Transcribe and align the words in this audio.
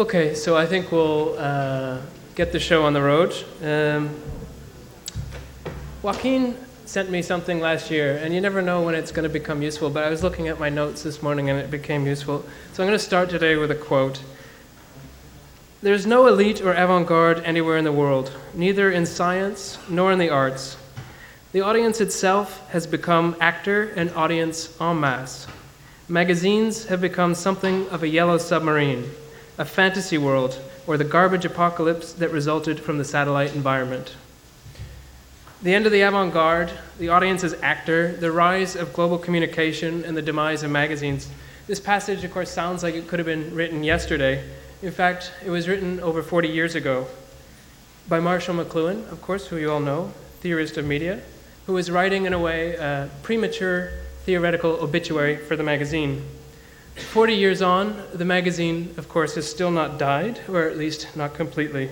Okay, 0.00 0.34
so 0.34 0.56
I 0.56 0.64
think 0.64 0.90
we'll 0.92 1.38
uh, 1.38 2.00
get 2.34 2.52
the 2.52 2.58
show 2.58 2.84
on 2.84 2.94
the 2.94 3.02
road. 3.02 3.34
Um, 3.62 4.08
Joaquin 6.00 6.56
sent 6.86 7.10
me 7.10 7.20
something 7.20 7.60
last 7.60 7.90
year, 7.90 8.16
and 8.16 8.32
you 8.32 8.40
never 8.40 8.62
know 8.62 8.80
when 8.80 8.94
it's 8.94 9.12
going 9.12 9.24
to 9.24 9.28
become 9.28 9.60
useful, 9.60 9.90
but 9.90 10.02
I 10.02 10.08
was 10.08 10.22
looking 10.22 10.48
at 10.48 10.58
my 10.58 10.70
notes 10.70 11.02
this 11.02 11.22
morning 11.22 11.50
and 11.50 11.58
it 11.58 11.70
became 11.70 12.06
useful. 12.06 12.46
So 12.72 12.82
I'm 12.82 12.88
going 12.88 12.98
to 12.98 13.04
start 13.04 13.28
today 13.28 13.56
with 13.56 13.70
a 13.70 13.74
quote. 13.74 14.22
There's 15.82 16.06
no 16.06 16.28
elite 16.28 16.62
or 16.62 16.72
avant 16.72 17.06
garde 17.06 17.40
anywhere 17.40 17.76
in 17.76 17.84
the 17.84 17.92
world, 17.92 18.32
neither 18.54 18.90
in 18.90 19.04
science 19.04 19.78
nor 19.86 20.12
in 20.12 20.18
the 20.18 20.30
arts. 20.30 20.78
The 21.52 21.60
audience 21.60 22.00
itself 22.00 22.66
has 22.70 22.86
become 22.86 23.36
actor 23.38 23.92
and 23.96 24.10
audience 24.12 24.80
en 24.80 24.98
masse. 24.98 25.46
Magazines 26.08 26.86
have 26.86 27.02
become 27.02 27.34
something 27.34 27.86
of 27.90 28.02
a 28.02 28.08
yellow 28.08 28.38
submarine, 28.38 29.04
a 29.60 29.64
fantasy 29.66 30.16
world, 30.16 30.58
or 30.86 30.96
the 30.96 31.04
garbage 31.04 31.44
apocalypse 31.44 32.14
that 32.14 32.32
resulted 32.32 32.80
from 32.80 32.96
the 32.96 33.04
satellite 33.04 33.54
environment. 33.54 34.16
The 35.62 35.74
end 35.74 35.84
of 35.84 35.92
the 35.92 36.00
avant 36.00 36.32
garde, 36.32 36.72
the 36.98 37.10
audience 37.10 37.44
as 37.44 37.52
actor, 37.60 38.10
the 38.10 38.32
rise 38.32 38.74
of 38.74 38.94
global 38.94 39.18
communication, 39.18 40.02
and 40.02 40.16
the 40.16 40.22
demise 40.22 40.62
of 40.62 40.70
magazines. 40.70 41.28
This 41.66 41.78
passage, 41.78 42.24
of 42.24 42.32
course, 42.32 42.50
sounds 42.50 42.82
like 42.82 42.94
it 42.94 43.06
could 43.06 43.18
have 43.18 43.26
been 43.26 43.54
written 43.54 43.84
yesterday. 43.84 44.42
In 44.80 44.92
fact, 44.92 45.30
it 45.44 45.50
was 45.50 45.68
written 45.68 46.00
over 46.00 46.22
40 46.22 46.48
years 46.48 46.74
ago 46.74 47.06
by 48.08 48.18
Marshall 48.18 48.54
McLuhan, 48.54 49.12
of 49.12 49.20
course, 49.20 49.48
who 49.48 49.58
you 49.58 49.70
all 49.70 49.78
know, 49.78 50.14
theorist 50.40 50.78
of 50.78 50.86
media, 50.86 51.20
who 51.66 51.74
was 51.74 51.90
writing, 51.90 52.24
in 52.24 52.32
a 52.32 52.38
way, 52.38 52.76
a 52.76 53.10
premature 53.22 53.92
theoretical 54.24 54.70
obituary 54.82 55.36
for 55.36 55.54
the 55.54 55.62
magazine. 55.62 56.24
40 57.00 57.34
years 57.34 57.62
on, 57.62 58.02
the 58.14 58.24
magazine, 58.24 58.94
of 58.96 59.08
course, 59.08 59.34
has 59.34 59.48
still 59.48 59.70
not 59.70 59.98
died, 59.98 60.40
or 60.48 60.62
at 60.62 60.76
least 60.76 61.16
not 61.16 61.34
completely. 61.34 61.90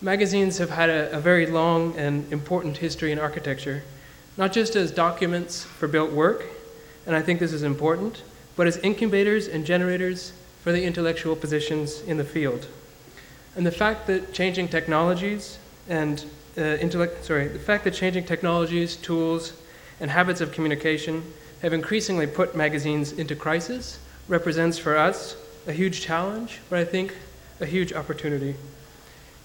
Magazines 0.00 0.58
have 0.58 0.70
had 0.70 0.88
a, 0.88 1.12
a, 1.12 1.20
very 1.20 1.46
long 1.46 1.96
and 1.96 2.30
important 2.32 2.78
history 2.78 3.12
in 3.12 3.18
architecture, 3.18 3.82
not 4.36 4.52
just 4.52 4.76
as 4.76 4.90
documents 4.90 5.64
for 5.64 5.88
built 5.88 6.12
work, 6.12 6.44
and 7.06 7.14
I 7.14 7.22
think 7.22 7.40
this 7.40 7.52
is 7.52 7.62
important, 7.62 8.22
but 8.56 8.66
as 8.66 8.76
incubators 8.78 9.48
and 9.48 9.64
generators 9.64 10.32
for 10.62 10.72
the 10.72 10.82
intellectual 10.82 11.36
positions 11.36 12.00
in 12.02 12.16
the 12.16 12.24
field. 12.24 12.66
And 13.54 13.64
the 13.64 13.72
fact 13.72 14.06
that 14.06 14.32
changing 14.32 14.68
technologies 14.68 15.58
and 15.88 16.24
uh, 16.58 16.62
intellect, 16.62 17.24
sorry, 17.24 17.48
the 17.48 17.58
fact 17.58 17.84
that 17.84 17.94
changing 17.94 18.24
technologies, 18.24 18.96
tools, 18.96 19.52
and 20.00 20.10
habits 20.10 20.40
of 20.40 20.52
communication 20.52 21.22
have 21.62 21.72
increasingly 21.72 22.26
put 22.26 22.56
magazines 22.56 23.12
into 23.12 23.34
crisis 23.34 23.98
represents 24.28 24.78
for 24.78 24.96
us 24.96 25.36
a 25.66 25.72
huge 25.72 26.00
challenge, 26.00 26.60
but 26.68 26.78
I 26.78 26.84
think 26.84 27.14
a 27.60 27.66
huge 27.66 27.92
opportunity. 27.92 28.54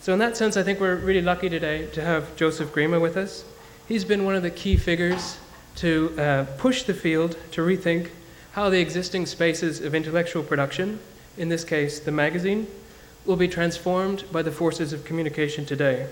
So, 0.01 0.13
in 0.13 0.19
that 0.19 0.35
sense, 0.35 0.57
I 0.57 0.63
think 0.63 0.79
we're 0.79 0.95
really 0.95 1.21
lucky 1.21 1.49
today 1.49 1.87
to 1.93 2.01
have 2.01 2.35
Joseph 2.35 2.73
Grima 2.73 2.99
with 2.99 3.17
us. 3.17 3.45
He's 3.87 4.05
been 4.05 4.25
one 4.25 4.35
of 4.35 4.43
the 4.43 4.49
key 4.49 4.77
figures 4.77 5.37
to 5.77 6.13
uh, 6.17 6.45
push 6.57 6.83
the 6.83 6.93
field 6.93 7.37
to 7.51 7.61
rethink 7.61 8.09
how 8.53 8.69
the 8.69 8.79
existing 8.79 9.25
spaces 9.25 9.79
of 9.79 9.95
intellectual 9.95 10.43
production, 10.43 10.99
in 11.37 11.49
this 11.49 11.63
case 11.63 11.99
the 11.99 12.11
magazine, 12.11 12.67
will 13.25 13.35
be 13.35 13.47
transformed 13.47 14.23
by 14.31 14.41
the 14.41 14.51
forces 14.51 14.91
of 14.91 15.05
communication 15.05 15.65
today. 15.65 16.07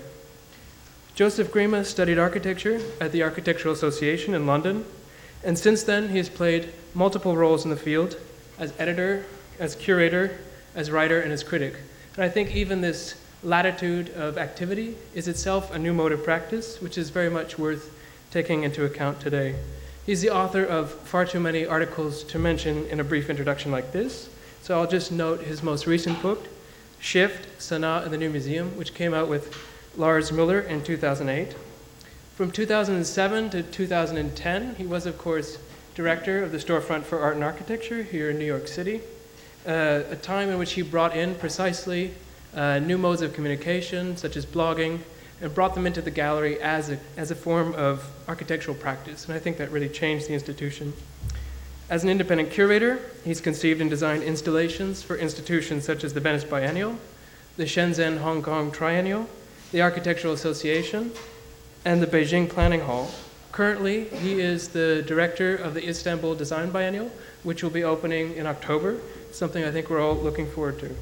Joseph 1.14 1.52
Grima 1.52 1.84
studied 1.84 2.18
architecture 2.18 2.80
at 3.00 3.12
the 3.12 3.22
Architectural 3.22 3.74
Association 3.74 4.34
in 4.34 4.46
London, 4.46 4.84
and 5.44 5.58
since 5.58 5.82
then 5.82 6.08
he 6.08 6.18
has 6.18 6.28
played 6.28 6.72
multiple 6.94 7.36
roles 7.36 7.64
in 7.64 7.70
the 7.70 7.76
field 7.76 8.16
as 8.58 8.72
editor, 8.78 9.24
as 9.58 9.74
curator, 9.74 10.38
as 10.74 10.90
writer, 10.90 11.20
and 11.20 11.32
as 11.32 11.42
critic. 11.42 11.74
And 12.14 12.24
I 12.24 12.28
think 12.28 12.54
even 12.54 12.80
this 12.80 13.14
latitude 13.42 14.10
of 14.10 14.36
activity 14.36 14.96
is 15.14 15.26
itself 15.26 15.74
a 15.74 15.78
new 15.78 15.94
mode 15.94 16.12
of 16.12 16.22
practice, 16.22 16.80
which 16.80 16.98
is 16.98 17.10
very 17.10 17.30
much 17.30 17.58
worth 17.58 17.92
taking 18.30 18.62
into 18.64 18.84
account 18.84 19.20
today. 19.20 19.56
He's 20.04 20.20
the 20.20 20.30
author 20.30 20.64
of 20.64 20.92
far 20.92 21.24
too 21.24 21.40
many 21.40 21.64
articles 21.64 22.22
to 22.24 22.38
mention 22.38 22.86
in 22.86 23.00
a 23.00 23.04
brief 23.04 23.30
introduction 23.30 23.70
like 23.70 23.92
this, 23.92 24.28
so 24.62 24.78
I'll 24.78 24.86
just 24.86 25.10
note 25.10 25.42
his 25.42 25.62
most 25.62 25.86
recent 25.86 26.20
book, 26.20 26.46
Shift, 26.98 27.58
Sanaa 27.58 28.04
and 28.04 28.12
the 28.12 28.18
New 28.18 28.28
Museum, 28.28 28.76
which 28.76 28.92
came 28.94 29.14
out 29.14 29.28
with 29.28 29.56
Lars 29.96 30.30
Muller 30.30 30.60
in 30.60 30.84
2008. 30.84 31.54
From 32.40 32.50
2007 32.50 33.50
to 33.50 33.62
2010, 33.62 34.74
he 34.76 34.86
was, 34.86 35.04
of 35.04 35.18
course, 35.18 35.58
director 35.94 36.42
of 36.42 36.52
the 36.52 36.56
Storefront 36.56 37.02
for 37.02 37.20
Art 37.20 37.34
and 37.34 37.44
Architecture 37.44 38.02
here 38.02 38.30
in 38.30 38.38
New 38.38 38.46
York 38.46 38.66
City, 38.66 39.02
uh, 39.66 40.04
a 40.08 40.16
time 40.16 40.48
in 40.48 40.58
which 40.58 40.72
he 40.72 40.80
brought 40.80 41.14
in 41.14 41.34
precisely 41.34 42.14
uh, 42.54 42.78
new 42.78 42.96
modes 42.96 43.20
of 43.20 43.34
communication, 43.34 44.16
such 44.16 44.38
as 44.38 44.46
blogging, 44.46 45.00
and 45.42 45.54
brought 45.54 45.74
them 45.74 45.86
into 45.86 46.00
the 46.00 46.10
gallery 46.10 46.58
as 46.62 46.88
a, 46.88 46.98
as 47.18 47.30
a 47.30 47.34
form 47.34 47.74
of 47.74 48.10
architectural 48.26 48.74
practice. 48.74 49.26
And 49.26 49.34
I 49.34 49.38
think 49.38 49.58
that 49.58 49.70
really 49.70 49.90
changed 49.90 50.26
the 50.26 50.32
institution. 50.32 50.94
As 51.90 52.04
an 52.04 52.08
independent 52.08 52.52
curator, 52.52 53.00
he's 53.22 53.42
conceived 53.42 53.82
and 53.82 53.90
designed 53.90 54.22
installations 54.22 55.02
for 55.02 55.14
institutions 55.18 55.84
such 55.84 56.04
as 56.04 56.14
the 56.14 56.20
Venice 56.20 56.44
Biennial, 56.44 56.96
the 57.58 57.64
Shenzhen 57.64 58.16
Hong 58.20 58.40
Kong 58.40 58.72
Triennial, 58.72 59.28
the 59.72 59.82
Architectural 59.82 60.32
Association, 60.32 61.12
and 61.84 62.02
the 62.02 62.06
Beijing 62.06 62.48
Planning 62.48 62.80
Hall. 62.80 63.10
Currently, 63.52 64.04
he 64.04 64.40
is 64.40 64.68
the 64.68 65.02
director 65.06 65.56
of 65.56 65.74
the 65.74 65.88
Istanbul 65.88 66.34
Design 66.34 66.70
Biennial, 66.70 67.10
which 67.42 67.62
will 67.62 67.70
be 67.70 67.84
opening 67.84 68.34
in 68.34 68.46
October, 68.46 68.98
something 69.32 69.64
I 69.64 69.70
think 69.70 69.88
we're 69.88 70.00
all 70.00 70.14
looking 70.14 70.50
forward 70.50 70.78
to. 70.80 70.94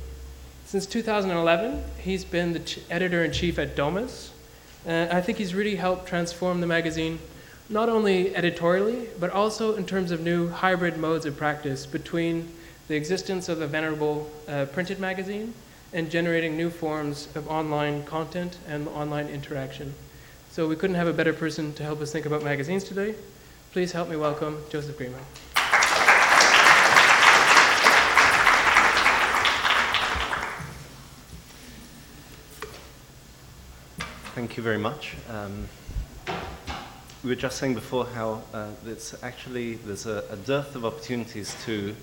Since 0.67 0.87
2011, 0.87 1.83
he's 1.99 2.25
been 2.25 2.53
the 2.53 2.61
ch- 2.61 2.79
editor 2.91 3.25
in 3.25 3.33
chief 3.33 3.59
at 3.59 3.75
Domus. 3.75 4.33
Uh, 4.87 5.09
I 5.11 5.21
think 5.21 5.39
he's 5.39 5.55
really 5.55 5.77
helped 5.77 6.07
transform 6.07 6.61
the 6.61 6.67
magazine, 6.67 7.19
not 7.69 7.89
only 7.89 8.35
editorially, 8.37 9.09
but 9.19 9.31
also 9.31 9.75
in 9.75 9.85
terms 9.85 10.11
of 10.11 10.21
new 10.21 10.49
hybrid 10.49 10.97
modes 10.97 11.27
of 11.27 11.37
practice 11.37 11.87
between 11.87 12.49
the 12.87 12.95
existence 12.95 13.49
of 13.49 13.59
the 13.59 13.67
venerable 13.67 14.31
uh, 14.47 14.67
printed 14.67 15.01
magazine 15.01 15.55
and 15.93 16.11
generating 16.11 16.57
new 16.57 16.71
forms 16.71 17.29
of 17.35 17.49
online 17.49 18.05
content 18.05 18.59
and 18.69 18.87
online 18.89 19.29
interaction. 19.29 19.95
So 20.59 20.67
we 20.67 20.75
couldn't 20.75 20.97
have 20.97 21.07
a 21.07 21.13
better 21.13 21.33
person 21.33 21.73
to 21.75 21.85
help 21.85 22.01
us 22.01 22.11
think 22.11 22.27
about 22.27 22.43
magazines 22.43 22.83
today. 22.83 23.15
Please 23.71 23.93
help 23.93 24.09
me 24.09 24.17
welcome 24.17 24.61
Joseph 24.71 24.99
Grima. 24.99 25.15
Thank 34.35 34.57
you 34.57 34.65
very 34.65 34.79
much. 34.79 35.15
Um, 35.31 35.69
we 37.23 37.31
were 37.31 37.37
just 37.37 37.59
saying 37.59 37.75
before 37.75 38.07
how 38.07 38.43
uh, 38.53 38.71
it's 38.85 39.15
actually 39.23 39.75
there's 39.75 40.07
a, 40.07 40.25
a, 40.29 40.37
dearth 40.39 40.75
of 40.75 40.85
opportunities 40.85 41.55
to 41.67 41.95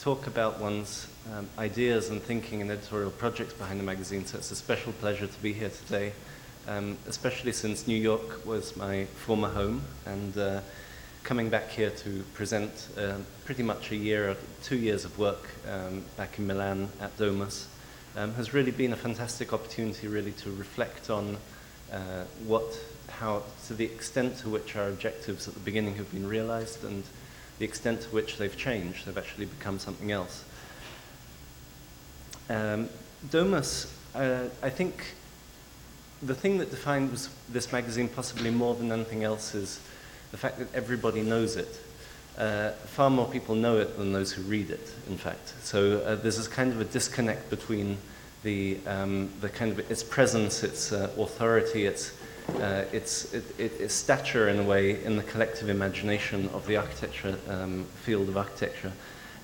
talk 0.00 0.26
about 0.26 0.58
one's 0.58 1.06
um, 1.32 1.48
ideas 1.58 2.08
and 2.08 2.20
thinking 2.20 2.60
and 2.60 2.72
editorial 2.72 3.12
projects 3.12 3.52
behind 3.52 3.78
the 3.78 3.84
magazine. 3.84 4.26
So 4.26 4.38
it's 4.38 4.50
a 4.50 4.56
special 4.56 4.92
pleasure 4.94 5.28
to 5.28 5.38
be 5.40 5.52
here 5.52 5.70
today, 5.70 6.12
um, 6.68 6.96
especially 7.06 7.52
since 7.52 7.86
New 7.86 7.96
York 7.96 8.44
was 8.46 8.76
my 8.76 9.04
former 9.04 9.48
home 9.48 9.82
and. 10.06 10.36
Uh, 10.36 10.60
coming 11.24 11.48
back 11.48 11.70
here 11.70 11.88
to 11.88 12.22
present 12.34 12.88
uh, 12.98 13.14
pretty 13.46 13.62
much 13.62 13.90
a 13.90 13.96
year, 13.96 14.36
two 14.62 14.76
years 14.76 15.06
of 15.06 15.18
work 15.18 15.48
um, 15.66 16.04
back 16.18 16.38
in 16.38 16.46
Milan 16.46 16.86
at 17.00 17.16
Domus 17.16 17.66
um, 18.14 18.34
has 18.34 18.52
really 18.52 18.70
been 18.70 18.92
a 18.92 18.96
fantastic 18.96 19.54
opportunity 19.54 20.06
really 20.06 20.32
to 20.32 20.50
reflect 20.52 21.08
on 21.08 21.38
uh, 21.90 22.24
what, 22.46 22.78
how, 23.08 23.42
to 23.66 23.74
the 23.74 23.86
extent 23.86 24.36
to 24.38 24.50
which 24.50 24.76
our 24.76 24.88
objectives 24.88 25.48
at 25.48 25.54
the 25.54 25.60
beginning 25.60 25.94
have 25.96 26.10
been 26.12 26.26
realized 26.26 26.84
and 26.84 27.02
the 27.58 27.64
extent 27.64 28.02
to 28.02 28.08
which 28.08 28.36
they've 28.36 28.56
changed, 28.56 29.06
they've 29.06 29.16
actually 29.16 29.46
become 29.46 29.78
something 29.78 30.12
else. 30.12 30.44
Um, 32.50 32.90
Domus, 33.30 33.90
uh, 34.14 34.48
I 34.62 34.68
think 34.68 35.14
the 36.26 36.34
thing 36.34 36.58
that 36.58 36.70
defines 36.70 37.28
this 37.48 37.72
magazine 37.72 38.08
possibly 38.08 38.50
more 38.50 38.74
than 38.74 38.90
anything 38.90 39.24
else 39.24 39.54
is 39.54 39.80
the 40.30 40.36
fact 40.36 40.58
that 40.58 40.74
everybody 40.74 41.22
knows 41.22 41.56
it. 41.56 41.80
Uh, 42.38 42.70
far 42.86 43.10
more 43.10 43.28
people 43.28 43.54
know 43.54 43.78
it 43.78 43.96
than 43.96 44.12
those 44.12 44.32
who 44.32 44.42
read 44.42 44.70
it, 44.70 44.92
in 45.08 45.16
fact. 45.16 45.52
So 45.62 46.00
uh, 46.00 46.16
there's 46.16 46.36
this 46.36 46.48
kind 46.48 46.72
of 46.72 46.80
a 46.80 46.84
disconnect 46.84 47.50
between 47.50 47.98
the, 48.42 48.78
um, 48.86 49.30
the 49.40 49.48
kind 49.48 49.70
of 49.70 49.78
its 49.90 50.02
presence, 50.02 50.64
its 50.64 50.92
uh, 50.92 51.10
authority, 51.18 51.86
its, 51.86 52.12
uh, 52.56 52.84
its, 52.92 53.32
it, 53.32 53.44
it, 53.58 53.72
its 53.80 53.94
stature 53.94 54.48
in 54.48 54.58
a 54.58 54.64
way 54.64 55.02
in 55.04 55.16
the 55.16 55.22
collective 55.22 55.68
imagination 55.68 56.48
of 56.48 56.66
the 56.66 56.76
architecture 56.76 57.38
um, 57.48 57.84
field 58.02 58.28
of 58.28 58.36
architecture, 58.36 58.92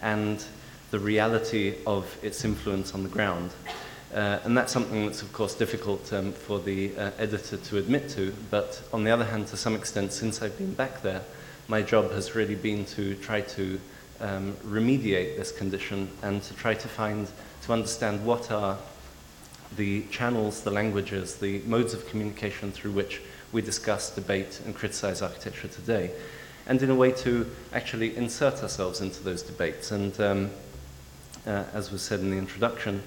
and 0.03 0.45
the 0.91 0.99
reality 0.99 1.77
of 1.87 2.17
its 2.23 2.45
influence 2.45 2.95
on 2.95 3.03
the 3.03 3.09
ground. 3.09 3.53
Uh, 4.15 4.41
and 4.43 4.57
that's 4.57 4.73
something 4.73 5.07
that's, 5.07 5.23
of 5.23 5.33
course, 5.33 5.55
difficult 5.55 6.13
um, 6.13 6.33
for 6.33 6.59
the 6.59 6.97
uh, 6.97 7.11
editor 7.19 7.57
to 7.57 7.79
admit 7.79 8.09
to. 8.11 8.35
But 8.51 8.83
on 8.93 9.05
the 9.05 9.11
other 9.11 9.25
hand, 9.25 9.47
to 9.49 9.57
some 9.57 9.75
extent, 9.75 10.13
since 10.13 10.43
I've 10.43 10.59
been 10.59 10.75
back 10.75 11.03
there, 11.03 11.23
my 11.69 11.83
job 11.83 12.11
has 12.11 12.35
really 12.35 12.57
been 12.57 12.85
to 12.87 13.15
try 13.17 13.43
to 13.43 13.81
um, 14.21 14.57
remediate 14.65 15.37
this 15.37 15.53
condition 15.53 16.09
and 16.23 16.43
to 16.43 16.55
try 16.55 16.75
to 16.75 16.89
find, 16.89 17.29
to 17.63 17.73
understand 17.73 18.25
what 18.27 18.51
are 18.51 18.77
the 19.77 20.03
channels, 20.11 20.63
the 20.63 20.71
languages, 20.71 21.37
the 21.37 21.61
modes 21.61 21.95
of 21.95 22.09
communication 22.09 22.73
through 22.73 22.91
which 22.91 23.21
we 23.53 23.63
discuss, 23.63 24.11
debate, 24.11 24.61
and 24.65 24.75
criticize 24.75 25.23
architecture 25.23 25.69
today, 25.69 26.11
and 26.67 26.83
in 26.83 26.91
a 26.91 26.95
way 26.95 27.13
to 27.13 27.49
actually 27.73 28.17
insert 28.17 28.63
ourselves 28.63 29.01
into 29.01 29.23
those 29.23 29.43
debates. 29.43 29.93
And 29.93 30.21
um, 30.21 30.51
uh, 31.47 31.65
as 31.73 31.93
was 31.93 32.03
said 32.03 32.21
in 32.21 32.31
the 32.31 32.37
introduction, 32.37 33.03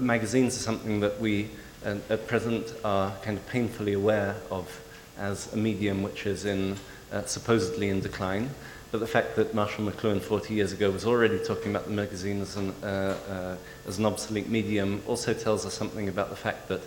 magazines 0.00 0.56
are 0.56 0.60
something 0.60 1.00
that 1.00 1.20
we 1.20 1.48
uh, 1.84 1.96
at 2.08 2.26
present 2.26 2.72
are 2.84 3.12
kind 3.22 3.36
of 3.36 3.46
painfully 3.48 3.92
aware 3.92 4.36
of 4.50 4.80
as 5.18 5.52
a 5.52 5.56
medium 5.56 6.02
which 6.02 6.26
is 6.26 6.44
in 6.44 6.76
uh, 7.12 7.24
supposedly 7.24 7.88
in 7.88 8.00
decline. 8.00 8.50
But 8.90 9.00
the 9.00 9.06
fact 9.06 9.36
that 9.36 9.54
Marshall 9.54 9.86
McLuhan 9.90 10.20
40 10.20 10.54
years 10.54 10.72
ago 10.72 10.90
was 10.90 11.04
already 11.04 11.38
talking 11.38 11.70
about 11.70 11.86
the 11.86 11.90
magazine 11.90 12.40
as 12.40 12.56
an, 12.56 12.72
uh, 12.82 12.86
uh, 13.28 13.88
as 13.88 13.98
an 13.98 14.06
obsolete 14.06 14.48
medium 14.48 15.02
also 15.06 15.34
tells 15.34 15.66
us 15.66 15.74
something 15.74 16.08
about 16.08 16.30
the 16.30 16.36
fact 16.36 16.68
that 16.68 16.80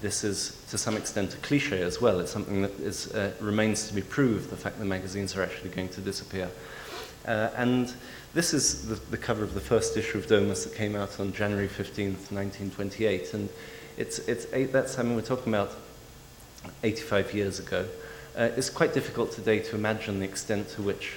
this 0.00 0.22
is 0.22 0.64
to 0.70 0.78
some 0.78 0.96
extent 0.96 1.34
a 1.34 1.36
cliche 1.38 1.82
as 1.82 2.00
well. 2.00 2.20
It's 2.20 2.30
something 2.30 2.62
that 2.62 2.78
is, 2.78 3.12
uh, 3.12 3.32
remains 3.40 3.88
to 3.88 3.94
be 3.94 4.02
proved, 4.02 4.50
the 4.50 4.56
fact 4.56 4.78
that 4.78 4.84
magazines 4.84 5.36
are 5.36 5.42
actually 5.42 5.70
going 5.70 5.88
to 5.90 6.00
disappear. 6.00 6.48
Uh, 7.26 7.50
and 7.56 7.92
this 8.34 8.52
is 8.52 8.88
the, 8.88 8.94
the, 9.10 9.16
cover 9.16 9.42
of 9.42 9.54
the 9.54 9.60
first 9.60 9.96
issue 9.96 10.18
of 10.18 10.26
Domus 10.26 10.64
that 10.64 10.74
came 10.74 10.94
out 10.94 11.18
on 11.18 11.32
January 11.32 11.68
15th, 11.68 12.30
1928. 12.30 13.34
And 13.34 13.48
it's, 13.96 14.18
it's 14.20 14.46
eight, 14.52 14.72
that's, 14.72 14.92
something 14.92 15.16
we're 15.16 15.22
talking 15.22 15.52
about 15.52 15.72
85 16.82 17.34
years 17.34 17.58
ago. 17.58 17.86
Uh, 18.36 18.50
it's 18.56 18.70
quite 18.70 18.92
difficult 18.92 19.32
today 19.32 19.60
to 19.60 19.74
imagine 19.74 20.18
the 20.18 20.24
extent 20.24 20.68
to 20.70 20.82
which 20.82 21.14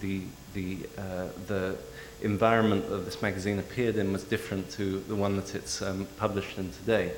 the, 0.00 0.22
the, 0.52 0.78
uh, 0.98 1.28
the 1.46 1.76
environment 2.22 2.88
that 2.90 3.04
this 3.04 3.22
magazine 3.22 3.58
appeared 3.58 3.96
in 3.96 4.12
was 4.12 4.24
different 4.24 4.70
to 4.70 5.00
the 5.00 5.14
one 5.14 5.36
that 5.36 5.54
it's 5.54 5.82
um, 5.82 6.06
published 6.18 6.58
in 6.58 6.70
today. 6.70 7.12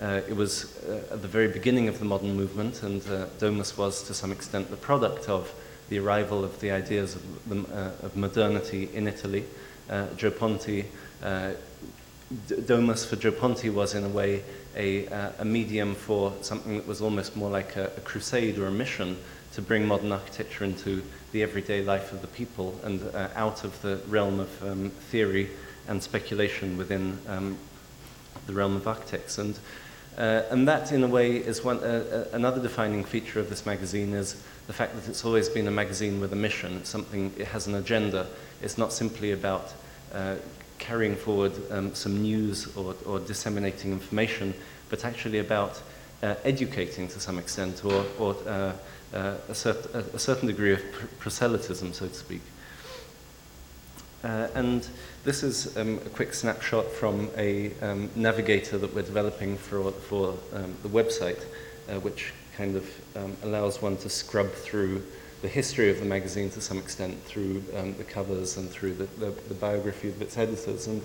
Uh, 0.00 0.20
it 0.28 0.34
was 0.34 0.76
uh, 0.88 1.14
at 1.14 1.22
the 1.22 1.28
very 1.28 1.48
beginning 1.48 1.86
of 1.86 2.00
the 2.00 2.04
modern 2.04 2.34
movement, 2.34 2.82
and 2.82 3.06
uh, 3.08 3.26
Domus 3.38 3.78
was 3.78 4.02
to 4.02 4.12
some 4.12 4.32
extent 4.32 4.68
the 4.70 4.76
product 4.76 5.28
of 5.28 5.52
the 5.94 6.00
arrival 6.00 6.42
of 6.42 6.58
the 6.58 6.72
ideas 6.72 7.14
of, 7.14 7.48
the, 7.48 7.60
uh, 7.72 8.06
of 8.06 8.16
modernity 8.16 8.90
in 8.94 9.06
Italy. 9.06 9.44
Uh, 9.88 10.06
Gio 10.16 10.36
Ponti, 10.36 10.86
uh, 11.22 11.52
Domus 12.66 13.04
for 13.04 13.14
Gio 13.14 13.38
Ponti 13.38 13.70
was 13.70 13.94
in 13.94 14.02
a 14.02 14.08
way 14.08 14.42
a, 14.74 15.06
a, 15.38 15.44
medium 15.44 15.94
for 15.94 16.32
something 16.40 16.76
that 16.78 16.88
was 16.88 17.00
almost 17.00 17.36
more 17.36 17.48
like 17.48 17.76
a, 17.76 17.92
a 17.96 18.00
crusade 18.00 18.58
or 18.58 18.66
a 18.66 18.72
mission 18.72 19.16
to 19.52 19.62
bring 19.62 19.86
modern 19.86 20.10
architecture 20.10 20.64
into 20.64 21.00
the 21.30 21.44
everyday 21.44 21.84
life 21.84 22.12
of 22.12 22.22
the 22.22 22.26
people 22.26 22.74
and 22.82 23.00
uh, 23.14 23.28
out 23.36 23.62
of 23.62 23.80
the 23.82 24.00
realm 24.08 24.40
of 24.40 24.64
um, 24.64 24.90
theory 25.12 25.48
and 25.86 26.02
speculation 26.02 26.76
within 26.76 27.16
um, 27.28 27.56
the 28.48 28.52
realm 28.52 28.74
of 28.74 28.88
architects. 28.88 29.38
And, 29.38 29.56
uh, 30.16 30.42
and 30.50 30.68
that, 30.68 30.92
in 30.92 31.02
a 31.02 31.08
way, 31.08 31.36
is 31.36 31.64
one, 31.64 31.78
uh, 31.78 32.26
uh, 32.32 32.36
another 32.36 32.62
defining 32.62 33.04
feature 33.04 33.40
of 33.40 33.48
this 33.48 33.66
magazine 33.66 34.12
is 34.12 34.40
the 34.66 34.72
fact 34.72 34.94
that 34.94 35.08
it's 35.08 35.24
always 35.24 35.48
been 35.48 35.66
a 35.66 35.72
magazine 35.72 36.20
with 36.20 36.32
a 36.32 36.36
mission. 36.36 36.76
It's 36.76 36.90
something, 36.90 37.32
it 37.36 37.48
has 37.48 37.66
an 37.66 37.74
agenda. 37.74 38.28
It's 38.62 38.78
not 38.78 38.92
simply 38.92 39.32
about 39.32 39.72
uh, 40.12 40.36
carrying 40.78 41.16
forward 41.16 41.52
um, 41.70 41.94
some 41.94 42.22
news 42.22 42.74
or, 42.76 42.94
or 43.06 43.18
disseminating 43.18 43.92
information, 43.92 44.54
but 44.88 45.04
actually 45.04 45.38
about 45.38 45.82
uh, 46.22 46.34
educating 46.44 47.08
to 47.08 47.20
some 47.20 47.38
extent 47.38 47.84
or, 47.84 48.04
or 48.18 48.36
uh, 48.46 48.72
a, 49.12 49.52
cert 49.52 49.94
a, 50.14 50.18
certain 50.18 50.48
degree 50.48 50.72
of 50.72 50.92
pr 50.92 51.06
proselytism, 51.18 51.92
so 51.92 52.06
to 52.06 52.14
speak. 52.14 52.40
Uh, 54.24 54.48
and 54.54 54.88
this 55.22 55.42
is 55.42 55.76
um, 55.76 55.98
a 56.06 56.08
quick 56.08 56.32
snapshot 56.32 56.90
from 56.90 57.28
a 57.36 57.70
um, 57.82 58.08
navigator 58.16 58.78
that 58.78 58.92
we're 58.94 59.02
developing 59.02 59.54
for, 59.58 59.92
for 59.92 60.34
um, 60.54 60.74
the 60.82 60.88
website, 60.88 61.44
uh, 61.90 62.00
which 62.00 62.32
kind 62.56 62.74
of 62.74 62.88
um, 63.16 63.36
allows 63.42 63.82
one 63.82 63.98
to 63.98 64.08
scrub 64.08 64.50
through 64.50 65.02
the 65.42 65.48
history 65.48 65.90
of 65.90 65.98
the 65.98 66.06
magazine 66.06 66.48
to 66.48 66.60
some 66.62 66.78
extent 66.78 67.22
through 67.24 67.62
um, 67.76 67.94
the 67.96 68.04
covers 68.04 68.56
and 68.56 68.70
through 68.70 68.94
the, 68.94 69.04
the, 69.18 69.30
the, 69.48 69.54
biography 69.54 70.08
of 70.08 70.22
its 70.22 70.38
editors. 70.38 70.86
And 70.86 71.02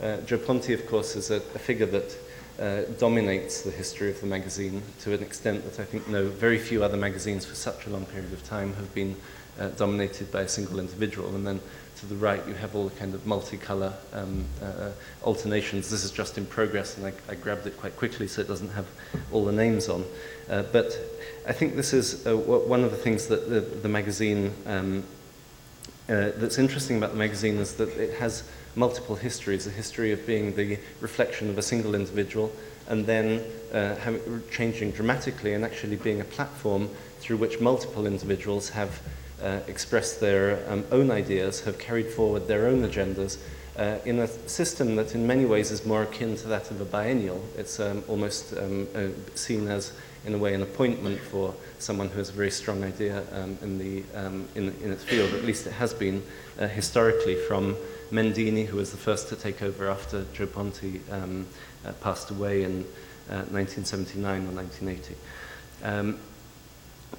uh, 0.00 0.16
Gio 0.26 0.44
Ponti, 0.44 0.74
of 0.74 0.84
course, 0.88 1.14
is 1.14 1.30
a, 1.30 1.36
a 1.36 1.60
figure 1.60 1.86
that 1.86 2.18
uh, 2.58 2.92
dominates 2.98 3.62
the 3.62 3.70
history 3.70 4.10
of 4.10 4.20
the 4.20 4.26
magazine 4.26 4.82
to 5.02 5.14
an 5.14 5.22
extent 5.22 5.62
that 5.64 5.78
I 5.78 5.84
think 5.84 6.08
no 6.08 6.26
very 6.26 6.58
few 6.58 6.82
other 6.82 6.96
magazines 6.96 7.46
for 7.46 7.54
such 7.54 7.86
a 7.86 7.90
long 7.90 8.04
period 8.06 8.32
of 8.32 8.42
time 8.42 8.74
have 8.74 8.92
been 8.96 9.14
uh, 9.60 9.68
dominated 9.70 10.32
by 10.32 10.42
a 10.42 10.48
single 10.48 10.80
individual. 10.80 11.34
And 11.34 11.46
then 11.46 11.60
to 11.98 12.06
the 12.06 12.14
right, 12.14 12.46
you 12.46 12.54
have 12.54 12.76
all 12.76 12.88
the 12.88 12.96
kind 12.96 13.12
of 13.12 13.24
multicolor 13.24 13.92
um, 14.12 14.44
uh, 14.62 14.90
alternations. 15.24 15.90
This 15.90 16.04
is 16.04 16.12
just 16.12 16.38
in 16.38 16.46
progress, 16.46 16.96
and 16.96 17.06
I, 17.06 17.12
I, 17.28 17.34
grabbed 17.34 17.66
it 17.66 17.76
quite 17.76 17.96
quickly 17.96 18.28
so 18.28 18.40
it 18.40 18.46
doesn't 18.46 18.70
have 18.70 18.86
all 19.32 19.44
the 19.44 19.52
names 19.52 19.88
on. 19.88 20.04
Uh, 20.48 20.62
but 20.72 20.96
I 21.46 21.52
think 21.52 21.74
this 21.74 21.92
is 21.92 22.24
uh, 22.26 22.36
one 22.36 22.84
of 22.84 22.92
the 22.92 22.96
things 22.96 23.26
that 23.26 23.50
the, 23.50 23.60
the 23.60 23.88
magazine 23.88 24.54
um, 24.66 25.02
uh, 26.08 26.30
that's 26.36 26.58
interesting 26.58 26.98
about 26.98 27.12
the 27.12 27.18
magazine 27.18 27.56
is 27.56 27.74
that 27.74 27.88
it 27.98 28.14
has 28.18 28.44
multiple 28.76 29.16
histories, 29.16 29.66
a 29.66 29.70
history 29.70 30.12
of 30.12 30.24
being 30.24 30.54
the 30.54 30.78
reflection 31.00 31.50
of 31.50 31.58
a 31.58 31.62
single 31.62 31.94
individual 31.96 32.52
and 32.86 33.04
then 33.06 33.44
uh, 33.72 33.94
changing 34.50 34.92
dramatically 34.92 35.52
and 35.52 35.64
actually 35.64 35.96
being 35.96 36.20
a 36.20 36.24
platform 36.24 36.88
through 37.18 37.36
which 37.36 37.60
multiple 37.60 38.06
individuals 38.06 38.70
have 38.70 39.00
uh, 39.42 39.60
expressed 39.66 40.20
their 40.20 40.64
um, 40.70 40.84
own 40.90 41.10
ideas, 41.10 41.60
have 41.60 41.78
carried 41.78 42.08
forward 42.08 42.48
their 42.48 42.66
own 42.66 42.82
agendas 42.82 43.38
uh, 43.78 43.98
in 44.04 44.18
a 44.18 44.26
system 44.48 44.96
that 44.96 45.14
in 45.14 45.26
many 45.26 45.44
ways 45.44 45.70
is 45.70 45.86
more 45.86 46.02
akin 46.02 46.36
to 46.36 46.48
that 46.48 46.70
of 46.70 46.80
a 46.80 46.84
biennial. 46.84 47.42
It's 47.56 47.78
um, 47.78 48.02
almost 48.08 48.52
um, 48.56 48.88
uh, 48.94 49.08
seen 49.36 49.68
as, 49.68 49.92
in 50.24 50.34
a 50.34 50.38
way, 50.38 50.54
an 50.54 50.62
appointment 50.62 51.20
for 51.20 51.54
someone 51.78 52.08
who 52.08 52.18
has 52.18 52.28
a 52.28 52.32
very 52.32 52.50
strong 52.50 52.82
idea 52.82 53.22
um, 53.32 53.56
in, 53.62 53.78
the, 53.78 54.02
um, 54.14 54.48
in, 54.56 54.74
in, 54.82 54.90
its 54.90 55.04
field. 55.04 55.32
At 55.32 55.44
least 55.44 55.66
it 55.66 55.72
has 55.74 55.94
been 55.94 56.22
uh, 56.58 56.66
historically 56.66 57.36
from 57.36 57.76
Mendini, 58.10 58.66
who 58.66 58.78
was 58.78 58.90
the 58.90 58.96
first 58.96 59.28
to 59.28 59.36
take 59.36 59.62
over 59.62 59.88
after 59.88 60.22
Gio 60.34 60.52
Ponti 60.52 61.00
um, 61.12 61.46
uh, 61.86 61.92
passed 61.92 62.30
away 62.30 62.64
in 62.64 62.84
uh, 63.30 63.46
1979 63.50 64.46
or 64.46 64.50
1980. 64.50 65.14
Um, 65.84 66.18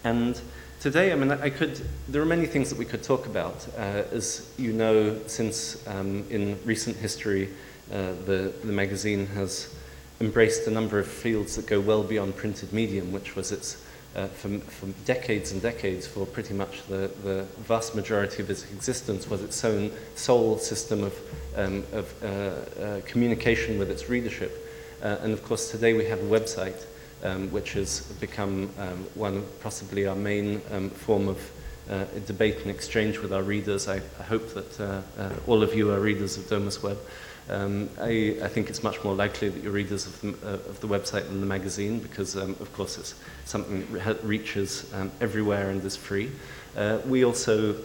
and 0.04 0.40
today, 0.80 1.12
I 1.12 1.16
mean, 1.16 1.32
I 1.32 1.50
could, 1.50 1.80
there 2.08 2.22
are 2.22 2.26
many 2.26 2.46
things 2.46 2.70
that 2.70 2.78
we 2.78 2.86
could 2.86 3.04
talk 3.04 3.26
about. 3.26 3.68
Uh, 3.78 4.04
as 4.12 4.52
you 4.58 4.74
know, 4.74 5.20
since 5.28 5.86
um, 5.88 6.26
in 6.30 6.58
recent 6.66 6.96
history, 6.98 7.50
uh, 7.92 8.14
the, 8.26 8.54
the 8.64 8.72
magazine 8.72 9.26
has 9.28 9.76
embraced 10.22 10.68
a 10.68 10.72
number 10.72 11.00
of 11.00 11.08
fields 11.08 11.56
that 11.56 11.68
go 11.68 11.80
well 11.80 12.04
beyond 12.04 12.36
printed 12.36 12.72
medium, 12.74 13.12
which 13.12 13.36
was 13.36 13.52
its 13.52 13.84
uh, 14.16 14.28
for, 14.28 14.58
for, 14.60 14.88
decades 15.06 15.52
and 15.52 15.62
decades, 15.62 16.08
for 16.08 16.26
pretty 16.26 16.54
much 16.54 16.86
the, 16.88 17.12
the, 17.24 17.46
vast 17.60 17.96
majority 17.96 18.42
of 18.42 18.50
its 18.50 18.64
existence, 18.72 19.30
was 19.30 19.44
its 19.44 19.64
own 19.64 19.92
sole 20.16 20.58
system 20.58 21.04
of, 21.04 21.14
um, 21.56 21.84
of 21.94 22.24
uh, 22.24 22.28
uh, 22.28 23.02
communication 23.06 23.78
with 23.78 23.92
its 23.92 24.10
readership. 24.10 24.66
Uh, 25.04 25.18
and 25.22 25.32
of 25.32 25.44
course, 25.44 25.70
today 25.70 25.94
we 25.94 26.06
have 26.06 26.20
a 26.20 26.24
website, 26.24 26.86
um, 27.24 27.52
which 27.52 27.74
has 27.74 28.02
become 28.20 28.70
um, 28.78 29.06
one 29.16 29.38
of 29.38 29.62
possibly 29.62 30.08
our 30.08 30.16
main 30.16 30.62
um, 30.72 30.90
form 30.90 31.28
of 31.28 31.52
uh, 31.90 32.06
debate 32.26 32.58
and 32.62 32.70
exchange 32.70 33.20
with 33.20 33.34
our 33.34 33.44
readers. 33.44 33.88
I, 33.88 34.02
I 34.20 34.24
hope 34.24 34.54
that 34.54 34.80
uh, 34.80 35.02
all 35.48 35.64
of 35.64 35.74
you 35.74 35.92
are 35.92 36.00
readers 36.00 36.38
of 36.38 36.48
Domus 36.48 36.84
Web. 36.84 36.98
Um, 37.50 37.90
I, 38.00 38.38
I, 38.44 38.48
think 38.48 38.70
it's 38.70 38.84
much 38.84 39.04
more 39.04 39.16
likely 39.16 39.50
that 39.50 39.64
you're 39.64 39.72
readers 39.72 40.06
of 40.06 40.22
the, 40.22 40.30
uh, 40.48 40.70
of 40.70 40.80
the 40.82 40.88
website 40.88 41.28
than 41.28 41.40
the 41.40 41.48
magazine 41.48 41.98
because, 41.98 42.36
um, 42.36 42.52
of 42.60 42.72
course, 42.74 43.00
it's 43.00 43.16
something 43.46 43.92
that 43.94 44.24
reaches 44.24 44.86
um, 44.94 45.12
everywhere 45.20 45.72
and 45.72 45.84
is 45.84 45.96
free. 45.96 46.30
Uh, 46.78 47.00
we 47.08 47.26
also 47.26 47.76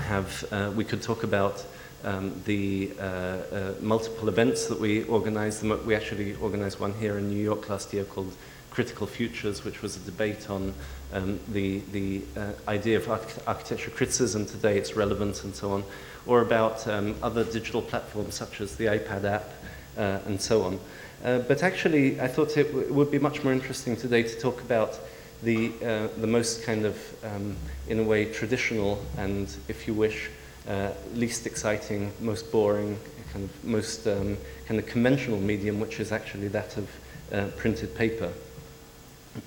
have, 0.00 0.44
uh, 0.50 0.72
we 0.74 0.84
could 0.84 1.02
talk 1.02 1.22
about 1.22 1.64
um, 2.04 2.40
the 2.44 2.92
uh, 2.98 3.02
uh, 3.02 3.74
multiple 3.80 4.28
events 4.28 4.66
that 4.66 4.78
we 4.78 5.04
organize. 5.04 5.62
We 5.62 5.94
actually 5.94 6.34
organized 6.34 6.80
one 6.80 6.94
here 6.94 7.18
in 7.18 7.28
New 7.28 7.42
York 7.42 7.68
last 7.68 7.92
year 7.92 8.04
called 8.04 8.34
Critical 8.70 9.06
Futures, 9.06 9.64
which 9.64 9.82
was 9.82 9.96
a 9.96 10.00
debate 10.00 10.48
on 10.48 10.74
um, 11.12 11.38
the, 11.48 11.80
the 11.92 12.22
uh, 12.36 12.52
idea 12.68 12.96
of 12.96 13.08
arch 13.08 13.28
architecture 13.46 13.90
criticism 13.90 14.46
today, 14.46 14.78
its 14.78 14.96
relevance 14.96 15.44
and 15.44 15.54
so 15.54 15.72
on 15.72 15.84
or 16.26 16.40
about 16.40 16.86
um, 16.86 17.14
other 17.22 17.44
digital 17.44 17.82
platforms 17.82 18.34
such 18.34 18.60
as 18.60 18.76
the 18.76 18.86
iPad 18.86 19.24
app 19.24 19.50
uh, 19.96 20.18
and 20.26 20.40
so 20.40 20.62
on. 20.62 20.80
Uh, 21.24 21.38
but 21.40 21.62
actually, 21.62 22.20
I 22.20 22.28
thought 22.28 22.56
it, 22.56 22.92
would 22.92 23.10
be 23.10 23.18
much 23.18 23.44
more 23.44 23.52
interesting 23.52 23.96
today 23.96 24.22
to 24.22 24.40
talk 24.40 24.60
about 24.60 24.98
the, 25.42 25.72
uh, 25.84 26.08
the 26.20 26.26
most 26.26 26.64
kind 26.64 26.84
of, 26.84 26.96
um, 27.24 27.56
in 27.88 28.00
a 28.00 28.02
way, 28.02 28.32
traditional 28.32 29.04
and, 29.16 29.54
if 29.68 29.86
you 29.86 29.94
wish, 29.94 30.30
uh, 30.68 30.90
least 31.14 31.46
exciting, 31.46 32.12
most 32.20 32.50
boring, 32.52 32.98
kind 33.32 33.44
of 33.44 33.64
most 33.64 34.06
um, 34.06 34.36
kind 34.66 34.78
of 34.78 34.86
conventional 34.86 35.38
medium, 35.38 35.80
which 35.80 36.00
is 36.00 36.12
actually 36.12 36.48
that 36.48 36.76
of 36.76 36.88
uh, 37.32 37.46
printed 37.56 37.94
paper. 37.94 38.32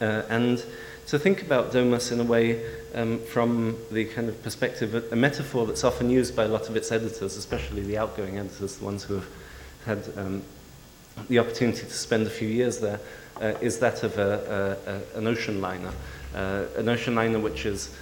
Uh, 0.01 0.24
and 0.29 0.65
to 1.07 1.19
think 1.19 1.43
about 1.43 1.72
Domus 1.72 2.12
in 2.12 2.19
a 2.19 2.24
way 2.24 2.63
um, 2.95 3.19
from 3.19 3.77
the 3.91 4.05
kind 4.05 4.27
of 4.27 4.41
perspective, 4.41 4.95
a, 4.95 5.03
a, 5.12 5.15
metaphor 5.15 5.67
that's 5.67 5.84
often 5.84 6.10
used 6.10 6.36
by 6.36 6.45
a 6.45 6.48
lot 6.48 6.67
of 6.67 6.75
its 6.75 6.91
editors, 6.91 7.38
especially 7.38 7.84
the 7.84 7.98
outgoing 7.98 8.39
editors, 8.39 8.77
the 8.77 8.86
ones 8.86 9.03
who 9.03 9.13
have 9.15 9.27
had 9.86 10.17
um, 10.17 10.41
the 11.29 11.38
opportunity 11.38 11.81
to 11.81 11.93
spend 11.93 12.25
a 12.25 12.29
few 12.29 12.48
years 12.48 12.79
there, 12.79 13.00
uh, 13.39 13.53
is 13.62 13.77
that 13.79 14.01
of 14.03 14.17
a, 14.17 14.77
a, 15.13 15.17
an 15.17 15.27
ocean 15.27 15.62
liner. 15.62 15.91
Uh, 16.34 16.65
an 16.77 16.89
ocean 16.89 17.13
liner 17.13 17.39
which 17.39 17.65
is 17.65 17.95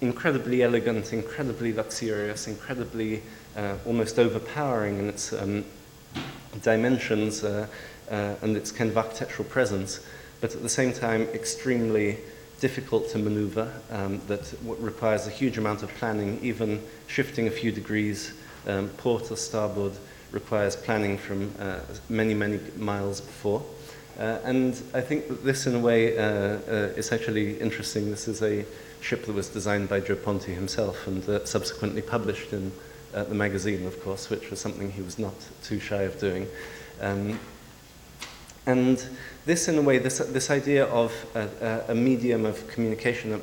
incredibly 0.00 0.62
elegant, 0.62 1.12
incredibly 1.12 1.72
luxurious, 1.72 2.46
incredibly 2.46 3.22
uh, 3.56 3.76
almost 3.86 4.18
overpowering 4.18 4.98
in 4.98 5.08
its 5.08 5.32
um, 5.32 5.64
dimensions 6.62 7.44
uh, 7.44 7.66
uh, 8.10 8.34
and 8.42 8.56
its 8.56 8.70
kind 8.70 8.90
of 8.90 8.96
architectural 8.96 9.48
presence, 9.48 10.00
but 10.40 10.54
at 10.54 10.62
the 10.62 10.68
same 10.68 10.92
time 10.92 11.22
extremely 11.34 12.18
difficult 12.60 13.08
to 13.10 13.18
maneuver, 13.18 13.70
um, 13.90 14.20
that 14.26 14.54
requires 14.62 15.26
a 15.26 15.30
huge 15.30 15.58
amount 15.58 15.82
of 15.82 15.90
planning, 15.94 16.38
even 16.42 16.82
shifting 17.06 17.48
a 17.48 17.50
few 17.50 17.70
degrees, 17.70 18.32
um, 18.66 18.88
port 18.96 19.30
or 19.30 19.36
starboard, 19.36 19.92
requires 20.32 20.74
planning 20.74 21.18
from 21.18 21.52
uh, 21.58 21.78
many, 22.08 22.34
many 22.34 22.58
miles 22.76 23.20
before. 23.20 23.62
Uh, 24.18 24.38
and 24.44 24.80
I 24.94 25.02
think 25.02 25.28
that 25.28 25.44
this, 25.44 25.66
in 25.66 25.74
a 25.74 25.78
way, 25.78 26.16
uh, 26.16 26.58
is 26.96 27.12
actually 27.12 27.60
interesting. 27.60 28.10
This 28.10 28.28
is 28.28 28.42
a 28.42 28.64
ship 29.00 29.26
that 29.26 29.32
was 29.32 29.48
designed 29.48 29.88
by 29.88 30.00
Gio 30.00 30.22
Ponti 30.22 30.52
himself 30.52 31.06
and 31.06 31.26
uh, 31.28 31.44
subsequently 31.44 32.02
published 32.02 32.52
in 32.52 32.72
uh, 33.14 33.24
the 33.24 33.34
magazine, 33.34 33.86
of 33.86 34.02
course, 34.02 34.30
which 34.30 34.50
was 34.50 34.60
something 34.60 34.90
he 34.90 35.02
was 35.02 35.18
not 35.18 35.34
too 35.62 35.80
shy 35.80 36.02
of 36.02 36.18
doing. 36.20 36.46
Um, 37.00 37.38
and 38.66 39.02
this, 39.44 39.68
in 39.68 39.78
a 39.78 39.82
way, 39.82 39.98
this, 39.98 40.18
this 40.18 40.50
idea 40.50 40.86
of 40.86 41.12
a, 41.34 41.84
a 41.88 41.94
medium 41.94 42.44
of 42.44 42.66
communication, 42.66 43.32
a, 43.32 43.36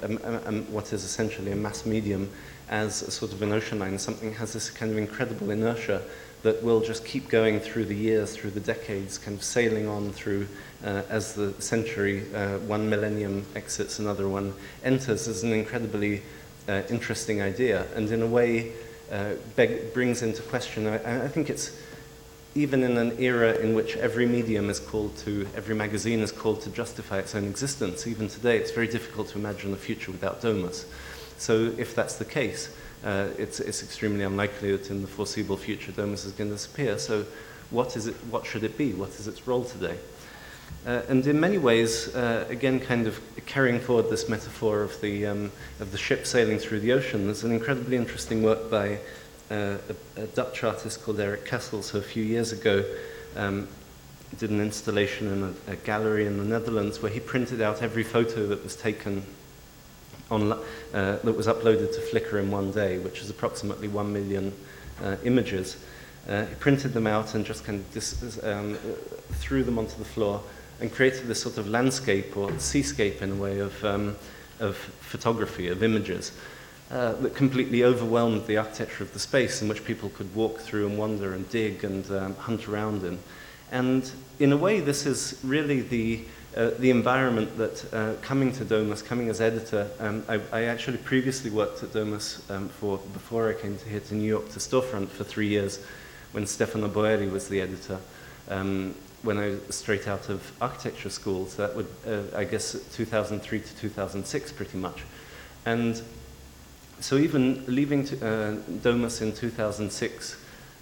a, 0.50 0.51
what 0.63 0.91
is 0.91 1.05
essentially 1.05 1.51
a 1.53 1.55
mass 1.55 1.86
medium, 1.86 2.29
as 2.69 3.01
a 3.03 3.12
sort 3.12 3.31
of 3.31 3.41
an 3.41 3.51
ocean 3.51 3.79
line, 3.79 3.98
something 3.98 4.33
has 4.33 4.53
this 4.53 4.69
kind 4.69 4.91
of 4.91 4.98
incredible 4.98 5.50
inertia 5.50 6.01
that 6.41 6.62
will 6.62 6.81
just 6.81 7.05
keep 7.05 7.29
going 7.29 7.60
through 7.60 7.86
the 7.86 7.95
years, 7.95 8.36
through 8.36 8.51
the 8.51 8.60
decades, 8.60 9.17
kind 9.17 9.38
of 9.38 9.43
sailing 9.43 9.88
on 9.88 10.12
through 10.12 10.48
uh, 10.83 11.01
as 11.09 11.33
the 11.33 11.53
century, 11.61 12.23
uh, 12.33 12.57
one 12.59 12.89
millennium 12.89 13.45
exits, 13.55 13.99
another 13.99 14.27
one 14.27 14.53
enters, 14.83 15.27
is 15.27 15.43
an 15.43 15.53
incredibly 15.53 16.21
uh, 16.67 16.81
interesting 16.89 17.41
idea, 17.41 17.85
and 17.95 18.09
in 18.11 18.21
a 18.21 18.27
way 18.27 18.71
uh, 19.11 19.33
beg- 19.55 19.93
brings 19.93 20.21
into 20.21 20.41
question. 20.43 20.87
I, 20.87 21.25
I, 21.25 21.27
think 21.27 21.49
it's 21.49 21.77
even 22.55 22.83
in 22.83 22.97
an 22.97 23.17
era 23.19 23.53
in 23.55 23.73
which 23.73 23.95
every 23.97 24.25
medium 24.25 24.69
is 24.69 24.79
called 24.79 25.15
to, 25.17 25.47
every 25.55 25.75
magazine 25.75 26.19
is 26.19 26.31
called 26.31 26.61
to 26.61 26.69
justify 26.69 27.19
its 27.19 27.35
own 27.35 27.45
existence. 27.45 28.07
Even 28.07 28.27
today, 28.27 28.57
it's 28.57 28.71
very 28.71 28.87
difficult 28.87 29.27
to 29.29 29.37
imagine 29.37 29.73
a 29.73 29.77
future 29.77 30.11
without 30.11 30.41
Domus. 30.41 30.85
So, 31.37 31.73
if 31.77 31.95
that's 31.95 32.15
the 32.15 32.25
case, 32.25 32.69
uh, 33.03 33.27
it's, 33.37 33.59
it's 33.59 33.83
extremely 33.83 34.23
unlikely 34.23 34.71
that 34.71 34.89
in 34.89 35.01
the 35.01 35.07
foreseeable 35.07 35.57
future 35.57 35.91
Domus 35.91 36.25
is 36.25 36.31
going 36.31 36.49
to 36.49 36.55
disappear. 36.55 36.97
So 36.97 37.25
what, 37.69 37.97
is 37.97 38.07
it, 38.07 38.15
what 38.29 38.45
should 38.45 38.63
it 38.63 38.77
be? 38.77 38.93
What 38.93 39.09
is 39.09 39.27
its 39.27 39.45
role 39.45 39.65
today? 39.65 39.97
Uh, 40.85 41.01
and 41.07 41.25
in 41.27 41.39
many 41.39 41.57
ways, 41.57 42.13
uh, 42.13 42.45
again, 42.49 42.77
kind 42.77 43.07
of 43.07 43.19
carrying 43.45 43.79
forward 43.79 44.09
this 44.09 44.27
metaphor 44.27 44.81
of 44.81 44.99
the, 44.99 45.25
um, 45.25 45.51
of 45.79 45.91
the 45.93 45.97
ship 45.97 46.25
sailing 46.25 46.59
through 46.59 46.81
the 46.81 46.91
ocean, 46.91 47.25
there's 47.25 47.45
an 47.45 47.53
incredibly 47.53 47.95
interesting 47.95 48.43
work 48.43 48.69
by 48.69 48.99
uh, 49.49 49.77
a, 50.17 50.21
a, 50.21 50.27
Dutch 50.27 50.61
artist 50.63 51.01
called 51.03 51.21
Erik 51.21 51.45
Kessels, 51.45 51.89
who 51.89 51.99
a 51.99 52.01
few 52.01 52.23
years 52.23 52.51
ago 52.51 52.83
um, 53.37 53.65
did 54.37 54.49
an 54.49 54.59
installation 54.59 55.27
in 55.31 55.43
a, 55.43 55.71
a, 55.71 55.75
gallery 55.77 56.25
in 56.25 56.37
the 56.37 56.43
Netherlands 56.43 57.01
where 57.01 57.11
he 57.11 57.21
printed 57.21 57.61
out 57.61 57.81
every 57.81 58.03
photo 58.03 58.45
that 58.47 58.61
was 58.61 58.75
taken 58.75 59.23
on, 60.29 60.51
uh, 60.51 60.59
that 60.91 61.37
was 61.37 61.47
uploaded 61.47 61.93
to 61.93 62.01
Flickr 62.01 62.41
in 62.41 62.51
one 62.51 62.71
day, 62.71 62.97
which 62.99 63.21
is 63.21 63.29
approximately 63.29 63.87
one 63.87 64.11
million 64.11 64.51
uh, 65.01 65.15
images. 65.23 65.77
Uh, 66.27 66.45
he 66.45 66.55
printed 66.55 66.93
them 66.93 67.07
out 67.07 67.35
and 67.35 67.45
just 67.45 67.63
kind 67.63 67.79
of 67.79 67.93
dis- 67.93 68.43
um, 68.43 68.75
threw 69.31 69.63
them 69.63 69.79
onto 69.79 69.97
the 69.97 70.05
floor 70.05 70.41
and 70.83 70.91
created 70.91 71.27
this 71.27 71.41
sort 71.41 71.57
of 71.57 71.69
landscape 71.69 72.35
or 72.35 72.51
seascape 72.59 73.21
in 73.21 73.31
a 73.31 73.35
way 73.35 73.59
of, 73.59 73.85
um, 73.85 74.17
of 74.59 74.75
photography, 74.75 75.69
of 75.69 75.81
images. 75.81 76.33
Uh, 76.91 77.13
that 77.13 77.33
completely 77.33 77.85
overwhelmed 77.85 78.45
the 78.45 78.57
architecture 78.57 79.01
of 79.01 79.13
the 79.13 79.19
space 79.19 79.61
in 79.61 79.69
which 79.69 79.83
people 79.85 80.09
could 80.09 80.35
walk 80.35 80.59
through 80.59 80.85
and 80.85 80.97
wander 80.97 81.33
and 81.33 81.49
dig 81.49 81.85
and 81.85 82.11
um, 82.11 82.35
hunt 82.35 82.67
around 82.67 83.01
in. 83.03 83.17
And 83.71 84.11
in 84.39 84.51
a 84.51 84.57
way, 84.57 84.81
this 84.81 85.05
is 85.05 85.39
really 85.43 85.81
the 85.81 86.25
uh, 86.55 86.69
the 86.77 86.91
environment 86.91 87.57
that 87.57 87.93
uh, 87.93 88.13
coming 88.21 88.51
to 88.51 88.63
Domus, 88.63 89.01
coming 89.01 89.27
as 89.29 89.41
editor, 89.41 89.89
um, 89.99 90.23
I, 90.29 90.39
I, 90.51 90.63
actually 90.65 90.97
previously 90.97 91.49
worked 91.49 91.81
at 91.81 91.93
Domus 91.93 92.47
um, 92.51 92.69
for, 92.69 92.99
before 93.11 93.49
I 93.49 93.53
came 93.53 93.75
to 93.75 93.89
here 93.89 94.01
to 94.01 94.13
New 94.13 94.27
York 94.27 94.49
to 94.49 94.59
Storefront 94.59 95.07
for 95.07 95.23
three 95.23 95.47
years 95.47 95.83
when 96.31 96.45
Stefano 96.45 96.89
Boeri 96.89 97.31
was 97.31 97.47
the 97.47 97.59
editor. 97.59 97.97
Um, 98.49 98.93
when 99.24 99.38
I 99.38 99.58
was 99.68 99.75
straight 99.75 100.08
out 100.08 100.30
of 100.30 100.51
architecture 100.62 101.10
school, 101.10 101.48
so 101.48 101.65
that 101.65 101.75
would, 101.75 101.88
uh, 102.06 102.38
I 102.38 102.44
guess, 102.44 102.74
2003 102.94 103.60
to 103.60 103.75
2006 103.75 104.51
pretty 104.51 104.77
much. 104.77 105.03
And 105.65 106.01
so 107.00 107.18
even 107.18 107.63
leaving 107.68 108.06
to, 108.06 108.15
uh, 108.25 108.51
Domus 108.82 109.22
in 109.22 109.34
2006, 109.34 110.38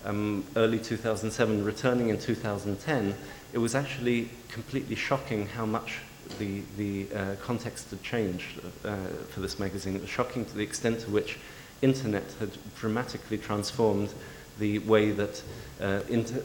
um, 0.06 0.44
early 0.56 0.80
2007, 0.80 1.64
returning 1.64 2.10
in 2.10 2.20
2010, 2.20 3.16
it 3.54 3.60
was 3.60 3.76
actually 3.76 4.30
completely 4.50 4.96
shocking 4.96 5.48
how 5.48 5.66
much 5.66 6.00
the, 6.40 6.62
the 6.78 7.08
uh, 7.14 7.36
context 7.44 7.92
had 7.92 8.02
changed 8.02 8.60
uh, 8.84 8.96
for 9.30 9.42
this 9.42 9.60
magazine. 9.60 9.96
It 9.96 10.02
was 10.02 10.10
shocking 10.10 10.46
to 10.46 10.56
the 10.56 10.64
extent 10.64 11.02
to 11.02 11.12
which 11.12 11.38
internet 11.82 12.24
had 12.40 12.52
dramatically 12.80 13.38
transformed 13.38 14.14
the 14.62 14.80
way 14.80 15.10
that, 15.12 15.42
uh, 15.82 16.00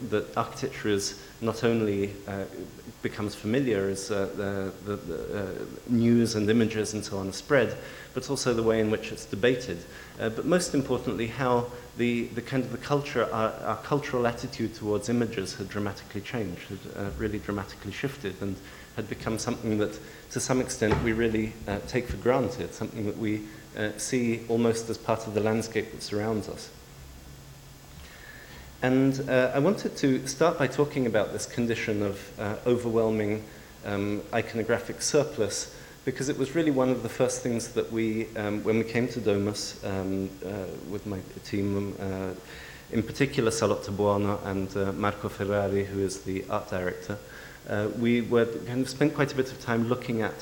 that 0.09 0.25
architecture 0.35 0.89
is 0.89 1.21
not 1.39 1.63
only 1.63 2.13
uh, 2.27 2.43
becomes 3.03 3.35
familiar 3.35 3.87
as 3.87 4.09
uh, 4.09 4.27
the, 4.35 4.73
the, 4.85 4.95
the 4.95 5.39
uh, 5.39 5.65
news 5.87 6.33
and 6.35 6.49
images 6.49 6.93
and 6.93 7.05
so 7.05 7.19
on 7.19 7.31
spread, 7.31 7.77
but 8.15 8.27
also 8.29 8.55
the 8.55 8.63
way 8.63 8.81
in 8.81 8.89
which 8.89 9.11
it's 9.11 9.25
debated. 9.25 9.77
Uh, 10.19 10.29
but 10.29 10.45
most 10.45 10.73
importantly, 10.73 11.27
how 11.27 11.67
the, 11.97 12.25
the 12.33 12.41
kind 12.41 12.63
of 12.63 12.71
the 12.71 12.77
culture, 12.79 13.31
our, 13.31 13.53
our 13.63 13.77
cultural 13.77 14.25
attitude 14.25 14.73
towards 14.73 15.09
images 15.09 15.53
had 15.55 15.69
dramatically 15.69 16.21
changed, 16.21 16.61
had 16.69 17.19
really 17.19 17.37
dramatically 17.37 17.91
shifted, 17.91 18.35
and 18.41 18.55
had 18.95 19.07
become 19.07 19.37
something 19.37 19.77
that, 19.77 19.97
to 20.31 20.39
some 20.39 20.59
extent, 20.59 21.03
we 21.03 21.13
really 21.13 21.53
take 21.87 22.07
for 22.07 22.17
granted, 22.17 22.73
something 22.73 23.05
that 23.05 23.17
we 23.17 23.43
see 23.97 24.41
almost 24.49 24.89
as 24.89 24.97
part 24.97 25.27
of 25.27 25.35
the 25.35 25.39
landscape 25.39 25.91
that 25.91 26.01
surrounds 26.01 26.49
us. 26.49 26.71
And 28.83 29.27
uh, 29.27 29.51
I 29.55 29.59
wanted 29.59 29.97
to 29.97 30.27
start 30.27 30.59
by 30.59 30.67
talking 30.67 31.07
about 31.07 31.33
this 31.33 31.47
condition 31.47 32.03
of 32.03 32.39
uh, 32.39 32.55
overwhelming 32.67 33.43
um, 33.85 34.21
iconographic 34.33 35.01
surplus 35.01 35.75
because 36.05 36.29
it 36.29 36.37
was 36.37 36.53
really 36.53 36.69
one 36.69 36.89
of 36.89 37.01
the 37.01 37.09
first 37.09 37.41
things 37.41 37.69
that 37.69 37.91
we, 37.91 38.27
um, 38.35 38.63
when 38.63 38.77
we 38.77 38.83
came 38.83 39.07
to 39.07 39.19
Domus 39.19 39.83
um, 39.83 40.29
uh, 40.45 40.65
with 40.91 41.07
my 41.07 41.17
team, 41.43 41.95
uh, 41.99 42.29
in 42.91 43.01
particular 43.01 43.49
Salotto 43.49 43.91
Buono 43.97 44.39
and 44.45 44.77
uh, 44.77 44.91
Marco 44.93 45.27
Ferrari, 45.27 45.83
who 45.83 45.99
is 45.99 46.21
the 46.21 46.45
art 46.47 46.69
director, 46.69 47.17
uh, 47.69 47.87
we 47.97 48.21
were 48.21 48.45
kind 48.45 48.81
of 48.81 48.89
spent 48.89 49.15
quite 49.15 49.33
a 49.33 49.35
bit 49.35 49.51
of 49.51 49.59
time 49.59 49.89
looking 49.89 50.21
at 50.21 50.35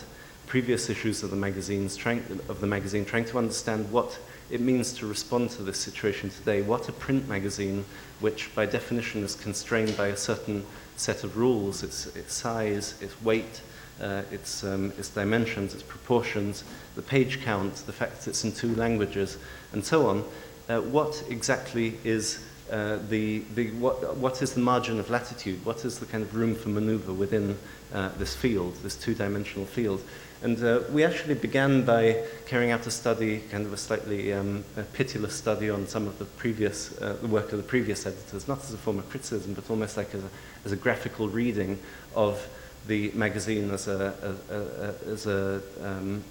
previous 0.45 0.89
issues 0.89 1.23
of 1.23 1.29
the 1.29 1.37
magazines, 1.37 1.95
trying, 1.95 2.23
of 2.49 2.59
the 2.59 2.67
magazine, 2.67 3.05
trying 3.05 3.25
to 3.25 3.37
understand 3.37 3.89
what 3.93 4.19
it 4.49 4.61
means 4.61 4.93
to 4.93 5.07
respond 5.07 5.49
to 5.51 5.63
this 5.63 5.77
situation 5.77 6.29
today. 6.29 6.61
What 6.61 6.87
a 6.89 6.91
print 6.91 7.27
magazine, 7.27 7.85
which 8.19 8.53
by 8.53 8.65
definition 8.65 9.23
is 9.23 9.35
constrained 9.35 9.97
by 9.97 10.07
a 10.07 10.17
certain 10.17 10.65
set 10.97 11.23
of 11.23 11.37
rules, 11.37 11.83
its, 11.83 12.07
its 12.15 12.33
size, 12.33 12.95
its 13.01 13.21
weight, 13.21 13.61
uh, 14.01 14.21
its, 14.31 14.63
um, 14.63 14.91
its 14.97 15.09
dimensions, 15.09 15.73
its 15.73 15.83
proportions, 15.83 16.63
the 16.95 17.01
page 17.01 17.41
count, 17.41 17.75
the 17.87 17.93
fact 17.93 18.21
that 18.21 18.29
it's 18.29 18.43
in 18.43 18.51
two 18.51 18.75
languages, 18.75 19.37
and 19.73 19.83
so 19.83 20.07
on, 20.07 20.23
uh, 20.69 20.79
what 20.81 21.23
exactly 21.29 21.97
is 22.03 22.45
uh, 22.71 22.97
the, 23.09 23.39
the, 23.53 23.69
what, 23.71 24.15
what 24.17 24.41
is 24.41 24.53
the 24.53 24.59
margin 24.59 24.99
of 24.99 25.09
latitude? 25.09 25.63
What 25.65 25.85
is 25.85 25.99
the 25.99 26.05
kind 26.07 26.23
of 26.23 26.35
room 26.35 26.55
for 26.55 26.69
maneuver 26.69 27.13
within 27.13 27.57
uh, 27.93 28.09
this 28.17 28.35
field, 28.35 28.75
this 28.77 28.95
two-dimensional 28.95 29.67
field? 29.67 30.01
And 30.41 30.61
uh, 30.63 30.81
we 30.91 31.03
actually 31.03 31.35
began 31.35 31.85
by 31.85 32.23
carrying 32.45 32.71
out 32.71 32.85
a 32.85 32.91
study, 32.91 33.39
kind 33.51 33.65
of 33.65 33.73
a 33.73 33.77
slightly 33.77 34.33
um, 34.33 34.63
a 34.77 34.83
pitiless 34.83 35.33
study 35.33 35.69
on 35.69 35.87
some 35.87 36.07
of 36.07 36.19
the 36.19 36.25
previous, 36.25 36.99
uh, 37.01 37.17
the 37.21 37.27
work 37.27 37.51
of 37.51 37.57
the 37.57 37.63
previous 37.63 38.05
editors, 38.05 38.47
not 38.47 38.59
as 38.59 38.73
a 38.73 38.77
form 38.77 38.99
of 38.99 39.09
criticism, 39.09 39.53
but 39.53 39.69
almost 39.69 39.97
like 39.97 40.13
as 40.13 40.23
a, 40.23 40.29
as 40.65 40.71
a 40.71 40.75
graphical 40.75 41.29
reading 41.29 41.79
of 42.15 42.47
the 42.87 43.11
magazine 43.11 43.71
as 43.71 43.87
a, 43.87 44.13
a, 44.51 44.55
a 44.55 45.11
as 45.11 45.25
a, 45.25 45.61
um, 45.81 46.23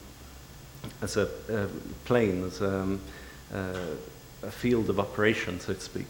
as 1.03 1.17
a, 1.17 1.29
plane, 2.05 2.45
as 2.45 2.63
um, 2.63 3.01
uh, 3.53 3.75
a 4.43 4.51
field 4.51 4.91
of 4.91 5.01
operation, 5.01 5.59
so 5.59 5.73
to 5.73 5.81
speak. 5.81 6.09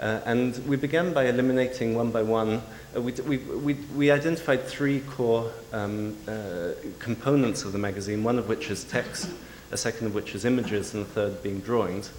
Uh, 0.00 0.20
and 0.26 0.58
we 0.66 0.76
began 0.76 1.12
by 1.12 1.26
eliminating 1.26 1.94
one 1.94 2.10
by 2.10 2.22
one. 2.22 2.60
Uh, 2.96 3.00
we, 3.00 3.12
we, 3.12 3.36
we, 3.38 3.74
we, 3.94 4.10
identified 4.10 4.64
three 4.64 5.00
core 5.00 5.52
um, 5.72 6.16
uh, 6.26 6.72
components 6.98 7.64
of 7.64 7.72
the 7.72 7.78
magazine, 7.78 8.24
one 8.24 8.38
of 8.38 8.48
which 8.48 8.70
is 8.70 8.84
text, 8.84 9.30
a 9.70 9.76
second 9.76 10.08
of 10.08 10.14
which 10.14 10.34
is 10.34 10.44
images, 10.44 10.94
and 10.94 11.06
the 11.06 11.10
third 11.10 11.42
being 11.44 11.60
drawings. 11.60 12.10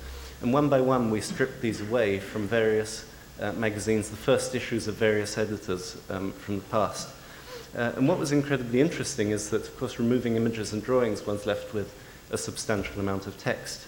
And 0.42 0.54
one 0.54 0.70
by 0.70 0.80
one, 0.80 1.12
we 1.12 1.20
stripped 1.20 1.62
these 1.62 1.82
away 1.82 2.20
from 2.20 2.48
various 2.48 3.06
uh, 3.42 3.52
magazines, 3.54 4.10
the 4.10 4.16
first 4.16 4.56
issues 4.56 4.88
of 4.88 4.96
various 4.96 5.38
editors 5.38 5.98
um, 6.10 6.32
from 6.32 6.58
the 6.58 6.66
past. 6.66 7.10
Uh, 7.76 7.92
and 7.98 8.08
what 8.08 8.18
was 8.18 8.32
incredibly 8.32 8.80
interesting 8.80 9.32
is 9.32 9.50
that, 9.50 9.68
of 9.68 9.78
course, 9.78 10.00
removing 10.00 10.38
images 10.38 10.72
and 10.72 10.82
drawings, 10.82 11.28
one's 11.28 11.46
left 11.46 11.74
with 11.74 11.94
a 12.32 12.38
substantial 12.38 13.02
amount 13.02 13.28
of 13.28 13.38
text 13.38 13.85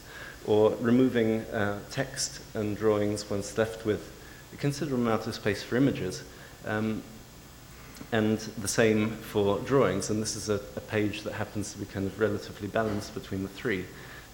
or 0.48 0.72
removing 0.80 1.42
uh, 1.42 1.78
text 1.92 2.42
and 2.56 2.78
drawings 2.78 3.30
once 3.30 3.58
left 3.58 3.86
with 3.86 4.12
a 4.54 4.56
considerable 4.56 5.04
amount 5.04 5.28
of 5.28 5.36
space 5.36 5.62
for 5.62 5.76
images. 5.76 6.24
Um, 6.66 7.04
and 8.12 8.38
the 8.38 8.68
same 8.68 9.12
for 9.12 9.60
drawings, 9.60 10.10
and 10.10 10.22
this 10.22 10.36
is 10.36 10.50
a, 10.50 10.62
a, 10.76 10.82
page 10.82 11.24
that 11.24 11.34
happens 11.34 11.74
to 11.74 11.80
be 11.80 11.86
kind 11.86 12.06
of 12.06 12.20
relatively 12.20 12.68
balanced 12.68 13.14
between 13.14 13.42
the 13.44 13.50
three. 13.50 13.86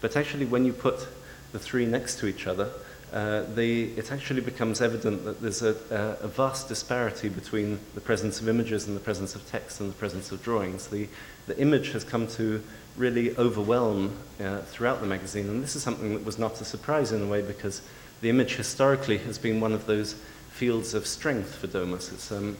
But 0.02 0.16
actually, 0.16 0.46
when 0.46 0.66
you 0.66 0.74
put 0.74 1.08
the 1.54 1.60
three 1.60 1.86
next 1.86 2.20
to 2.20 2.28
each 2.28 2.46
other, 2.46 2.70
uh, 3.14 3.44
they, 3.54 3.84
it 3.84 4.12
actually 4.12 4.42
becomes 4.42 4.82
evident 4.82 5.24
that 5.24 5.40
there's 5.40 5.62
a, 5.62 5.76
a, 6.22 6.28
vast 6.28 6.68
disparity 6.68 7.30
between 7.30 7.80
the 7.94 8.02
presence 8.02 8.42
of 8.42 8.50
images 8.50 8.88
and 8.88 8.96
the 8.96 9.02
presence 9.02 9.36
of 9.36 9.48
text 9.50 9.80
and 9.80 9.90
the 9.90 9.96
presence 9.96 10.32
of 10.32 10.44
drawings. 10.44 10.88
The, 10.88 11.08
the 11.46 11.58
image 11.60 11.92
has 11.92 12.04
come 12.04 12.28
to 12.30 12.62
really 12.98 13.36
overwhelm 13.38 14.16
uh, 14.40 14.60
throughout 14.62 15.02
the 15.02 15.08
magazine. 15.08 15.48
And 15.50 15.64
this 15.64 15.76
is 15.76 15.84
something 15.84 16.14
that 16.14 16.26
was 16.26 16.38
not 16.38 16.62
a 16.62 16.66
surprise 16.66 17.12
in 17.12 17.22
a 17.22 17.28
way 17.28 17.42
because 17.42 17.82
the 18.22 18.30
image 18.30 18.56
historically 18.56 19.18
has 19.20 19.38
been 19.38 19.60
one 19.60 19.74
of 19.74 19.86
those 19.86 20.16
fields 20.52 20.94
of 20.94 21.08
strength 21.08 21.56
for 21.56 21.68
Domus. 21.68 22.12
It's, 22.12 22.32
um, 22.32 22.56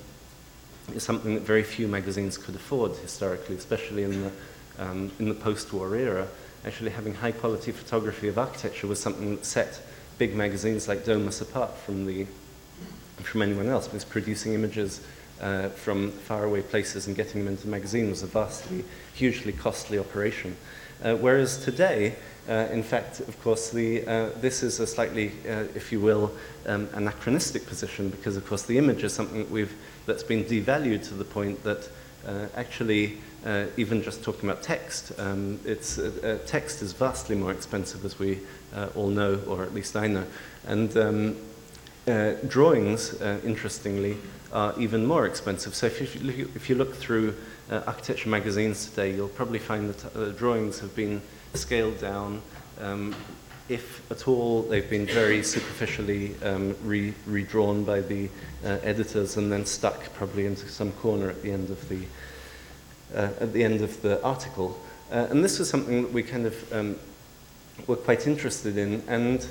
it's 0.90 1.06
something 1.06 1.36
that 1.36 1.44
very 1.44 1.64
few 1.64 1.88
magazines 1.88 2.38
could 2.38 2.56
afford 2.56 2.92
historically, 2.98 3.56
especially 3.56 4.04
in 4.04 4.24
the, 4.24 4.32
um, 4.80 5.12
in 5.20 5.30
the 5.30 5.36
post-war 5.36 5.96
era. 5.96 6.28
Actually, 6.66 6.92
having 6.92 7.14
high-quality 7.14 7.72
photography 7.72 8.28
of 8.28 8.38
architecture 8.38 8.88
was 8.88 9.00
something 9.00 9.36
that 9.36 9.46
set 9.46 9.82
big 10.18 10.36
magazines 10.36 10.88
like 10.88 11.06
Domus 11.06 11.42
apart 11.42 11.76
from, 11.78 12.06
the, 12.06 12.26
from 13.22 13.42
anyone 13.42 13.68
else, 13.68 13.88
because 13.88 14.06
producing 14.06 14.54
images 14.54 15.02
uh, 15.44 15.68
from 15.70 16.10
faraway 16.12 16.62
places 16.62 17.08
and 17.08 17.16
getting 17.16 17.44
them 17.44 17.54
into 17.54 17.64
the 17.64 17.70
magazine 17.70 18.10
was 18.10 18.24
a 18.24 18.28
vastly, 18.28 18.84
hugely 19.14 19.52
costly 19.52 20.00
operation. 20.00 20.56
Uh, 21.04 21.16
whereas 21.16 21.58
today, 21.58 22.16
uh, 22.48 22.68
in 22.72 22.82
fact, 22.82 23.20
of 23.20 23.42
course, 23.44 23.70
the, 23.70 24.08
uh, 24.08 24.30
this 24.40 24.64
is 24.64 24.80
a 24.80 24.88
slightly, 24.88 25.34
uh, 25.50 25.66
if 25.76 25.92
you 25.92 26.00
will, 26.00 26.32
um, 26.66 26.88
anachronistic 26.94 27.66
position 27.66 28.10
because, 28.10 28.38
of 28.38 28.48
course, 28.48 28.64
the 28.64 28.78
image 28.78 29.04
is 29.04 29.12
something 29.12 29.40
that 29.40 29.52
we've, 29.52 29.74
that's 30.06 30.24
been 30.24 30.46
devalued 30.46 31.06
to 31.10 31.14
the 31.14 31.26
point 31.26 31.62
that 31.64 31.90
uh, 32.26 32.48
actually, 32.56 33.18
even 33.76 34.02
just 34.02 34.24
talking 34.24 34.50
about 34.50 34.64
text, 34.64 35.12
um, 35.20 35.60
it's, 35.66 36.00
text 36.46 36.82
is 36.82 36.94
vastly 36.94 37.36
more 37.36 37.52
expensive, 37.52 38.06
as 38.06 38.18
we 38.18 38.40
all 38.96 39.10
know, 39.10 39.42
or 39.46 39.64
at 39.64 39.74
least 39.74 39.98
I 39.98 40.08
know. 40.08 40.24
And 40.66 40.96
um, 40.96 41.36
drawings, 42.48 43.22
interestingly, 43.44 44.18
are 44.54 44.80
even 44.80 45.06
more 45.06 45.26
expensive. 45.26 45.76
So 45.76 45.88
if 45.88 46.00
you, 46.00 46.50
if 46.56 46.70
you 46.70 46.76
look 46.76 46.96
through 46.96 47.36
uh, 47.72 47.82
architecture 47.88 48.30
magazines 48.30 48.86
today, 48.86 49.14
you'll 49.14 49.28
probably 49.28 49.60
find 49.60 49.94
that 49.94 50.16
uh, 50.16 50.30
drawings 50.30 50.80
have 50.80 50.96
been 50.96 51.22
scaled 51.56 52.00
down. 52.00 52.42
Um, 52.80 53.16
if 53.68 54.10
at 54.12 54.28
all, 54.28 54.62
they've 54.62 54.90
been 54.90 55.08
very 55.08 55.42
superficially 55.42 56.36
um, 56.44 56.76
re 56.84 57.14
redrawn 57.26 57.84
by 57.84 58.02
the 58.02 58.30
uh, 58.64 58.78
editors 58.84 59.38
and 59.38 59.52
then 59.52 59.66
stuck 59.66 60.14
probably 60.14 60.46
into 60.46 60.68
some 60.70 60.92
corner 60.94 61.30
at 61.30 61.42
the 61.42 61.52
end 61.52 61.70
of 61.70 61.90
the, 61.90 62.06
uh, 63.16 63.30
at 63.40 63.54
the, 63.54 63.64
end 63.64 63.82
of 63.82 64.02
the 64.02 64.22
article. 64.24 64.80
Uh, 65.12 65.28
and 65.30 65.44
this 65.44 65.60
was 65.60 65.70
something 65.70 66.04
that 66.04 66.12
we 66.12 66.22
kind 66.22 66.46
of 66.46 66.74
um, 66.74 67.00
were 67.88 67.96
quite 67.96 68.28
interested 68.28 68.78
in. 68.78 69.02
And 69.08 69.48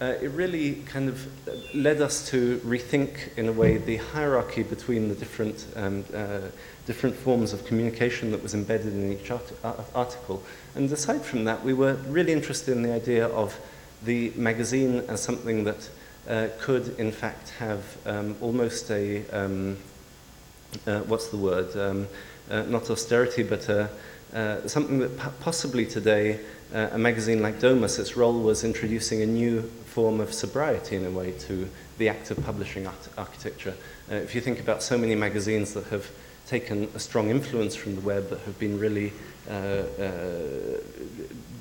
uh, 0.00 0.14
it 0.20 0.30
really 0.32 0.74
kind 0.86 1.08
of 1.08 1.74
led 1.74 2.00
us 2.00 2.28
to 2.30 2.58
rethink, 2.58 3.36
in 3.36 3.48
a 3.48 3.52
way, 3.52 3.76
the 3.76 3.96
hierarchy 3.96 4.62
between 4.62 5.08
the 5.08 5.14
different, 5.14 5.66
um, 5.76 6.04
uh, 6.14 6.40
different 6.86 7.14
forms 7.14 7.52
of 7.52 7.64
communication 7.64 8.30
that 8.32 8.42
was 8.42 8.54
embedded 8.54 8.92
in 8.92 9.12
each 9.12 9.30
art 9.30 9.52
article. 9.94 10.42
And 10.74 10.90
aside 10.90 11.22
from 11.22 11.44
that, 11.44 11.64
we 11.64 11.72
were 11.72 11.94
really 12.08 12.32
interested 12.32 12.72
in 12.72 12.82
the 12.82 12.92
idea 12.92 13.28
of 13.28 13.58
the 14.04 14.32
magazine 14.36 15.02
as 15.08 15.22
something 15.22 15.64
that 15.64 15.88
uh, 16.28 16.48
could, 16.58 16.98
in 16.98 17.12
fact, 17.12 17.50
have 17.50 17.96
um, 18.06 18.36
almost 18.40 18.90
a, 18.90 19.24
um, 19.30 19.76
uh, 20.86 21.00
what's 21.00 21.28
the 21.28 21.36
word, 21.36 21.74
um, 21.76 22.08
uh, 22.50 22.62
not 22.62 22.90
austerity, 22.90 23.42
but 23.42 23.68
uh, 23.70 23.86
something 24.66 24.98
that 24.98 25.40
possibly 25.40 25.86
today 25.86 26.40
a 26.72 26.98
magazine 26.98 27.40
like 27.40 27.60
Domus, 27.60 28.00
its 28.00 28.16
role 28.16 28.40
was 28.40 28.64
introducing 28.64 29.22
a 29.22 29.26
new 29.26 29.70
form 29.94 30.18
of 30.18 30.34
sobriety 30.34 30.96
in 30.96 31.06
a 31.06 31.10
way 31.10 31.30
to 31.30 31.68
the 31.98 32.08
act 32.08 32.32
of 32.32 32.44
publishing 32.44 32.84
art 32.84 33.08
architecture. 33.16 33.74
Uh, 34.10 34.16
if 34.16 34.34
you 34.34 34.40
think 34.40 34.58
about 34.58 34.82
so 34.82 34.98
many 34.98 35.14
magazines 35.14 35.72
that 35.72 35.84
have 35.84 36.10
taken 36.48 36.88
a 36.96 36.98
strong 36.98 37.30
influence 37.30 37.76
from 37.76 37.94
the 37.94 38.00
web 38.00 38.28
that 38.28 38.40
have 38.40 38.58
been 38.58 38.76
really 38.76 39.12
uh, 39.48 39.52
uh, 39.52 40.80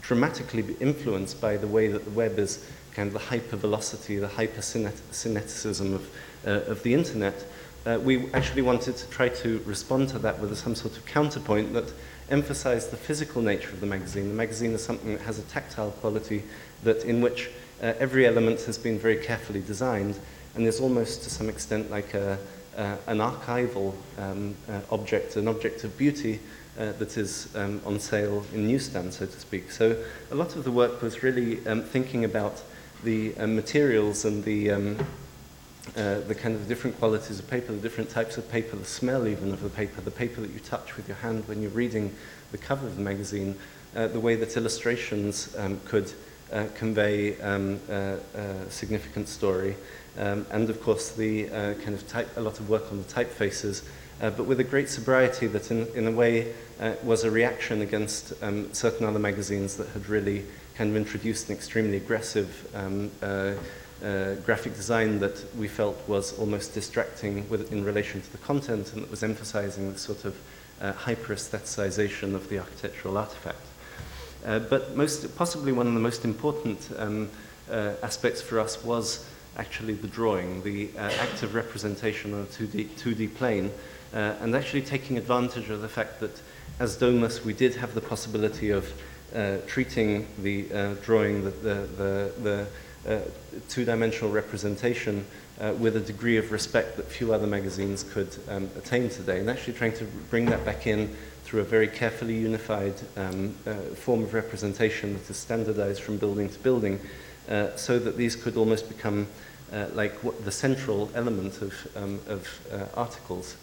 dramatically 0.02 0.66
influenced 0.80 1.40
by 1.40 1.56
the 1.56 1.68
way 1.68 1.88
that 1.88 2.04
the 2.06 2.12
web 2.12 2.40
is 2.40 2.66
kind 2.96 3.08
of 3.08 3.14
the 3.14 3.20
hypervelocity, 3.20 4.20
the 4.20 4.28
hypersyneticism 4.28 5.94
of, 5.94 6.10
uh, 6.48 6.72
of 6.72 6.82
the 6.82 6.94
internet, 6.94 7.46
uh, 7.86 8.00
we 8.02 8.32
actually 8.34 8.64
wanted 8.64 8.98
to 8.98 9.08
try 9.10 9.30
to 9.30 9.62
respond 9.66 10.10
to 10.10 10.18
that 10.18 10.40
with 10.40 10.58
some 10.58 10.74
sort 10.74 10.98
of 10.98 11.06
counterpoint 11.06 11.72
that 11.74 11.92
emphasized 12.32 12.90
the 12.90 12.98
physical 12.98 13.42
nature 13.42 13.70
of 13.70 13.80
the 13.80 13.86
magazine. 13.86 14.30
The 14.30 14.34
magazine 14.34 14.72
is 14.72 14.84
something 14.84 15.14
that 15.14 15.22
has 15.22 15.38
a 15.38 15.44
tactile 15.44 15.92
quality 15.92 16.44
that 16.84 17.04
in 17.04 17.22
which 17.22 17.52
uh, 17.84 17.94
every 18.00 18.26
element 18.26 18.62
has 18.62 18.78
been 18.78 18.98
very 18.98 19.18
carefully 19.18 19.62
designed 19.62 20.18
and 20.56 20.66
is 20.66 20.80
almost 20.80 21.24
to 21.24 21.30
some 21.30 21.50
extent 21.50 21.92
like 21.92 22.14
a, 22.14 22.40
uh, 22.78 22.96
an 23.08 23.18
archival 23.18 23.94
um, 24.18 24.56
uh, 24.70 24.80
object, 24.90 25.36
an 25.36 25.48
object 25.48 25.84
of 25.84 25.96
beauty 25.98 26.40
uh, 26.80 26.94
that 26.94 27.18
is 27.18 27.54
um, 27.56 27.82
on 27.86 28.00
sale 28.00 28.46
in 28.54 28.66
newsstands, 28.68 29.18
so 29.18 29.26
to 29.26 29.40
speak. 29.40 29.70
So 29.70 30.02
a 30.32 30.36
lot 30.36 30.56
of 30.56 30.64
the 30.64 30.72
work 30.72 31.02
was 31.02 31.24
really 31.24 31.66
um, 31.68 31.84
thinking 31.84 32.24
about 32.24 32.64
the 33.04 33.36
uh, 33.38 33.48
materials 33.48 34.24
and 34.24 34.44
the, 34.46 34.72
um, 34.72 34.98
uh, 35.98 36.22
the 36.22 36.36
kind 36.36 36.56
of 36.56 36.68
different 36.70 36.98
qualities 37.00 37.38
of 37.38 37.50
paper, 37.50 37.74
the 37.74 37.82
different 37.82 38.10
types 38.10 38.38
of 38.38 38.50
paper, 38.50 38.78
the 38.78 38.86
smell 38.86 39.28
even 39.28 39.52
of 39.52 39.62
the 39.62 39.70
paper, 39.70 40.00
the 40.00 40.10
paper 40.10 40.40
that 40.40 40.52
you 40.52 40.60
touch 40.62 40.96
with 40.96 41.08
your 41.08 41.18
hand 41.18 41.46
when 41.50 41.62
you're 41.62 41.72
reading 41.72 42.16
the 42.54 42.58
cover 42.58 42.88
of 42.88 42.96
the 42.96 43.02
magazine, 43.02 43.56
the 43.94 44.20
way 44.20 44.36
that 44.36 44.58
illustrations 44.58 45.54
um, 45.58 45.80
could 45.86 46.12
uh, 46.54 46.68
convey 46.76 47.40
um, 47.42 47.80
uh, 47.90 48.16
a 48.36 48.70
significant 48.70 49.28
story. 49.28 49.76
Um, 50.18 50.46
and 50.52 50.70
of 50.70 50.82
course, 50.82 51.12
the 51.12 51.50
uh, 51.50 51.74
kind 51.76 51.96
of 51.96 52.08
type, 52.08 52.30
a 52.38 52.42
lot 52.42 52.60
of 52.60 52.70
work 52.70 52.92
on 52.92 53.00
the 53.00 53.04
typefaces, 53.04 53.84
uh, 54.22 54.30
but 54.30 54.46
with 54.46 54.60
a 54.60 54.64
great 54.64 54.90
sobriety 54.90 55.48
that, 55.48 55.72
in, 55.72 55.88
in 55.96 56.08
a 56.08 56.12
way, 56.12 56.54
uh, 56.80 56.94
was 57.04 57.24
a 57.24 57.32
reaction 57.32 57.82
against 57.82 58.34
um, 58.44 58.72
certain 58.74 59.06
other 59.06 59.20
magazines 59.20 59.76
that 59.78 59.88
had 59.90 60.08
really 60.08 60.46
kind 60.76 60.92
of 60.92 60.96
introduced 60.96 61.50
an 61.50 61.56
extremely 61.56 61.98
aggressive 61.98 62.70
um, 62.76 63.10
uh, 63.22 63.54
graphic 64.46 64.76
design 64.76 65.20
that 65.20 65.44
we 65.56 65.68
felt 65.68 65.98
was 66.08 66.38
almost 66.38 66.74
distracting 66.74 67.48
with, 67.50 67.72
in 67.72 67.84
relation 67.84 68.22
to 68.22 68.32
the 68.32 68.38
content 68.40 68.92
and 68.94 69.02
that 69.02 69.10
was 69.10 69.24
emphasizing 69.24 69.92
the 69.92 69.98
sort 69.98 70.26
of 70.26 70.36
hyper 70.98 71.34
aestheticization 71.34 72.36
of 72.36 72.50
the 72.50 72.60
architectural 72.60 73.18
artifact. 73.18 73.66
Uh, 74.46 74.60
but 74.60 74.96
most, 74.96 75.36
possibly 75.38 75.72
one 75.72 75.88
of 75.88 75.94
the 75.94 76.00
most 76.00 76.26
important 76.26 76.90
um, 76.98 77.30
uh, 77.72 77.94
aspects 78.04 78.42
for 78.42 78.60
us 78.60 78.84
was 78.84 79.26
actually 79.58 79.94
the 79.94 80.08
drawing, 80.08 80.62
the 80.64 80.90
uh, 80.98 81.12
active 81.20 81.56
representation 81.56 82.34
on 82.34 82.42
a 82.42 82.46
2D, 82.46 82.88
2D 82.90 83.34
plane, 83.36 83.72
uh, 84.14 84.36
and 84.42 84.56
actually 84.56 84.82
taking 84.82 85.18
advantage 85.18 85.70
of 85.70 85.82
the 85.82 85.88
fact 85.88 86.20
that 86.20 86.42
as 86.80 86.98
Domus 86.98 87.46
we 87.46 87.54
did 87.54 87.76
have 87.76 87.94
the 87.94 88.02
possibility 88.02 88.72
of 88.72 88.92
uh, 89.34 89.58
treating 89.66 90.28
the 90.40 90.72
uh, 90.74 90.94
drawing, 91.04 91.44
the, 91.44 91.52
the, 91.52 92.32
the, 92.42 92.68
the 93.04 93.22
two-dimensional 93.70 94.32
representation 94.32 95.26
with 95.80 95.96
a 95.96 96.00
degree 96.00 96.38
of 96.38 96.52
respect 96.52 96.98
that 96.98 97.06
few 97.06 97.34
other 97.34 97.48
magazines 97.48 98.04
could 98.04 98.36
um, 98.50 98.70
attain 98.78 99.08
today, 99.10 99.40
and 99.40 99.50
actually 99.50 99.74
trying 99.74 99.94
to 99.94 100.04
bring 100.30 100.46
that 100.46 100.66
back 100.66 100.88
in 100.88 101.16
through 101.54 101.62
a 101.62 101.66
very 101.66 101.88
carefully 101.88 102.36
unified 102.36 102.96
um, 103.16 103.54
uh, 103.68 103.76
form 103.94 104.24
of 104.24 104.34
representation 104.34 105.14
that 105.14 105.30
is 105.30 105.38
standardized 105.38 106.02
from 106.02 106.18
building 106.18 106.50
to 106.50 106.58
building, 106.62 107.00
uh, 107.48 107.68
so 107.76 108.00
that 108.00 108.18
these 108.18 108.36
could 108.36 108.58
almost 108.58 108.90
become 108.90 109.28
uh, 109.72 109.86
like 109.94 110.20
the 110.46 110.52
central 110.52 111.12
element 111.14 111.62
of, 111.62 111.88
um, 111.96 112.20
of 112.26 112.60
uh, 112.72 112.86
articles. 113.00 113.56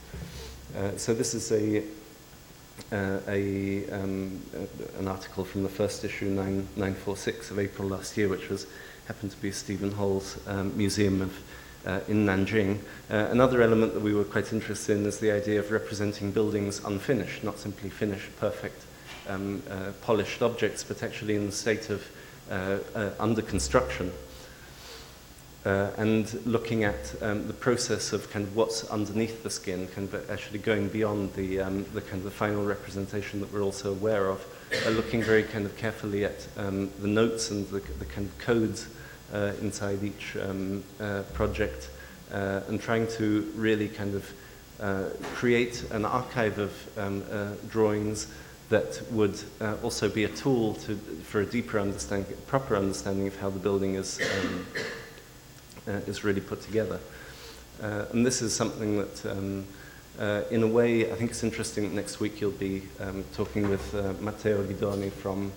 Uh, 0.77 0.97
so 0.97 1.13
this 1.13 1.35
is 1.35 1.51
a, 1.51 1.83
uh, 2.93 3.19
a, 3.27 3.91
um, 3.91 4.41
an 5.01 5.09
article 5.09 5.45
from 5.45 5.65
the 5.65 5.69
first 5.69 6.05
issue, 6.05 6.27
9, 6.27 6.69
946 6.77 7.51
of 7.51 7.59
April 7.59 7.89
last 7.89 8.17
year, 8.17 8.29
which 8.29 8.51
was 8.51 8.69
happened 9.09 9.33
to 9.33 9.37
be 9.39 9.51
Steven 9.51 9.91
Holl's 9.91 10.39
um, 10.47 10.79
Museum 10.79 11.21
of, 11.23 11.37
uh, 11.87 12.01
in 12.09 12.27
Nanjing. 12.27 12.79
Uh, 13.11 13.29
another 13.31 13.63
element 13.63 13.95
that 13.95 14.03
we 14.03 14.15
were 14.15 14.25
quite 14.25 14.53
interested 14.53 14.97
in 14.97 15.07
is 15.07 15.19
the 15.19 15.31
idea 15.31 15.59
of 15.59 15.71
representing 15.71 16.31
buildings 16.31 16.85
unfinished, 16.85 17.45
not 17.45 17.59
simply 17.59 17.91
finished, 17.91 18.29
perfect, 18.39 18.85
um, 19.29 19.63
uh, 19.71 19.93
polished 20.03 20.43
objects, 20.43 20.85
but 20.85 21.03
actually 21.03 21.35
in 21.37 21.47
the 21.47 21.53
state 21.53 21.91
of 21.91 22.07
uh, 22.51 22.79
uh, 22.95 23.11
under 23.19 23.43
construction. 23.43 24.13
Uh, 25.67 25.91
and 25.99 26.41
looking 26.47 26.85
at 26.85 27.15
um, 27.21 27.47
the 27.47 27.53
process 27.53 28.15
of 28.15 28.31
kind 28.31 28.47
of 28.47 28.57
what's 28.57 28.85
underneath 28.85 29.43
the 29.43 29.51
skin, 29.51 29.87
kind 29.89 30.13
of 30.13 30.31
actually 30.31 30.59
going 30.59 30.89
beyond 30.89 31.33
the, 31.35 31.61
um, 31.61 31.85
the 31.93 32.01
kind 32.01 32.15
of 32.15 32.25
the 32.25 32.31
final 32.31 32.65
representation 32.65 33.41
that 33.41 33.53
we're 33.53 33.63
also 33.63 33.91
aware 33.91 34.29
of, 34.29 34.43
uh, 34.87 34.91
looking 34.91 35.23
very 35.23 35.43
kind 35.43 35.67
of 35.67 35.77
carefully 35.77 36.25
at 36.25 36.49
um, 36.57 36.91
the 37.01 37.09
notes 37.09 37.51
and 37.51 37.69
the, 37.69 37.81
the 37.99 38.07
kind 38.07 38.27
of 38.27 38.39
codes 38.39 38.87
uh, 38.87 38.89
inside 39.33 40.03
each 40.03 40.37
um, 40.37 40.83
uh, 41.01 41.23
project, 41.35 41.91
uh, 42.33 42.61
and 42.69 42.81
trying 42.81 43.07
to 43.09 43.51
really 43.55 43.89
kind 43.89 44.15
of 44.15 44.33
uh, 44.81 45.05
create 45.35 45.85
an 45.91 46.05
archive 46.05 46.59
of 46.59 46.99
um, 46.99 47.23
uh, 47.31 47.53
drawings 47.69 48.27
that 48.71 49.03
would 49.11 49.39
uh, 49.61 49.77
also 49.83 50.09
be 50.09 50.25
a 50.25 50.29
tool 50.29 50.75
to, 50.75 50.97
for 51.25 51.41
a 51.41 51.47
deeper 51.47 51.79
understanding, 51.79 52.37
proper 52.47 52.77
understanding 52.77 53.27
of 53.27 53.37
how 53.41 53.51
the 53.51 53.59
building 53.59 53.97
is. 53.97 54.21
Um, 54.21 54.67
uh, 55.89 55.93
is 56.07 56.25
really 56.25 56.41
put 56.41 56.63
together. 56.63 57.01
Uh, 57.83 58.05
and 58.13 58.25
this 58.25 58.43
is 58.43 58.55
something 58.55 58.99
that, 58.99 59.27
um, 59.27 59.65
uh, 60.19 60.43
in 60.51 60.63
a 60.63 60.67
way, 60.67 61.11
I 61.11 61.15
think 61.15 61.31
it's 61.31 61.43
interesting 61.43 61.85
that 61.85 61.95
next 61.95 62.21
week 62.21 62.41
you'll 62.41 62.51
be 62.53 62.83
um, 63.01 63.25
talking 63.35 63.69
with 63.69 63.95
uh, 63.95 64.13
Matteo 64.21 64.63
Ghidoni 64.63 65.11
from, 65.11 65.53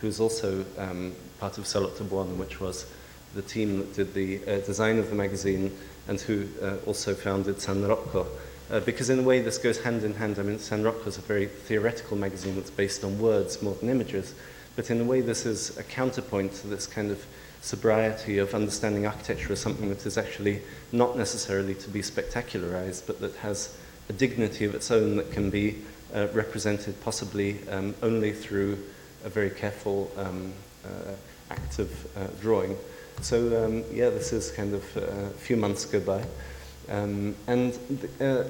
who's 0.00 0.20
also 0.20 0.64
um, 0.76 1.14
part 1.38 1.58
of 1.58 1.64
Salotto 1.64 2.08
Buono, 2.08 2.34
which 2.34 2.60
was 2.60 2.86
the 3.34 3.42
team 3.42 3.78
that 3.78 3.94
did 3.94 4.14
the 4.14 4.40
uh, 4.46 4.58
design 4.64 4.98
of 4.98 5.10
the 5.10 5.16
magazine 5.16 5.76
and 6.06 6.20
who 6.20 6.46
uh, 6.62 6.76
also 6.86 7.14
founded 7.14 7.60
San 7.60 7.86
Rocco. 7.86 8.26
Uh, 8.70 8.80
because 8.80 9.08
in 9.08 9.18
a 9.18 9.22
way 9.22 9.40
this 9.40 9.58
goes 9.58 9.78
hand 9.80 10.04
in 10.04 10.14
hand. 10.14 10.38
I 10.38 10.42
mean, 10.42 10.58
San 10.58 10.82
Rocco 10.82 11.04
is 11.06 11.18
a 11.18 11.22
very 11.22 11.46
theoretical 11.46 12.16
magazine 12.16 12.56
that's 12.56 12.70
based 12.70 13.04
on 13.04 13.18
words 13.18 13.62
more 13.62 13.74
than 13.74 13.88
images. 13.88 14.34
But 14.76 14.90
in 14.90 15.00
a 15.00 15.04
way 15.04 15.20
this 15.20 15.46
is 15.46 15.76
a 15.78 15.82
counterpoint 15.82 16.52
to 16.54 16.66
this 16.66 16.86
kind 16.86 17.10
of 17.10 17.24
sobriety 17.60 18.38
of 18.38 18.54
understanding 18.54 19.06
architecture 19.06 19.52
as 19.52 19.60
something 19.60 19.88
that 19.88 20.06
is 20.06 20.16
actually 20.16 20.62
not 20.92 21.16
necessarily 21.16 21.74
to 21.74 21.90
be 21.90 22.00
spectacularized, 22.00 23.06
but 23.06 23.20
that 23.20 23.34
has 23.36 23.76
a 24.08 24.12
dignity 24.12 24.64
of 24.64 24.74
its 24.74 24.90
own 24.90 25.16
that 25.16 25.30
can 25.32 25.50
be 25.50 25.78
uh, 26.14 26.28
represented 26.32 26.98
possibly 27.02 27.58
um, 27.68 27.94
only 28.02 28.32
through 28.32 28.78
a 29.24 29.28
very 29.28 29.50
careful 29.50 30.10
um, 30.16 30.52
uh, 30.84 31.12
active 31.50 32.08
uh, 32.16 32.26
drawing. 32.40 32.76
So 33.20 33.64
um, 33.64 33.84
yeah, 33.92 34.10
this 34.10 34.32
is 34.32 34.50
kind 34.52 34.74
of 34.74 34.96
uh, 34.96 35.00
a 35.00 35.30
few 35.30 35.56
months 35.56 35.84
go 35.84 36.00
by. 36.00 36.22
Um, 36.88 37.34
and 37.46 37.78
uh, 38.20 38.44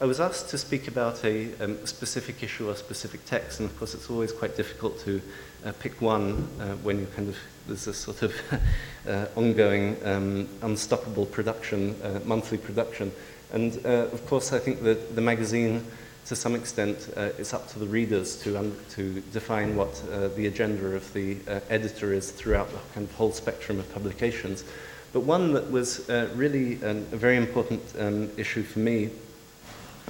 I 0.00 0.06
was 0.06 0.18
asked 0.18 0.48
to 0.50 0.58
speak 0.58 0.88
about 0.88 1.24
a 1.24 1.54
um, 1.62 1.86
specific 1.86 2.42
issue 2.42 2.68
or 2.68 2.74
specific 2.74 3.24
text, 3.26 3.60
and 3.60 3.70
of 3.70 3.78
course 3.78 3.94
it's 3.94 4.10
always 4.10 4.32
quite 4.32 4.56
difficult 4.56 4.98
to 5.00 5.20
uh, 5.64 5.72
pick 5.78 6.00
one 6.00 6.48
uh, 6.58 6.74
when 6.82 6.98
you 6.98 7.06
kind 7.14 7.28
of 7.28 7.38
there's 7.66 7.84
this 7.84 7.98
sort 7.98 8.22
of 8.22 8.34
uh, 9.08 9.26
ongoing, 9.36 9.96
um, 10.04 10.48
unstoppable 10.62 11.26
production, 11.26 11.94
uh, 12.02 12.20
monthly 12.24 12.58
production. 12.58 13.12
And 13.52 13.76
of 13.86 14.26
course, 14.26 14.52
I 14.52 14.58
think 14.58 14.82
that 14.82 15.14
the 15.14 15.20
magazine, 15.20 15.86
to 16.26 16.34
some 16.34 16.54
extent, 16.54 17.12
uh, 17.16 17.28
it's 17.38 17.52
up 17.52 17.68
to 17.68 17.78
the 17.78 17.86
readers 17.86 18.36
to, 18.42 18.74
to 18.90 19.20
define 19.32 19.76
what 19.76 20.02
uh, 20.10 20.28
the 20.28 20.46
agenda 20.46 20.96
of 20.96 21.12
the 21.12 21.36
uh, 21.46 21.60
editor 21.68 22.14
is 22.14 22.30
throughout 22.30 22.70
the 22.70 22.78
kind 22.94 23.06
of 23.06 23.14
whole 23.14 23.32
spectrum 23.32 23.78
of 23.78 23.92
publications. 23.92 24.64
But 25.12 25.20
one 25.20 25.52
that 25.52 25.70
was 25.70 26.08
uh, 26.08 26.30
really 26.34 26.82
um, 26.82 27.06
a 27.12 27.16
very 27.16 27.36
important 27.36 27.82
um, 27.98 28.30
issue 28.38 28.62
for 28.62 28.78
me 28.78 29.10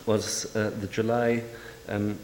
was 0.06 0.54
uh, 0.54 0.70
the 0.80 0.86
July, 0.86 1.42
um, 1.88 2.16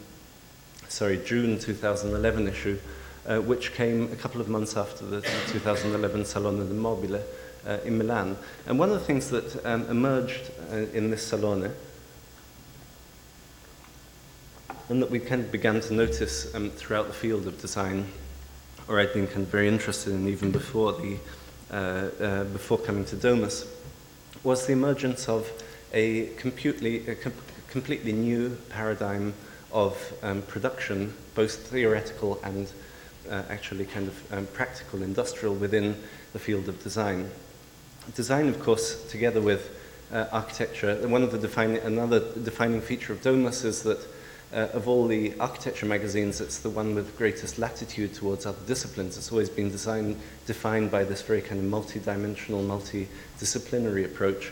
sorry, 0.87 1.21
June 1.25 1.59
2011 1.59 2.47
issue, 2.47 2.79
uh, 3.27 3.39
which 3.39 3.73
came 3.73 4.11
a 4.13 4.15
couple 4.15 4.39
of 4.39 4.47
months 4.47 4.77
after 4.77 5.05
the 5.05 5.21
2011 5.21 6.25
Salone 6.25 6.65
del 6.65 6.75
Mobile 6.75 7.21
in 7.85 7.97
Milan. 7.97 8.37
And 8.65 8.79
one 8.79 8.89
of 8.89 8.99
the 8.99 9.05
things 9.05 9.29
that 9.29 9.63
um, 9.65 9.85
emerged 9.89 10.49
in 10.93 11.11
this 11.11 11.27
Salone, 11.27 11.71
and 14.91 15.01
that 15.01 15.09
we 15.09 15.19
kind 15.19 15.41
of 15.41 15.49
began 15.53 15.79
to 15.79 15.93
notice 15.93 16.53
um, 16.53 16.69
throughout 16.69 17.07
the 17.07 17.13
field 17.13 17.47
of 17.47 17.61
design, 17.61 18.05
or 18.89 18.99
I'd 18.99 19.13
been 19.13 19.25
kind 19.25 19.43
of 19.43 19.47
very 19.47 19.69
interested 19.69 20.11
in 20.11 20.27
even 20.27 20.51
before, 20.51 20.91
the, 20.91 21.17
uh, 21.71 21.75
uh, 22.21 22.43
before 22.43 22.77
coming 22.77 23.05
to 23.05 23.15
Domus, 23.15 23.65
was 24.43 24.67
the 24.67 24.73
emergence 24.73 25.29
of 25.29 25.49
a 25.93 26.25
completely, 26.35 27.07
a 27.07 27.15
com- 27.15 27.31
completely 27.69 28.11
new 28.11 28.57
paradigm 28.67 29.33
of 29.71 29.95
um, 30.23 30.41
production, 30.41 31.13
both 31.35 31.55
theoretical 31.67 32.41
and 32.43 32.69
uh, 33.29 33.43
actually 33.47 33.85
kind 33.85 34.09
of 34.09 34.33
um, 34.33 34.45
practical 34.47 35.03
industrial 35.03 35.55
within 35.55 35.95
the 36.33 36.39
field 36.39 36.67
of 36.67 36.83
design. 36.83 37.31
Design, 38.13 38.49
of 38.49 38.59
course, 38.59 39.07
together 39.07 39.39
with 39.39 39.73
uh, 40.11 40.25
architecture, 40.33 41.07
one 41.07 41.23
of 41.23 41.31
the 41.31 41.37
defining, 41.37 41.77
another 41.77 42.19
defining 42.43 42.81
feature 42.81 43.13
of 43.13 43.21
Domus 43.21 43.63
is 43.63 43.83
that 43.83 44.05
uh, 44.53 44.67
of 44.73 44.87
all 44.87 45.07
the 45.07 45.33
architecture 45.39 45.85
magazines, 45.85 46.41
it's 46.41 46.59
the 46.59 46.69
one 46.69 46.93
with 46.93 47.17
greatest 47.17 47.57
latitude 47.57 48.13
towards 48.13 48.45
other 48.45 48.65
disciplines. 48.67 49.17
It's 49.17 49.31
always 49.31 49.49
been 49.49 49.69
defined 49.69 50.91
by 50.91 51.03
this 51.03 51.21
very 51.21 51.41
kind 51.41 51.59
of 51.59 51.65
multi-dimensional, 51.65 52.61
multidisciplinary 52.61 54.05
approach, 54.05 54.51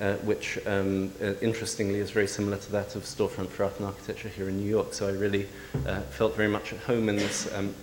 uh, 0.00 0.14
which 0.14 0.58
um, 0.66 1.12
uh, 1.22 1.34
interestingly 1.40 2.00
is 2.00 2.10
very 2.10 2.26
similar 2.26 2.56
to 2.58 2.72
that 2.72 2.96
of 2.96 3.04
Storefront 3.04 3.48
for 3.48 3.64
Art 3.64 3.76
and 3.78 3.86
Architecture 3.86 4.28
here 4.28 4.48
in 4.48 4.58
New 4.58 4.68
York. 4.68 4.92
So 4.92 5.06
I 5.06 5.12
really 5.12 5.46
uh, 5.86 6.00
felt 6.00 6.34
very 6.34 6.48
much 6.48 6.72
at 6.72 6.80
home 6.80 7.08
in 7.08 7.16
this 7.16 7.52
um, 7.54 7.74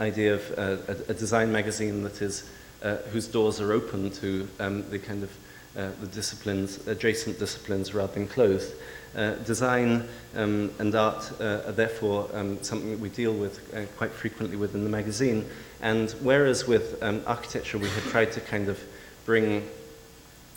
idea 0.00 0.34
of 0.34 0.58
uh, 0.58 0.76
a, 0.88 1.10
a 1.10 1.14
design 1.14 1.50
magazine 1.50 2.02
that 2.04 2.22
is, 2.22 2.48
uh, 2.82 2.96
whose 3.12 3.26
doors 3.26 3.60
are 3.60 3.72
open 3.72 4.10
to 4.12 4.48
um, 4.60 4.88
the 4.90 4.98
kind 4.98 5.22
of 5.22 5.30
the 5.74 6.06
disciplines, 6.06 6.86
adjacent 6.86 7.36
disciplines 7.40 7.92
rather 7.94 8.14
than 8.14 8.28
closed. 8.28 8.74
Uh, 9.16 9.34
design 9.44 10.08
um, 10.34 10.72
and 10.80 10.94
art 10.94 11.30
uh, 11.40 11.62
are 11.66 11.72
therefore 11.72 12.28
um, 12.34 12.60
something 12.62 12.90
that 12.90 12.98
we 12.98 13.08
deal 13.08 13.32
with 13.32 13.72
uh, 13.72 13.84
quite 13.96 14.10
frequently 14.10 14.56
within 14.56 14.82
the 14.82 14.90
magazine. 14.90 15.44
And 15.80 16.10
whereas 16.20 16.66
with 16.66 17.00
um, 17.00 17.22
architecture 17.26 17.78
we 17.78 17.88
had 17.88 18.02
tried 18.04 18.32
to 18.32 18.40
kind 18.40 18.68
of 18.68 18.82
bring 19.24 19.68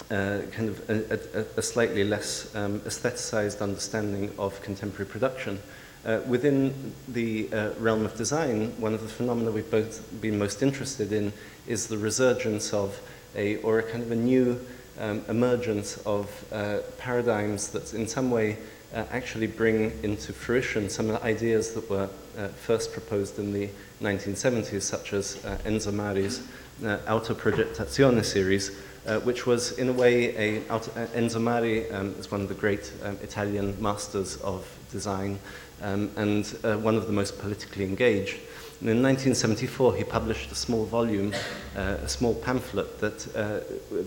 uh, 0.10 0.40
kind 0.52 0.70
of 0.70 0.90
a, 0.90 1.40
a, 1.40 1.46
a 1.58 1.62
slightly 1.62 2.04
less 2.04 2.56
um, 2.56 2.80
aestheticized 2.82 3.62
understanding 3.62 4.32
of 4.40 4.60
contemporary 4.62 5.10
production, 5.10 5.60
uh, 6.06 6.22
within 6.28 6.94
the 7.10 7.50
uh, 7.52 7.72
realm 7.80 8.06
of 8.06 8.16
design, 8.16 8.72
one 8.80 8.94
of 8.94 9.02
the 9.02 9.08
phenomena 9.08 9.52
we've 9.52 9.70
both 9.70 10.02
been 10.22 10.40
most 10.40 10.64
interested 10.64 11.12
in 11.12 11.34
is 11.68 11.88
the 11.88 11.98
resurgence 11.98 12.74
of 12.74 13.00
a, 13.36 13.58
or 13.58 13.80
a 13.80 13.84
kind 13.84 14.02
of 14.02 14.12
a 14.12 14.16
new 14.16 14.60
um, 15.00 15.24
emergence 15.30 15.98
of 16.06 16.30
uh, 16.52 16.80
paradigms 16.98 17.70
that 17.70 17.94
in 17.94 18.08
some 18.08 18.32
way 18.32 18.58
uh, 18.94 19.04
actually 19.12 19.48
bring 19.48 19.92
into 20.04 20.34
fruition 20.34 20.90
some 20.90 21.10
of 21.10 21.20
the 21.20 21.24
ideas 21.24 21.74
that 21.74 21.90
were 21.90 22.10
uh, 22.38 22.48
first 22.50 22.94
proposed 22.94 23.40
in 23.40 23.52
the 23.52 23.70
1970s, 24.02 24.82
such 24.82 25.14
as 25.14 25.44
uh, 25.46 25.58
Enzo 25.66 25.94
Mari's 25.94 26.42
uh, 26.84 26.98
Autoprogettazione 27.08 28.24
series, 28.24 28.72
uh, 29.08 29.20
which 29.22 29.46
was 29.46 29.78
in 29.80 29.90
a 29.90 29.94
way 29.94 30.36
a, 30.36 30.70
uh, 30.70 30.80
Enzo 31.16 31.42
Mari 31.42 31.90
um, 31.92 32.14
is 32.20 32.32
one 32.32 32.42
of 32.42 32.48
the 32.48 32.54
great 32.54 32.92
um, 33.04 33.18
Italian 33.24 33.76
masters 33.82 34.38
of 34.38 34.68
design 34.92 35.40
um, 35.82 36.10
and 36.16 36.58
uh, 36.64 36.78
one 36.78 36.96
of 36.96 37.08
the 37.08 37.14
most 37.14 37.40
politically 37.40 37.84
engaged. 37.84 38.38
And 38.80 38.90
in 38.90 39.02
1974, 39.02 39.96
he 39.96 40.04
published 40.04 40.52
a 40.52 40.56
small 40.56 40.86
volume, 40.86 41.34
uh, 41.76 41.98
a 42.04 42.08
small 42.08 42.36
pamphlet 42.36 43.00
that, 43.00 43.36
uh, 43.36 43.60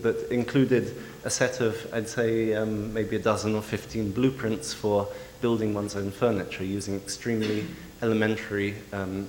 that 0.02 0.28
included 0.30 0.96
a 1.24 1.30
set 1.30 1.60
of, 1.60 1.76
I'd 1.92 2.08
say, 2.08 2.54
um, 2.54 2.94
maybe 2.94 3.16
a 3.16 3.18
dozen 3.18 3.56
or 3.56 3.62
15 3.62 4.12
blueprints 4.12 4.72
for 4.72 5.08
building 5.40 5.74
one's 5.74 5.96
own 5.96 6.12
furniture 6.12 6.62
using 6.62 6.94
extremely 6.94 7.66
elementary 8.00 8.76
um, 8.92 9.26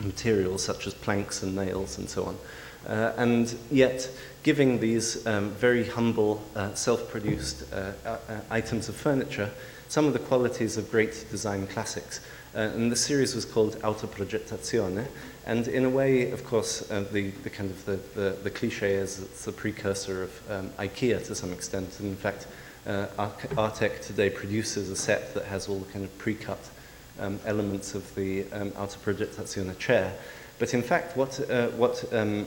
materials 0.00 0.62
such 0.62 0.86
as 0.86 0.94
planks 0.94 1.42
and 1.42 1.56
nails 1.56 1.98
and 1.98 2.08
so 2.08 2.24
on. 2.24 2.38
Uh, 2.86 3.12
and 3.16 3.56
yet, 3.72 4.08
giving 4.44 4.78
these 4.78 5.26
um, 5.26 5.50
very 5.50 5.84
humble, 5.84 6.40
uh, 6.54 6.72
self 6.74 7.10
produced 7.10 7.64
uh, 7.72 7.92
uh, 8.06 8.18
items 8.50 8.88
of 8.88 8.94
furniture 8.94 9.50
some 9.88 10.04
of 10.04 10.12
the 10.12 10.18
qualities 10.18 10.76
of 10.76 10.90
great 10.90 11.24
design 11.30 11.66
classics. 11.66 12.20
Uh, 12.58 12.62
and 12.74 12.90
the 12.90 12.96
series 12.96 13.36
was 13.36 13.44
called 13.44 13.76
Autoprogettazione. 13.82 15.06
And 15.46 15.68
in 15.68 15.84
a 15.84 15.88
way, 15.88 16.32
of 16.32 16.44
course, 16.44 16.90
uh, 16.90 17.04
the, 17.12 17.30
the 17.44 17.50
kind 17.50 17.70
of 17.70 17.84
the, 17.84 18.00
the, 18.16 18.36
the 18.42 18.50
cliche 18.50 18.94
is 18.94 19.22
it's 19.22 19.44
the 19.44 19.52
precursor 19.52 20.24
of 20.24 20.50
um, 20.50 20.70
IKEA 20.70 21.24
to 21.26 21.36
some 21.36 21.52
extent. 21.52 22.00
And 22.00 22.08
in 22.08 22.16
fact, 22.16 22.48
uh, 22.84 23.06
Artek 23.16 24.04
today 24.04 24.28
produces 24.28 24.90
a 24.90 24.96
set 24.96 25.34
that 25.34 25.44
has 25.44 25.68
all 25.68 25.78
the 25.78 25.92
kind 25.92 26.04
of 26.04 26.18
pre-cut 26.18 26.58
um, 27.20 27.38
elements 27.46 27.94
of 27.94 28.12
the 28.16 28.50
um, 28.50 28.72
Autoprogettazione 28.72 29.78
chair. 29.78 30.12
But 30.58 30.74
in 30.74 30.82
fact, 30.82 31.16
what, 31.16 31.38
uh, 31.48 31.68
what 31.68 32.12
um, 32.12 32.44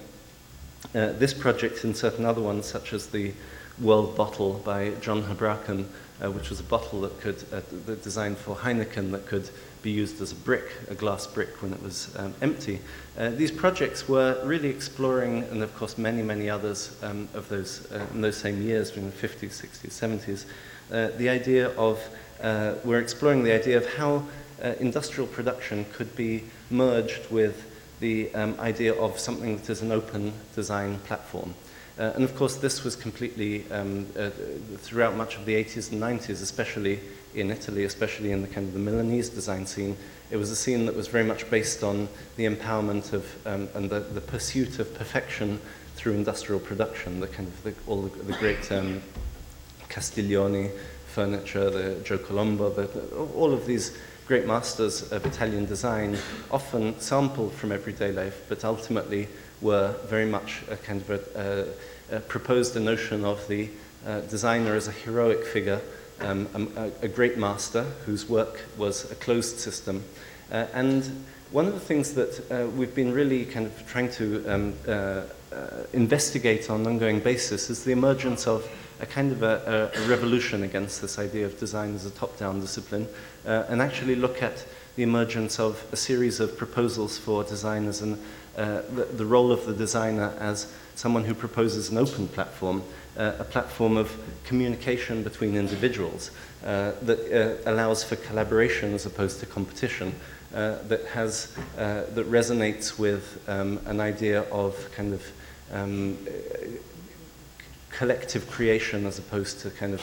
uh, 0.93 1.13
this 1.13 1.33
project 1.33 1.85
and 1.85 1.95
certain 1.95 2.25
other 2.25 2.41
ones, 2.41 2.65
such 2.65 2.91
as 2.91 3.07
the 3.07 3.31
World 3.79 4.17
Bottle 4.17 4.55
by 4.65 4.89
John 4.99 5.23
Habraken, 5.23 5.85
uh, 6.21 6.29
which 6.31 6.49
was 6.49 6.59
a 6.59 6.63
bottle 6.63 6.99
that 7.01 7.19
could, 7.21 7.43
uh, 7.53 7.61
designed 8.03 8.37
for 8.37 8.57
Heineken 8.57 9.11
that 9.11 9.25
could 9.25 9.49
be 9.81 9.91
used 9.91 10.21
as 10.21 10.31
a 10.31 10.35
brick, 10.35 10.71
a 10.89 10.95
glass 10.95 11.27
brick 11.27 11.61
when 11.61 11.73
it 11.73 11.81
was 11.81 12.13
um, 12.17 12.33
empty. 12.41 12.79
Uh, 13.17 13.29
these 13.29 13.51
projects 13.51 14.07
were 14.07 14.41
really 14.45 14.69
exploring, 14.69 15.43
and 15.45 15.63
of 15.63 15.75
course 15.75 15.97
many, 15.97 16.21
many 16.21 16.49
others 16.49 16.95
um, 17.03 17.27
of 17.33 17.47
those 17.49 17.91
uh, 17.91 18.05
in 18.13 18.21
those 18.21 18.37
same 18.37 18.61
years, 18.61 18.91
during 18.91 19.09
the 19.09 19.27
50s, 19.27 19.61
60s, 19.61 20.45
70s, 20.89 21.17
the 21.17 21.29
idea 21.29 21.69
of, 21.77 22.01
uh, 22.41 22.75
we're 22.83 22.99
exploring 22.99 23.43
the 23.43 23.53
idea 23.53 23.77
of 23.77 23.85
how 23.95 24.23
uh, 24.63 24.73
industrial 24.79 25.27
production 25.27 25.85
could 25.93 26.15
be 26.15 26.43
merged 26.69 27.31
with 27.31 27.67
the 27.99 28.33
um, 28.35 28.59
idea 28.59 28.93
of 28.93 29.17
something 29.19 29.57
that 29.57 29.69
is 29.69 29.81
an 29.81 29.91
open 29.91 30.33
design 30.55 30.97
platform. 30.99 31.53
Uh, 31.99 32.11
and 32.15 32.23
of 32.23 32.35
course, 32.35 32.55
this 32.55 32.83
was 32.83 32.95
completely 32.95 33.69
um, 33.71 34.07
uh, 34.17 34.29
throughout 34.77 35.15
much 35.15 35.35
of 35.35 35.45
the 35.45 35.53
80s 35.53 35.91
and 35.91 36.01
90s, 36.01 36.41
especially 36.41 36.99
in 37.33 37.51
Italy, 37.51 37.83
especially 37.83 38.31
in 38.31 38.41
the 38.41 38.47
kind 38.47 38.67
of 38.67 38.73
the 38.73 38.79
Milanese 38.79 39.29
design 39.29 39.65
scene. 39.65 39.95
It 40.29 40.37
was 40.37 40.49
a 40.49 40.55
scene 40.55 40.85
that 40.85 40.95
was 40.95 41.07
very 41.07 41.23
much 41.23 41.49
based 41.49 41.83
on 41.83 42.07
the 42.37 42.45
empowerment 42.45 43.13
of 43.13 43.25
um, 43.45 43.69
and 43.73 43.89
the, 43.89 43.99
the, 43.99 44.21
pursuit 44.21 44.79
of 44.79 44.93
perfection 44.95 45.59
through 45.95 46.13
industrial 46.13 46.59
production. 46.59 47.19
The 47.19 47.27
kind 47.27 47.47
of 47.47 47.63
the, 47.63 47.73
all 47.87 48.03
the, 48.03 48.23
the 48.23 48.33
great 48.33 48.71
um, 48.71 49.01
Castiglioni 49.89 50.71
furniture, 51.07 51.69
the 51.69 52.01
Joe 52.03 52.17
Colombo, 52.17 52.69
the, 52.69 53.15
all 53.35 53.53
of 53.53 53.65
these 53.65 53.97
great 54.27 54.47
masters 54.47 55.11
of 55.11 55.25
Italian 55.25 55.65
design 55.65 56.17
often 56.51 56.97
sampled 56.99 57.51
from 57.53 57.71
everyday 57.71 58.13
life, 58.13 58.45
but 58.47 58.63
ultimately 58.63 59.27
were 59.61 59.93
very 60.05 60.25
much 60.25 60.63
a 60.69 60.77
kind 60.77 61.01
of 61.01 61.09
a, 61.09 61.75
a, 62.11 62.15
a 62.15 62.19
proposed 62.21 62.75
a 62.77 62.79
notion 62.79 63.25
of 63.25 63.45
the 63.49 63.69
uh, 64.05 64.21
designer 64.21 64.75
as 64.75 64.87
a 64.87 64.91
heroic 64.91 65.45
figure, 65.45 65.81
um, 66.23 66.71
a, 66.75 66.91
a, 67.03 67.07
great 67.07 67.37
master 67.37 67.83
whose 68.05 68.29
work 68.29 68.61
was 68.77 69.09
a 69.11 69.15
closed 69.15 69.59
system. 69.59 70.03
Uh, 70.51 70.67
and 70.73 71.23
one 71.51 71.65
of 71.67 71.73
the 71.73 71.79
things 71.79 72.13
that 72.13 72.51
uh, 72.51 72.67
we've 72.69 72.95
been 72.95 73.11
really 73.11 73.45
kind 73.45 73.65
of 73.65 73.87
trying 73.87 74.09
to 74.11 74.45
um, 74.47 74.73
uh, 74.87 74.91
uh, 74.91 75.83
investigate 75.93 76.69
on 76.69 76.81
an 76.81 76.87
ongoing 76.87 77.19
basis 77.19 77.69
is 77.69 77.83
the 77.83 77.91
emergence 77.91 78.47
of 78.47 78.69
a 79.01 79.05
kind 79.05 79.31
of 79.31 79.43
a, 79.43 79.91
a, 79.95 80.07
revolution 80.07 80.63
against 80.63 81.01
this 81.01 81.19
idea 81.19 81.45
of 81.45 81.59
design 81.59 81.95
as 81.95 82.05
a 82.05 82.11
top-down 82.11 82.61
discipline, 82.61 83.07
uh, 83.45 83.63
and 83.67 83.81
actually 83.81 84.15
look 84.15 84.41
at 84.43 84.65
the 84.95 85.03
emergence 85.03 85.59
of 85.59 85.83
a 85.91 85.95
series 85.95 86.39
of 86.39 86.57
proposals 86.57 87.17
for 87.17 87.43
designers 87.43 88.01
and 88.01 88.17
uh, 88.57 88.81
the, 88.93 89.07
the, 89.13 89.25
role 89.25 89.51
of 89.51 89.65
the 89.65 89.73
designer 89.73 90.33
as 90.39 90.71
someone 90.95 91.23
who 91.23 91.33
proposes 91.33 91.89
an 91.89 91.97
open 91.97 92.27
platform, 92.27 92.83
uh, 93.17 93.33
a 93.39 93.43
platform 93.43 93.97
of 93.97 94.11
communication 94.43 95.23
between 95.23 95.55
individuals 95.55 96.31
uh, 96.63 96.91
that 97.01 97.19
uh, 97.65 97.69
allows 97.69 98.03
for 98.03 98.15
collaboration 98.15 98.93
as 98.93 99.05
opposed 99.05 99.39
to 99.39 99.45
competition, 99.45 100.13
uh, 100.53 100.75
that 100.87 101.05
has 101.05 101.53
that 101.75 102.29
resonates 102.29 102.99
with 102.99 103.41
um, 103.47 103.79
an 103.85 103.99
idea 103.99 104.41
of 104.51 104.89
kind 104.95 105.13
of 105.13 105.23
um, 105.71 106.17
collective 107.91 108.49
creation 108.49 109.05
as 109.05 109.19
opposed 109.19 109.59
to 109.59 109.69
kind 109.69 109.93
of 109.93 110.01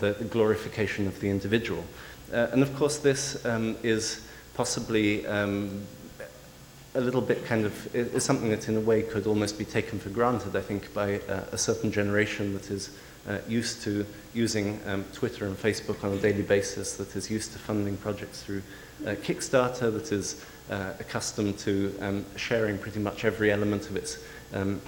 the, 0.00 0.12
the 0.12 0.24
glorification 0.24 1.06
of 1.06 1.20
the 1.20 1.30
individual. 1.30 1.84
Uh, 2.32 2.48
and 2.52 2.62
of 2.62 2.74
course, 2.76 2.98
this 2.98 3.44
um, 3.46 3.76
is 3.82 4.26
possibly 4.54 5.26
um, 5.26 5.86
a 6.98 7.00
little 7.00 7.20
bit 7.20 7.44
kind 7.44 7.64
of 7.64 7.94
is 7.94 8.24
something 8.24 8.50
that 8.50 8.68
in 8.68 8.76
a 8.76 8.80
way 8.80 9.02
could 9.02 9.28
almost 9.28 9.56
be 9.56 9.64
taken 9.64 10.00
for 10.00 10.08
granted, 10.10 10.56
I 10.56 10.60
think, 10.60 10.92
by 10.92 11.20
uh, 11.20 11.44
a 11.52 11.58
certain 11.58 11.92
generation 11.92 12.52
that 12.54 12.72
is 12.72 12.90
uh, 13.28 13.38
used 13.48 13.82
to 13.82 14.04
using 14.34 14.80
um, 14.84 15.04
Twitter 15.12 15.46
and 15.46 15.56
Facebook 15.56 16.02
on 16.02 16.12
a 16.12 16.16
daily 16.16 16.42
basis, 16.42 16.96
that 16.96 17.14
is 17.14 17.30
used 17.30 17.52
to 17.52 17.58
funding 17.58 17.96
projects 17.98 18.42
through 18.42 18.62
uh, 19.06 19.10
Kickstarter, 19.10 19.92
that 19.92 20.10
is 20.10 20.44
uh, 20.70 20.92
accustomed 20.98 21.56
to 21.60 21.96
um, 22.00 22.24
sharing 22.34 22.76
pretty 22.76 22.98
much 22.98 23.24
every 23.24 23.52
element 23.52 23.88
of 23.88 23.96
its 23.96 24.18
um, 24.52 24.80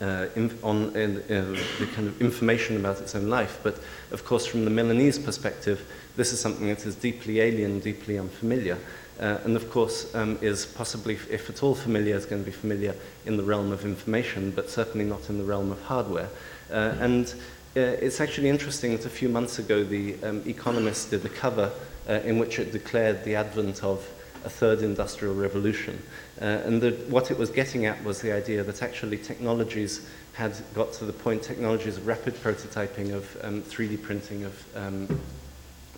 uh, 0.00 0.26
on 0.62 0.88
uh, 0.88 0.92
the 0.92 1.88
kind 1.94 2.08
of 2.08 2.20
information 2.20 2.76
about 2.76 3.00
its 3.00 3.14
own 3.14 3.28
life. 3.30 3.60
But 3.62 3.78
of 4.12 4.26
course, 4.26 4.44
from 4.44 4.64
the 4.64 4.70
Milanese 4.70 5.18
perspective, 5.18 5.86
this 6.16 6.32
is 6.32 6.40
something 6.40 6.68
that 6.68 6.84
is 6.84 6.94
deeply 6.94 7.40
alien, 7.40 7.80
deeply 7.80 8.18
unfamiliar. 8.18 8.78
Uh, 9.20 9.38
and 9.44 9.56
of 9.56 9.70
course, 9.70 10.12
um, 10.14 10.38
is 10.42 10.66
possibly, 10.66 11.14
if 11.30 11.48
at 11.48 11.62
all 11.62 11.74
familiar, 11.74 12.16
is 12.16 12.26
going 12.26 12.42
to 12.42 12.50
be 12.50 12.56
familiar 12.56 12.94
in 13.26 13.36
the 13.36 13.42
realm 13.42 13.70
of 13.70 13.84
information, 13.84 14.50
but 14.50 14.68
certainly 14.68 15.04
not 15.04 15.28
in 15.28 15.38
the 15.38 15.44
realm 15.44 15.70
of 15.70 15.80
hardware. 15.82 16.28
Uh, 16.70 16.94
and 16.98 17.34
uh, 17.76 17.80
it's 17.80 18.20
actually 18.20 18.48
interesting 18.48 18.96
that 18.96 19.06
a 19.06 19.10
few 19.10 19.28
months 19.28 19.58
ago, 19.58 19.84
the 19.84 20.16
um, 20.24 20.42
Economist 20.46 21.10
did 21.10 21.24
a 21.24 21.28
cover 21.28 21.70
uh, 22.08 22.14
in 22.24 22.38
which 22.38 22.58
it 22.58 22.72
declared 22.72 23.24
the 23.24 23.34
advent 23.34 23.82
of 23.82 24.06
a 24.44 24.50
third 24.50 24.82
industrial 24.82 25.34
revolution. 25.34 26.00
Uh, 26.40 26.44
and 26.44 26.80
the, 26.80 26.90
what 27.08 27.30
it 27.30 27.38
was 27.38 27.50
getting 27.50 27.86
at 27.86 28.02
was 28.04 28.20
the 28.20 28.32
idea 28.32 28.62
that 28.62 28.82
actually 28.82 29.16
technologies 29.16 30.06
had 30.34 30.54
got 30.74 30.92
to 30.92 31.04
the 31.04 31.12
point, 31.12 31.42
technologies 31.42 31.96
of 31.96 32.06
rapid 32.06 32.34
prototyping, 32.34 33.14
of 33.14 33.36
um, 33.42 33.62
3D 33.62 34.02
printing, 34.02 34.44
of, 34.44 34.76
um, 34.76 35.20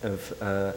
of 0.02 0.42
uh, 0.42 0.72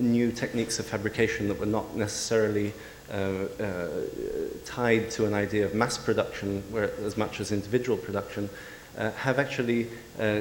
new 0.00 0.32
techniques 0.32 0.78
of 0.78 0.86
fabrication 0.86 1.48
that 1.48 1.58
were 1.58 1.66
not 1.66 1.96
necessarily 1.96 2.72
uh, 3.12 3.14
uh, 3.60 3.88
tied 4.64 5.10
to 5.10 5.26
an 5.26 5.34
idea 5.34 5.64
of 5.64 5.74
mass 5.74 5.98
production 5.98 6.62
where, 6.70 6.90
as 7.04 7.16
much 7.16 7.40
as 7.40 7.52
individual 7.52 7.98
production, 7.98 8.48
uh, 8.96 9.10
have 9.12 9.38
actually, 9.38 9.88
uh, 10.18 10.40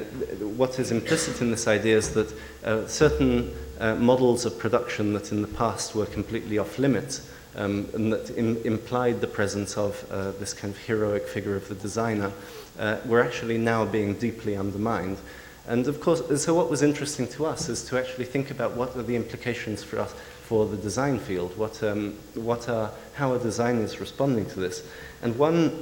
what 0.56 0.80
is 0.80 0.91
implicit 0.91 1.41
in 1.41 1.52
this 1.52 1.67
idea 1.67 1.97
is 1.97 2.13
that 2.13 2.34
uh, 2.63 2.88
certain 2.88 3.54
uh, 3.80 3.95
models 3.95 4.45
of 4.45 4.58
production 4.58 5.13
that 5.13 5.32
in 5.32 5.41
the 5.41 5.47
past 5.47 5.95
were 5.95 6.06
completely 6.06 6.58
off 6.58 6.78
limits 6.78 7.30
um, 7.56 7.88
and 7.93 8.13
that 8.13 8.36
Im 8.38 8.58
implied 8.63 9.21
the 9.21 9.28
presence 9.28 9.78
of 9.78 10.06
uh, 10.12 10.32
this 10.32 10.54
kind 10.54 10.73
of 10.73 10.80
heroic 10.80 11.28
figure 11.28 11.56
of 11.56 11.67
the 11.67 11.76
designer 11.76 12.32
uh, 12.80 12.97
were 13.06 13.23
actually 13.23 13.58
now 13.58 13.86
being 13.86 14.13
deeply 14.15 14.56
undermined. 14.56 15.17
And 15.67 15.88
of 15.88 16.02
course, 16.02 16.43
so 16.43 16.54
what 16.54 16.69
was 16.69 16.82
interesting 16.82 17.28
to 17.30 17.45
us 17.45 17.69
is 17.69 17.84
to 17.86 17.97
actually 17.97 18.26
think 18.26 18.52
about 18.52 18.73
what 18.76 18.95
are 18.97 19.04
the 19.04 19.15
implications 19.15 19.84
for 19.84 19.99
us 19.99 20.13
for 20.43 20.65
the 20.65 20.76
design 20.76 21.19
field, 21.19 21.58
what, 21.58 21.82
um, 21.84 22.15
what 22.36 22.67
are, 22.67 22.91
how 23.13 23.32
are 23.32 23.39
designers 23.39 23.99
responding 23.99 24.45
to 24.47 24.60
this. 24.60 24.86
And 25.21 25.38
one 25.38 25.82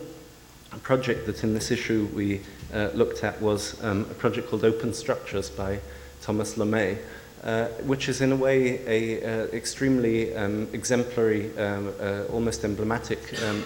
project 0.83 1.25
that 1.25 1.43
in 1.43 1.53
this 1.53 1.71
issue 1.71 2.07
we 2.13 2.41
uh, 2.73 2.89
looked 2.93 3.23
at 3.23 3.41
was 3.41 3.81
um, 3.83 4.01
a 4.01 4.13
project 4.13 4.49
called 4.49 4.63
Open 4.63 4.93
Structures 4.93 5.49
by 5.49 5.79
Thomas 6.21 6.55
Lommée, 6.55 6.99
uh, 7.43 7.65
which 7.83 8.07
is 8.07 8.21
in 8.21 8.31
a 8.31 8.35
way 8.35 8.79
a 8.85 9.23
uh, 9.23 9.47
extremely 9.47 10.35
um, 10.35 10.67
exemplary, 10.73 11.57
um, 11.57 11.91
uh, 11.99 12.23
almost 12.31 12.63
emblematic 12.63 13.41
um, 13.43 13.63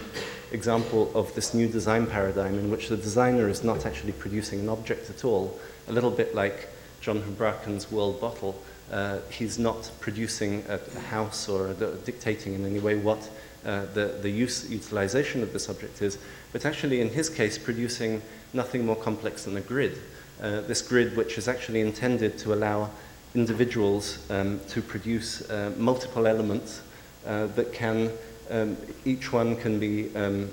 example 0.51 1.11
of 1.13 1.33
this 1.35 1.53
new 1.53 1.67
design 1.67 2.07
paradigm 2.07 2.57
in 2.57 2.71
which 2.71 2.87
the 2.87 2.95
designer 2.97 3.49
is 3.49 3.63
not 3.63 3.85
actually 3.85 4.13
producing 4.13 4.61
an 4.61 4.69
object 4.69 5.09
at 5.09 5.25
all, 5.25 5.59
a 5.87 5.91
little 5.91 6.11
bit 6.11 6.35
like 6.35 6.69
John 7.01 7.21
Habraken's 7.21 7.91
World 7.91 8.19
Bottle. 8.19 8.59
Uh, 8.91 9.19
he's 9.29 9.57
not 9.57 9.91
producing 9.99 10.63
a, 10.69 10.79
house 11.01 11.49
or 11.49 11.73
dictating 12.05 12.53
in 12.53 12.65
any 12.65 12.79
way 12.79 12.95
what 12.95 13.29
uh, 13.65 13.85
the, 13.93 14.17
the 14.21 14.29
use, 14.29 14.69
utilization 14.69 15.41
of 15.41 15.51
the 15.53 15.59
subject 15.59 16.01
is, 16.01 16.19
but 16.51 16.65
actually 16.65 17.01
in 17.01 17.09
his 17.09 17.29
case 17.29 17.57
producing 17.57 18.21
nothing 18.53 18.85
more 18.85 18.95
complex 18.95 19.45
than 19.45 19.57
a 19.57 19.61
grid. 19.61 19.97
Uh, 20.41 20.61
this 20.61 20.81
grid 20.81 21.15
which 21.15 21.37
is 21.37 21.47
actually 21.47 21.81
intended 21.81 22.37
to 22.37 22.53
allow 22.53 22.89
individuals 23.33 24.29
um, 24.29 24.59
to 24.67 24.81
produce 24.81 25.49
uh, 25.49 25.71
multiple 25.77 26.27
elements 26.27 26.81
uh, 27.25 27.47
that 27.47 27.73
can, 27.73 28.11
um, 28.49 28.77
each 29.03 29.33
one 29.33 29.55
can 29.55 29.79
be 29.79 30.15
um, 30.15 30.49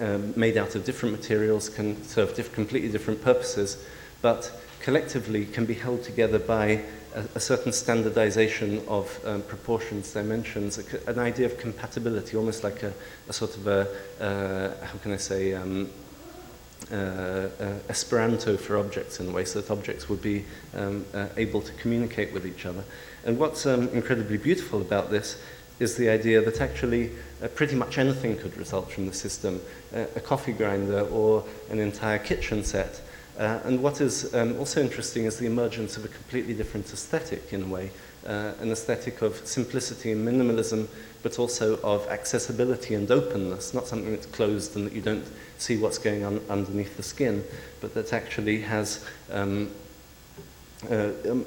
um 0.00 0.34
made 0.36 0.58
out 0.58 0.74
of 0.74 0.84
different 0.84 1.16
materials, 1.16 1.68
can 1.68 2.02
serve 2.04 2.34
diff 2.34 2.52
completely 2.52 2.90
different 2.90 3.22
purposes, 3.22 3.86
but 4.22 4.50
collectively 4.80 5.46
can 5.46 5.64
be 5.64 5.74
held 5.74 6.02
together 6.02 6.38
by 6.38 6.82
a, 7.14 7.24
a 7.34 7.40
certain 7.40 7.72
standardization 7.72 8.82
of 8.88 9.20
um, 9.24 9.42
proportions, 9.42 10.12
dimensions, 10.12 10.78
a, 10.78 11.10
an 11.10 11.18
idea 11.18 11.46
of 11.46 11.58
compatibility, 11.58 12.36
almost 12.36 12.64
like 12.64 12.82
a, 12.82 12.92
a 13.28 13.32
sort 13.32 13.56
of 13.56 13.66
a, 13.66 13.88
uh, 14.20 14.86
how 14.86 14.98
can 14.98 15.12
I 15.12 15.16
say, 15.16 15.54
um, 15.54 15.88
uh, 16.90 16.94
uh, 16.94 17.48
Esperanto 17.88 18.56
for 18.56 18.78
objects 18.78 19.20
in 19.20 19.28
a 19.28 19.32
way, 19.32 19.44
so 19.44 19.60
that 19.60 19.70
objects 19.70 20.08
would 20.08 20.22
be 20.22 20.44
um, 20.74 21.04
uh, 21.12 21.26
able 21.36 21.60
to 21.60 21.72
communicate 21.74 22.32
with 22.32 22.46
each 22.46 22.64
other. 22.66 22.84
And 23.24 23.38
what's 23.38 23.66
um, 23.66 23.88
incredibly 23.88 24.38
beautiful 24.38 24.80
about 24.80 25.10
this 25.10 25.38
is 25.80 25.96
the 25.96 26.08
idea 26.08 26.40
that 26.40 26.60
actually 26.60 27.10
uh, 27.42 27.48
pretty 27.48 27.76
much 27.76 27.98
anything 27.98 28.36
could 28.38 28.56
result 28.56 28.90
from 28.90 29.06
the 29.06 29.12
system, 29.12 29.60
uh, 29.94 30.04
a 30.16 30.20
coffee 30.20 30.52
grinder 30.52 31.02
or 31.02 31.44
an 31.70 31.78
entire 31.78 32.18
kitchen 32.18 32.64
set. 32.64 33.00
Uh, 33.38 33.60
and 33.64 33.80
what 33.80 34.00
is 34.00 34.34
um, 34.34 34.58
also 34.58 34.80
interesting 34.80 35.24
is 35.24 35.38
the 35.38 35.46
emergence 35.46 35.96
of 35.96 36.04
a 36.04 36.08
completely 36.08 36.52
different 36.54 36.92
aesthetic 36.92 37.52
in 37.52 37.62
a 37.62 37.66
way, 37.66 37.90
uh, 38.26 38.52
an 38.60 38.72
aesthetic 38.72 39.22
of 39.22 39.36
simplicity 39.46 40.10
and 40.10 40.26
minimalism, 40.26 40.88
but 41.22 41.38
also 41.38 41.78
of 41.82 42.04
accessibility 42.08 42.94
and 42.94 43.10
openness, 43.12 43.72
not 43.72 43.86
something 43.86 44.10
that's 44.10 44.26
closed 44.26 44.74
and 44.74 44.86
that 44.86 44.92
you 44.92 45.00
don't 45.00 45.24
see 45.56 45.76
what's 45.76 45.98
going 45.98 46.24
on 46.24 46.40
underneath 46.50 46.96
the 46.96 47.02
skin, 47.02 47.44
but 47.80 47.94
that 47.94 48.12
actually 48.12 48.60
has 48.60 49.04
um, 49.30 49.70
uh, 50.90 51.10
um, 51.28 51.46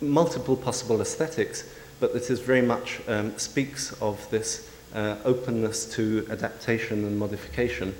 multiple 0.00 0.56
possible 0.56 1.00
aesthetics, 1.00 1.68
but 1.98 2.12
that 2.12 2.30
is 2.30 2.38
very 2.38 2.62
much 2.62 3.00
um, 3.08 3.36
speaks 3.36 3.92
of 4.00 4.28
this 4.30 4.70
uh, 4.94 5.16
openness 5.24 5.86
to 5.86 6.24
adaptation 6.30 7.04
and 7.04 7.18
modification. 7.18 7.94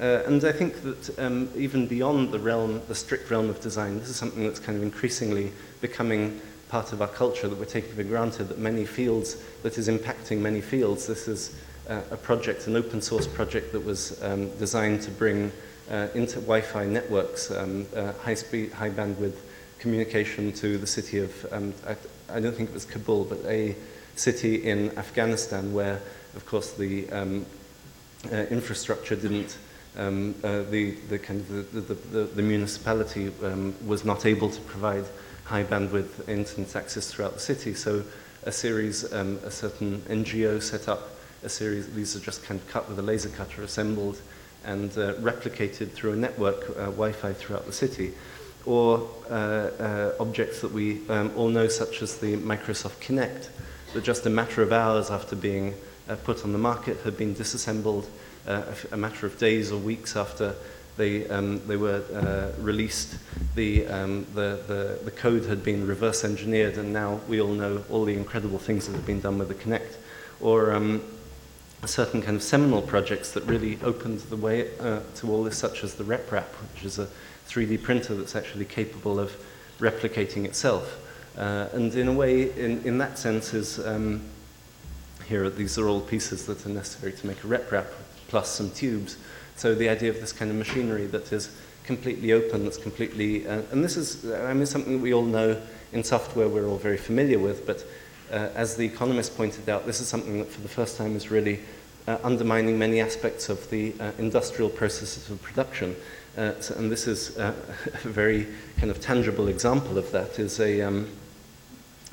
Uh, 0.00 0.22
and 0.26 0.42
I 0.44 0.52
think 0.52 0.82
that 0.82 1.18
um, 1.18 1.50
even 1.54 1.86
beyond 1.86 2.32
the 2.32 2.38
realm, 2.38 2.80
the 2.88 2.94
strict 2.94 3.30
realm 3.30 3.50
of 3.50 3.60
design, 3.60 3.98
this 3.98 4.08
is 4.08 4.16
something 4.16 4.44
that's 4.44 4.58
kind 4.58 4.78
of 4.78 4.82
increasingly 4.82 5.52
becoming 5.82 6.40
part 6.70 6.92
of 6.92 7.02
our 7.02 7.08
culture 7.08 7.48
that 7.48 7.58
we're 7.58 7.66
taking 7.66 7.92
for 7.94 8.04
granted, 8.04 8.44
that 8.44 8.58
many 8.58 8.86
fields, 8.86 9.36
that 9.62 9.76
is 9.76 9.88
impacting 9.88 10.38
many 10.38 10.62
fields. 10.62 11.06
This 11.06 11.28
is 11.28 11.54
uh, 11.88 12.00
a 12.12 12.16
project, 12.16 12.66
an 12.66 12.76
open 12.76 13.02
source 13.02 13.26
project 13.26 13.72
that 13.72 13.84
was 13.84 14.22
um, 14.22 14.48
designed 14.56 15.02
to 15.02 15.10
bring 15.10 15.52
uh, 15.90 16.06
into 16.14 16.36
Wi-Fi 16.36 16.86
networks, 16.86 17.50
um, 17.50 17.86
uh, 17.94 18.12
high 18.12 18.34
speed, 18.34 18.72
high 18.72 18.90
bandwidth 18.90 19.36
communication 19.80 20.52
to 20.52 20.78
the 20.78 20.86
city 20.86 21.18
of, 21.18 21.52
um, 21.52 21.74
I, 21.86 21.96
I, 22.36 22.40
don't 22.40 22.54
think 22.54 22.70
it 22.70 22.74
was 22.74 22.84
Kabul, 22.84 23.24
but 23.24 23.38
a 23.46 23.74
city 24.14 24.68
in 24.68 24.96
Afghanistan 24.96 25.72
where, 25.72 26.00
of 26.36 26.46
course, 26.46 26.72
the 26.72 27.10
um, 27.10 27.46
uh, 28.30 28.36
infrastructure 28.50 29.16
didn't, 29.16 29.56
um, 29.96 30.34
uh, 30.44 30.62
the, 30.70 30.92
the, 31.08 31.18
kind 31.18 31.40
of 31.40 31.72
the, 31.72 31.80
the, 31.80 31.94
the, 31.94 32.24
the 32.24 32.42
municipality 32.42 33.32
um, 33.42 33.74
was 33.86 34.04
not 34.04 34.26
able 34.26 34.50
to 34.50 34.60
provide 34.62 35.04
high 35.44 35.64
bandwidth 35.64 36.28
internet 36.28 36.76
access 36.76 37.10
throughout 37.10 37.34
the 37.34 37.40
city. 37.40 37.74
So 37.74 38.04
a 38.44 38.52
series, 38.52 39.12
um, 39.12 39.38
a 39.44 39.50
certain 39.50 40.00
NGO 40.02 40.62
set 40.62 40.88
up 40.88 41.10
a 41.42 41.48
series, 41.48 41.92
these 41.94 42.14
are 42.16 42.20
just 42.20 42.44
kind 42.44 42.60
of 42.60 42.68
cut 42.68 42.88
with 42.88 42.98
a 42.98 43.02
laser 43.02 43.30
cutter, 43.30 43.62
assembled 43.62 44.20
and 44.64 44.90
uh, 44.92 45.14
replicated 45.14 45.90
through 45.90 46.12
a 46.12 46.16
network, 46.16 46.68
uh, 46.70 46.86
Wi-Fi 46.86 47.32
throughout 47.32 47.66
the 47.66 47.72
city 47.72 48.12
or 48.66 49.08
uh, 49.30 49.34
uh, 49.34 50.14
objects 50.20 50.60
that 50.60 50.72
we 50.72 51.08
um, 51.08 51.32
all 51.36 51.48
know, 51.48 51.68
such 51.68 52.02
as 52.02 52.18
the 52.18 52.36
Microsoft 52.36 53.00
Kinect, 53.00 53.48
that 53.94 54.04
just 54.04 54.26
a 54.26 54.30
matter 54.30 54.62
of 54.62 54.72
hours 54.72 55.10
after 55.10 55.34
being 55.34 55.74
uh, 56.08 56.16
put 56.16 56.44
on 56.44 56.52
the 56.52 56.58
market 56.58 56.98
had 56.98 57.16
been 57.16 57.32
disassembled, 57.34 58.06
uh, 58.50 58.74
a, 58.92 58.96
matter 58.96 59.26
of 59.26 59.38
days 59.38 59.70
or 59.70 59.78
weeks 59.78 60.16
after 60.16 60.54
they, 60.96 61.28
um, 61.28 61.66
they 61.66 61.76
were 61.76 62.02
uh, 62.12 62.60
released, 62.60 63.16
the, 63.54 63.86
um, 63.86 64.26
the, 64.34 64.60
the, 64.66 64.98
the, 65.04 65.10
code 65.10 65.46
had 65.46 65.62
been 65.62 65.86
reverse 65.86 66.24
engineered, 66.24 66.76
and 66.76 66.92
now 66.92 67.20
we 67.28 67.40
all 67.40 67.52
know 67.52 67.84
all 67.90 68.04
the 68.04 68.14
incredible 68.14 68.58
things 68.58 68.86
that 68.86 68.94
have 68.94 69.06
been 69.06 69.20
done 69.20 69.38
with 69.38 69.48
the 69.48 69.54
Kinect. 69.54 69.96
Or 70.40 70.72
um, 70.72 71.02
certain 71.86 72.20
kind 72.20 72.36
of 72.36 72.42
seminal 72.42 72.82
projects 72.82 73.32
that 73.32 73.44
really 73.44 73.78
opened 73.82 74.20
the 74.20 74.36
way 74.36 74.76
uh, 74.78 75.00
to 75.16 75.30
all 75.30 75.42
this, 75.42 75.56
such 75.56 75.84
as 75.84 75.94
the 75.94 76.04
RepRap, 76.04 76.48
which 76.74 76.84
is 76.84 76.98
a 76.98 77.08
3D 77.48 77.82
printer 77.82 78.14
that's 78.14 78.36
actually 78.36 78.64
capable 78.64 79.18
of 79.18 79.32
replicating 79.78 80.44
itself. 80.44 81.06
Uh, 81.38 81.68
and 81.72 81.94
in 81.94 82.08
a 82.08 82.12
way, 82.12 82.50
in, 82.58 82.82
in 82.84 82.98
that 82.98 83.18
sense, 83.18 83.54
is 83.54 83.78
um, 83.86 84.20
here, 85.26 85.48
these 85.48 85.78
are 85.78 85.88
all 85.88 86.00
pieces 86.00 86.44
that 86.46 86.66
are 86.66 86.70
necessary 86.70 87.12
to 87.12 87.26
make 87.26 87.42
a 87.44 87.46
RepRap, 87.46 87.86
plus 88.30 88.48
some 88.48 88.70
tubes. 88.70 89.18
So 89.56 89.74
the 89.74 89.90
idea 89.90 90.08
of 90.08 90.20
this 90.20 90.32
kind 90.32 90.50
of 90.50 90.56
machinery 90.56 91.06
that 91.06 91.32
is 91.32 91.54
completely 91.84 92.32
open, 92.32 92.64
that's 92.64 92.78
completely, 92.78 93.46
uh, 93.46 93.62
and 93.72 93.84
this 93.84 93.96
is, 93.96 94.30
I 94.30 94.54
mean, 94.54 94.64
something 94.64 94.94
that 94.94 95.02
we 95.02 95.12
all 95.12 95.24
know 95.24 95.60
in 95.92 96.04
software 96.04 96.48
we're 96.48 96.66
all 96.66 96.78
very 96.78 96.96
familiar 96.96 97.38
with, 97.38 97.66
but 97.66 97.84
uh, 98.30 98.48
as 98.54 98.76
the 98.76 98.86
economist 98.86 99.36
pointed 99.36 99.68
out, 99.68 99.86
this 99.86 100.00
is 100.00 100.06
something 100.06 100.38
that 100.38 100.48
for 100.48 100.60
the 100.60 100.68
first 100.68 100.96
time 100.96 101.16
is 101.16 101.30
really 101.30 101.60
uh, 102.06 102.18
undermining 102.22 102.78
many 102.78 103.00
aspects 103.00 103.48
of 103.48 103.68
the 103.70 103.92
uh, 104.00 104.12
industrial 104.18 104.70
processes 104.70 105.28
of 105.30 105.42
production. 105.42 105.96
Uh, 106.38 106.52
so, 106.60 106.74
and 106.76 106.90
this 106.90 107.08
is 107.08 107.36
uh, 107.38 107.52
a 108.04 108.08
very 108.08 108.46
kind 108.78 108.90
of 108.90 109.00
tangible 109.00 109.48
example 109.48 109.98
of 109.98 110.10
that 110.12 110.38
is 110.38 110.60
a, 110.60 110.80
um, 110.80 111.08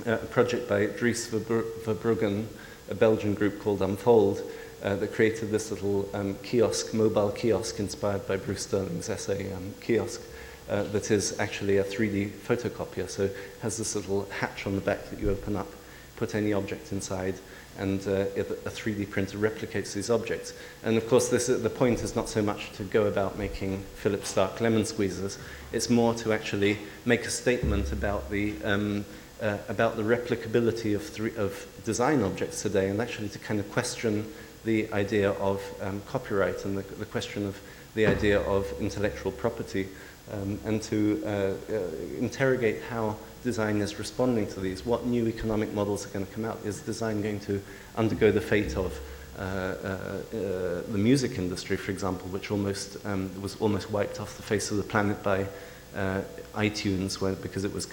a 0.06 0.18
project 0.18 0.68
by 0.68 0.88
Dries 0.88 1.28
Verbruggen, 1.28 2.48
a 2.90 2.96
Belgian 2.96 3.34
group 3.36 3.60
called 3.62 3.82
Unfold, 3.82 4.42
uh, 4.84 4.96
that 4.96 5.14
created 5.14 5.52
this 5.52 5.72
little 5.72 6.10
um, 6.14 6.36
kiosk, 6.44 6.94
mobile 6.94 7.32
kiosk 7.32 7.80
inspired 7.80 8.28
by 8.28 8.38
Bruce 8.38 8.64
Sterling's 8.64 9.10
essay 9.10 9.52
um, 9.54 9.74
Kiosk, 9.82 10.22
uh, 10.70 10.84
that 10.84 11.12
is 11.12 11.40
actually 11.40 11.78
a 11.78 11.84
3D 11.84 12.30
photocopier. 12.30 13.10
So 13.10 13.24
it 13.24 13.36
has 13.62 13.78
this 13.78 13.96
little 13.96 14.28
hatch 14.30 14.68
on 14.68 14.76
the 14.76 14.82
back 14.82 15.10
that 15.10 15.20
you 15.20 15.30
open 15.30 15.56
up, 15.56 15.68
put 16.16 16.36
any 16.36 16.54
object 16.54 16.92
inside, 16.92 17.36
and 17.78 18.06
uh, 18.08 18.26
a 18.36 18.44
3D 18.70 19.10
printer 19.10 19.38
replicates 19.38 19.94
these 19.94 20.10
objects. 20.10 20.54
And 20.84 20.98
of 20.98 21.08
course, 21.08 21.30
this, 21.30 21.48
the 21.48 21.70
point 21.70 22.02
is 22.02 22.16
not 22.16 22.28
so 22.28 22.42
much 22.42 22.72
to 22.74 22.84
go 22.84 23.06
about 23.06 23.38
making 23.38 23.84
Philippe 23.96 24.26
Starck 24.26 24.60
lemon 24.62 24.82
squeezers, 24.82 25.38
it's 25.72 25.90
more 25.90 26.14
to 26.16 26.34
actually 26.34 26.80
make 27.06 27.26
a 27.26 27.30
statement 27.30 27.92
about 27.92 28.30
the, 28.32 28.56
um, 28.64 29.06
uh, 29.42 29.58
about 29.70 29.96
the 29.96 30.04
replicability 30.04 30.96
of, 30.96 31.04
three, 31.04 31.36
of 31.36 31.68
design 31.84 32.24
objects 32.24 32.62
today, 32.64 32.90
and 32.90 33.00
actually 33.00 33.30
to 33.30 33.40
kind 33.40 33.60
of 33.60 33.72
question 33.72 34.26
the 34.68 34.92
idea 34.92 35.32
of 35.32 35.64
um, 35.82 36.02
copyright 36.08 36.66
and 36.66 36.78
the, 36.78 36.84
the 36.96 37.06
question 37.06 37.48
of 37.48 37.58
the 37.96 38.06
idea 38.06 38.42
of 38.42 38.68
intellectual 38.82 39.32
property, 39.32 39.88
um, 40.34 40.60
and 40.66 40.84
to 40.84 41.24
uh, 41.26 41.30
uh, 41.30 41.80
interrogate 42.20 42.82
how 42.90 43.16
design 43.44 43.78
is 43.78 43.98
responding 43.98 44.46
to 44.46 44.60
these. 44.60 44.86
What 44.86 45.06
new 45.06 45.26
economic 45.28 45.74
models 45.74 46.06
are 46.06 46.10
going 46.10 46.26
to 46.26 46.34
come 46.34 46.44
out? 46.44 46.60
Is 46.66 46.82
design 46.82 47.22
going 47.22 47.40
to 47.42 47.62
undergo 47.96 48.30
the 48.30 48.42
fate 48.42 48.76
of 48.76 48.92
uh, 49.40 49.42
uh, 49.42 49.44
uh, 49.44 50.82
the 50.92 50.98
music 50.98 51.38
industry, 51.38 51.78
for 51.78 51.92
example, 51.92 52.28
which 52.28 52.52
almost 52.52 52.98
um, 53.06 53.32
was 53.42 53.56
almost 53.62 53.90
wiped 53.90 54.20
off 54.20 54.36
the 54.36 54.44
face 54.44 54.70
of 54.70 54.78
the 54.78 54.84
planet 54.84 55.24
by 55.24 55.48
uh, 55.96 56.22
iTunes, 56.56 57.42
because 57.42 57.64
it 57.64 57.74
was 57.74 57.88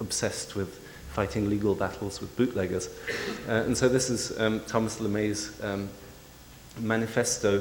obsessed 0.00 0.56
with 0.56 0.87
fighting 1.18 1.50
legal 1.50 1.74
battles 1.74 2.20
with 2.20 2.30
bootleggers. 2.36 2.88
Uh, 3.48 3.66
and 3.66 3.76
so 3.76 3.88
this 3.88 4.08
is 4.08 4.38
um, 4.38 4.60
Thomas 4.68 5.00
Lommée's 5.00 5.50
um, 5.64 5.88
manifesto, 6.78 7.60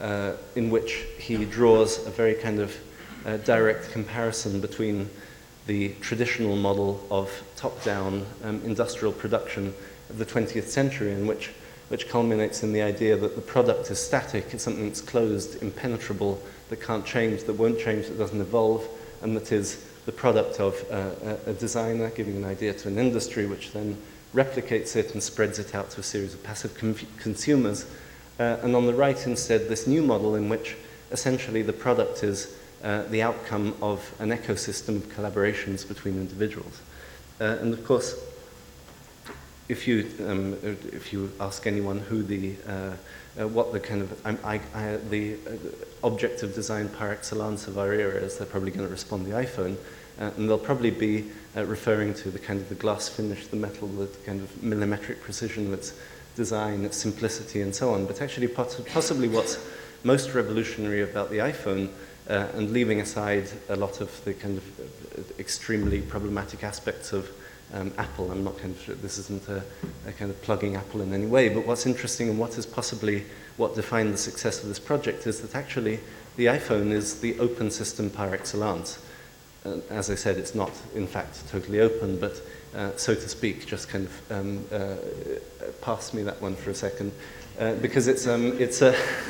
uh, 0.00 0.32
in 0.56 0.70
which 0.70 1.04
he 1.18 1.44
draws 1.44 2.06
a 2.06 2.10
very 2.10 2.32
kind 2.32 2.60
of 2.60 2.74
direct 3.44 3.90
comparison 3.92 4.58
between 4.58 5.10
the 5.66 5.90
traditional 6.00 6.56
model 6.56 7.06
of 7.10 7.30
top-down 7.56 8.24
um, 8.42 8.62
industrial 8.64 9.12
production 9.12 9.74
of 10.08 10.16
the 10.16 10.24
20th 10.24 10.68
century 10.68 11.12
in 11.12 11.26
which, 11.26 11.50
which 11.88 12.08
culminates 12.08 12.62
in 12.62 12.72
the 12.72 12.80
idea 12.80 13.18
that 13.18 13.36
the 13.36 13.42
product 13.42 13.90
is 13.90 13.98
static, 13.98 14.46
it's 14.54 14.64
something 14.64 14.86
that's 14.86 15.02
closed, 15.02 15.62
impenetrable, 15.62 16.40
that 16.70 16.80
can't 16.80 17.04
change, 17.04 17.44
that 17.44 17.52
won't 17.52 17.78
change, 17.78 18.06
that 18.06 18.16
doesn't 18.16 18.40
evolve, 18.40 18.88
and 19.20 19.36
that 19.36 19.52
is 19.52 19.84
the 20.06 20.12
product 20.12 20.60
of 20.60 20.74
uh, 20.90 21.36
a 21.46 21.52
designer 21.54 22.10
giving 22.10 22.36
an 22.36 22.44
idea 22.44 22.74
to 22.74 22.88
an 22.88 22.98
industry 22.98 23.46
which 23.46 23.72
then 23.72 23.96
replicates 24.34 24.96
it 24.96 25.12
and 25.12 25.22
spreads 25.22 25.58
it 25.58 25.74
out 25.74 25.90
to 25.90 26.00
a 26.00 26.02
series 26.02 26.34
of 26.34 26.42
passive 26.42 26.74
consumers. 27.18 27.86
Uh, 28.38 28.58
and 28.62 28.74
on 28.74 28.86
the 28.86 28.94
right, 28.94 29.26
instead, 29.26 29.68
this 29.68 29.86
new 29.86 30.02
model 30.02 30.34
in 30.34 30.48
which 30.48 30.76
essentially 31.12 31.62
the 31.62 31.72
product 31.72 32.24
is 32.24 32.56
uh, 32.82 33.04
the 33.04 33.22
outcome 33.22 33.74
of 33.80 34.12
an 34.18 34.30
ecosystem 34.30 34.96
of 34.96 35.04
collaborations 35.08 35.86
between 35.86 36.16
individuals. 36.16 36.80
Uh, 37.40 37.56
and 37.60 37.72
of 37.72 37.84
course, 37.84 38.14
if 39.68 39.88
you, 39.88 40.06
um, 40.26 40.56
if 40.62 41.12
you 41.12 41.30
ask 41.40 41.66
anyone 41.66 42.00
who 42.00 42.22
the, 42.22 42.54
uh, 42.68 42.92
uh 43.40 43.48
what 43.48 43.72
the 43.72 43.80
kind 43.80 44.02
of, 44.02 44.26
I, 44.26 44.60
I, 44.74 44.96
the 45.10 45.34
uh, 45.34 46.06
object 46.06 46.42
of 46.42 46.54
design 46.54 46.88
par 46.88 47.10
excellence 47.12 47.66
of 47.66 47.78
our 47.78 47.92
era 47.92 48.20
is, 48.20 48.38
they're 48.38 48.46
probably 48.46 48.70
going 48.70 48.86
to 48.86 48.92
respond 48.92 49.26
the 49.26 49.32
iPhone. 49.32 49.76
and 50.18 50.48
they'll 50.48 50.58
probably 50.58 50.90
be 50.90 51.24
referring 51.56 52.14
to 52.14 52.30
the 52.30 52.38
kind 52.38 52.60
of 52.60 52.68
the 52.68 52.74
glass 52.74 53.08
finish, 53.08 53.46
the 53.48 53.56
metal, 53.56 53.88
the 53.88 54.06
kind 54.26 54.40
of 54.40 54.48
millimetric 54.62 55.20
precision 55.20 55.66
of 55.66 55.72
its 55.72 55.94
design, 56.36 56.84
its 56.84 56.96
simplicity, 56.96 57.62
and 57.62 57.74
so 57.74 57.94
on. 57.94 58.06
But 58.06 58.20
actually, 58.20 58.48
possibly 58.48 59.28
what's 59.28 59.58
most 60.04 60.34
revolutionary 60.34 61.02
about 61.02 61.30
the 61.30 61.38
iPhone 61.38 61.88
uh, 62.28 62.46
and 62.54 62.70
leaving 62.70 63.00
aside 63.00 63.48
a 63.68 63.76
lot 63.76 64.00
of 64.00 64.24
the 64.24 64.34
kind 64.34 64.58
of 64.58 65.40
extremely 65.40 66.00
problematic 66.00 66.62
aspects 66.62 67.12
of 67.12 67.28
um, 67.72 67.92
Apple. 67.98 68.30
I'm 68.30 68.44
not 68.44 68.58
kind 68.58 68.74
of, 68.88 69.02
this 69.02 69.18
isn't 69.18 69.48
a, 69.48 69.62
a 70.06 70.12
kind 70.12 70.30
of 70.30 70.40
plugging 70.42 70.76
Apple 70.76 71.00
in 71.00 71.12
any 71.12 71.26
way, 71.26 71.48
but 71.48 71.66
what's 71.66 71.86
interesting 71.86 72.28
and 72.28 72.38
what 72.38 72.58
is 72.58 72.66
possibly 72.66 73.24
what 73.56 73.74
defined 73.74 74.12
the 74.12 74.18
success 74.18 74.62
of 74.62 74.68
this 74.68 74.78
project 74.78 75.26
is 75.26 75.40
that 75.40 75.54
actually 75.54 76.00
the 76.36 76.46
iPhone 76.46 76.90
is 76.90 77.20
the 77.20 77.38
open 77.38 77.70
system 77.70 78.10
par 78.10 78.34
excellence. 78.34 78.98
Uh, 79.64 79.78
as 79.90 80.10
I 80.10 80.14
said, 80.14 80.36
it's 80.36 80.54
not 80.54 80.72
in 80.94 81.06
fact 81.06 81.48
totally 81.48 81.80
open, 81.80 82.18
but 82.18 82.40
uh, 82.74 82.90
so 82.96 83.14
to 83.14 83.28
speak, 83.28 83.66
just 83.66 83.88
kind 83.88 84.06
of 84.06 84.32
um, 84.32 84.64
uh, 84.72 84.96
pass 85.80 86.12
me 86.12 86.22
that 86.24 86.40
one 86.42 86.56
for 86.56 86.70
a 86.70 86.74
second. 86.74 87.12
Uh, 87.58 87.74
because 87.74 88.08
it's 88.08 88.26
um, 88.26 88.52
it's 88.58 88.82
a 88.82 88.92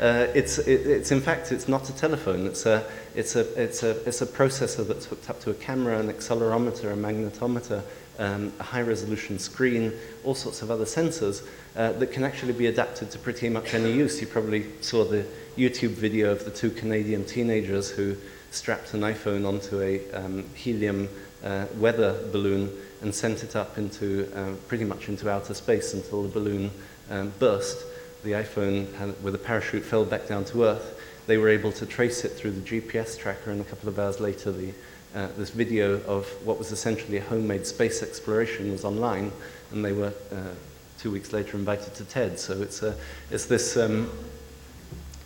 uh, 0.00 0.28
it's 0.34 0.58
it, 0.58 0.86
it's 0.86 1.10
in 1.10 1.20
fact 1.20 1.50
it's 1.50 1.66
not 1.66 1.88
a 1.88 1.96
telephone. 1.96 2.46
It's 2.46 2.64
a 2.64 2.84
it's, 3.20 3.36
a, 3.36 3.62
it's, 3.62 3.82
a, 3.82 3.90
it's 4.08 4.22
a 4.22 4.26
processor 4.26 4.86
that's 4.88 5.04
hooked 5.04 5.28
up 5.28 5.40
to 5.40 5.50
a 5.50 5.54
camera, 5.54 5.98
an 5.98 6.10
accelerometer, 6.10 6.90
a 6.90 6.96
magnetometer, 6.96 7.82
um, 8.18 8.50
a 8.58 8.62
high-resolution 8.62 9.38
screen, 9.38 9.92
all 10.24 10.34
sorts 10.34 10.62
of 10.62 10.70
other 10.70 10.86
sensors 10.86 11.46
uh, 11.76 11.92
that 11.92 12.12
can 12.12 12.24
actually 12.24 12.54
be 12.54 12.66
adapted 12.66 13.10
to 13.10 13.18
pretty 13.18 13.50
much 13.50 13.74
any 13.74 13.92
use. 13.92 14.22
You 14.22 14.26
probably 14.26 14.64
saw 14.80 15.04
the 15.04 15.26
YouTube 15.58 15.90
video 15.90 16.32
of 16.32 16.46
the 16.46 16.50
two 16.50 16.70
Canadian 16.70 17.26
teenagers 17.26 17.90
who 17.90 18.16
strapped 18.50 18.94
an 18.94 19.02
iPhone 19.02 19.46
onto 19.46 19.82
a 19.82 20.10
um, 20.12 20.44
helium 20.54 21.06
uh, 21.44 21.66
weather 21.76 22.18
balloon 22.32 22.70
and 23.02 23.14
sent 23.14 23.44
it 23.44 23.54
up 23.54 23.76
into 23.76 24.30
uh, 24.34 24.54
pretty 24.66 24.84
much 24.84 25.10
into 25.10 25.30
outer 25.30 25.52
space 25.52 25.92
until 25.92 26.22
the 26.22 26.28
balloon 26.30 26.70
um, 27.10 27.32
burst. 27.38 27.84
The 28.24 28.32
iPhone, 28.32 28.92
had, 28.94 29.22
with 29.22 29.34
a 29.34 29.38
parachute, 29.38 29.84
fell 29.84 30.06
back 30.06 30.26
down 30.26 30.44
to 30.46 30.64
Earth. 30.64 30.99
They 31.26 31.38
were 31.38 31.48
able 31.48 31.72
to 31.72 31.86
trace 31.86 32.24
it 32.24 32.30
through 32.30 32.52
the 32.52 32.60
GPS 32.60 33.18
tracker, 33.18 33.50
and 33.50 33.60
a 33.60 33.64
couple 33.64 33.88
of 33.88 33.98
hours 33.98 34.20
later, 34.20 34.52
the, 34.52 34.72
uh, 35.14 35.28
this 35.36 35.50
video 35.50 36.00
of 36.02 36.26
what 36.44 36.58
was 36.58 36.72
essentially 36.72 37.18
a 37.18 37.22
homemade 37.22 37.66
space 37.66 38.02
exploration 38.02 38.72
was 38.72 38.84
online, 38.84 39.32
and 39.72 39.84
they 39.84 39.92
were 39.92 40.12
uh, 40.32 40.54
two 40.98 41.10
weeks 41.10 41.32
later 41.32 41.56
invited 41.56 41.94
to 41.94 42.04
TED. 42.04 42.38
So 42.38 42.60
it's, 42.62 42.82
a, 42.82 42.96
it's 43.30 43.46
this, 43.46 43.76
um, 43.76 44.10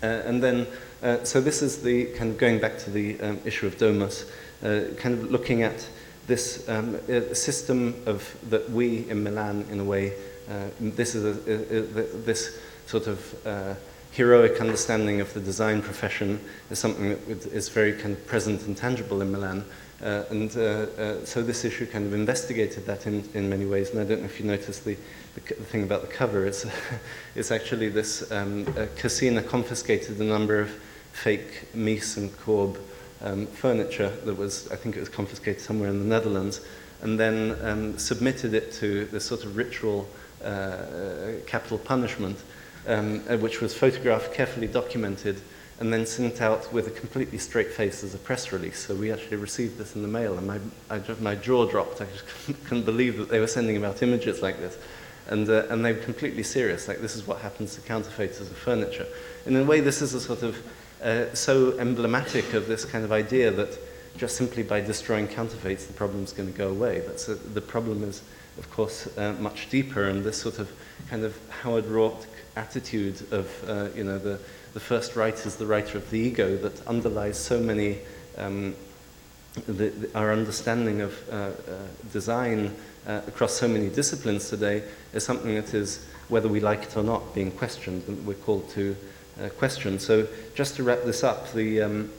uh, 0.03 0.07
and 0.07 0.43
then, 0.43 0.67
uh, 1.03 1.25
so 1.25 1.41
this 1.41 1.63
is 1.63 1.83
the 1.83 2.07
kind 2.17 2.31
of 2.31 2.39
going 2.39 2.61
back 2.61 2.79
to 2.79 2.91
the 2.91 3.21
um, 3.21 3.41
issue 3.45 3.67
of 3.67 3.79
Domus, 3.79 4.31
uh, 4.63 4.83
kind 4.97 5.15
of 5.15 5.31
looking 5.31 5.63
at 5.63 5.87
this 6.27 6.69
um, 6.69 6.99
system 7.35 7.95
of 8.07 8.37
that 8.49 8.71
we 8.71 9.09
in 9.11 9.23
Milan, 9.23 9.67
in 9.71 9.81
a 9.81 9.85
way, 9.85 10.13
uh, 10.49 10.69
this 10.81 11.15
is 11.15 11.25
a, 11.25 11.51
a, 11.51 11.79
a, 11.79 12.07
this 12.25 12.59
sort 12.87 13.07
of 13.07 13.47
uh, 13.47 13.75
heroic 14.15 14.61
understanding 14.61 15.21
of 15.21 15.35
the 15.35 15.41
design 15.41 15.83
profession 15.83 16.39
is 16.71 16.79
something 16.79 17.11
that 17.11 17.47
is 17.47 17.69
very 17.69 17.93
kind 17.93 18.13
of 18.17 18.27
present 18.27 18.63
and 18.63 18.77
tangible 18.77 19.21
in 19.21 19.33
Milan. 19.33 19.65
Uh, 20.01 20.23
and 20.31 20.57
uh, 20.57 20.61
uh, 20.61 21.25
so 21.25 21.43
this 21.43 21.65
issue 21.65 21.85
kind 21.85 22.07
of 22.07 22.15
investigated 22.15 22.87
that 22.87 23.09
in, 23.09 23.29
in 23.35 23.51
many 23.51 23.67
ways. 23.67 23.91
And 23.91 23.99
I 23.99 24.05
don't 24.05 24.21
know 24.21 24.27
if 24.27 24.39
you 24.39 24.47
noticed 24.47 24.85
the, 24.85 24.97
the, 25.35 25.41
the 25.55 25.65
thing 25.65 25.83
about 25.83 26.03
the 26.03 26.07
cover. 26.07 26.47
It's, 26.47 26.65
it's 27.35 27.51
actually 27.51 27.89
this 27.89 28.31
um, 28.31 28.65
Cassina 28.97 29.43
confiscated 29.43 30.21
a 30.21 30.25
number 30.25 30.61
of 30.61 30.71
fake 31.13 31.67
Mies 31.75 32.17
and 32.17 32.37
Corb 32.39 32.79
um, 33.21 33.47
furniture 33.47 34.11
that 34.25 34.35
was, 34.35 34.71
I 34.71 34.77
think 34.77 34.97
it 34.97 35.01
was 35.01 35.09
confiscated 35.09 35.61
somewhere 35.61 35.89
in 35.89 35.99
the 35.99 36.05
Netherlands, 36.05 36.61
and 37.03 37.19
then 37.19 37.57
um, 37.63 37.99
submitted 37.99 38.55
it 38.55 38.73
to 38.75 39.07
this 39.07 39.25
sort 39.25 39.45
of 39.45 39.57
ritual 39.57 40.07
uh, 40.45 41.33
capital 41.47 41.79
punishment, 41.79 42.39
um, 42.87 43.23
uh, 43.29 43.37
which 43.37 43.61
was 43.61 43.75
photographed, 43.75 44.35
carefully 44.35 44.67
documented, 44.67 45.41
and 45.81 45.93
then 45.93 46.07
sent 46.07 46.41
out 46.41 46.73
with 46.73 46.87
a 46.87 46.91
completely 46.91 47.39
straight 47.39 47.73
face 47.73 48.05
as 48.05 48.15
a 48.15 48.19
press 48.19 48.53
release. 48.53 48.87
So 48.87 48.95
we 48.95 49.11
actually 49.11 49.39
received 49.39 49.79
this 49.79 49.97
in 49.97 50.03
the 50.03 50.09
mail, 50.09 50.39
and 50.39 50.47
my, 50.47 50.59
I, 50.91 51.01
my 51.21 51.35
jaw 51.35 51.67
dropped. 51.67 52.01
I 52.01 52.07
just 52.07 52.25
couldn't 52.65 52.85
believe 52.85 53.19
that 53.19 53.29
they 53.29 53.41
were 53.41 53.47
sending 53.47 53.77
about 53.77 54.03
images 54.03 54.43
like 54.43 54.59
this. 54.59 54.79
And, 55.27 55.49
uh, 55.49 55.65
and 55.71 55.85
they 55.85 55.93
were 55.93 56.01
completely 56.01 56.43
serious, 56.43 56.87
like 56.87 57.01
this 57.01 57.17
is 57.17 57.27
what 57.27 57.39
happens 57.39 57.75
to 57.77 57.81
counterfeiters 57.81 58.43
of 58.43 58.57
furniture. 58.57 59.07
In 59.47 59.57
a 59.57 59.65
way, 59.65 59.81
this 59.81 60.03
is 60.03 60.13
a 60.13 60.21
sort 60.21 60.43
of 60.43 60.57
uh, 61.03 61.35
so 61.35 61.79
emblematic 61.79 62.53
of 62.53 62.67
this 62.69 62.85
kind 62.85 63.05
of 63.05 63.13
idea 63.13 63.51
that 63.51 63.79
just 64.19 64.37
simply 64.37 64.63
by 64.63 64.81
destroying 64.81 65.27
counterfeits, 65.27 65.87
the 65.87 65.95
problem 65.95 66.23
is 66.23 66.33
going 66.33 66.53
to 66.53 66.57
go 66.57 66.69
away. 66.69 67.01
That's 67.07 67.29
a, 67.29 67.35
the 67.35 67.61
problem 67.61 68.05
is 68.05 68.23
of 68.59 68.71
course, 68.71 69.09
uh, 69.19 69.35
much 69.41 69.69
deeper, 69.71 70.05
and 70.05 70.25
this 70.25 70.37
sort 70.37 70.59
of 70.59 70.71
kind 71.11 71.25
of 71.25 71.37
Howard 71.49 71.85
Roark 71.85 72.25
attitude 72.57 73.21
of, 73.33 73.49
uh, 73.69 73.89
you 73.95 74.05
know, 74.05 74.19
the, 74.19 74.39
the 74.75 74.81
first 74.81 75.17
writer 75.17 75.47
is 75.47 75.57
the 75.57 75.67
writer 75.67 75.99
of 75.99 76.09
the 76.11 76.19
ego 76.19 76.57
that 76.57 76.87
underlies 76.87 77.39
so 77.39 77.61
many, 77.61 77.99
um, 78.39 78.75
the, 79.67 79.91
the, 79.91 80.19
our 80.19 80.33
understanding 80.33 81.01
of 81.01 81.29
uh, 81.31 81.35
uh 81.35 81.51
design 82.13 82.75
uh, 83.07 83.21
across 83.27 83.55
so 83.55 83.69
many 83.69 83.89
disciplines 83.89 84.49
today 84.49 84.83
is 85.13 85.25
something 85.25 85.55
that 85.55 85.75
is, 85.75 86.07
whether 86.29 86.49
we 86.49 86.61
like 86.61 86.83
it 86.85 86.97
or 86.97 87.03
not, 87.03 87.35
being 87.35 87.51
questioned, 87.51 88.03
and 88.09 88.27
we're 88.27 88.35
called 88.35 88.69
to 88.71 88.97
uh, 89.43 89.49
question. 89.51 89.99
So 89.99 90.27
just 90.55 90.77
to 90.77 90.83
wrap 90.83 91.03
this 91.05 91.23
up, 91.23 91.53
the, 91.53 91.83
um, 91.83 92.11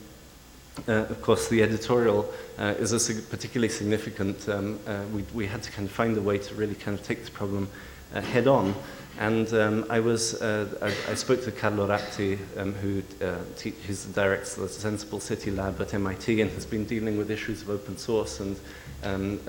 uh, 0.88 1.06
of 1.10 1.22
course, 1.22 1.48
the 1.48 1.64
editorial 1.64 2.32
is 2.60 2.92
a 2.92 3.00
sig 3.00 3.30
particularly 3.30 3.70
significant. 3.70 4.48
Um, 4.48 4.80
we, 5.14 5.24
we 5.34 5.48
had 5.48 5.64
to 5.64 5.72
kind 5.72 5.88
of 5.88 5.94
find 5.94 6.16
a 6.18 6.22
way 6.22 6.38
to 6.38 6.56
really 6.56 6.76
kind 6.76 6.98
of 6.98 7.06
take 7.06 7.20
this 7.20 7.30
problem 7.30 7.70
head 8.14 8.48
on. 8.48 8.76
And 9.18 9.54
um, 9.54 9.86
I 9.90 10.02
was, 10.02 10.42
uh, 10.42 10.68
I, 10.82 11.12
I, 11.12 11.16
spoke 11.16 11.42
to 11.46 11.52
Carlo 11.52 11.88
Ratti, 11.88 12.38
um, 12.58 12.74
who 12.74 13.02
uh, 13.26 13.38
he's 13.58 14.06
the 14.06 14.14
director 14.14 14.62
the 14.62 14.68
Senseable 14.68 15.22
City 15.22 15.52
Lab 15.52 15.80
at 15.80 15.94
MIT 15.94 16.42
and 16.42 16.52
has 16.52 16.66
been 16.66 16.84
dealing 16.84 17.18
with 17.18 17.32
issues 17.32 17.62
of 17.62 17.70
open 17.70 17.98
source 17.98 18.42
and 18.42 18.60
um, 19.04 19.40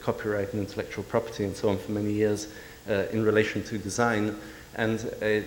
copyright 0.00 0.54
and 0.54 0.62
intellectual 0.62 1.04
property 1.04 1.44
and 1.44 1.54
so 1.54 1.68
on 1.68 1.78
for 1.78 1.92
many 1.92 2.12
years 2.12 2.48
in 2.86 3.22
relation 3.22 3.62
to 3.64 3.76
design. 3.76 4.34
And 4.76 5.00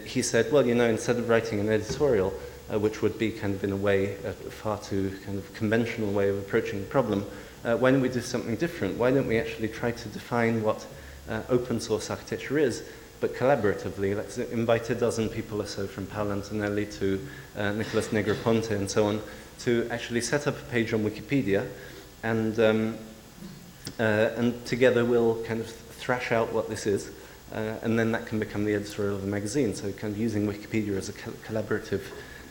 he 0.05 0.21
said, 0.21 0.51
well, 0.51 0.65
you 0.65 0.75
know, 0.75 0.87
instead 0.87 1.17
of 1.17 1.27
writing 1.27 1.59
an 1.59 1.69
editorial, 1.69 2.33
uh, 2.71 2.79
which 2.79 3.01
would 3.01 3.17
be 3.17 3.31
kind 3.31 3.53
of 3.53 3.63
in 3.63 3.71
a 3.71 3.75
way 3.75 4.15
a 4.25 4.33
far 4.33 4.77
too 4.77 5.17
kind 5.25 5.37
of 5.37 5.53
conventional 5.53 6.11
way 6.11 6.29
of 6.29 6.37
approaching 6.37 6.79
the 6.79 6.87
problem, 6.87 7.25
uh, 7.63 7.75
why 7.77 7.91
don't 7.91 8.01
we 8.01 8.09
do 8.09 8.21
something 8.21 8.55
different? 8.55 8.97
Why 8.97 9.11
don't 9.11 9.27
we 9.27 9.37
actually 9.37 9.67
try 9.67 9.91
to 9.91 10.09
define 10.09 10.63
what 10.63 10.85
uh, 11.29 11.41
open 11.49 11.79
source 11.79 12.09
architecture 12.09 12.57
is, 12.57 12.83
but 13.19 13.35
collaboratively? 13.35 14.15
Let's 14.15 14.37
invite 14.37 14.89
a 14.89 14.95
dozen 14.95 15.29
people 15.29 15.61
or 15.61 15.67
so 15.67 15.87
from 15.87 16.05
Paola 16.07 16.33
Antonelli 16.33 16.85
to 16.87 17.27
uh, 17.55 17.71
Nicholas 17.71 18.09
Negroponte 18.09 18.71
and 18.71 18.89
so 18.89 19.07
on 19.07 19.21
to 19.59 19.87
actually 19.91 20.21
set 20.21 20.47
up 20.47 20.57
a 20.57 20.63
page 20.71 20.93
on 20.93 21.03
Wikipedia 21.03 21.67
and, 22.23 22.59
um, 22.59 22.97
uh, 23.99 24.29
and 24.35 24.65
together 24.65 25.05
we'll 25.05 25.43
kind 25.43 25.61
of 25.61 25.67
thrash 25.67 26.31
out 26.31 26.51
what 26.51 26.69
this 26.69 26.85
is. 26.85 27.11
Uh, 27.53 27.75
and 27.81 27.99
then 27.99 28.11
that 28.13 28.25
can 28.25 28.39
become 28.39 28.63
the 28.63 28.73
editorial 28.73 29.15
of 29.15 29.21
the 29.21 29.27
magazine. 29.27 29.75
So 29.75 29.91
kind 29.91 30.13
of 30.13 30.19
using 30.19 30.47
Wikipedia 30.47 30.97
as 30.97 31.09
a 31.09 31.13
co 31.13 31.31
collaborative 31.45 32.01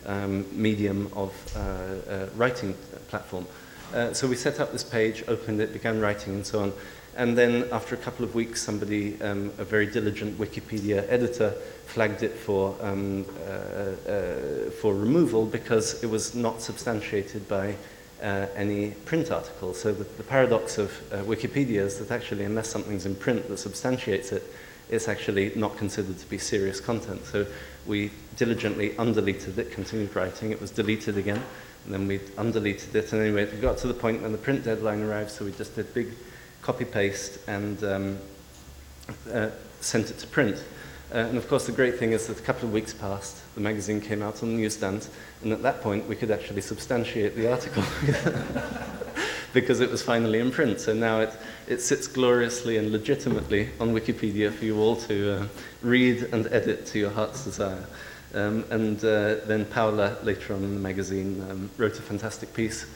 um, 0.07 0.47
medium 0.53 1.11
of 1.15 1.33
uh, 1.57 1.61
uh, 2.11 2.29
writing 2.37 2.75
platform. 3.09 3.47
Uh, 3.95 4.13
so 4.13 4.29
we 4.29 4.37
set 4.37 4.61
up 4.61 4.73
this 4.73 4.85
page, 4.85 5.25
opened 5.27 5.61
it, 5.61 5.73
began 5.73 6.01
writing 6.01 6.35
and 6.35 6.47
so 6.47 6.61
on. 6.61 6.73
And 7.17 7.37
then 7.37 7.69
after 7.73 7.95
a 7.95 7.99
couple 7.99 8.25
of 8.25 8.35
weeks, 8.35 8.63
somebody, 8.63 9.21
um, 9.21 9.53
a 9.59 9.65
very 9.65 9.87
diligent 9.87 10.39
Wikipedia 10.39 11.05
editor, 11.09 11.55
flagged 11.87 12.23
it 12.23 12.33
for, 12.33 12.77
um, 12.81 13.27
uh, 13.47 14.11
uh, 14.11 14.71
for 14.81 14.95
removal 14.95 15.45
because 15.45 16.03
it 16.05 16.07
was 16.07 16.35
not 16.35 16.63
substantiated 16.63 17.49
by 17.49 17.75
uh, 18.23 18.47
any 18.55 18.91
print 19.07 19.31
article. 19.31 19.75
So 19.75 19.93
the, 19.93 20.05
the 20.05 20.23
paradox 20.23 20.79
of 20.79 20.91
uh, 21.13 21.23
Wikipedia 21.25 21.81
is 21.81 21.99
that 21.99 22.11
actually, 22.11 22.45
unless 22.45 22.69
something's 22.69 23.07
in 23.07 23.17
print 23.17 23.49
that 23.49 23.57
substantiates 23.59 24.31
it, 24.33 24.45
it's 24.89 25.09
actually 25.09 25.53
not 25.55 25.77
considered 25.77 26.19
to 26.19 26.27
be 26.27 26.39
serious 26.39 26.81
content. 26.81 27.25
So 27.25 27.47
we 27.87 28.11
diligently 28.37 28.91
undeleted 28.91 29.59
it, 29.59 29.73
continued 29.73 30.15
writing, 30.15 30.51
it 30.51 30.61
was 30.61 30.71
deleted 30.71 31.17
again, 31.17 31.43
and 31.85 31.95
then 31.95 32.07
we 32.07 32.19
undeleted 32.19 32.95
it. 32.95 33.13
And 33.13 33.23
anyway, 33.23 33.51
we 33.51 33.59
got 33.59 33.79
to 33.79 33.89
the 33.89 33.95
point 33.95 34.23
when 34.23 34.33
the 34.33 34.39
print 34.39 34.65
deadline 34.65 35.03
arrived, 35.03 35.31
so 35.31 35.45
we 35.45 35.53
just 35.53 35.77
did 35.77 35.93
big 35.95 36.09
copy-paste 36.71 37.41
and 37.49 37.83
um, 37.83 38.19
uh, 39.33 39.49
sent 39.81 40.09
it 40.09 40.19
to 40.19 40.27
print. 40.29 40.63
Uh, 41.13 41.19
and 41.19 41.37
of 41.37 41.49
course, 41.49 41.67
the 41.67 41.73
great 41.73 41.99
thing 41.99 42.13
is 42.13 42.29
that 42.29 42.39
a 42.39 42.43
couple 42.43 42.69
of 42.69 42.73
weeks 42.73 42.95
passed, 42.95 43.43
the 43.57 43.61
magazine 43.61 44.01
came 44.01 44.23
out 44.23 44.41
on 44.45 44.51
the 44.51 44.55
newsstand, 44.55 45.09
and 45.43 45.53
at 45.53 45.63
that 45.63 45.81
point, 45.81 46.07
we 46.07 46.15
could 46.15 46.31
actually 46.31 46.61
substantiate 46.61 47.35
the 47.35 47.51
article 47.51 47.83
because 49.53 49.81
it 49.81 49.91
was 49.91 50.01
finally 50.01 50.39
in 50.39 50.53
print. 50.53 50.79
So 50.79 50.95
now 50.95 51.19
it, 51.19 51.37
it 51.67 51.81
sits 51.81 52.07
gloriously 52.07 52.77
and 52.77 52.93
legitimately 52.93 53.71
on 53.81 53.93
Wikipedia 53.93 54.53
for 54.53 54.65
you 54.65 54.79
all 54.79 54.95
to 55.11 55.41
uh, 55.41 55.47
read 55.83 56.29
and 56.33 56.47
edit 56.53 56.87
to 56.87 57.01
your 57.01 57.11
heart's 57.11 57.43
desire. 57.43 57.85
Um, 58.33 58.65
and 58.71 58.97
uh, 58.99 59.45
then 59.47 59.65
Paola, 59.65 60.17
later 60.23 60.55
on 60.55 60.63
in 60.63 60.75
the 60.75 60.81
magazine, 60.81 61.45
um, 61.51 61.69
wrote 61.77 61.99
a 61.99 62.03
fantastic 62.03 62.55
piece, 62.55 62.87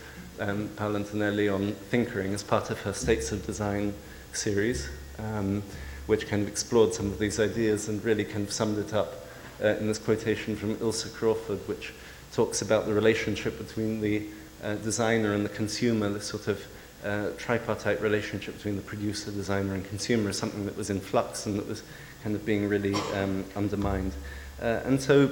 um, 0.41 0.68
Paola 0.76 1.01
Antonelli, 1.01 1.49
on 1.49 1.72
thinkering 1.91 2.35
as 2.35 2.43
part 2.43 2.70
of 2.70 2.80
her 2.82 2.93
States 2.93 3.32
of 3.32 3.45
Design 3.47 3.95
series, 4.32 4.89
um, 5.18 5.62
which 6.07 6.28
kind 6.28 6.43
of 6.43 6.49
explored 6.49 6.95
some 6.95 7.07
of 7.07 7.18
these 7.18 7.41
ideas 7.41 7.89
and 7.89 8.05
really 8.05 8.24
kind 8.24 8.47
of 8.47 8.53
summed 8.53 8.78
it 8.78 8.93
up 8.93 9.26
uh, 9.62 9.68
in 9.68 9.87
this 9.87 9.99
quotation 9.99 10.57
from 10.57 10.76
Ilse 10.80 11.05
Crawford, 11.11 11.61
which 11.68 11.93
talks 12.32 12.62
about 12.62 12.87
the 12.87 12.93
relationship 12.93 13.59
between 13.59 14.01
the 14.01 14.26
uh, 14.62 14.74
designer 14.76 15.35
and 15.35 15.45
the 15.45 15.51
consumer, 15.51 16.09
this 16.09 16.26
sort 16.26 16.49
of 16.49 16.64
uh, 17.05 17.30
tripartite 17.37 18.01
relationship 18.01 18.55
between 18.55 18.76
the 18.76 18.82
producer, 18.82 19.30
designer, 19.30 19.74
and 19.74 19.87
consumer 19.89 20.30
is 20.30 20.39
something 20.39 20.64
that 20.64 20.76
was 20.76 20.91
in 20.91 21.01
flux 21.01 21.47
and 21.47 21.59
that 21.59 21.68
was 21.68 21.82
kind 22.22 22.35
of 22.35 22.45
being 22.47 22.68
really 22.68 22.95
um, 23.14 23.45
undermined. 23.55 24.12
Uh, 24.61 24.80
and 24.85 25.01
so 25.01 25.30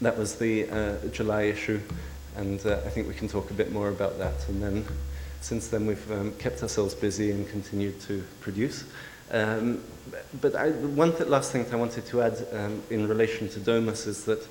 that 0.00 0.16
was 0.16 0.36
the 0.36 0.68
uh, 0.70 0.96
July 1.08 1.42
issue, 1.42 1.80
and 2.40 2.64
uh, 2.64 2.78
I 2.86 2.88
think 2.88 3.06
we 3.06 3.14
can 3.14 3.28
talk 3.28 3.50
a 3.50 3.54
bit 3.54 3.70
more 3.70 3.90
about 3.90 4.18
that. 4.18 4.48
And 4.48 4.62
then 4.62 4.84
since 5.42 5.68
then, 5.68 5.86
we've 5.86 6.10
um, 6.10 6.32
kept 6.38 6.62
ourselves 6.62 6.94
busy 6.94 7.30
and 7.30 7.48
continued 7.48 8.00
to 8.02 8.24
produce. 8.40 8.84
Um, 9.30 9.82
but 10.40 10.56
I, 10.56 10.70
one 10.70 11.12
th- 11.12 11.28
last 11.28 11.52
thing 11.52 11.66
I 11.70 11.76
wanted 11.76 12.06
to 12.06 12.22
add 12.22 12.46
um, 12.52 12.82
in 12.90 13.06
relation 13.06 13.48
to 13.50 13.60
Domus 13.60 14.06
is 14.06 14.24
that 14.24 14.42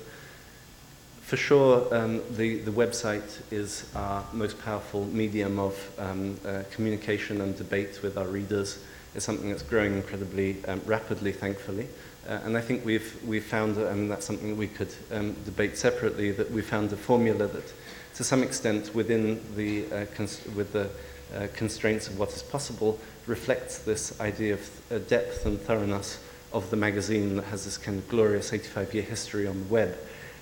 for 1.20 1.36
sure 1.36 1.92
um, 1.94 2.22
the, 2.36 2.58
the 2.58 2.70
website 2.70 3.40
is 3.52 3.84
our 3.94 4.24
most 4.32 4.58
powerful 4.62 5.04
medium 5.06 5.58
of 5.58 5.76
um, 5.98 6.38
uh, 6.46 6.62
communication 6.70 7.40
and 7.40 7.56
debate 7.56 8.02
with 8.02 8.16
our 8.16 8.26
readers. 8.26 8.78
It's 9.14 9.24
something 9.24 9.50
that's 9.50 9.62
growing 9.62 9.94
incredibly 9.94 10.64
um, 10.66 10.80
rapidly, 10.86 11.32
thankfully. 11.32 11.88
Uh, 12.28 12.38
and 12.44 12.56
I 12.56 12.60
think 12.60 12.84
we've, 12.84 13.18
we've 13.26 13.44
found, 13.44 13.76
and 13.76 14.10
that's 14.10 14.26
something 14.26 14.56
we 14.56 14.68
could 14.68 14.92
um, 15.12 15.34
debate 15.44 15.76
separately, 15.76 16.30
that 16.32 16.50
we 16.50 16.62
found 16.62 16.92
a 16.92 16.96
formula 16.96 17.46
that, 17.46 17.72
to 18.20 18.24
some 18.24 18.42
extent, 18.42 18.94
within 18.94 19.40
the, 19.56 19.90
uh, 19.90 20.04
cons- 20.14 20.44
with 20.54 20.74
the 20.74 20.90
uh, 21.34 21.46
constraints 21.54 22.06
of 22.06 22.18
what 22.18 22.28
is 22.28 22.42
possible, 22.42 22.98
reflects 23.26 23.78
this 23.78 24.20
idea 24.20 24.52
of 24.52 24.92
uh, 24.92 24.98
depth 25.08 25.46
and 25.46 25.58
thoroughness 25.58 26.22
of 26.52 26.68
the 26.68 26.76
magazine 26.76 27.36
that 27.36 27.46
has 27.46 27.64
this 27.64 27.78
kind 27.78 27.96
of 27.96 28.06
glorious 28.10 28.52
85 28.52 28.92
year 28.92 29.02
history 29.04 29.46
on 29.46 29.58
the 29.58 29.64
web. 29.72 29.96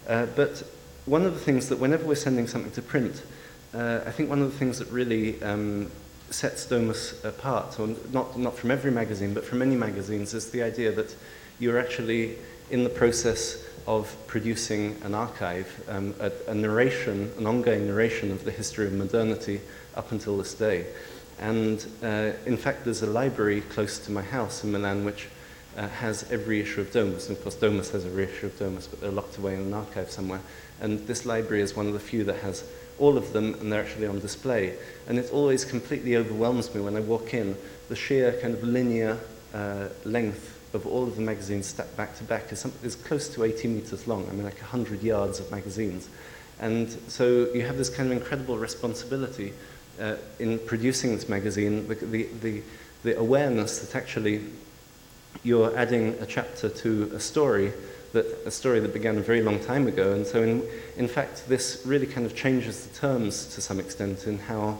Uh, 0.09 0.27
but 0.35 0.61
one 1.07 1.25
of 1.25 1.35
the 1.35 1.39
things 1.39 1.69
that 1.69 1.79
whenever 1.79 2.05
we're 2.05 2.17
sending 2.17 2.49
something 2.49 2.73
to 2.73 2.83
print, 2.83 3.23
uh, 3.73 4.01
I 4.05 4.11
think 4.11 4.29
one 4.29 4.43
of 4.43 4.51
the 4.51 4.59
things 4.59 4.81
that 4.81 4.91
really 4.91 5.41
um, 5.45 5.89
sets 6.31 6.67
Domus 6.67 7.25
apart, 7.25 7.79
or 7.79 7.95
not, 8.11 8.37
not 8.37 8.57
from 8.57 8.73
every 8.73 8.91
magazine, 8.91 9.35
but 9.35 9.45
from 9.45 9.61
many 9.61 9.77
magazines, 9.77 10.35
is 10.35 10.51
the 10.51 10.65
idea 10.65 10.91
that 10.91 11.15
you're 11.61 11.79
actually 11.79 12.39
in 12.73 12.83
the 12.83 12.91
process 12.91 13.65
of 13.89 14.15
producing 14.27 14.95
an 15.03 15.15
archive, 15.15 15.83
um, 15.89 16.15
a, 16.21 16.31
a 16.47 16.55
narration, 16.55 17.33
an 17.39 17.47
ongoing 17.47 17.87
narration 17.87 18.31
of 18.31 18.45
the 18.45 18.51
history 18.51 18.87
of 18.87 18.93
modernity 18.93 19.63
up 19.95 20.13
until 20.13 20.37
this 20.37 20.53
day. 20.53 20.85
And 21.41 21.85
uh, 22.03 22.33
in 22.45 22.59
fact, 22.59 22.85
there's 22.85 23.01
a 23.01 23.07
library 23.07 23.63
close 23.63 23.99
to 24.01 24.13
my 24.13 24.21
house 24.21 24.63
in 24.63 24.73
Milan 24.73 25.07
which 25.07 25.29
uh, 25.75 25.89
has 25.89 26.31
every 26.31 26.61
issue 26.61 26.83
of 26.83 26.93
Domus. 26.93 27.29
And 27.29 27.39
of 27.39 27.43
course, 27.43 27.55
Domus 27.55 27.91
has 27.93 28.05
every 28.05 28.25
issue 28.25 28.47
of 28.47 28.59
Domus, 28.59 28.87
but 28.87 29.01
they're 29.01 29.11
locked 29.11 29.39
away 29.39 29.55
in 29.55 29.61
an 29.61 29.73
archive 29.73 30.11
somewhere. 30.11 30.41
And 30.83 31.07
this 31.07 31.25
library 31.25 31.63
is 31.63 31.75
one 31.75 31.87
of 31.87 31.95
the 31.95 31.99
few 31.99 32.25
that 32.25 32.41
has 32.41 32.65
all 32.99 33.17
of 33.17 33.33
them, 33.33 33.55
and 33.55 33.73
they're 33.73 33.83
actually 33.83 34.07
on 34.07 34.19
display. 34.19 34.75
And 35.07 35.19
it 35.19 35.33
always 35.33 35.65
completely 35.65 36.15
overwhelms 36.17 36.75
me 36.75 36.83
when 36.83 36.95
I 36.95 37.01
walk 37.01 37.33
in, 37.33 37.57
the 37.89 37.97
sheer 37.97 38.39
kind 38.43 38.53
of 38.53 38.63
linear 38.63 39.19
uh, 39.55 39.89
length 40.05 40.58
of 40.79 40.87
all 40.87 41.03
of 41.03 41.17
the 41.17 41.23
magazines 41.23 41.67
stacked 41.67 41.97
back 41.97 42.17
to 42.17 42.25
back 42.25 42.51
is, 42.53 42.61
some, 42.61 42.73
is 42.83 42.95
close 42.95 43.29
to 43.35 43.45
80 43.45 43.69
meters 43.69 44.09
long. 44.09 44.27
I 44.29 44.33
mean, 44.33 44.45
like 44.45 44.59
100 44.59 45.03
yards 45.03 45.41
of 45.41 45.51
magazines. 45.51 46.09
And 46.61 46.91
so 47.09 47.53
you 47.53 47.67
have 47.67 47.77
this 47.77 47.91
kind 47.91 48.11
of 48.11 48.17
incredible 48.17 48.57
responsibility 48.57 49.53
uh, 50.01 50.17
in 50.39 50.59
producing 50.61 51.15
this 51.15 51.29
magazine, 51.29 51.87
the, 51.89 51.95
the, 51.95 52.29
the, 52.41 52.63
the 53.03 53.19
awareness 53.19 53.81
that 53.81 53.97
actually 53.97 54.45
you're 55.45 55.77
adding 55.77 56.15
a 56.21 56.27
chapter 56.27 56.69
to 56.69 57.11
a 57.15 57.21
story 57.21 57.73
that 58.13 58.25
a 58.47 58.51
story 58.51 58.81
that 58.81 58.93
began 58.93 59.19
a 59.19 59.21
very 59.21 59.43
long 59.43 59.61
time 59.61 59.87
ago. 59.87 60.13
And 60.13 60.27
so, 60.27 60.43
in, 60.43 60.63
in 60.97 61.09
fact, 61.09 61.47
this 61.49 61.83
really 61.85 62.07
kind 62.07 62.25
of 62.25 62.35
changes 62.35 62.87
the 62.87 62.99
terms 62.99 63.47
to 63.55 63.61
some 63.61 63.79
extent 63.79 64.27
in 64.27 64.39
how 64.39 64.79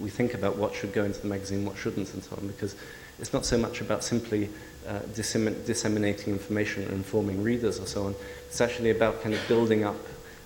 we 0.00 0.10
think 0.10 0.34
about 0.34 0.56
what 0.56 0.74
should 0.74 0.92
go 0.92 1.04
into 1.04 1.20
the 1.20 1.28
magazine, 1.28 1.64
what 1.64 1.76
shouldn't, 1.76 2.12
and 2.14 2.22
so 2.22 2.36
on, 2.36 2.48
because 2.48 2.74
it's 3.18 3.32
not 3.32 3.44
so 3.44 3.58
much 3.58 3.80
about 3.80 4.02
simply 4.02 4.48
uh, 4.86 4.98
dissemin- 5.14 5.64
disseminating 5.64 6.32
information 6.32 6.82
and 6.84 6.92
informing 6.92 7.42
readers 7.42 7.78
or 7.78 7.86
so 7.86 8.06
on. 8.06 8.14
It's 8.48 8.60
actually 8.60 8.90
about 8.90 9.22
kind 9.22 9.34
of 9.34 9.40
building 9.48 9.84
up 9.84 9.96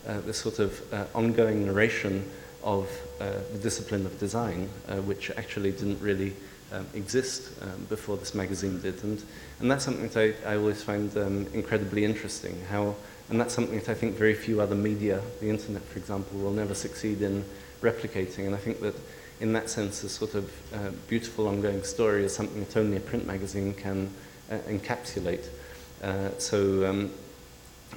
uh, 0.07 0.21
this 0.21 0.39
sort 0.39 0.59
of 0.59 0.93
uh, 0.93 1.05
ongoing 1.15 1.67
narration 1.67 2.29
of 2.63 2.89
uh, 3.21 3.33
the 3.53 3.59
discipline 3.59 4.07
of 4.07 4.19
design, 4.21 4.69
uh, 4.89 4.97
which 4.97 5.31
actually 5.33 5.73
didn't 5.73 6.01
really 6.01 6.33
um, 6.73 6.87
exist 6.95 7.51
um, 7.63 7.87
before 7.89 8.17
this 8.17 8.35
magazine 8.35 8.81
did. 8.81 9.03
And, 9.03 9.23
and 9.61 9.71
that's 9.71 9.85
something 9.85 10.09
that 10.09 10.35
I, 10.45 10.53
I 10.53 10.57
always 10.57 10.83
find 10.83 11.17
um, 11.17 11.47
incredibly 11.55 12.05
interesting. 12.05 12.61
How, 12.69 12.95
and 13.31 13.41
that's 13.41 13.55
something 13.55 13.79
that 13.79 13.89
I 13.89 13.95
think 13.95 14.17
very 14.17 14.35
few 14.35 14.61
other 14.61 14.75
media, 14.75 15.21
the 15.41 15.49
internet, 15.49 15.83
for 15.83 15.99
example, 15.99 16.39
will 16.39 16.53
never 16.53 16.75
succeed 16.75 17.23
in 17.23 17.45
replicating. 17.83 18.47
And 18.47 18.55
I 18.55 18.59
think 18.59 18.81
that 18.81 18.95
in 19.41 19.53
that 19.53 19.69
sense, 19.71 20.03
a 20.03 20.09
sort 20.09 20.35
of 20.35 20.51
beautiful 21.09 21.47
ongoing 21.47 21.83
story 21.83 22.25
is 22.25 22.35
something 22.35 22.65
that 22.65 22.77
only 22.77 22.97
a 22.97 23.01
print 23.01 23.27
magazine 23.27 23.75
can 23.75 24.11
encapsulate. 24.51 25.49
Uh, 26.03 26.31
so, 26.39 26.87
um, 26.87 27.11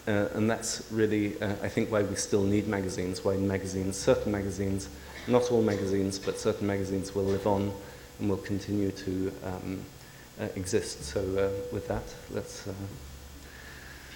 uh, 0.08 0.28
and 0.34 0.50
that's 0.50 0.84
really, 0.91 1.39
uh, 1.41 1.56
I 1.62 1.70
think, 1.70 1.91
why 1.91 2.04
we 2.04 2.16
still 2.16 2.43
need 2.43 2.68
magazines, 2.68 3.24
why 3.24 3.38
magazines, 3.38 3.97
certain 3.97 4.32
magazines, 4.32 4.89
not 5.28 5.52
all 5.52 5.62
magazines, 5.62 6.18
but 6.18 6.39
certain 6.39 6.68
magazines 6.68 7.14
will 7.14 7.26
live 7.26 7.45
on 7.45 7.72
and 8.20 8.30
will 8.30 8.38
continue 8.38 8.91
to 8.91 9.32
um, 9.43 9.86
uh, 10.39 10.47
exist. 10.56 11.04
So 11.04 11.20
uh, 11.22 11.50
with 11.74 11.88
that, 11.88 12.04
let's. 12.32 12.68
Uh, 12.68 12.74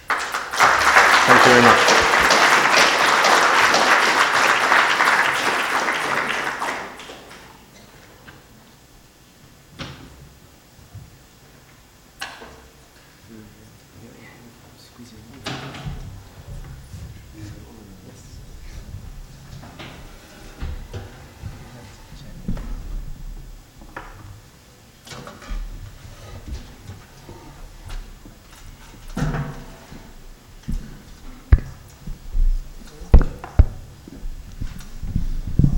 thank 0.08 1.46
you 1.46 1.52
very 1.52 1.62
much. 1.62 2.14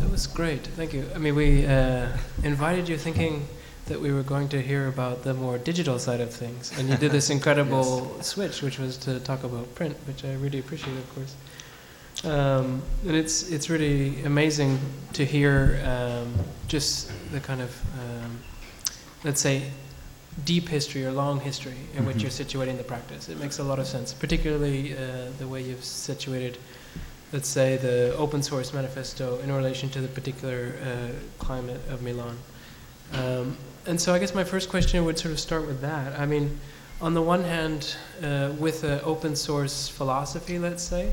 That 0.01 0.11
was 0.11 0.27
great. 0.27 0.66
Thank 0.77 0.93
you. 0.93 1.05
I 1.15 1.19
mean, 1.19 1.35
we 1.35 1.67
uh, 1.67 2.09
invited 2.43 2.89
you 2.89 2.99
thinking 2.99 3.47
that 3.87 3.99
we 4.01 4.13
were 4.13 4.23
going 4.23 4.49
to 4.51 4.61
hear 4.61 4.89
about 4.89 5.23
the 5.23 5.33
more 5.33 5.57
digital 5.59 5.99
side 5.99 6.21
of 6.21 6.31
things, 6.33 6.73
and 6.79 6.89
you 6.89 6.97
did 6.97 7.13
this 7.13 7.31
incredible 7.37 8.21
switch, 8.23 8.61
which 8.63 8.79
was 8.79 8.99
to 8.99 9.19
talk 9.21 9.43
about 9.45 9.75
print, 9.75 9.97
which 10.07 10.25
I 10.25 10.35
really 10.35 10.59
appreciate, 10.59 10.97
of 10.99 11.15
course. 11.15 11.35
Um, 12.25 12.83
and 13.07 13.15
it's 13.17 13.51
it's 13.51 13.71
really 13.71 14.23
amazing 14.25 14.79
to 15.15 15.25
hear 15.25 15.81
um, 15.85 16.33
just 16.67 17.11
the 17.31 17.41
kind 17.41 17.61
of 17.61 17.71
um, 18.01 18.39
let's 19.25 19.41
say 19.41 19.71
deep 20.45 20.69
history 20.69 21.05
or 21.07 21.13
long 21.13 21.41
history 21.41 21.77
in 21.95 22.05
which 22.05 22.17
Mhm. 22.19 22.23
you're 22.23 22.31
situating 22.31 22.77
the 22.77 22.85
practice. 22.85 23.29
It 23.31 23.39
makes 23.39 23.59
a 23.59 23.65
lot 23.65 23.79
of 23.79 23.87
sense, 23.87 24.13
particularly 24.13 24.93
uh, 24.93 25.31
the 25.39 25.47
way 25.49 25.63
you've 25.63 25.85
situated 25.85 26.59
let's 27.37 27.49
say, 27.49 27.77
the 27.77 28.17
open 28.17 28.43
source 28.43 28.73
manifesto 28.73 29.39
in 29.41 29.53
relation 29.53 29.91
to 29.91 30.01
the 30.01 30.09
particular 30.09 30.73
uh, 30.83 31.09
climate 31.39 31.83
of 31.91 32.01
Milan. 32.01 32.39
Um, 33.13 33.59
and 33.85 34.01
so 34.01 34.15
I 34.15 34.19
guess 34.19 34.35
my 34.35 34.43
first 34.43 34.71
question 34.71 35.05
would 35.05 35.19
sort 35.19 35.33
of 35.33 35.39
start 35.39 35.67
with 35.67 35.83
that. 35.83 36.19
I 36.19 36.25
mean, 36.25 36.59
on 36.99 37.13
the 37.13 37.21
one 37.21 37.45
hand, 37.45 37.95
uh, 38.23 38.53
with 38.59 38.85
an 38.85 39.01
open 39.05 39.37
source 39.37 39.87
philosophy, 39.87 40.59
let's 40.59 40.83
say, 40.83 41.13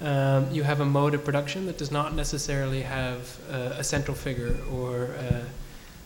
um, 0.00 0.48
you 0.52 0.62
have 0.62 0.78
a 0.78 0.84
mode 0.84 1.12
of 1.12 1.24
production 1.24 1.66
that 1.66 1.76
does 1.76 1.90
not 1.90 2.14
necessarily 2.14 2.82
have 2.82 3.36
uh, 3.50 3.82
a 3.82 3.82
central 3.82 4.16
figure 4.16 4.56
or, 4.72 5.08
uh, 5.18 5.40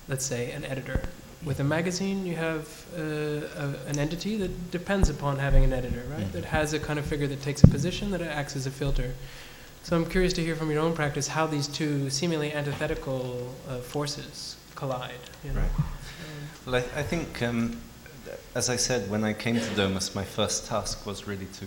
let's 0.08 0.24
say, 0.24 0.50
an 0.52 0.64
editor. 0.64 1.02
With 1.44 1.60
a 1.60 1.64
magazine, 1.64 2.24
you 2.24 2.36
have 2.36 2.86
uh, 2.96 3.02
a, 3.02 3.74
an 3.86 3.98
entity 3.98 4.38
that 4.38 4.70
depends 4.70 5.10
upon 5.10 5.38
having 5.38 5.62
an 5.62 5.74
editor, 5.74 6.04
right? 6.10 6.26
Mhm. 6.26 6.32
That 6.32 6.46
has 6.46 6.72
a 6.72 6.78
kind 6.78 6.98
of 6.98 7.04
figure 7.04 7.26
that 7.26 7.42
takes 7.42 7.62
a 7.62 7.68
position, 7.68 8.10
that 8.12 8.22
acts 8.22 8.56
as 8.56 8.66
a 8.66 8.70
filter. 8.70 9.12
So 9.88 9.96
I'm 9.96 10.04
curious 10.04 10.34
to 10.34 10.42
hear 10.42 10.54
from 10.54 10.70
your 10.70 10.80
own 10.80 10.92
practice 10.92 11.26
how 11.26 11.46
these 11.46 11.66
two 11.66 12.10
seemingly 12.10 12.52
antithetical 12.52 13.54
uh, 13.66 13.78
forces 13.78 14.56
collide. 14.74 15.14
You 15.42 15.52
know? 15.54 15.60
Right. 15.60 15.70
Well, 16.66 16.74
I, 16.74 17.00
I 17.00 17.02
think, 17.02 17.42
um, 17.42 17.80
as 18.54 18.68
I 18.68 18.76
said, 18.76 19.10
when 19.10 19.24
I 19.24 19.32
came 19.32 19.54
to 19.54 19.74
Domus, 19.76 20.14
my 20.14 20.24
first 20.24 20.66
task 20.66 21.06
was 21.06 21.26
really 21.26 21.46
to 21.54 21.64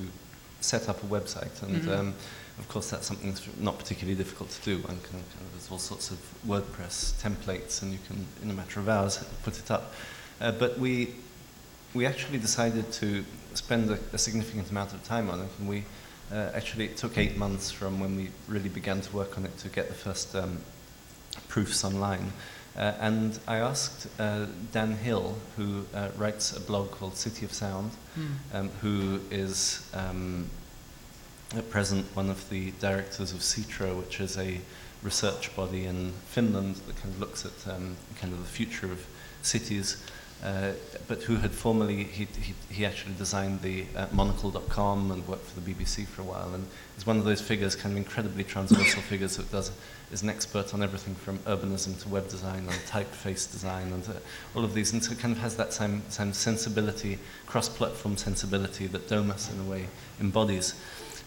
set 0.60 0.88
up 0.88 1.02
a 1.02 1.08
website. 1.08 1.64
And 1.64 1.82
Mhm. 1.82 1.98
um, 1.98 2.14
of 2.60 2.70
course, 2.70 2.92
that's 2.92 3.08
something 3.08 3.32
that's 3.32 3.48
not 3.58 3.80
particularly 3.80 4.16
difficult 4.16 4.52
to 4.52 4.62
do. 4.62 4.78
One 4.84 5.00
can, 5.02 5.14
kind 5.14 5.24
of, 5.24 5.52
there's 5.54 5.72
all 5.72 5.80
sorts 5.80 6.12
of 6.12 6.20
WordPress 6.46 7.20
templates, 7.24 7.82
and 7.82 7.92
you 7.92 7.98
can, 8.06 8.28
in 8.44 8.52
a 8.52 8.54
matter 8.54 8.80
of 8.80 8.88
hours, 8.88 9.18
put 9.42 9.58
it 9.58 9.72
up. 9.72 9.96
Uh, 10.40 10.52
but 10.52 10.78
we, 10.78 11.16
we 11.96 12.06
actually 12.06 12.38
decided 12.38 12.92
to 12.92 13.26
spend 13.56 13.90
a, 13.90 13.98
a 14.14 14.20
significant 14.20 14.70
amount 14.70 14.94
of 14.94 15.04
time 15.04 15.28
on 15.28 15.40
it. 15.40 15.50
And 15.58 15.68
we 15.68 15.86
uh, 16.32 16.52
actually, 16.54 16.86
it 16.86 16.98
took 16.98 17.18
eight 17.18 17.38
months 17.38 17.72
from 17.72 18.00
when 18.00 18.16
we 18.16 18.30
really 18.48 18.70
began 18.70 19.02
to 19.02 19.16
work 19.16 19.38
on 19.38 19.46
it 19.46 19.58
to 19.60 19.70
get 19.70 19.88
the 19.88 19.94
first 19.94 20.36
um, 20.36 20.60
proofs 21.48 21.84
online. 21.84 22.32
Uh, 22.78 22.94
and 23.00 23.38
I 23.48 23.58
asked 23.58 24.08
uh, 24.18 24.46
Dan 24.72 24.94
Hill, 24.94 25.36
who 25.58 25.86
uh, 25.94 26.10
writes 26.18 26.56
a 26.56 26.62
blog 26.62 26.92
called 26.92 27.18
City 27.18 27.46
of 27.46 27.52
Sound, 27.52 27.92
hmm. 28.16 28.28
um, 28.54 28.70
who 28.82 29.20
is 29.30 29.86
um, 29.94 30.50
at 31.56 31.70
present 31.70 32.06
one 32.16 32.30
of 32.30 32.50
the 32.50 32.72
directors 32.80 33.34
of 33.34 33.40
Sitra, 33.40 33.98
which 33.98 34.22
is 34.22 34.38
a 34.38 34.62
research 35.04 35.54
body 35.56 35.86
in 35.86 36.14
Finland 36.28 36.76
that 36.88 36.96
kind 36.98 37.14
of 37.14 37.20
looks 37.20 37.46
at 37.46 37.74
um, 37.74 37.98
kind 38.20 38.32
of 38.32 38.40
the 38.40 38.46
future 38.46 38.92
of 38.92 39.06
cities. 39.42 40.02
Uh, 40.44 40.72
but 41.08 41.22
who 41.22 41.36
had 41.36 41.52
formerly, 41.52 42.04
he, 42.04 42.28
he, 42.42 42.54
he 42.72 42.86
actually 42.86 43.14
designed 43.16 43.62
the 43.62 43.86
uh, 43.96 44.08
monocle.com 44.12 45.12
and 45.12 45.28
worked 45.28 45.46
for 45.46 45.60
the 45.60 45.74
BBC 45.74 46.08
for 46.08 46.24
a 46.24 46.26
while. 46.26 46.54
And 46.56 46.66
is 46.98 47.06
one 47.06 47.18
of 47.18 47.26
those 47.26 47.42
figures, 47.42 47.76
kind 47.76 47.94
of 47.94 47.98
incredibly 47.98 48.44
transversal 48.44 49.02
figures 49.10 49.38
that 49.38 49.52
does, 49.52 49.72
is 50.12 50.24
an 50.24 50.30
expert 50.30 50.74
on 50.74 50.82
everything 50.82 51.14
from 51.14 51.38
urbanism 51.40 52.02
to 52.02 52.10
web 52.10 52.28
design 52.28 52.60
and 52.68 52.80
typeface 52.88 53.52
design 53.52 53.94
and 53.94 54.08
uh, 54.10 54.14
all 54.56 54.64
of 54.64 54.74
these. 54.74 54.94
And 54.94 55.04
so 55.04 55.14
kind 55.14 55.32
of 55.32 55.40
has 55.42 55.56
that 55.58 55.74
same, 55.74 56.02
same 56.10 56.34
sensibility, 56.34 57.20
cross-platform 57.46 58.18
sensibility 58.18 58.88
that 58.88 59.08
Domus 59.08 59.52
in 59.54 59.60
a 59.60 59.70
way 59.70 59.88
embodies 60.20 60.74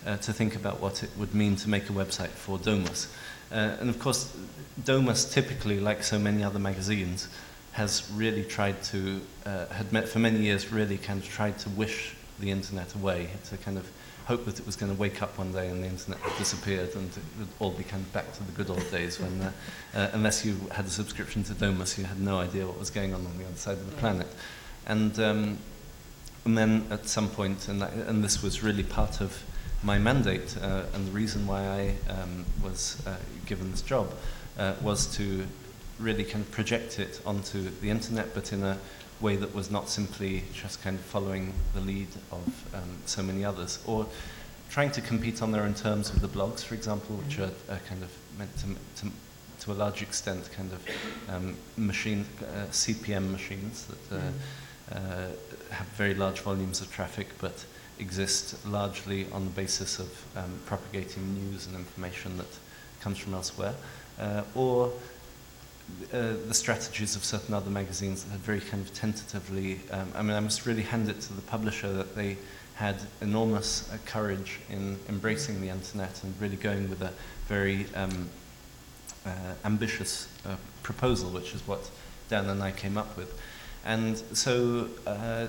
uh, 0.06 0.16
to 0.16 0.32
think 0.32 0.56
about 0.56 0.80
what 0.80 1.04
it 1.04 1.10
would 1.16 1.34
mean 1.34 1.54
to 1.56 1.68
make 1.68 1.88
a 1.88 1.92
website 1.92 2.30
for 2.30 2.58
Domus. 2.58 3.14
Uh, 3.52 3.76
and 3.78 3.88
of 3.88 3.98
course, 4.00 4.36
Domus 4.84 5.32
typically, 5.32 5.78
like 5.78 6.02
so 6.02 6.18
many 6.18 6.42
other 6.42 6.58
magazines, 6.58 7.28
has 7.74 8.08
really 8.14 8.44
tried 8.44 8.80
to, 8.84 9.20
uh, 9.44 9.66
had 9.66 9.92
met 9.92 10.08
for 10.08 10.20
many 10.20 10.38
years, 10.38 10.70
really 10.72 10.96
kind 10.96 11.20
of 11.20 11.28
tried 11.28 11.58
to 11.58 11.68
wish 11.70 12.14
the 12.38 12.50
internet 12.50 12.94
away, 12.94 13.28
to 13.48 13.56
kind 13.56 13.76
of 13.76 13.90
hope 14.26 14.44
that 14.44 14.60
it 14.60 14.64
was 14.64 14.76
going 14.76 14.94
to 14.94 14.98
wake 14.98 15.22
up 15.22 15.36
one 15.36 15.52
day 15.52 15.68
and 15.68 15.82
the 15.82 15.88
internet 15.88 16.18
had 16.20 16.38
disappeared 16.38 16.94
and 16.94 17.10
it 17.10 17.22
would 17.36 17.48
all 17.58 17.72
be 17.72 17.82
kind 17.82 18.00
of 18.00 18.12
back 18.12 18.32
to 18.32 18.44
the 18.44 18.52
good 18.52 18.70
old 18.70 18.90
days 18.92 19.18
when, 19.18 19.40
uh, 19.42 19.52
uh, 19.94 20.08
unless 20.12 20.46
you 20.46 20.56
had 20.70 20.84
a 20.84 20.88
subscription 20.88 21.42
to 21.42 21.52
Domus, 21.52 21.98
you 21.98 22.04
had 22.04 22.20
no 22.20 22.38
idea 22.38 22.64
what 22.64 22.78
was 22.78 22.90
going 22.90 23.12
on 23.12 23.26
on 23.26 23.38
the 23.38 23.44
other 23.44 23.56
side 23.56 23.76
of 23.76 23.90
the 23.90 23.96
planet. 23.96 24.28
And, 24.86 25.18
um, 25.18 25.58
and 26.44 26.56
then 26.56 26.86
at 26.90 27.08
some 27.08 27.28
point, 27.28 27.66
and, 27.68 27.82
that, 27.82 27.92
and 27.92 28.22
this 28.22 28.40
was 28.40 28.62
really 28.62 28.84
part 28.84 29.20
of 29.20 29.42
my 29.82 29.98
mandate 29.98 30.56
uh, 30.62 30.84
and 30.94 31.08
the 31.08 31.12
reason 31.12 31.44
why 31.44 31.60
I 31.60 32.12
um, 32.12 32.44
was 32.62 33.02
uh, 33.04 33.16
given 33.46 33.72
this 33.72 33.82
job 33.82 34.14
uh, 34.58 34.74
was 34.80 35.14
to 35.16 35.44
really 36.04 36.24
kind 36.24 36.44
of 36.44 36.50
project 36.50 36.98
it 36.98 37.20
onto 37.24 37.70
the 37.80 37.88
internet, 37.90 38.34
but 38.34 38.52
in 38.52 38.62
a 38.62 38.76
way 39.20 39.36
that 39.36 39.54
was 39.54 39.70
not 39.70 39.88
simply 39.88 40.44
just 40.52 40.82
kind 40.82 40.98
of 40.98 41.04
following 41.04 41.54
the 41.72 41.80
lead 41.80 42.08
of 42.30 42.74
um, 42.74 42.98
so 43.06 43.22
many 43.22 43.44
others, 43.44 43.78
or 43.86 44.06
trying 44.70 44.90
to 44.90 45.00
compete 45.00 45.40
on 45.40 45.50
their 45.50 45.62
own 45.62 45.74
terms 45.74 46.12
with 46.12 46.20
the 46.20 46.28
blogs, 46.28 46.62
for 46.62 46.74
example, 46.74 47.16
which 47.16 47.38
are, 47.38 47.50
are 47.70 47.80
kind 47.88 48.02
of 48.02 48.10
meant 48.38 48.54
to, 48.58 48.66
to, 49.00 49.10
to, 49.60 49.72
a 49.72 49.74
large 49.74 50.02
extent, 50.02 50.50
kind 50.52 50.70
of 50.72 51.34
um, 51.34 51.56
machine 51.76 52.26
uh, 52.42 52.66
CPM 52.70 53.30
machines 53.30 53.86
that 53.86 54.16
uh, 54.16 54.94
uh, 54.94 55.28
have 55.70 55.86
very 55.96 56.14
large 56.14 56.40
volumes 56.40 56.80
of 56.80 56.92
traffic, 56.92 57.28
but 57.40 57.64
exist 57.98 58.66
largely 58.66 59.26
on 59.32 59.44
the 59.44 59.50
basis 59.52 59.98
of 59.98 60.24
um, 60.36 60.58
propagating 60.66 61.34
news 61.34 61.66
and 61.66 61.76
information 61.76 62.36
that 62.36 62.58
comes 63.00 63.16
from 63.16 63.32
elsewhere, 63.32 63.74
uh, 64.18 64.42
or 64.54 64.92
uh, 66.12 66.34
the 66.46 66.54
strategies 66.54 67.16
of 67.16 67.24
certain 67.24 67.54
other 67.54 67.70
magazines 67.70 68.24
that 68.24 68.30
had 68.30 68.40
very 68.40 68.60
kind 68.60 68.82
of 68.82 68.94
tentatively, 68.94 69.80
um, 69.90 70.12
I 70.14 70.22
mean, 70.22 70.36
I 70.36 70.40
must 70.40 70.66
really 70.66 70.82
hand 70.82 71.08
it 71.08 71.20
to 71.22 71.32
the 71.32 71.42
publisher 71.42 71.92
that 71.92 72.14
they 72.14 72.36
had 72.74 72.96
enormous 73.20 73.90
uh, 73.92 73.98
courage 74.04 74.60
in 74.70 74.98
embracing 75.08 75.60
the 75.60 75.68
internet 75.68 76.22
and 76.24 76.34
really 76.40 76.56
going 76.56 76.90
with 76.90 77.02
a 77.02 77.12
very 77.46 77.86
um, 77.94 78.28
uh, 79.26 79.30
ambitious 79.64 80.28
uh, 80.46 80.56
proposal, 80.82 81.30
which 81.30 81.54
is 81.54 81.66
what 81.66 81.90
Dan 82.28 82.48
and 82.48 82.62
I 82.62 82.72
came 82.72 82.98
up 82.98 83.16
with. 83.16 83.38
And 83.84 84.16
so, 84.32 84.88
uh, 85.06 85.46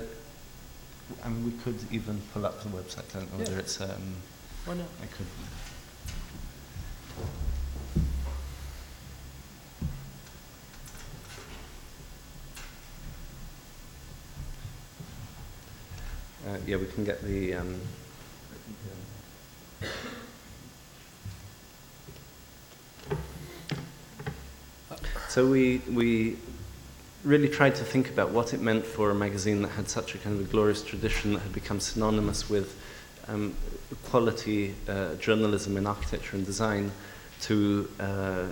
I 1.24 1.30
mean, 1.30 1.46
we 1.46 1.52
could 1.64 1.80
even 1.92 2.22
pull 2.34 2.46
up 2.46 2.62
the 2.62 2.70
website. 2.70 3.16
I 3.16 3.20
don't 3.20 3.32
know 3.32 3.40
yeah. 3.40 3.50
whether 3.50 3.60
it's. 3.60 3.80
Um, 3.82 4.16
Why 4.66 4.76
not? 4.76 4.88
I 5.02 5.06
could. 5.08 5.26
Uh, 16.48 16.58
yeah, 16.68 16.78
we 16.78 16.86
can 16.86 17.04
get 17.04 17.24
the. 17.24 17.56
Um, 17.56 17.82
so 25.28 25.48
we 25.48 25.82
we 25.92 26.38
really 27.24 27.50
tried 27.50 27.74
to 27.74 27.84
think 27.84 28.10
about 28.10 28.30
what 28.30 28.54
it 28.54 28.62
meant 28.62 28.86
for 28.86 29.10
a 29.10 29.16
magazine 29.16 29.64
that 29.64 29.70
had 29.70 29.90
such 29.90 30.14
a 30.14 30.20
kind 30.20 30.40
of 30.40 30.46
a 30.46 30.52
glorious 30.52 30.84
tradition 30.84 31.34
that 31.34 31.40
had 31.40 31.52
become 31.52 31.80
synonymous 31.80 32.48
with 32.48 32.80
um, 33.28 33.56
quality 34.04 34.76
uh, 34.88 35.16
journalism 35.16 35.78
in 35.78 35.88
architecture 35.88 36.36
and 36.36 36.46
design 36.46 36.92
to, 37.42 37.90
uh, 38.00 38.46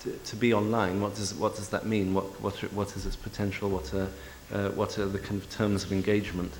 to, 0.00 0.12
to 0.24 0.36
be 0.36 0.54
online. 0.54 1.02
What 1.02 1.14
does 1.16 1.34
what 1.34 1.56
does 1.56 1.68
that 1.68 1.84
mean? 1.84 2.14
What 2.14 2.40
what 2.40 2.54
what 2.72 2.96
is 2.96 3.04
its 3.04 3.16
potential? 3.16 3.68
What 3.68 3.92
are 3.92 4.08
uh, 4.50 4.70
what 4.70 4.98
are 4.98 5.04
the 5.04 5.18
kind 5.18 5.42
of 5.42 5.50
terms 5.50 5.84
of 5.84 5.92
engagement? 5.92 6.52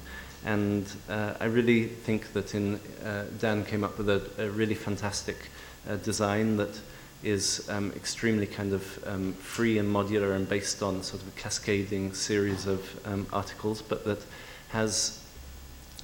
And 0.47 0.87
uh, 1.11 1.35
I 1.41 1.47
really 1.47 1.87
think 1.87 2.33
that 2.33 2.55
in 2.55 2.81
uh, 3.05 3.25
Dan 3.41 3.65
came 3.65 3.83
up 3.83 3.99
with 3.99 4.09
a, 4.09 4.23
a 4.39 4.49
really 4.49 4.77
fantastic 4.77 5.37
uh, 5.89 5.97
design 5.97 6.57
that 6.57 6.81
is 7.25 7.69
um, 7.69 7.93
extremely 7.97 8.47
kind 8.47 8.73
of 8.73 9.05
um, 9.09 9.33
free 9.35 9.79
and 9.79 9.93
modular 9.93 10.37
and 10.37 10.49
based 10.49 10.85
on 10.85 11.03
sort 11.03 11.21
of 11.21 11.29
a 11.29 11.31
cascading 11.33 12.15
series 12.15 12.67
of 12.67 12.81
um, 13.07 13.27
articles, 13.33 13.83
but 13.83 14.05
that 14.05 14.25
has 14.69 15.21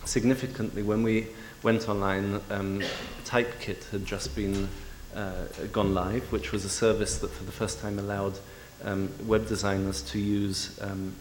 significantly, 0.05 0.83
when 0.83 1.05
we 1.05 1.29
went 1.63 1.89
online, 1.89 2.41
um, 2.51 2.83
Typekit 3.25 3.89
had 3.91 4.05
just 4.05 4.35
been 4.35 4.69
uh, 5.15 5.45
gone 5.71 5.95
live, 5.95 6.25
which 6.33 6.51
was 6.51 6.65
a 6.65 6.69
service 6.69 7.19
that 7.19 7.31
for 7.31 7.45
the 7.45 7.53
first 7.53 7.81
time 7.81 8.01
allowed 8.01 8.37
um, 8.83 9.09
web 9.27 9.47
designers 9.47 10.03
to 10.03 10.19
use, 10.19 10.77
um, 10.81 11.15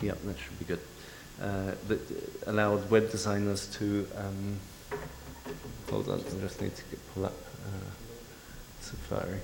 yeah, 0.00 0.12
that 0.24 0.38
should 0.38 0.58
be 0.60 0.64
good, 0.64 0.80
uh, 1.40 1.72
that 1.88 2.00
allowed 2.46 2.90
web 2.90 3.10
designers 3.10 3.66
to, 3.78 4.06
um, 4.16 4.58
hold 5.90 6.08
on, 6.08 6.20
I 6.20 6.40
just 6.40 6.60
need 6.60 6.74
to 6.74 6.84
get, 6.90 7.14
pull 7.14 7.26
up. 7.26 7.34
Uh, 7.66 7.90
Safari, 8.86 9.40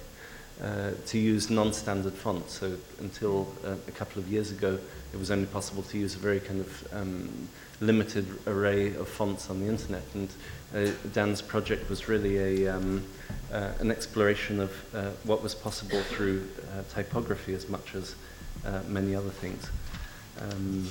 uh, 0.63 0.93
to 1.07 1.19
use 1.19 1.51
non-standard 1.51 2.13
fonts. 2.15 2.55
So 2.61 2.77
until 3.01 3.53
uh, 3.65 3.75
a 3.89 3.91
couple 3.91 4.23
of 4.23 4.29
years 4.29 4.51
ago, 4.51 4.79
it 5.13 5.19
was 5.19 5.31
only 5.31 5.47
possible 5.47 5.83
to 5.83 5.99
use 5.99 6.15
a 6.15 6.19
very 6.19 6.41
kind 6.41 6.61
of 6.61 6.95
um, 6.95 7.49
limited 7.81 8.27
array 8.47 8.95
of 8.95 9.09
fonts 9.09 9.51
on 9.51 9.61
the 9.61 9.67
internet. 9.67 10.05
And 10.15 10.29
uh, 10.75 10.91
Dan's 11.13 11.43
project 11.43 11.91
was 11.91 12.09
really 12.09 12.65
a, 12.65 12.77
um, 12.77 13.05
uh, 13.53 13.73
an 13.81 13.91
exploration 13.91 14.61
of 14.61 14.95
uh, 14.95 15.11
what 15.25 15.43
was 15.43 15.55
possible 15.55 16.01
through 16.03 16.49
uh, 16.73 16.83
typography 16.95 17.55
as 17.55 17.69
much 17.69 17.95
as 17.95 18.15
many 18.87 19.13
other 19.17 19.31
things. 19.31 19.69
Um, 20.41 20.89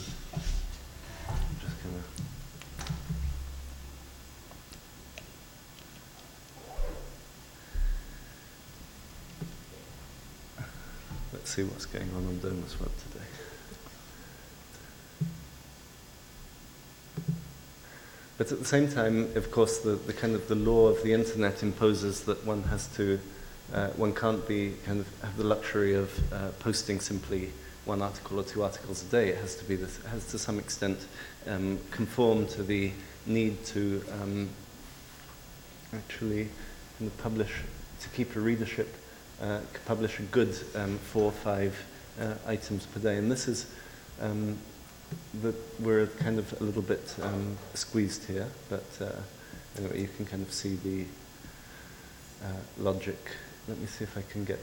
Let's 11.34 11.56
see 11.56 11.64
what's 11.64 11.86
going 11.86 12.10
on 12.16 12.26
on 12.28 12.40
Domus 12.40 12.80
Web 12.80 12.92
today. 13.12 13.26
But 18.38 18.52
at 18.52 18.60
the 18.60 18.66
same 18.66 18.92
time, 18.92 19.30
of 19.36 19.52
course, 19.52 19.80
the, 19.80 19.92
the 19.92 20.14
kind 20.14 20.36
of 20.36 20.48
the 20.48 20.56
law 20.56 20.88
of 20.88 21.02
the 21.04 21.14
internet 21.14 21.64
imposes 21.64 22.22
that 22.26 22.46
one 22.46 22.64
has 22.64 22.88
to, 22.96 23.20
uh, 23.74 23.88
one 23.90 24.14
can't 24.14 24.48
be 24.48 24.76
kind 24.86 25.00
of 25.00 25.22
have 25.22 25.38
the 25.38 25.44
luxury 25.44 25.94
of 25.94 26.34
uh, 26.34 26.50
posting 26.60 27.00
simply 27.00 27.52
one 27.86 28.02
article 28.02 28.40
or 28.40 28.44
two 28.44 28.64
articles 28.64 29.04
a 29.04 29.06
day. 29.08 29.30
It 29.30 29.38
has 29.38 29.56
to 29.56 29.64
be 29.64 29.76
this, 29.76 30.04
has 30.06 30.26
to 30.32 30.40
some 30.40 30.60
extent 30.60 31.00
um, 31.48 31.80
conform 31.92 32.48
to 32.48 32.64
the 32.64 32.92
need 33.26 33.64
to 33.66 34.04
um, 34.22 34.50
actually 35.94 36.50
publish 37.18 37.52
to 38.00 38.10
keep 38.10 38.36
a 38.36 38.40
readership 38.40 38.96
uh, 39.42 39.60
publish 39.86 40.20
a 40.20 40.24
good 40.24 40.56
um, 40.76 40.98
four 41.00 41.24
or 41.24 41.32
five 41.32 41.76
uh, 42.20 42.36
items 42.46 42.86
per 42.86 43.00
day. 43.00 43.18
And 43.18 43.32
this 43.32 43.48
is, 43.48 43.66
um, 44.22 44.58
the, 45.42 45.56
we're 45.80 46.06
kind 46.08 46.38
of 46.38 46.62
a 46.62 46.64
little 46.64 46.84
bit 46.84 47.16
um, 47.24 47.58
squeezed 47.74 48.26
here, 48.26 48.48
but 48.70 48.86
uh, 49.02 49.12
anyway, 49.78 50.02
you 50.02 50.10
can 50.16 50.26
kind 50.26 50.44
of 50.44 50.54
see 50.54 50.76
the 50.76 51.06
uh, 52.46 52.54
logic. 52.78 53.18
Let 53.68 53.80
me 53.80 53.88
see 53.88 54.04
if 54.04 54.16
I 54.18 54.22
can 54.22 54.46
get. 54.46 54.60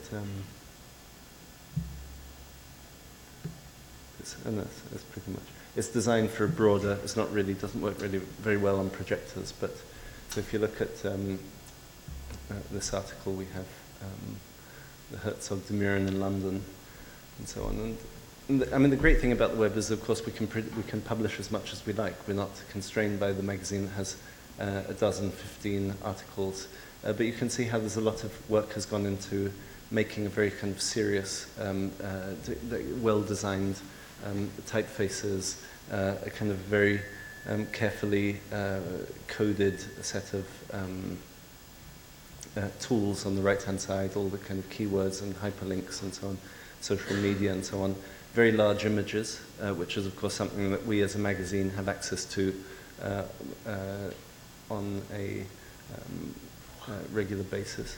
And 4.45 4.59
that's, 4.59 4.81
that's 4.93 5.05
pretty 5.05 5.31
much. 5.31 5.58
It's 5.79 5.87
designed 5.87 6.31
for 6.31 6.45
a 6.45 6.49
broader. 6.49 6.99
It's 7.05 7.17
not 7.17 7.33
really 7.33 7.55
doesn't 7.55 7.81
work 7.81 8.03
really 8.03 8.19
very 8.19 8.57
well 8.57 8.81
on 8.81 8.91
projectors, 8.91 9.53
but 9.53 9.71
so 10.29 10.41
if 10.41 10.53
you 10.53 10.59
look 10.59 10.81
at 10.81 11.07
um, 11.07 11.39
uh, 12.51 12.55
this 12.73 12.93
article, 12.93 13.33
we 13.33 13.45
have 13.45 13.67
um, 14.03 14.37
the 15.13 15.19
Herzog 15.19 15.65
de 15.69 15.75
Meuron 15.75 16.09
in 16.09 16.19
London, 16.19 16.65
and 17.39 17.49
so 17.49 17.63
on. 17.63 17.77
And, 17.77 17.99
and 18.49 18.63
the, 18.63 18.75
I 18.75 18.79
mean, 18.79 18.91
the 18.91 18.97
great 18.97 19.21
thing 19.21 19.31
about 19.31 19.53
the 19.53 19.59
web 19.59 19.77
is, 19.77 19.93
of 19.93 20.03
course, 20.03 20.27
we 20.27 20.33
can, 20.33 20.49
we 20.77 20.83
can 20.83 21.01
publish 21.01 21.39
as 21.39 21.53
much 21.53 21.73
as 21.73 21.87
we 21.87 21.93
like. 21.93 22.27
We're 22.27 22.35
not 22.35 22.51
constrained 22.73 23.21
by 23.21 23.31
the 23.31 23.45
magazine 23.45 23.85
that 23.85 23.93
has 23.93 24.17
uh, 24.59 24.83
a 24.89 24.95
dozen, 24.95 25.31
15 25.31 25.95
articles. 26.03 26.67
Uh, 27.05 27.13
but 27.13 27.25
you 27.25 27.33
can 27.33 27.49
see 27.49 27.63
how 27.63 27.79
there's 27.79 27.97
a 27.97 28.01
lot 28.01 28.25
of 28.25 28.51
work 28.51 28.73
has 28.73 28.85
gone 28.85 29.07
into 29.07 29.53
making 29.93 30.27
a 30.27 30.29
very 30.29 30.51
kind 30.51 30.75
of 30.75 30.83
serious, 30.83 31.47
um, 31.61 31.93
uh, 32.03 32.35
well-designed 33.01 33.77
um, 34.27 34.51
typefaces, 34.67 35.63
uh, 35.93 36.15
a 36.25 36.31
kind 36.31 36.51
of 36.51 36.59
very 36.59 37.01
um, 37.49 37.67
carefully 37.67 38.41
uh, 38.53 38.81
coded 39.27 39.81
set 40.05 40.35
of 40.35 40.47
um, 40.73 41.19
uh, 42.57 42.69
tools 42.81 43.27
on 43.27 43.37
the 43.37 43.43
right-hand 43.43 43.81
side, 43.81 44.17
all 44.17 44.29
the 44.29 44.39
kind 44.39 44.59
of 44.59 44.69
keywords 44.71 45.23
and 45.23 45.35
hyperlinks 45.37 46.03
and 46.03 46.13
so 46.13 46.29
on, 46.29 46.39
social 46.81 47.17
media 47.17 47.53
and 47.53 47.65
so 47.65 47.83
on. 47.83 47.95
Very 48.35 48.53
large 48.53 48.85
images, 48.85 49.41
uh, 49.61 49.73
which 49.75 49.97
is 49.97 50.07
of 50.07 50.17
course 50.17 50.35
something 50.35 50.71
that 50.71 50.87
we 50.87 51.03
as 51.03 51.15
a 51.15 51.19
magazine 51.19 51.71
have 51.71 51.89
access 51.89 52.25
to 52.27 52.55
uh, 53.03 53.23
uh, 53.67 54.11
on 54.71 55.01
a 55.15 55.43
um, 55.95 56.35
regular 57.13 57.45
basis. 57.45 57.97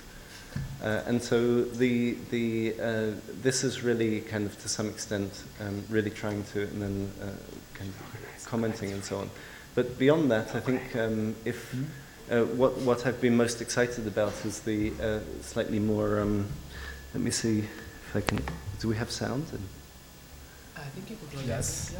Uh, 0.83 1.03
and 1.07 1.23
so 1.23 1.63
the, 1.63 2.17
the, 2.31 2.75
uh, 2.81 3.11
this 3.43 3.63
is 3.65 3.83
really 3.83 4.21
kind 4.23 4.47
of 4.47 4.61
to 4.63 4.69
some 4.69 4.89
extent 4.89 5.45
um, 5.61 5.85
really 5.89 6.11
trying 6.11 6.43
to, 6.45 6.63
and 6.63 6.83
then 6.83 7.13
uh, 7.23 7.27
kind 7.81 7.93
of 7.93 8.47
commenting 8.47 8.93
and 8.93 9.03
so 9.03 9.19
on. 9.19 9.31
But 9.75 9.99
beyond 9.99 10.31
that, 10.31 10.55
I 10.55 10.61
think 10.61 10.95
um, 10.97 11.35
if 11.45 11.75
uh, 12.31 12.43
what, 12.45 12.77
what 12.79 13.07
I've 13.07 13.21
been 13.21 13.37
most 13.37 13.61
excited 13.63 14.07
about 14.07 14.35
is 14.45 14.61
the 14.61 14.93
uh, 15.03 15.21
slightly 15.43 15.79
more, 15.79 16.21
um, 16.21 16.47
let 17.15 17.23
me 17.23 17.31
see 17.31 17.61
if 17.61 18.17
I 18.17 18.21
can, 18.21 18.41
do 18.81 18.89
we 18.89 18.97
have 18.97 19.11
sound? 19.11 19.47
And, 19.53 19.67
I 20.77 20.83
think 20.91 21.11
you 21.11 21.17
can 21.17 21.29
plug 21.29 21.47
Yes. 21.47 21.95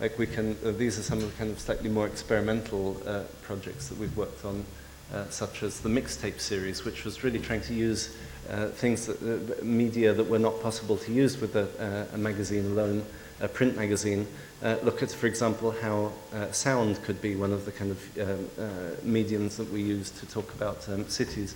like 0.00 0.18
we 0.18 0.26
can, 0.26 0.56
uh, 0.64 0.72
these 0.72 0.98
are 0.98 1.02
some 1.02 1.18
of 1.18 1.30
the 1.30 1.36
kind 1.36 1.50
of 1.50 1.58
slightly 1.58 1.88
more 1.88 2.06
experimental 2.06 3.00
uh, 3.06 3.22
projects 3.42 3.88
that 3.88 3.98
we've 3.98 4.16
worked 4.16 4.44
on, 4.44 4.64
uh, 5.12 5.24
such 5.30 5.62
as 5.62 5.80
the 5.80 5.88
mixtape 5.88 6.40
series, 6.40 6.84
which 6.84 7.04
was 7.04 7.24
really 7.24 7.38
trying 7.38 7.60
to 7.62 7.74
use 7.74 8.16
uh, 8.50 8.66
things, 8.68 9.06
that, 9.06 9.22
uh, 9.22 9.64
media 9.64 10.12
that 10.12 10.24
were 10.24 10.38
not 10.38 10.60
possible 10.62 10.96
to 10.96 11.12
use 11.12 11.40
with 11.40 11.54
a, 11.56 11.68
uh, 11.78 12.14
a 12.14 12.18
magazine 12.18 12.66
alone, 12.66 13.04
a 13.40 13.48
print 13.48 13.76
magazine. 13.76 14.26
Uh, 14.62 14.76
look 14.82 15.02
at, 15.02 15.10
for 15.10 15.26
example, 15.26 15.70
how 15.70 16.12
uh, 16.34 16.50
sound 16.50 17.00
could 17.02 17.20
be 17.22 17.36
one 17.36 17.52
of 17.52 17.64
the 17.64 17.72
kind 17.72 17.90
of 17.90 18.18
um, 18.18 18.96
mediums 19.02 19.56
that 19.56 19.70
we 19.72 19.80
use 19.80 20.10
to 20.10 20.26
talk 20.26 20.52
about 20.54 20.88
um, 20.88 21.08
cities. 21.08 21.54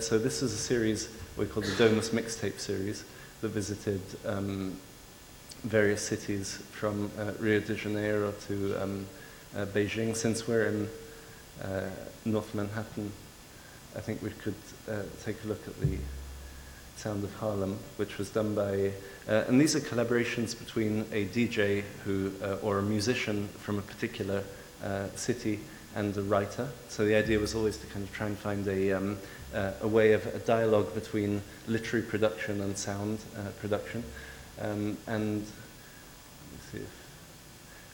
So 0.00 0.18
this 0.18 0.42
is 0.42 0.52
a 0.54 0.56
series 0.56 1.10
we 1.36 1.44
call 1.44 1.62
the 1.62 1.74
Domus 1.76 2.08
Mixtape 2.10 2.58
series 2.58 3.04
that 3.42 3.48
visited 3.48 4.00
um, 4.24 4.78
various 5.64 6.00
cities 6.00 6.56
from 6.70 7.10
Rio 7.38 7.60
de 7.60 7.74
Janeiro 7.74 8.32
to 8.46 8.82
um, 8.82 9.06
Beijing. 9.54 10.16
Since 10.16 10.48
we're 10.48 10.66
in 10.66 10.88
North 12.24 12.54
Manhattan, 12.54 13.12
I 13.96 14.00
think 14.00 14.22
we 14.22 14.30
could 14.30 14.54
uh, 14.90 15.02
take 15.24 15.36
a 15.44 15.46
look 15.46 15.66
at 15.68 15.80
the 15.80 15.98
Sound 16.96 17.22
of 17.22 17.32
Harlem, 17.34 17.78
which 17.96 18.18
was 18.18 18.28
done 18.30 18.54
by, 18.54 18.92
uh, 19.28 19.44
and 19.46 19.60
these 19.60 19.76
are 19.76 19.80
collaborations 19.80 20.58
between 20.58 21.06
a 21.12 21.26
DJ 21.26 21.82
who, 22.04 22.32
uh, 22.42 22.56
or 22.62 22.78
a 22.78 22.82
musician 22.82 23.48
from 23.58 23.78
a 23.78 23.82
particular 23.82 24.42
uh, 24.82 25.06
city 25.14 25.60
and 25.94 26.16
a 26.16 26.22
writer. 26.22 26.68
So 26.88 27.04
the 27.04 27.14
idea 27.14 27.38
was 27.38 27.54
always 27.54 27.76
to 27.78 27.86
kind 27.86 28.04
of 28.04 28.12
try 28.12 28.26
and 28.26 28.36
find 28.36 28.66
a, 28.66 28.92
um, 28.92 29.18
uh, 29.54 29.72
a 29.82 29.88
way 29.88 30.12
of 30.12 30.26
a 30.26 30.38
dialogue 30.40 30.92
between 30.94 31.42
literary 31.68 32.04
production 32.04 32.60
and 32.60 32.76
sound 32.76 33.20
uh, 33.36 33.50
production. 33.60 34.02
Um, 34.60 34.96
and 35.06 35.46
if, 36.72 36.90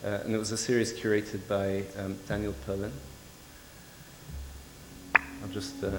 and 0.02 0.34
it 0.34 0.38
was 0.38 0.50
a 0.50 0.56
series 0.56 0.94
curated 0.94 1.46
by 1.46 1.84
um, 2.02 2.16
Daniel 2.26 2.54
Perlin. 2.66 2.92
I'll 5.42 5.48
just. 5.48 5.82
Uh, 5.82 5.90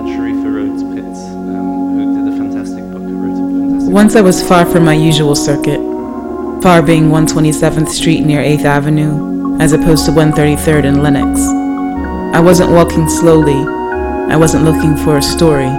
and 0.00 0.08
Sharifa 0.08 0.48
Rhodes 0.54 0.82
Pitts, 0.94 1.20
um, 1.28 1.98
who 1.98 2.24
did 2.24 2.34
a 2.34 2.36
fantastic 2.36 2.84
book, 2.90 3.02
wrote 3.02 3.32
a 3.32 3.36
fantastic 3.36 3.92
Once 3.92 4.16
I 4.16 4.20
was 4.20 4.46
far 4.46 4.66
from 4.66 4.84
my 4.84 4.94
usual 4.94 5.36
circuit, 5.36 5.80
far 6.62 6.82
being 6.82 7.10
127th 7.10 7.88
Street 7.88 8.22
near 8.22 8.40
8th 8.40 8.64
Avenue, 8.64 9.58
as 9.60 9.72
opposed 9.72 10.06
to 10.06 10.12
133rd 10.12 10.84
in 10.84 11.02
Lenox. 11.02 11.40
I 12.34 12.40
wasn't 12.40 12.70
walking 12.72 13.08
slowly, 13.08 13.60
I 14.32 14.36
wasn't 14.36 14.64
looking 14.64 14.96
for 14.96 15.18
a 15.18 15.22
story. 15.22 15.70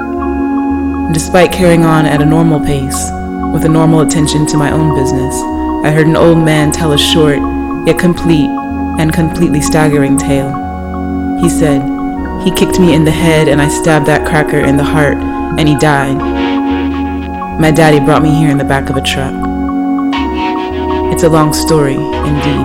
Despite 1.13 1.51
carrying 1.51 1.83
on 1.83 2.05
at 2.05 2.21
a 2.21 2.25
normal 2.25 2.59
pace, 2.59 3.09
with 3.53 3.65
a 3.65 3.69
normal 3.69 4.01
attention 4.01 4.45
to 4.47 4.57
my 4.57 4.71
own 4.71 4.95
business, 4.95 5.35
I 5.83 5.91
heard 5.91 6.07
an 6.07 6.15
old 6.15 6.37
man 6.37 6.71
tell 6.71 6.93
a 6.93 6.97
short, 6.97 7.39
yet 7.87 7.99
complete, 7.99 8.49
and 8.99 9.13
completely 9.13 9.61
staggering 9.61 10.17
tale. 10.17 10.51
He 11.39 11.49
said, 11.49 11.81
He 12.43 12.51
kicked 12.51 12.79
me 12.79 12.93
in 12.93 13.03
the 13.03 13.11
head 13.11 13.47
and 13.47 13.61
I 13.61 13.67
stabbed 13.67 14.05
that 14.07 14.27
cracker 14.27 14.59
in 14.59 14.77
the 14.77 14.83
heart, 14.83 15.17
and 15.17 15.67
he 15.67 15.77
died. 15.77 16.17
My 17.59 17.71
daddy 17.71 17.99
brought 17.99 18.23
me 18.23 18.33
here 18.33 18.49
in 18.49 18.57
the 18.57 18.63
back 18.63 18.89
of 18.89 18.97
a 18.97 19.01
truck. 19.01 19.33
It's 21.13 21.23
a 21.23 21.29
long 21.29 21.53
story, 21.53 21.95
indeed. 21.95 22.61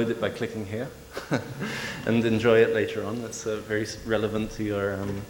Download 0.00 0.10
it 0.10 0.20
by 0.20 0.30
clicking 0.30 0.66
here 0.66 0.88
and 2.06 2.24
enjoy 2.24 2.58
it 2.60 2.74
later 2.74 3.04
on. 3.04 3.18
It's 3.22 3.46
uh, 3.46 3.56
very 3.66 3.86
relevant 4.06 4.50
to 4.52 4.64
your 4.64 4.94
um, 4.94 5.22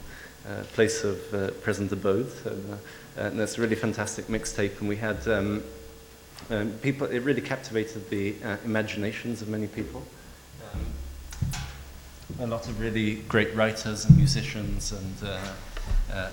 uh, 0.48 0.62
place 0.72 1.04
of 1.04 1.34
uh, 1.34 1.50
present 1.62 1.92
abode. 1.92 2.30
So, 2.44 2.50
uh, 2.50 3.20
and 3.20 3.40
it's 3.40 3.58
a 3.58 3.60
really 3.60 3.76
fantastic 3.76 4.26
mixtape, 4.26 4.80
and 4.80 4.88
we 4.88 4.96
had 4.96 5.26
um, 5.28 5.62
um, 6.50 6.72
people. 6.82 7.06
It 7.06 7.20
really 7.20 7.42
captivated 7.42 8.08
the 8.10 8.36
uh, 8.44 8.56
imaginations 8.64 9.42
of 9.42 9.48
many 9.48 9.66
people. 9.66 10.02
Um, 10.72 10.86
a 12.40 12.46
lot 12.46 12.68
of 12.68 12.80
really 12.80 13.16
great 13.28 13.54
writers 13.54 14.04
and 14.04 14.16
musicians 14.16 14.92
and 14.92 15.30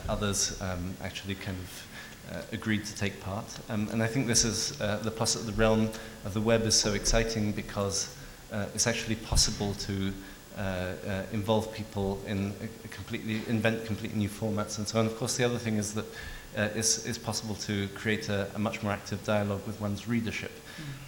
others 0.07 0.59
um, 0.61 0.93
actually 1.03 1.35
kind 1.35 1.57
of 1.57 1.87
uh, 2.31 2.41
agreed 2.51 2.83
to 2.85 2.95
take 2.95 3.19
part. 3.21 3.45
Um, 3.69 3.87
and 3.91 4.03
I 4.03 4.07
think 4.07 4.27
this 4.27 4.43
is 4.43 4.79
uh, 4.81 4.97
the, 4.97 5.11
poss- 5.11 5.35
the 5.35 5.53
realm 5.53 5.89
of 6.25 6.33
the 6.33 6.41
web 6.41 6.63
is 6.63 6.77
so 6.77 6.93
exciting 6.93 7.51
because 7.51 8.16
it's 8.51 8.87
actually 8.87 9.15
possible 9.15 9.73
to 9.73 10.13
uh, 10.57 10.61
uh, 11.07 11.23
involve 11.33 11.71
people 11.71 12.19
in 12.25 12.51
completely 12.89 13.41
invent 13.47 13.85
completely 13.85 14.17
new 14.17 14.29
formats 14.29 14.79
and 14.79 14.87
so 14.87 14.99
on. 14.99 15.05
Of 15.05 15.15
course, 15.17 15.37
the 15.37 15.43
other 15.43 15.59
thing 15.59 15.77
is 15.77 15.93
that 15.93 16.05
uh, 16.57 16.69
it's, 16.73 17.05
it's 17.05 17.17
possible 17.17 17.53
to 17.55 17.87
create 17.89 18.29
a, 18.29 18.49
a 18.55 18.59
much 18.59 18.81
more 18.81 18.91
active 18.91 19.23
dialogue 19.23 19.61
with 19.67 19.79
one's 19.79 20.07
readership. 20.07 20.51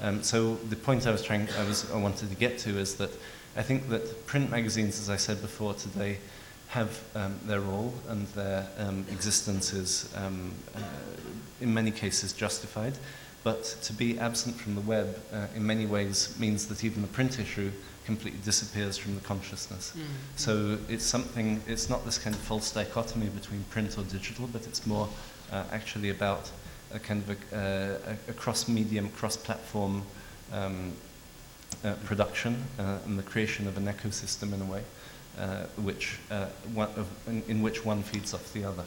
Um, 0.02 0.22
so 0.22 0.56
the 0.70 0.76
point 0.76 1.08
I 1.08 1.12
was 1.12 1.24
trying, 1.24 1.48
I 1.58 1.64
was, 1.64 1.90
I 1.92 1.98
wanted 1.98 2.30
to 2.30 2.36
get 2.36 2.60
to 2.60 2.78
is 2.78 2.96
that 2.96 3.10
I 3.58 3.64
think 3.64 3.90
that 3.90 4.28
print 4.28 4.52
magazines, 4.52 5.00
as 5.00 5.10
I 5.10 5.18
said 5.18 5.42
before 5.42 5.74
today, 5.74 6.20
have 6.68 7.02
um, 7.16 7.40
their 7.46 7.62
role 7.62 7.94
and 8.10 8.28
their 8.28 8.68
um, 8.78 9.04
existence 9.12 9.74
is 9.74 10.14
um, 10.16 10.52
uh, 10.76 10.82
in 11.60 11.74
many 11.74 11.90
cases 11.90 12.34
justified. 12.34 12.94
But 13.50 13.64
to 13.82 13.94
be 13.94 14.20
absent 14.20 14.56
from 14.62 14.76
the 14.76 14.82
web 14.82 15.20
uh, 15.34 15.48
in 15.56 15.66
many 15.66 15.88
ways 15.88 16.36
means 16.38 16.68
that 16.68 16.84
even 16.84 17.02
the 17.02 17.08
print 17.08 17.40
issue 17.40 17.72
completely 18.06 18.40
disappears 18.46 18.96
from 18.96 19.16
the 19.16 19.22
consciousness. 19.22 19.94
So 20.36 20.78
it's 20.88 21.04
something, 21.04 21.60
it's 21.66 21.90
not 21.90 22.06
this 22.06 22.20
kind 22.20 22.36
of 22.36 22.42
false 22.44 22.72
dichotomy 22.72 23.30
between 23.30 23.64
print 23.72 23.98
or 23.98 24.04
digital, 24.04 24.46
but 24.54 24.68
it's 24.68 24.86
more 24.86 25.10
uh, 25.52 25.64
actually 25.72 26.12
about 26.12 26.52
a 26.94 27.00
kind 27.00 27.24
of 27.24 27.30
a, 27.32 27.58
uh, 27.58 28.14
a, 28.14 28.32
a 28.32 28.34
cross-medium, 28.34 29.10
cross-platform 29.10 30.04
um, 30.54 30.94
uh, 31.84 31.94
production 32.06 32.64
uh, 32.78 33.00
and 33.06 33.18
the 33.18 33.24
creation 33.24 33.68
of 33.68 33.78
an 33.78 33.86
ecosystem 33.88 34.54
in 34.54 34.62
a 34.62 34.66
way, 34.66 34.84
uh, 35.40 35.64
which, 35.82 36.20
uh, 36.30 36.46
one 36.76 36.90
of, 36.96 37.08
in, 37.28 37.42
in 37.48 37.64
which 37.64 37.84
one 37.84 38.04
feeds 38.04 38.32
off 38.32 38.54
the 38.54 38.64
other. 38.64 38.86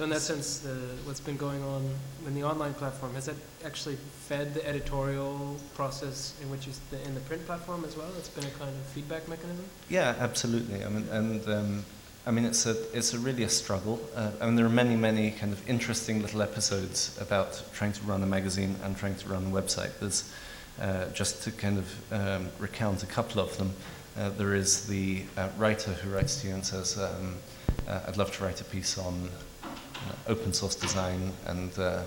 So 0.00 0.04
in 0.04 0.10
that 0.12 0.22
sense, 0.22 0.64
uh, 0.64 0.70
what's 1.04 1.20
been 1.20 1.36
going 1.36 1.62
on 1.62 1.86
in 2.26 2.34
the 2.34 2.42
online 2.42 2.72
platform, 2.72 3.12
has 3.12 3.26
that 3.26 3.34
actually 3.66 3.96
fed 3.96 4.54
the 4.54 4.66
editorial 4.66 5.58
process 5.74 6.32
in 6.40 6.50
which 6.50 6.64
the, 6.90 7.02
in 7.04 7.14
the 7.14 7.20
print 7.20 7.44
platform 7.44 7.84
as 7.84 7.98
well? 7.98 8.08
It's 8.16 8.30
been 8.30 8.46
a 8.46 8.50
kind 8.52 8.70
of 8.70 8.82
feedback 8.94 9.28
mechanism? 9.28 9.62
Yeah, 9.90 10.14
absolutely. 10.18 10.82
I 10.82 10.88
mean, 10.88 11.06
and 11.10 11.46
um, 11.50 11.84
I 12.24 12.30
mean, 12.30 12.46
it's 12.46 12.64
a 12.64 12.76
it's 12.96 13.12
a 13.12 13.18
really 13.18 13.42
a 13.42 13.50
struggle. 13.50 14.00
Uh, 14.16 14.30
I 14.40 14.46
mean, 14.46 14.56
there 14.56 14.64
are 14.64 14.70
many, 14.70 14.96
many 14.96 15.32
kind 15.32 15.52
of 15.52 15.68
interesting 15.68 16.22
little 16.22 16.40
episodes 16.40 17.14
about 17.20 17.62
trying 17.74 17.92
to 17.92 18.02
run 18.04 18.22
a 18.22 18.26
magazine 18.26 18.76
and 18.82 18.96
trying 18.96 19.16
to 19.16 19.28
run 19.28 19.48
a 19.48 19.50
website. 19.50 19.90
There's 20.00 20.32
uh, 20.80 21.10
just 21.10 21.42
to 21.42 21.50
kind 21.50 21.76
of 21.76 22.12
um, 22.12 22.48
recount 22.58 23.02
a 23.02 23.06
couple 23.06 23.38
of 23.42 23.54
them. 23.58 23.74
Uh, 24.18 24.30
there 24.30 24.54
is 24.54 24.86
the 24.86 25.24
uh, 25.36 25.50
writer 25.58 25.92
who 25.92 26.08
writes 26.08 26.40
to 26.40 26.48
you 26.48 26.54
and 26.54 26.64
says, 26.64 26.96
um, 26.96 27.36
uh, 27.86 28.00
"I'd 28.08 28.16
love 28.16 28.34
to 28.38 28.44
write 28.44 28.62
a 28.62 28.64
piece 28.64 28.96
on 28.96 29.28
open 30.26 30.52
source 30.52 30.74
design 30.74 31.32
and." 31.46 31.78
Uh, 31.78 32.02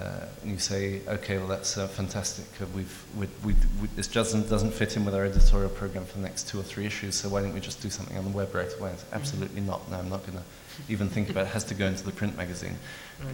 uh, 0.00 0.26
and 0.42 0.50
you 0.50 0.58
say, 0.58 1.00
okay, 1.06 1.38
well 1.38 1.46
that's 1.46 1.78
uh, 1.78 1.86
fantastic. 1.86 2.44
Uh, 2.60 2.66
we've, 2.74 3.04
we, 3.16 3.28
we, 3.44 3.54
we, 3.80 3.86
this 3.94 4.08
doesn't 4.08 4.48
doesn't 4.48 4.72
fit 4.72 4.96
in 4.96 5.04
with 5.04 5.14
our 5.14 5.24
editorial 5.24 5.70
program 5.70 6.04
for 6.04 6.16
the 6.16 6.24
next 6.24 6.48
two 6.48 6.58
or 6.58 6.64
three 6.64 6.84
issues. 6.84 7.14
So 7.14 7.28
why 7.28 7.42
don't 7.42 7.54
we 7.54 7.60
just 7.60 7.80
do 7.80 7.88
something 7.88 8.18
on 8.18 8.24
the 8.24 8.30
web 8.36 8.52
right 8.52 8.68
away? 8.80 8.90
It's 8.90 9.04
absolutely 9.12 9.60
not. 9.60 9.88
No, 9.92 9.98
I'm 9.98 10.08
not 10.08 10.26
going 10.26 10.38
to 10.38 10.44
even 10.88 11.08
think 11.08 11.30
about 11.30 11.42
it. 11.42 11.50
it. 11.50 11.52
Has 11.52 11.62
to 11.64 11.74
go 11.74 11.86
into 11.86 12.02
the 12.02 12.10
print 12.10 12.36
magazine. 12.36 12.76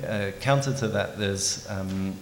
Uh, 0.06 0.32
counter 0.40 0.74
to 0.74 0.88
that, 0.88 1.18
there's 1.18 1.66
um, 1.70 2.14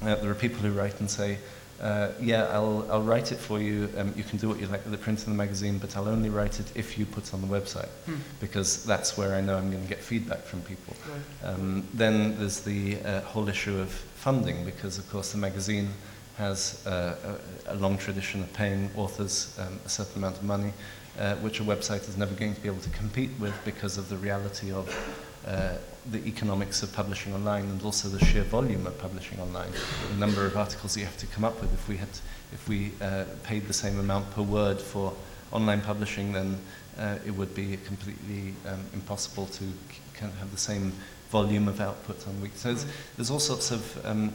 uh, 0.00 0.14
there 0.14 0.30
are 0.30 0.34
people 0.34 0.60
who 0.60 0.72
write 0.72 0.98
and 1.00 1.10
say, 1.10 1.36
uh, 1.80 2.12
yeah, 2.20 2.44
I'll, 2.52 2.86
I'll 2.90 3.02
write 3.02 3.32
it 3.32 3.38
for 3.38 3.58
you. 3.58 3.88
Um, 3.96 4.12
you 4.14 4.22
can 4.22 4.38
do 4.38 4.48
what 4.48 4.60
you 4.60 4.66
like 4.66 4.84
with 4.84 4.92
the 4.92 4.98
print 4.98 5.24
in 5.24 5.32
the 5.32 5.36
magazine, 5.36 5.78
but 5.78 5.96
I'll 5.96 6.08
only 6.08 6.28
write 6.28 6.60
it 6.60 6.70
if 6.74 6.98
you 6.98 7.06
put 7.06 7.28
it 7.28 7.34
on 7.34 7.40
the 7.40 7.46
website, 7.46 7.88
hmm. 8.04 8.16
because 8.38 8.84
that's 8.84 9.16
where 9.16 9.34
I 9.34 9.40
know 9.40 9.56
I'm 9.56 9.70
going 9.70 9.82
to 9.82 9.88
get 9.88 10.00
feedback 10.00 10.42
from 10.42 10.60
people. 10.62 10.94
Right. 11.08 11.50
Um, 11.50 11.88
then 11.94 12.38
there's 12.38 12.60
the 12.60 12.98
uh, 13.00 13.20
whole 13.22 13.48
issue 13.48 13.78
of 13.78 13.90
funding, 13.90 14.64
because 14.64 14.98
of 14.98 15.08
course 15.10 15.32
the 15.32 15.38
magazine 15.38 15.88
has 16.36 16.86
uh, 16.86 17.38
a, 17.66 17.74
a, 17.74 17.76
long 17.76 17.98
tradition 17.98 18.42
of 18.42 18.52
paying 18.52 18.90
authors 18.96 19.58
um, 19.58 19.78
a 19.84 19.88
certain 19.88 20.18
amount 20.18 20.36
of 20.36 20.42
money, 20.42 20.72
uh, 21.18 21.34
which 21.36 21.60
a 21.60 21.62
website 21.62 22.08
is 22.08 22.16
never 22.16 22.34
going 22.34 22.54
to 22.54 22.60
be 22.60 22.68
able 22.68 22.80
to 22.80 22.90
compete 22.90 23.30
with 23.38 23.54
because 23.64 23.98
of 23.98 24.08
the 24.08 24.16
reality 24.16 24.72
of 24.72 24.88
uh, 25.46 25.74
the 26.10 26.24
economics 26.26 26.82
of 26.82 26.92
publishing 26.92 27.34
online 27.34 27.64
and 27.64 27.82
also 27.82 28.08
the 28.08 28.24
sheer 28.24 28.42
volume 28.42 28.86
of 28.86 28.98
publishing 28.98 29.38
online, 29.40 29.70
the 30.10 30.16
number 30.18 30.46
of 30.46 30.56
articles 30.56 30.96
you 30.96 31.04
have 31.04 31.16
to 31.18 31.26
come 31.26 31.44
up 31.44 31.60
with. 31.60 31.72
If 31.72 31.88
we 31.88 31.96
had, 31.96 32.08
if 32.52 32.68
we 32.68 32.92
uh, 33.00 33.24
paid 33.42 33.66
the 33.66 33.72
same 33.72 33.98
amount 33.98 34.30
per 34.32 34.42
word 34.42 34.80
for 34.80 35.12
online 35.52 35.80
publishing, 35.80 36.32
then 36.32 36.58
uh, 36.98 37.18
it 37.26 37.30
would 37.32 37.54
be 37.54 37.76
completely 37.84 38.54
um, 38.66 38.80
impossible 38.94 39.46
to 39.46 39.64
kind 40.14 40.32
of 40.32 40.38
have 40.38 40.50
the 40.50 40.58
same 40.58 40.92
volume 41.30 41.68
of 41.68 41.80
output 41.80 42.26
on 42.26 42.40
week. 42.40 42.52
So 42.54 42.68
there's, 42.68 42.86
there's 43.16 43.30
all 43.30 43.38
sorts 43.38 43.70
of 43.70 44.06
um, 44.06 44.32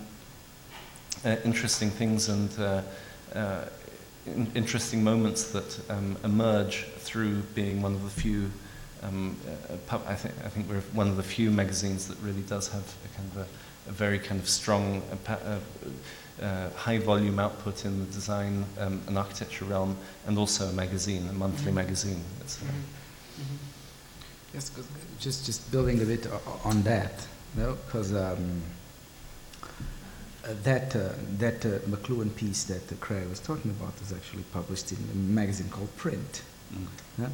uh, 1.24 1.36
interesting 1.44 1.90
things 1.90 2.30
and 2.30 2.60
uh, 2.60 2.82
uh, 3.34 3.66
in 4.26 4.52
interesting 4.56 5.04
moments 5.04 5.52
that 5.52 5.80
um, 5.90 6.18
emerge 6.24 6.86
through 6.98 7.42
being 7.54 7.82
one 7.82 7.94
of 7.94 8.04
the 8.04 8.10
few 8.10 8.50
um, 9.06 9.38
uh, 9.92 9.98
I, 10.08 10.16
think, 10.16 10.34
I 10.44 10.50
think 10.50 10.70
we're 10.70 10.82
one 10.94 11.08
of 11.08 11.18
the 11.18 11.24
few 11.24 11.52
magazines 11.52 12.08
that 12.08 12.18
really 12.20 12.42
does 12.42 12.68
have 12.70 12.84
a 13.06 13.08
kind 13.16 13.32
of 13.32 13.38
a, 13.38 13.90
a 13.90 13.94
very 13.94 14.20
kind 14.20 14.40
of 14.40 14.50
strong, 14.50 15.02
uh, 15.28 15.32
uh, 15.32 15.60
uh, 16.44 16.70
high 16.72 16.98
volume 16.98 17.40
output 17.40 17.86
in 17.86 18.00
the 18.00 18.06
design 18.06 18.66
um, 18.80 19.02
and 19.08 19.18
architecture 19.18 19.66
realm, 19.66 19.96
and 20.28 20.38
also 20.38 20.66
a 20.68 20.74
magazine, 20.74 21.28
a 21.30 21.34
monthly 21.34 21.68
mm-hmm. 21.68 21.76
magazine. 21.76 22.22
Mm-hmm. 22.40 22.68
Mm-hmm. 23.42 23.56
Yes, 24.54 24.72
just 25.20 25.46
just 25.46 25.72
building 25.72 26.02
a 26.02 26.06
bit 26.06 26.28
on 26.64 26.82
that, 26.84 27.28
no, 27.56 27.78
because. 27.86 28.14
Um, 28.14 28.62
uh, 30.46 30.54
that 30.62 30.96
uh, 30.96 31.10
that 31.40 31.66
uh, 31.66 31.80
McLuhan 31.90 32.36
piece 32.36 32.66
that 32.66 33.00
Craig 33.00 33.28
was 33.28 33.40
talking 33.40 33.72
about 33.72 33.94
is 34.00 34.14
actually 34.14 34.44
published 34.54 34.92
in 34.92 35.00
a 35.12 35.16
magazine 35.16 35.70
called 35.70 35.90
Print. 35.98 36.44
Mm. 36.72 36.86
Yeah? 37.18 37.30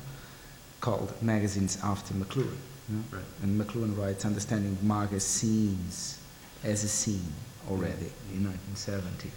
Called 0.82 1.13
Magazines 1.21 1.77
After 1.84 2.13
McLuhan. 2.15 2.57
You 2.89 2.95
know? 2.95 3.03
right. 3.11 3.23
And 3.43 3.59
McLuhan 3.61 3.97
writes 3.97 4.25
Understanding 4.25 4.77
Magazines 4.82 6.19
as 6.63 6.84
a 6.84 6.89
Scene 6.89 7.34
already 7.69 8.11
in 8.34 8.43
1970. 8.43 9.32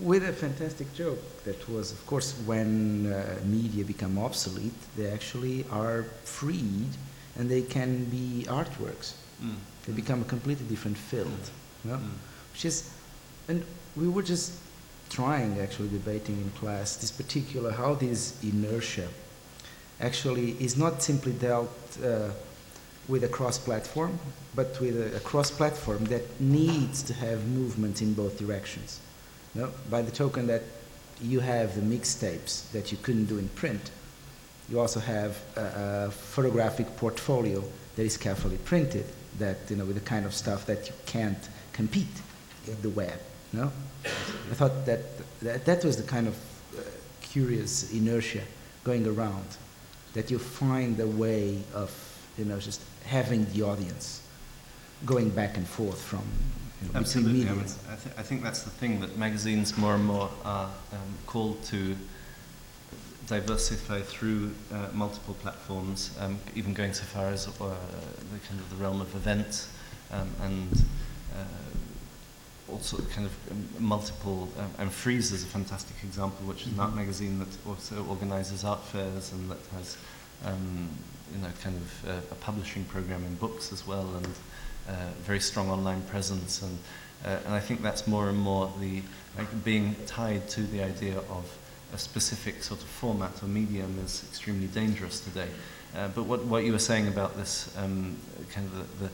With 0.00 0.28
a 0.28 0.32
fantastic 0.32 0.92
joke 0.94 1.18
that 1.44 1.68
was, 1.68 1.92
of 1.92 2.04
course, 2.06 2.34
when 2.44 3.12
uh, 3.12 3.38
media 3.44 3.84
become 3.84 4.18
obsolete, 4.18 4.80
they 4.96 5.08
actually 5.10 5.64
are 5.72 6.04
freed 6.24 6.90
and 7.36 7.48
they 7.48 7.62
can 7.62 8.04
be 8.06 8.44
artworks. 8.48 9.14
Mm. 9.42 9.56
They 9.86 9.92
become 9.92 10.22
a 10.22 10.24
completely 10.24 10.66
different 10.66 10.98
field. 10.98 11.50
You 11.84 11.92
know? 11.92 11.96
mm. 11.96 12.10
Which 12.52 12.64
is, 12.64 12.90
and 13.48 13.64
we 13.96 14.08
were 14.08 14.22
just 14.22 14.52
trying, 15.08 15.58
actually, 15.60 15.88
debating 15.88 16.36
in 16.36 16.50
class 16.50 16.96
this 16.96 17.10
particular, 17.10 17.70
how 17.72 17.94
this 17.94 18.42
inertia 18.42 19.08
actually 20.00 20.50
is 20.60 20.76
not 20.76 21.02
simply 21.02 21.32
dealt 21.32 21.70
uh, 22.04 22.30
with 23.08 23.24
a 23.24 23.28
cross-platform, 23.28 24.18
but 24.54 24.78
with 24.80 24.96
a, 24.96 25.16
a 25.16 25.20
cross-platform 25.20 26.04
that 26.06 26.22
needs 26.40 27.02
to 27.02 27.14
have 27.14 27.46
movement 27.48 28.02
in 28.02 28.12
both 28.12 28.38
directions. 28.38 29.00
No? 29.54 29.70
By 29.90 30.02
the 30.02 30.10
token 30.10 30.46
that 30.48 30.62
you 31.20 31.40
have 31.40 31.74
the 31.74 31.80
mixtapes 31.80 32.70
that 32.72 32.92
you 32.92 32.98
couldn't 32.98 33.26
do 33.26 33.38
in 33.38 33.48
print, 33.48 33.90
you 34.68 34.78
also 34.78 35.00
have 35.00 35.38
a, 35.56 36.06
a, 36.06 36.10
photographic 36.10 36.94
portfolio 36.96 37.64
that 37.96 38.02
is 38.02 38.16
carefully 38.16 38.58
printed, 38.58 39.06
that 39.38 39.56
you 39.68 39.76
know, 39.76 39.86
with 39.86 39.96
the 39.96 40.04
kind 40.04 40.26
of 40.26 40.34
stuff 40.34 40.66
that 40.66 40.86
you 40.86 40.92
can't 41.06 41.48
compete 41.72 42.06
in 42.66 42.80
the 42.82 42.90
web. 42.90 43.18
No, 43.52 43.72
I 44.04 44.54
thought 44.54 44.84
that 44.84 45.00
that, 45.40 45.64
that 45.64 45.84
was 45.84 45.96
the 45.96 46.02
kind 46.02 46.28
of 46.28 46.36
uh, 46.76 46.82
curious 47.22 47.90
inertia 47.92 48.42
going 48.84 49.06
around 49.06 49.46
that 50.14 50.30
you 50.30 50.38
find 50.38 50.98
a 51.00 51.06
way 51.06 51.62
of, 51.74 51.90
you 52.36 52.44
know, 52.44 52.58
just 52.58 52.80
having 53.04 53.44
the 53.52 53.62
audience 53.62 54.22
going 55.06 55.30
back 55.30 55.56
and 55.56 55.66
forth 55.66 56.00
from 56.00 56.22
you 56.82 56.92
know, 56.92 57.00
Absolutely. 57.00 57.48
I, 57.48 57.52
mean, 57.52 57.64
I, 57.90 57.96
th- 57.96 58.14
I, 58.16 58.22
think 58.22 58.42
that's 58.42 58.62
the 58.62 58.70
thing 58.70 59.00
that 59.00 59.16
magazines 59.16 59.76
more 59.76 59.94
and 59.94 60.04
more 60.04 60.30
are 60.44 60.70
um, 60.92 60.98
called 61.26 61.60
to 61.64 61.96
diversify 63.26 64.00
through 64.00 64.52
uh, 64.72 64.86
multiple 64.92 65.34
platforms, 65.34 66.16
um, 66.20 66.38
even 66.54 66.72
going 66.74 66.94
so 66.94 67.04
far 67.04 67.26
as 67.26 67.48
uh, 67.48 67.50
the 67.60 68.38
kind 68.48 68.60
of 68.60 68.70
the 68.70 68.76
realm 68.76 69.00
of 69.00 69.14
events 69.14 69.68
um, 70.12 70.30
and 70.42 70.84
uh, 71.34 71.44
also 72.70 72.98
kind 73.14 73.26
of 73.26 73.50
um, 73.50 73.68
multiple. 73.78 74.48
Um, 74.58 74.70
and 74.78 74.92
Frieze 74.92 75.32
is 75.32 75.42
a 75.42 75.46
fantastic 75.46 75.96
example, 76.04 76.46
which 76.46 76.62
is 76.62 76.68
mm-hmm. 76.68 76.80
an 76.80 76.86
art 76.86 76.94
magazine 76.94 77.38
that 77.38 77.48
also 77.66 78.04
organises 78.06 78.64
art 78.64 78.82
fairs 78.84 79.32
and 79.32 79.50
that 79.50 79.58
has 79.74 79.96
um, 80.44 80.88
you 81.34 81.42
know, 81.42 81.48
kind 81.62 81.76
of 81.76 82.08
uh, 82.08 82.20
a 82.30 82.34
publishing 82.36 82.84
program 82.84 83.24
in 83.24 83.34
books 83.36 83.72
as 83.72 83.86
well, 83.86 84.08
and 84.16 84.28
uh, 84.88 85.10
very 85.22 85.40
strong 85.40 85.68
online 85.70 86.02
presence, 86.02 86.62
and 86.62 86.78
uh, 87.24 87.38
and 87.44 87.54
I 87.54 87.60
think 87.60 87.82
that's 87.82 88.06
more 88.06 88.28
and 88.28 88.38
more 88.38 88.72
the 88.80 89.02
like 89.36 89.64
being 89.64 89.94
tied 90.06 90.48
to 90.50 90.62
the 90.62 90.82
idea 90.82 91.18
of 91.18 91.58
a 91.92 91.98
specific 91.98 92.62
sort 92.62 92.82
of 92.82 92.88
format 92.88 93.42
or 93.42 93.46
medium 93.46 93.98
is 94.04 94.24
extremely 94.28 94.66
dangerous 94.68 95.20
today. 95.20 95.48
Uh, 95.96 96.08
but 96.08 96.24
what 96.24 96.44
what 96.44 96.64
you 96.64 96.72
were 96.72 96.78
saying 96.78 97.08
about 97.08 97.36
this 97.36 97.74
um, 97.78 98.16
kind 98.50 98.66
of 98.66 99.00
the, 99.00 99.04
the, 99.04 99.10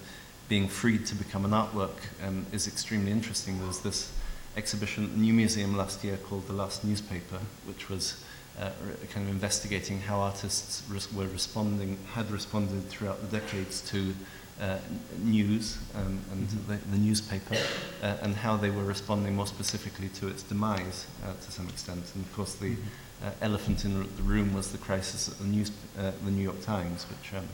being 0.54 0.68
freed 0.68 1.04
to 1.04 1.16
become 1.16 1.44
an 1.44 1.50
artwork 1.50 1.98
um, 2.24 2.46
is 2.52 2.68
extremely 2.68 3.10
interesting. 3.10 3.58
There 3.58 3.66
was 3.66 3.80
this 3.80 4.12
exhibition 4.56 5.02
at 5.02 5.10
the 5.10 5.18
New 5.18 5.32
Museum 5.32 5.76
last 5.76 6.04
year 6.04 6.16
called 6.16 6.46
The 6.46 6.52
Last 6.52 6.84
Newspaper, 6.84 7.40
which 7.66 7.88
was 7.88 8.22
uh, 8.60 8.70
kind 9.12 9.26
of 9.26 9.34
investigating 9.34 10.00
how 10.00 10.20
artists 10.20 10.84
res- 10.88 11.12
were 11.12 11.26
responding, 11.26 11.98
had 12.12 12.30
responded 12.30 12.88
throughout 12.88 13.20
the 13.20 13.40
decades 13.40 13.80
to 13.90 14.14
uh, 14.60 14.78
news 15.18 15.76
um, 15.96 16.20
and 16.30 16.46
mm-hmm. 16.46 16.70
the, 16.70 16.78
the, 16.92 16.98
newspaper, 16.98 17.56
uh, 18.04 18.18
and 18.22 18.36
how 18.36 18.56
they 18.56 18.70
were 18.70 18.84
responding 18.84 19.34
more 19.34 19.48
specifically 19.48 20.08
to 20.10 20.28
its 20.28 20.44
demise 20.44 21.08
uh, 21.24 21.32
to 21.44 21.50
some 21.50 21.66
extent. 21.68 22.04
And 22.14 22.24
of 22.24 22.32
course, 22.32 22.54
the 22.54 22.76
mm-hmm. 22.76 22.88
Uh, 23.22 23.30
elephant 23.40 23.84
in 23.86 24.02
the 24.16 24.22
room 24.22 24.52
was 24.52 24.70
the 24.70 24.76
crisis 24.76 25.28
at 25.28 25.38
the, 25.38 25.44
news, 25.44 25.70
uh, 25.98 26.10
the 26.24 26.30
New 26.30 26.42
York 26.42 26.60
Times, 26.60 27.06
which 27.08 27.32
um, 27.32 27.48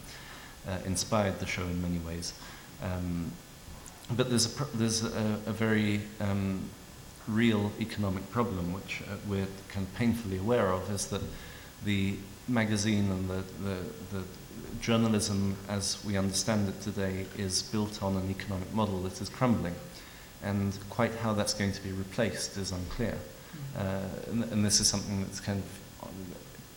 inspired 0.85 1.39
the 1.39 1.47
show 1.47 1.63
in 1.63 1.81
many 1.81 1.99
ways. 1.99 2.33
Um, 2.83 3.33
but 4.17 4.29
there's 4.29 4.61
a, 4.61 4.65
there's 4.77 5.05
a, 5.05 5.39
a 5.47 5.53
very 5.53 6.01
um, 6.21 6.69
real 7.29 7.71
economic 7.81 8.29
problem, 8.31 8.73
which 8.73 9.03
uh, 9.03 9.15
we're 9.29 9.47
kind 9.69 9.87
of 9.87 9.95
painfully 9.95 10.39
aware 10.39 10.73
of, 10.73 10.91
is 10.91 11.07
that 11.07 11.23
the 11.85 12.17
magazine 12.49 13.11
and 13.11 13.29
the, 13.29 13.45
the, 13.63 13.77
the, 14.13 14.25
journalism 14.81 15.57
as 15.69 16.03
we 16.07 16.17
understand 16.17 16.69
it 16.69 16.81
today 16.81 17.27
is 17.37 17.63
built 17.65 18.03
on 18.03 18.17
an 18.17 18.31
economic 18.31 18.73
model 18.73 19.03
that 19.03 19.21
is 19.21 19.29
crumbling. 19.29 19.75
And 20.43 20.79
quite 20.89 21.15
how 21.17 21.35
that's 21.35 21.53
going 21.55 21.73
to 21.73 21.83
be 21.83 21.93
replaced 21.93 22.57
is 22.57 22.73
unclear. 22.73 23.19
Mm-hmm. 23.77 23.81
Uh, 23.81 24.31
and, 24.31 24.53
and, 24.53 24.65
this 24.65 24.81
is 24.81 24.87
something 24.87 25.21
that's 25.23 25.41
kind 25.41 25.63
of 25.63 26.09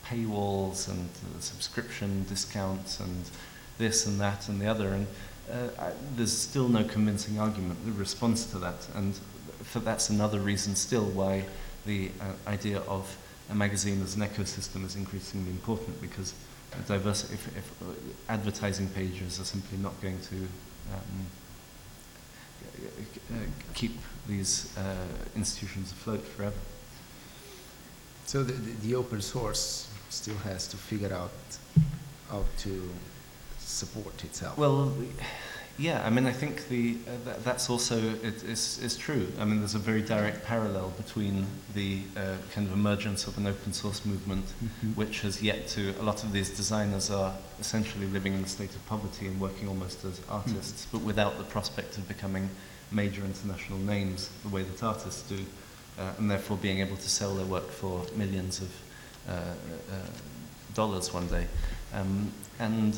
paywalls 0.05 0.89
and 0.89 1.07
uh, 1.07 1.39
subscription 1.39 2.25
discounts 2.27 2.99
and 2.99 3.29
this 3.77 4.05
and 4.05 4.19
that 4.19 4.49
and 4.49 4.59
the 4.59 4.67
other. 4.67 4.89
And 4.89 5.07
uh, 5.51 5.67
I, 5.79 5.91
there's 6.15 6.35
still 6.35 6.67
no 6.69 6.83
convincing 6.83 7.39
argument 7.39 7.83
the 7.85 7.91
response 7.91 8.45
to 8.47 8.59
that. 8.59 8.87
And 8.95 9.15
for 9.63 9.79
that's 9.79 10.09
another 10.09 10.39
reason 10.39 10.75
still 10.75 11.05
why 11.05 11.45
the 11.85 12.11
uh, 12.21 12.49
idea 12.49 12.79
of 12.81 13.17
a 13.49 13.55
magazine 13.55 14.01
as 14.01 14.15
an 14.15 14.21
ecosystem 14.21 14.85
is 14.85 14.95
increasingly 14.95 15.51
important 15.51 15.99
because 16.01 16.33
diverse, 16.87 17.31
if, 17.31 17.57
if 17.57 17.71
advertising 18.29 18.87
pages 18.89 19.39
are 19.39 19.45
simply 19.45 19.77
not 19.77 19.99
going 20.01 20.19
to 20.21 20.35
um, 20.35 21.25
uh, 23.31 23.35
keep 23.73 23.97
these 24.27 24.75
uh, 24.77 24.95
institutions 25.35 25.91
afloat 25.91 26.25
forever. 26.25 26.55
So 28.25 28.43
the, 28.43 28.53
the, 28.53 28.87
the, 28.87 28.95
open 28.95 29.21
source 29.21 29.89
still 30.09 30.37
has 30.37 30.67
to 30.67 30.77
figure 30.77 31.13
out 31.13 31.31
how 32.29 32.45
to 32.59 32.89
support 33.67 34.23
itself. 34.23 34.57
Well, 34.57 34.93
Yeah, 35.79 36.05
I 36.05 36.11
mean, 36.11 36.27
I 36.27 36.31
think 36.31 36.67
the 36.67 36.97
uh, 37.07 37.31
th- 37.31 37.43
that's 37.43 37.67
also 37.67 37.97
it, 38.21 38.43
is 38.43 38.77
is 38.83 38.95
true. 38.95 39.25
I 39.39 39.43
mean, 39.45 39.57
there's 39.57 39.73
a 39.73 39.79
very 39.91 40.03
direct 40.03 40.45
parallel 40.45 40.91
between 40.97 41.47
the 41.73 42.01
uh, 42.15 42.35
kind 42.53 42.67
of 42.67 42.73
emergence 42.73 43.25
of 43.25 43.35
an 43.39 43.47
open 43.47 43.73
source 43.73 44.05
movement, 44.05 44.45
Mhm. 44.63 44.95
which 44.95 45.21
has 45.21 45.41
yet 45.41 45.67
to. 45.69 45.81
A 45.99 46.03
lot 46.03 46.23
of 46.23 46.31
these 46.31 46.51
designers 46.51 47.09
are 47.09 47.33
essentially 47.59 48.05
living 48.05 48.33
in 48.35 48.43
a 48.43 48.47
state 48.47 48.69
of 48.75 48.85
poverty 48.85 49.25
and 49.25 49.39
working 49.41 49.67
almost 49.67 50.05
as 50.05 50.21
artists, 50.29 50.85
but 50.91 51.01
without 51.01 51.39
the 51.39 51.43
prospect 51.43 51.97
of 51.97 52.07
becoming 52.07 52.49
major 52.91 53.25
international 53.25 53.79
names 53.79 54.29
the 54.43 54.49
way 54.49 54.61
that 54.61 54.83
artists 54.83 55.23
do, 55.27 55.39
uh, 55.97 56.11
and 56.19 56.29
therefore 56.29 56.57
being 56.57 56.81
able 56.81 56.97
to 56.97 57.09
sell 57.09 57.33
their 57.33 57.47
work 57.47 57.71
for 57.71 58.05
millions 58.15 58.61
of 58.61 58.69
uh, 59.27 59.31
uh, 59.31 59.95
dollars 60.75 61.11
one 61.11 61.27
day. 61.27 61.47
Um, 61.95 62.31
and 62.59 62.93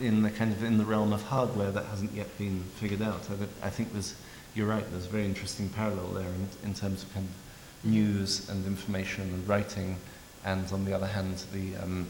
in 0.00 0.22
the 0.22 0.30
kind 0.30 0.52
of 0.52 0.62
in 0.62 0.78
the 0.78 0.84
realm 0.84 1.12
of 1.12 1.22
hardware 1.22 1.70
that 1.70 1.84
hasn't 1.86 2.12
yet 2.12 2.36
been 2.38 2.62
figured 2.76 3.02
out. 3.02 3.20
I, 3.62 3.66
I 3.66 3.70
think 3.70 3.92
there's, 3.92 4.14
you're 4.54 4.66
right, 4.66 4.84
there's 4.90 5.06
a 5.06 5.10
very 5.10 5.24
interesting 5.24 5.68
parallel 5.70 6.08
there 6.08 6.28
in, 6.28 6.48
in 6.64 6.74
terms 6.74 7.02
of 7.02 7.12
kind 7.14 7.26
of 7.26 7.90
news 7.90 8.48
and 8.48 8.64
information 8.66 9.22
and 9.22 9.48
writing, 9.48 9.96
and 10.44 10.70
on 10.72 10.84
the 10.84 10.92
other 10.92 11.06
hand, 11.06 11.42
the, 11.52 11.76
um, 11.76 12.06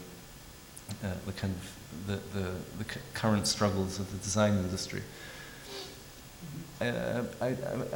uh, 1.03 1.07
the 1.25 1.31
kind 1.33 1.53
of 1.55 2.07
the, 2.07 2.39
the, 2.39 2.49
the 2.83 2.93
c- 2.93 2.99
current 3.13 3.47
struggles 3.47 3.99
of 3.99 4.11
the 4.11 4.17
design 4.17 4.53
industry. 4.57 5.01
Uh, 6.79 7.23
I, 7.41 7.47
I, 7.47 7.53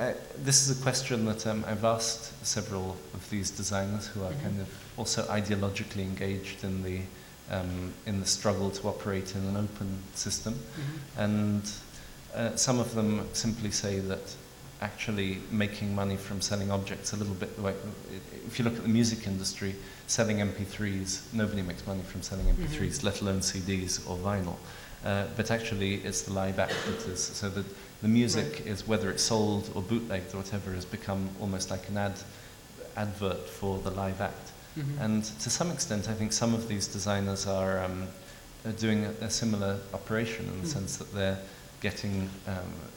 I, 0.07 0.15
this 0.39 0.67
is 0.67 0.79
a 0.79 0.81
question 0.81 1.25
that 1.25 1.45
um, 1.45 1.63
I've 1.67 1.83
asked 1.85 2.43
several 2.45 2.97
of 3.13 3.29
these 3.29 3.51
designers 3.51 4.07
who 4.07 4.23
are 4.23 4.31
Mhm. 4.31 4.41
kind 4.41 4.61
of 4.61 4.67
also 4.97 5.21
ideologically 5.25 5.99
engaged 6.01 6.63
in 6.63 6.81
the 6.81 7.01
um, 7.49 7.93
in 8.05 8.19
the 8.19 8.25
struggle 8.25 8.69
to 8.71 8.87
operate 8.87 9.35
in 9.35 9.41
an 9.45 9.57
open 9.57 9.97
system. 10.13 10.57
And 11.17 11.69
uh, 12.35 12.55
some 12.55 12.79
of 12.79 12.93
them 12.95 13.27
simply 13.33 13.71
say 13.71 13.99
that 13.99 14.35
actually 14.81 15.37
making 15.51 15.93
money 15.93 16.17
from 16.17 16.41
selling 16.41 16.71
objects 16.71 17.13
a 17.13 17.15
little 17.15 17.35
bit 17.35 17.55
the 17.55 17.61
way, 17.61 17.75
if 18.47 18.57
you 18.57 18.65
look 18.65 18.75
at 18.75 18.81
the 18.81 18.89
music 18.89 19.27
industry, 19.27 19.75
selling 20.07 20.37
MP3s, 20.37 21.21
nobody 21.33 21.61
makes 21.61 21.85
money 21.85 22.01
from 22.01 22.21
selling 22.21 22.45
MP3s, 22.47 23.03
let 23.03 23.21
alone 23.21 23.39
CDs 23.39 24.09
or 24.09 24.17
vinyl. 24.17 24.55
Uh, 25.05 25.25
but 25.35 25.51
actually, 25.51 25.95
it's 25.95 26.23
the 26.23 26.33
live 26.33 26.59
act 26.59 26.75
that 26.85 27.07
is, 27.07 27.21
so 27.21 27.49
that 27.49 27.65
the 28.01 28.07
music 28.07 28.63
is, 28.65 28.87
whether 28.87 29.09
it's 29.11 29.23
sold 29.23 29.69
or 29.75 29.81
bootlegged 29.81 30.33
or 30.33 30.37
whatever, 30.37 30.71
has 30.71 30.85
become 30.85 31.29
almost 31.39 31.69
like 31.69 31.87
an 31.89 31.97
ad, 31.97 32.13
advert 32.97 33.47
for 33.47 33.77
the 33.79 33.91
live 33.91 34.21
act. 34.21 34.51
Mhm. 34.77 34.99
And 35.01 35.23
to 35.41 35.49
some 35.49 35.71
extent, 35.71 36.07
I 36.09 36.13
think 36.13 36.33
some 36.33 36.53
of 36.53 36.67
these 36.67 36.87
designers 36.87 37.45
are, 37.47 37.83
um, 37.83 38.07
are 38.65 38.71
doing 38.71 39.05
a, 39.05 39.25
a 39.25 39.29
similar 39.29 39.79
operation 39.93 40.45
in 40.45 40.61
the 40.61 40.67
Mm. 40.67 40.73
sense 40.73 40.97
that 40.97 41.13
they're 41.13 41.39
getting 41.81 42.29
um, 42.47 42.53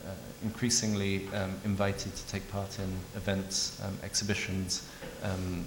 uh, 0.06 0.10
increasingly 0.42 1.26
um, 1.34 1.52
invited 1.64 2.14
to 2.14 2.26
take 2.26 2.46
part 2.50 2.78
in 2.78 2.90
events, 3.16 3.80
um, 3.82 3.96
exhibitions, 4.02 4.82
um, 5.22 5.64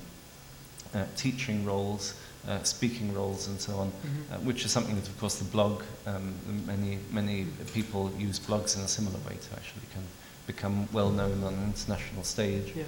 uh, 0.94 1.04
teaching 1.16 1.66
roles, 1.66 2.14
uh, 2.48 2.64
speaking 2.64 3.14
roles, 3.14 3.48
and 3.48 3.60
so 3.60 3.76
on, 3.78 3.88
Mhm. 3.92 4.32
uh, 4.36 4.40
which 4.46 4.64
is 4.64 4.72
something 4.72 4.96
that, 4.96 5.08
of 5.10 5.20
course, 5.20 5.36
the 5.36 5.46
blog, 5.46 5.82
um, 6.06 6.34
many, 6.66 7.00
many 7.12 7.46
people 7.74 8.12
use 8.18 8.40
blogs 8.40 8.76
in 8.78 8.84
a 8.84 8.88
similar 8.88 9.18
way 9.28 9.36
to 9.36 9.54
actually 9.56 9.82
of 9.92 10.04
become 10.46 10.88
well 10.94 11.10
known 11.10 11.44
on 11.44 11.54
an 11.56 11.64
international 11.66 12.24
stage 12.24 12.72
Yeah. 12.76 12.84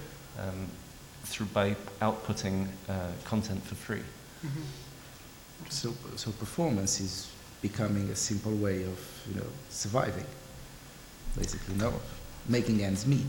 Through 1.29 1.47
by 1.53 1.75
outputting 2.01 2.67
uh, 2.89 2.93
content 3.23 3.63
for 3.63 3.75
free. 3.75 4.01
Mhm. 4.43 4.63
So, 5.69 5.93
so 6.15 6.31
performance 6.31 6.99
is 6.99 7.27
becoming 7.61 8.09
a 8.09 8.15
simple 8.15 8.51
way 8.53 8.83
of, 8.83 8.97
you 9.29 9.35
know, 9.35 9.45
surviving, 9.69 10.25
basically, 11.37 11.75
no, 11.75 11.93
making 12.47 12.81
ends 12.83 13.05
meet, 13.05 13.27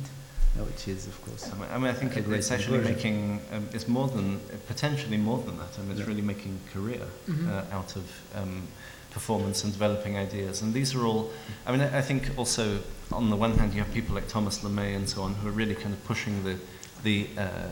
no, 0.56 0.64
which 0.64 0.88
is, 0.88 1.06
of 1.06 1.20
course, 1.26 1.50
I 1.52 1.54
mean, 1.58 1.68
I, 1.70 1.78
mean, 1.78 1.86
I 1.88 1.92
think 1.92 2.16
A 2.16 2.20
it, 2.20 2.24
great 2.24 2.38
it's 2.38 2.50
actually 2.50 2.78
conversion. 2.78 2.96
making 2.96 3.40
um, 3.52 3.68
it's 3.74 3.86
more 3.88 4.08
than 4.08 4.40
potentially 4.66 5.18
more 5.18 5.38
than 5.42 5.58
that. 5.58 5.78
I 5.78 5.82
mean, 5.82 5.90
it's 5.92 6.00
Yeah. 6.00 6.06
really 6.06 6.22
making 6.22 6.58
career 6.72 7.06
Mhm. 7.28 7.48
uh, 7.48 7.76
out 7.76 7.96
of 7.96 8.04
um, 8.34 8.62
performance 9.10 9.64
and 9.64 9.72
developing 9.72 10.16
ideas. 10.16 10.62
And 10.62 10.72
these 10.72 10.94
are 10.94 11.04
all. 11.04 11.30
I 11.66 11.72
mean, 11.72 11.82
I, 11.82 11.98
I 11.98 12.02
think 12.02 12.30
also 12.38 12.80
on 13.12 13.28
the 13.28 13.36
one 13.36 13.58
hand 13.58 13.74
you 13.74 13.82
have 13.82 13.92
people 13.92 14.14
like 14.14 14.28
Thomas 14.28 14.60
Lommée 14.60 14.96
and 14.96 15.06
so 15.08 15.22
on 15.22 15.34
who 15.34 15.48
are 15.48 15.52
really 15.52 15.74
kind 15.74 15.92
of 15.92 16.02
pushing 16.04 16.44
the 16.44 16.56
the 17.02 17.28
uh, 17.38 17.68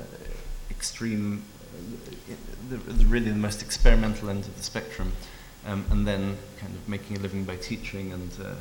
extreme, 0.71 1.45
the, 2.69 2.77
the 2.77 3.05
really 3.07 3.31
the 3.31 3.37
most 3.37 3.63
experimental 3.63 4.31
end 4.31 4.45
of 4.45 4.57
the 4.57 4.63
spectrum, 4.63 5.13
um, 5.67 5.85
and 5.91 6.07
then 6.07 6.37
kind 6.59 6.75
of 6.75 6.89
making 6.89 7.17
a 7.17 7.21
living 7.21 7.45
by 7.45 7.57
teaching 7.57 8.13
and 8.13 8.31
uh, 8.43 8.55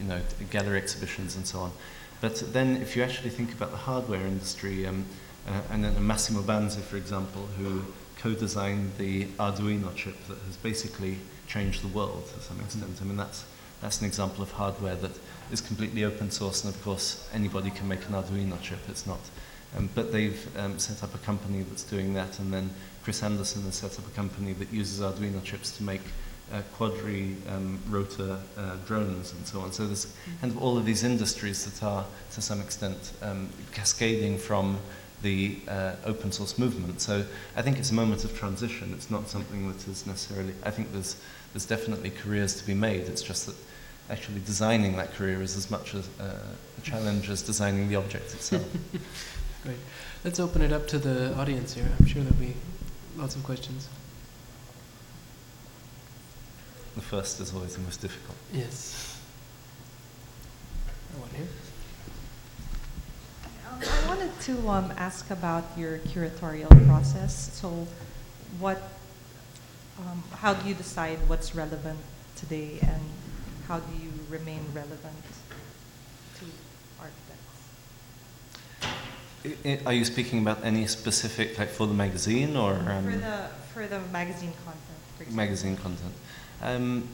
you 0.00 0.08
know 0.08 0.20
gallery 0.50 0.78
exhibitions 0.78 1.36
and 1.36 1.46
so 1.46 1.60
on. 1.60 1.72
But 2.20 2.52
then, 2.52 2.76
if 2.76 2.96
you 2.96 3.02
actually 3.02 3.30
think 3.30 3.52
about 3.52 3.72
the 3.72 3.76
hardware 3.76 4.24
industry, 4.24 4.86
um, 4.86 5.04
uh, 5.46 5.60
and 5.70 5.82
then 5.82 6.06
Massimo 6.06 6.40
Banzi, 6.42 6.80
for 6.80 6.96
example, 6.96 7.48
who 7.58 7.82
co-designed 8.18 8.92
the 8.98 9.24
Arduino 9.40 9.92
chip 9.96 10.16
that 10.28 10.38
has 10.38 10.56
basically 10.56 11.18
changed 11.48 11.82
the 11.82 11.88
world 11.88 12.24
to 12.32 12.40
some 12.40 12.60
extent. 12.60 12.98
I 13.00 13.04
mean, 13.04 13.16
that's 13.16 13.44
that's 13.80 14.00
an 14.00 14.06
example 14.06 14.42
of 14.44 14.52
hardware 14.52 14.94
that 14.94 15.10
is 15.50 15.60
completely 15.60 16.04
open 16.04 16.30
source, 16.30 16.64
and 16.64 16.72
of 16.72 16.80
course, 16.82 17.28
anybody 17.34 17.70
can 17.70 17.88
make 17.88 18.06
an 18.06 18.14
Arduino 18.14 18.60
chip. 18.62 18.78
It's 18.88 19.06
not. 19.06 19.18
Um, 19.76 19.88
but 19.94 20.12
they've 20.12 20.58
um, 20.58 20.78
set 20.78 21.02
up 21.02 21.14
a 21.14 21.18
company 21.18 21.62
that's 21.62 21.84
doing 21.84 22.14
that, 22.14 22.38
and 22.38 22.52
then 22.52 22.70
Chris 23.02 23.22
Anderson 23.22 23.62
has 23.62 23.76
set 23.76 23.98
up 23.98 24.06
a 24.06 24.10
company 24.10 24.52
that 24.54 24.72
uses 24.72 25.00
Arduino 25.00 25.42
chips 25.42 25.76
to 25.78 25.82
make 25.82 26.02
uh, 26.52 26.60
quadri 26.74 27.36
um, 27.48 27.78
rotor 27.88 28.38
uh, 28.58 28.76
drones 28.86 29.32
and 29.32 29.46
so 29.46 29.60
on. 29.60 29.72
So 29.72 29.86
there's 29.86 30.14
kind 30.40 30.52
of 30.52 30.62
all 30.62 30.76
of 30.76 30.84
these 30.84 31.04
industries 31.04 31.64
that 31.64 31.84
are, 31.84 32.04
to 32.32 32.42
some 32.42 32.60
extent, 32.60 33.12
um, 33.22 33.48
cascading 33.72 34.36
from 34.38 34.78
the 35.22 35.56
uh, 35.68 35.94
open 36.04 36.32
source 36.32 36.58
movement. 36.58 37.00
So 37.00 37.24
I 37.56 37.62
think 37.62 37.78
it's 37.78 37.90
a 37.90 37.94
moment 37.94 38.24
of 38.24 38.36
transition. 38.36 38.92
It's 38.92 39.10
not 39.10 39.28
something 39.28 39.68
that 39.68 39.88
is 39.88 40.06
necessarily. 40.06 40.52
I 40.64 40.70
think 40.70 40.92
there's 40.92 41.16
there's 41.52 41.66
definitely 41.66 42.10
careers 42.10 42.54
to 42.60 42.66
be 42.66 42.74
made. 42.74 43.02
It's 43.02 43.22
just 43.22 43.46
that 43.46 43.56
actually 44.10 44.40
designing 44.40 44.96
that 44.96 45.14
career 45.14 45.40
is 45.42 45.56
as 45.56 45.70
much 45.70 45.94
as, 45.94 46.08
uh, 46.20 46.36
a 46.76 46.80
challenge 46.82 47.30
as 47.30 47.42
designing 47.42 47.88
the 47.88 47.96
object 47.96 48.34
itself. 48.34 48.66
Great. 49.62 49.76
Let's 50.24 50.40
open 50.40 50.62
it 50.62 50.72
up 50.72 50.88
to 50.88 50.98
the 50.98 51.34
audience 51.36 51.74
here. 51.74 51.88
I'm 52.00 52.06
sure 52.06 52.22
there'll 52.22 52.36
be 52.38 52.54
lots 53.16 53.36
of 53.36 53.44
questions. 53.44 53.88
the 56.94 57.00
first 57.00 57.40
is 57.40 57.54
always 57.54 57.74
the 57.76 57.80
most 57.82 58.00
difficult. 58.02 58.36
Yes. 58.52 59.18
One 61.18 61.30
here. 61.30 61.48
Um, 63.70 63.80
I 63.80 64.08
wanted 64.08 64.38
to 64.42 64.68
um, 64.68 64.92
ask 64.96 65.30
about 65.30 65.64
your 65.76 65.98
curatorial 65.98 66.68
process. 66.86 67.50
So, 67.54 67.86
what, 68.58 68.82
um, 69.98 70.22
how 70.32 70.52
do 70.54 70.68
you 70.68 70.74
decide 70.74 71.18
what's 71.28 71.54
relevant 71.54 71.98
today, 72.36 72.78
and 72.82 73.02
how 73.68 73.78
do 73.78 73.92
you 73.96 74.12
remain 74.28 74.64
relevant 74.74 75.24
to 76.38 76.44
architects? 77.00 77.62
I- 78.82 78.86
I- 78.86 78.92
are 79.86 79.92
you 79.92 80.04
speaking 80.04 80.40
about 80.40 80.64
any 80.64 80.86
specific, 80.86 81.58
like 81.58 81.68
for 81.68 81.86
the 81.86 81.94
magazine 81.94 82.56
or 82.56 82.74
um, 82.74 83.04
for 83.04 83.16
the 83.18 83.48
for 83.74 83.86
the 83.86 84.00
magazine 84.12 84.52
content, 84.64 85.00
for 85.16 85.22
example. 85.22 85.36
magazine 85.36 85.76
content? 85.76 86.14
Um, 86.62 87.08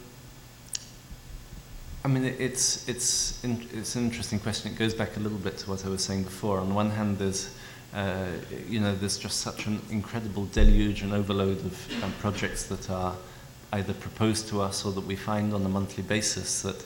I 2.04 2.08
mean, 2.08 2.24
it's 2.24 2.88
it's 2.88 3.42
in, 3.44 3.66
it's 3.72 3.96
an 3.96 4.04
interesting 4.04 4.38
question. 4.38 4.72
It 4.72 4.78
goes 4.78 4.94
back 4.94 5.16
a 5.16 5.20
little 5.20 5.38
bit 5.38 5.58
to 5.58 5.70
what 5.70 5.84
I 5.84 5.88
was 5.88 6.04
saying 6.04 6.24
before. 6.24 6.60
On 6.60 6.74
one 6.74 6.90
hand, 6.90 7.18
there's 7.18 7.50
uh, 7.94 8.26
you 8.68 8.80
know 8.80 8.94
there's 8.94 9.18
just 9.18 9.40
such 9.40 9.66
an 9.66 9.80
incredible 9.90 10.46
deluge 10.46 11.02
and 11.02 11.12
overload 11.12 11.58
of 11.64 12.04
um, 12.04 12.12
projects 12.20 12.64
that 12.64 12.90
are 12.90 13.16
either 13.72 13.94
proposed 13.94 14.48
to 14.48 14.60
us 14.60 14.84
or 14.84 14.92
that 14.92 15.04
we 15.04 15.16
find 15.16 15.52
on 15.52 15.64
a 15.64 15.68
monthly 15.68 16.02
basis 16.02 16.62
that 16.62 16.84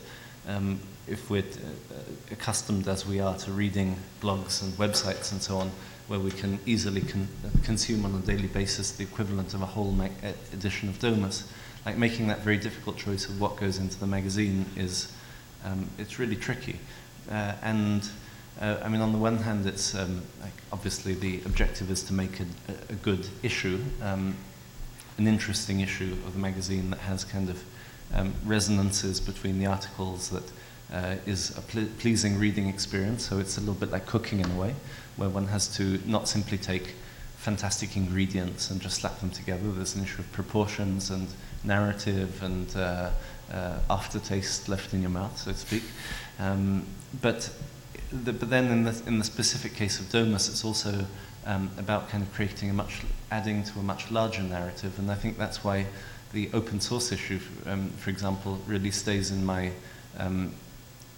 um, 0.49 0.81
if 1.07 1.31
we're 1.31 1.41
uh, 1.41 1.95
accustomed 2.31 2.89
as 2.89 3.07
we 3.07 3.21
are 3.21 3.37
to 3.39 3.53
reading 3.53 3.97
blogs 4.21 4.63
and 4.63 4.73
websites 4.75 5.33
and 5.33 5.43
so 5.43 5.59
on, 5.59 5.71
where 6.09 6.21
we 6.21 6.31
can 6.31 6.59
easily 6.67 7.01
con- 7.01 7.29
consume 7.65 8.05
on 8.05 8.15
a 8.15 8.19
daily 8.19 8.49
basis 8.49 8.93
the 8.93 9.03
equivalent 9.03 9.55
of 9.55 9.63
a 9.63 9.67
whole 9.67 9.97
edition 10.53 10.89
of 10.89 10.99
Domus, 10.99 11.51
like 11.87 11.97
making 11.97 12.29
that 12.29 12.41
very 12.41 12.57
difficult 12.57 12.97
choice 12.97 13.29
of 13.29 13.41
what 13.41 13.57
goes 13.57 13.79
into 13.79 13.99
the 13.99 14.07
magazine 14.07 14.67
is 14.77 15.13
um, 15.65 15.89
it's 15.99 16.19
really 16.19 16.37
tricky. 16.37 16.79
Uh, 17.31 17.55
and 17.63 18.09
uh, 18.61 18.77
I 18.83 18.89
mean, 18.89 19.01
on 19.01 19.13
the 19.13 19.19
one 19.19 19.39
hand, 19.39 19.67
it's 19.67 19.95
um, 19.95 20.23
like 20.41 20.53
obviously 20.73 21.15
the 21.15 21.41
objective 21.47 21.91
is 21.91 22.03
to 22.05 22.13
make 22.13 22.41
a, 22.41 22.47
a 22.91 22.95
good 22.95 23.27
issue, 23.43 23.81
um, 24.03 24.37
an 25.19 25.27
interesting 25.27 25.81
issue 25.81 26.13
of 26.27 26.35
the 26.35 26.39
magazine 26.39 26.91
that 26.91 27.01
has 27.01 27.25
kind 27.25 27.49
of 27.49 27.63
um, 28.15 28.35
resonances 28.45 29.21
between 29.21 29.59
the 29.59 29.67
articles 29.67 30.31
that 30.31 30.45
uh, 30.91 31.17
is 31.27 31.57
a 31.57 31.61
ple- 31.63 31.89
pleasing 31.99 32.39
reading 32.39 32.69
experience. 32.69 33.29
So 33.29 33.39
it's 33.39 33.59
a 33.59 33.61
little 33.61 33.75
bit 33.75 33.91
like 33.91 34.07
cooking 34.07 34.41
in 34.41 34.51
a 34.51 34.57
way, 34.57 34.75
where 35.17 35.29
one 35.29 35.47
has 35.49 35.69
to 35.77 36.01
not 36.07 36.29
simply 36.29 36.59
take 36.59 36.95
fantastic 37.37 37.97
ingredients 37.97 38.71
and 38.71 38.81
just 38.81 39.01
slap 39.01 39.19
them 39.21 39.31
together. 39.31 39.71
There's 39.73 39.97
an 39.97 40.03
issue 40.05 40.21
of 40.21 40.31
proportions 40.33 41.11
and 41.11 41.27
narrative 41.65 42.43
and 42.43 42.77
uh, 42.77 43.11
uh, 43.53 43.79
aftertaste 43.91 44.69
left 44.69 44.95
in 44.95 45.03
your 45.03 45.11
mouth, 45.11 45.37
so 45.37 45.53
to 45.53 45.59
speak. 45.59 45.83
Um, 46.39 46.87
but, 47.21 47.51
the, 48.13 48.33
but 48.33 48.49
then 48.49 48.71
in 48.71 48.85
the, 48.85 49.03
in 49.07 49.19
the 49.19 49.25
specific 49.25 49.75
case 49.75 49.99
of 49.99 50.09
Domus, 50.11 50.49
it's 50.49 50.65
also 50.65 51.05
um, 51.45 51.71
about 51.79 52.09
kind 52.09 52.23
of 52.23 52.33
creating 52.33 52.71
a 52.71 52.73
much, 52.73 53.01
adding 53.31 53.65
to 53.65 53.79
a 53.79 53.83
much 53.83 54.11
larger 54.11 54.43
narrative, 54.43 54.99
and 54.99 55.11
I 55.11 55.15
think 55.17 55.37
that's 55.37 55.65
why 55.65 55.87
the 56.33 56.49
open 56.53 56.81
source 56.81 57.13
issue, 57.13 57.41
um, 57.67 57.91
for 57.99 58.11
example, 58.11 58.59
really 58.67 58.91
stays 58.91 59.31
in 59.31 59.45
my 59.45 59.73
um, 60.19 60.55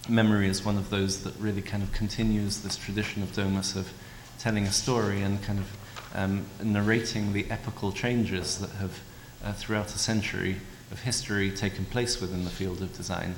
memory 0.09 0.47
is 0.47 0.63
one 0.63 0.77
of 0.77 0.89
those 0.89 1.23
that 1.23 1.33
really 1.39 1.61
kind 1.61 1.83
of 1.83 1.91
continues 1.91 2.61
this 2.61 2.77
tradition 2.77 3.23
of 3.23 3.33
Domus 3.33 3.75
of 3.75 3.91
telling 4.39 4.65
a 4.65 4.71
story 4.71 5.21
and 5.21 5.41
kind 5.43 5.59
of 5.59 5.77
um, 6.13 6.45
narrating 6.63 7.33
the 7.33 7.45
epical 7.49 7.91
changes 7.91 8.59
that 8.59 8.69
have, 8.71 8.99
uh, 9.43 9.53
throughout 9.53 9.87
a 9.87 9.97
century 9.97 10.57
of 10.91 11.01
history, 11.01 11.51
taken 11.51 11.85
place 11.85 12.21
within 12.21 12.43
the 12.43 12.49
field 12.49 12.81
of 12.81 12.95
design. 12.95 13.35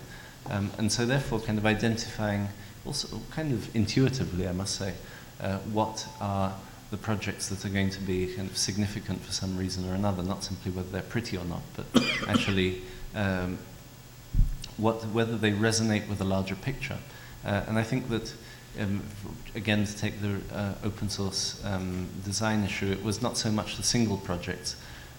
Um, 0.49 0.71
and 0.77 0.91
so, 0.91 1.05
therefore, 1.05 1.39
kind 1.39 1.57
of 1.57 1.65
identifying, 1.65 2.49
also 2.85 3.21
kind 3.31 3.51
of 3.51 3.75
intuitively, 3.75 4.47
I 4.47 4.51
must 4.51 4.75
say, 4.75 4.93
uh, 5.41 5.57
what 5.59 6.07
are 6.21 6.53
the 6.89 6.97
projects 6.97 7.49
that 7.49 7.65
are 7.65 7.69
going 7.69 7.89
to 7.89 7.99
be 8.01 8.33
kind 8.33 8.49
of 8.49 8.57
significant 8.57 9.21
for 9.21 9.31
some 9.31 9.57
reason 9.57 9.89
or 9.89 9.93
another, 9.93 10.23
not 10.23 10.43
simply 10.43 10.71
whether 10.71 10.89
they're 10.89 11.01
pretty 11.01 11.37
or 11.37 11.45
not, 11.45 11.61
but 11.75 11.85
actually 12.27 12.81
um, 13.13 13.57
what, 14.77 15.03
whether 15.07 15.37
they 15.37 15.51
resonate 15.51 16.07
with 16.07 16.21
a 16.21 16.23
larger 16.23 16.55
picture. 16.55 16.97
Uh, 17.45 17.63
and 17.67 17.77
I 17.77 17.83
think 17.83 18.09
that, 18.09 18.33
um, 18.79 19.01
again, 19.55 19.85
to 19.85 19.97
take 19.97 20.21
the 20.21 20.39
uh, 20.53 20.73
open 20.83 21.09
source 21.09 21.63
um, 21.65 22.07
design 22.23 22.63
issue, 22.63 22.91
it 22.91 23.03
was 23.03 23.21
not 23.21 23.37
so 23.37 23.51
much 23.51 23.77
the 23.77 23.83
single 23.83 24.17
projects, 24.17 24.75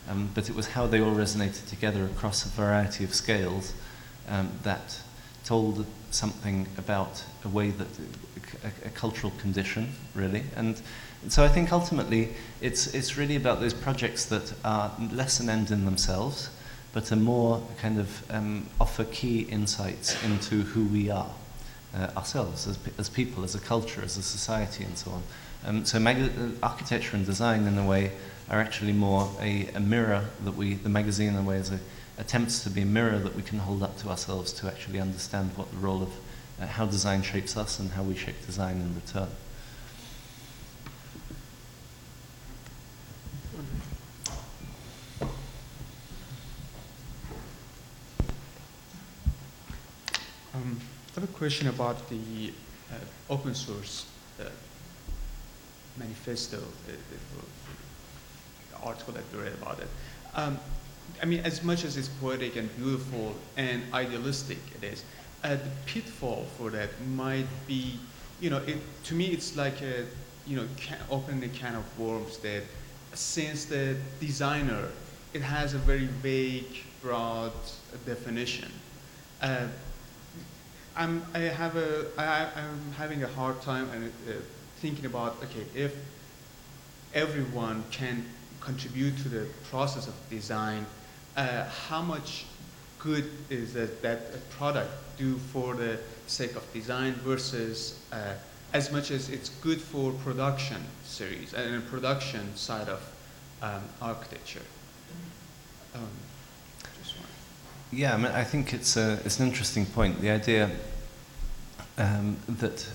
um, 0.09 0.31
but 0.35 0.49
it 0.49 0.57
was 0.57 0.69
how 0.69 0.87
they 0.87 1.01
all 1.01 1.15
resonated 1.15 1.69
together 1.69 2.05
across 2.05 2.45
a 2.45 2.49
variety 2.49 3.05
of 3.05 3.15
scales 3.15 3.75
um, 4.29 4.51
that 4.63 5.01
told 5.45 5.87
something 6.11 6.67
about 6.77 7.25
a 7.45 7.49
way 7.49 7.71
that 7.71 7.89
a, 8.65 8.89
a 8.89 8.91
cultural 8.91 9.33
condition, 9.39 9.93
really. 10.15 10.43
And 10.57 10.81
so 11.29 11.45
I 11.45 11.49
think 11.49 11.73
ultimately 11.73 12.31
it's, 12.61 12.95
it's 12.95 13.17
really 13.17 13.37
about 13.37 13.61
those 13.61 13.75
projects 13.75 14.25
that 14.27 14.53
are 14.65 14.93
less 15.13 15.41
an 15.41 15.49
end 15.49 15.71
in 15.71 15.85
themselves, 15.85 16.51
but 16.93 17.13
are 17.13 17.17
more 17.17 17.63
kind 17.81 17.99
of 17.99 18.31
um, 18.31 18.67
offer 18.81 19.05
key 19.05 19.41
insights 19.43 20.23
into 20.25 20.63
who 20.63 20.85
we 20.87 21.11
are 21.11 21.31
uh, 21.95 22.09
ourselves 22.17 22.67
as, 22.67 22.79
as 22.99 23.09
people, 23.09 23.45
as 23.45 23.55
a 23.55 23.61
culture, 23.61 24.03
as 24.03 24.17
a 24.17 24.23
society, 24.23 24.85
and 24.85 24.97
so 24.97 25.11
on. 25.11 25.23
Um, 25.65 25.85
so 25.85 25.99
mag- 25.99 26.31
architecture 26.63 27.17
and 27.17 27.27
design, 27.27 27.67
in 27.67 27.77
a 27.79 27.87
way, 27.87 28.13
are 28.51 28.61
actually 28.61 28.93
more 28.93 29.31
a, 29.41 29.69
a 29.75 29.81
mirror 29.81 30.25
that 30.45 30.55
we, 30.55 30.75
the 30.75 30.89
magazine, 30.89 31.31
in 31.31 31.37
a 31.37 31.43
way, 31.43 31.57
is 31.57 31.71
a, 31.71 31.81
attempts 32.19 32.63
to 32.65 32.71
be 32.71 32.83
a 32.83 32.87
mirror 32.87 33.19
that 33.19 33.35
we 33.35 33.43
can 33.43 33.59
hold 33.59 33.83
up 33.83 33.97
to 33.99 34.09
ourselves 34.09 34.53
to 34.53 34.67
actually 34.67 35.01
understand 35.01 35.51
what 35.57 35.71
the 35.71 35.77
role 35.77 36.03
of 36.03 36.13
uh, 36.61 36.67
how 36.67 36.87
design 36.87 37.23
shapes 37.23 37.57
us 37.57 37.79
and 37.79 37.91
how 37.91 38.03
we 38.03 38.15
shape 38.15 38.35
design 38.47 38.77
in 38.81 38.95
return. 38.95 39.29
Um, 50.59 50.81
I 51.11 51.21
have 51.21 51.31
a 51.31 51.33
question 51.35 51.69
about 51.69 52.09
the 52.11 52.53
uh, 52.91 52.95
open 53.31 53.55
source 53.55 54.07
uh, 54.41 54.45
manifesto, 55.97 56.59
the, 56.87 56.95
article 58.83 59.13
that 59.13 59.25
we 59.33 59.43
read 59.43 59.53
about 59.55 59.79
it. 59.81 59.89
Um, 60.35 60.59
I 61.21 61.27
mean, 61.27 61.41
as 61.41 61.65
much 61.65 61.85
as 61.85 61.97
it's 61.97 62.09
poetic 62.09 62.57
and 62.57 62.75
beautiful 62.77 63.35
and 63.57 63.83
idealistic 63.93 64.59
it 64.81 64.85
is, 64.85 65.05
uh, 65.43 65.57
the 65.57 65.71
pitfall 65.87 66.47
for 66.57 66.71
that 66.71 66.91
might 67.09 67.47
be, 67.67 67.99
you 68.41 68.51
know, 68.51 68.59
it, 68.59 68.79
to 69.05 69.15
me 69.15 69.27
it's 69.27 69.57
like 69.57 69.83
a, 69.83 70.07
you 70.47 70.57
know, 70.57 70.67
can, 70.77 70.99
opening 71.11 71.43
a 71.45 71.53
can 71.53 71.75
of 71.75 71.99
worms 71.99 72.39
that 72.39 72.63
since 73.15 73.65
the 73.65 73.97
designer, 74.21 74.89
it 75.35 75.43
has 75.43 75.75
a 75.75 75.79
very 75.79 76.07
vague, 76.07 76.85
broad 77.03 77.53
definition. 78.07 78.71
Uh, 80.99 81.03
I'm, 81.03 81.23
I 81.35 81.39
have 81.41 81.77
a, 81.77 82.07
I, 82.17 82.49
I'm 82.57 82.93
having 82.97 83.23
a 83.25 83.29
hard 83.29 83.61
time 83.63 83.89
and 83.91 84.13
uh, 84.29 84.33
thinking 84.77 85.07
about, 85.07 85.37
okay, 85.43 85.65
if 85.75 85.95
everyone 87.15 87.85
can 87.91 88.25
contribute 88.61 89.17
to 89.19 89.29
the 89.29 89.47
process 89.71 90.07
of 90.07 90.15
design, 90.31 90.87
uh, 91.37 91.65
how 91.89 92.03
much 92.03 92.47
good 92.99 93.31
is 93.49 93.75
that, 93.75 94.03
that 94.03 94.51
product 94.51 94.91
do 95.17 95.37
for 95.37 95.75
the 95.75 95.99
sake 96.27 96.57
of 96.57 96.73
design 96.73 97.15
versus 97.15 97.99
uh, 98.13 98.35
as 98.73 98.93
much 98.93 99.11
as 99.11 99.31
it's 99.31 99.49
good 99.49 99.81
for 99.81 100.13
production 100.13 100.83
series 101.05 101.55
and 101.55 101.87
production 101.89 102.55
side 102.57 102.89
of 102.89 103.01
um, 103.63 103.83
architecture. 104.03 104.63
Um, 105.95 106.09
yeah, 107.91 108.15
I 108.15 108.17
mean, 108.17 108.27
I 108.27 108.45
think 108.45 108.75
it's, 108.75 108.97
a, 108.97 109.15
it's 109.25 109.41
an 109.41 109.47
interesting 109.47 109.87
point. 109.87 110.21
The 110.21 110.31
idea 110.31 110.71
um, 111.97 112.37
that 112.49 112.87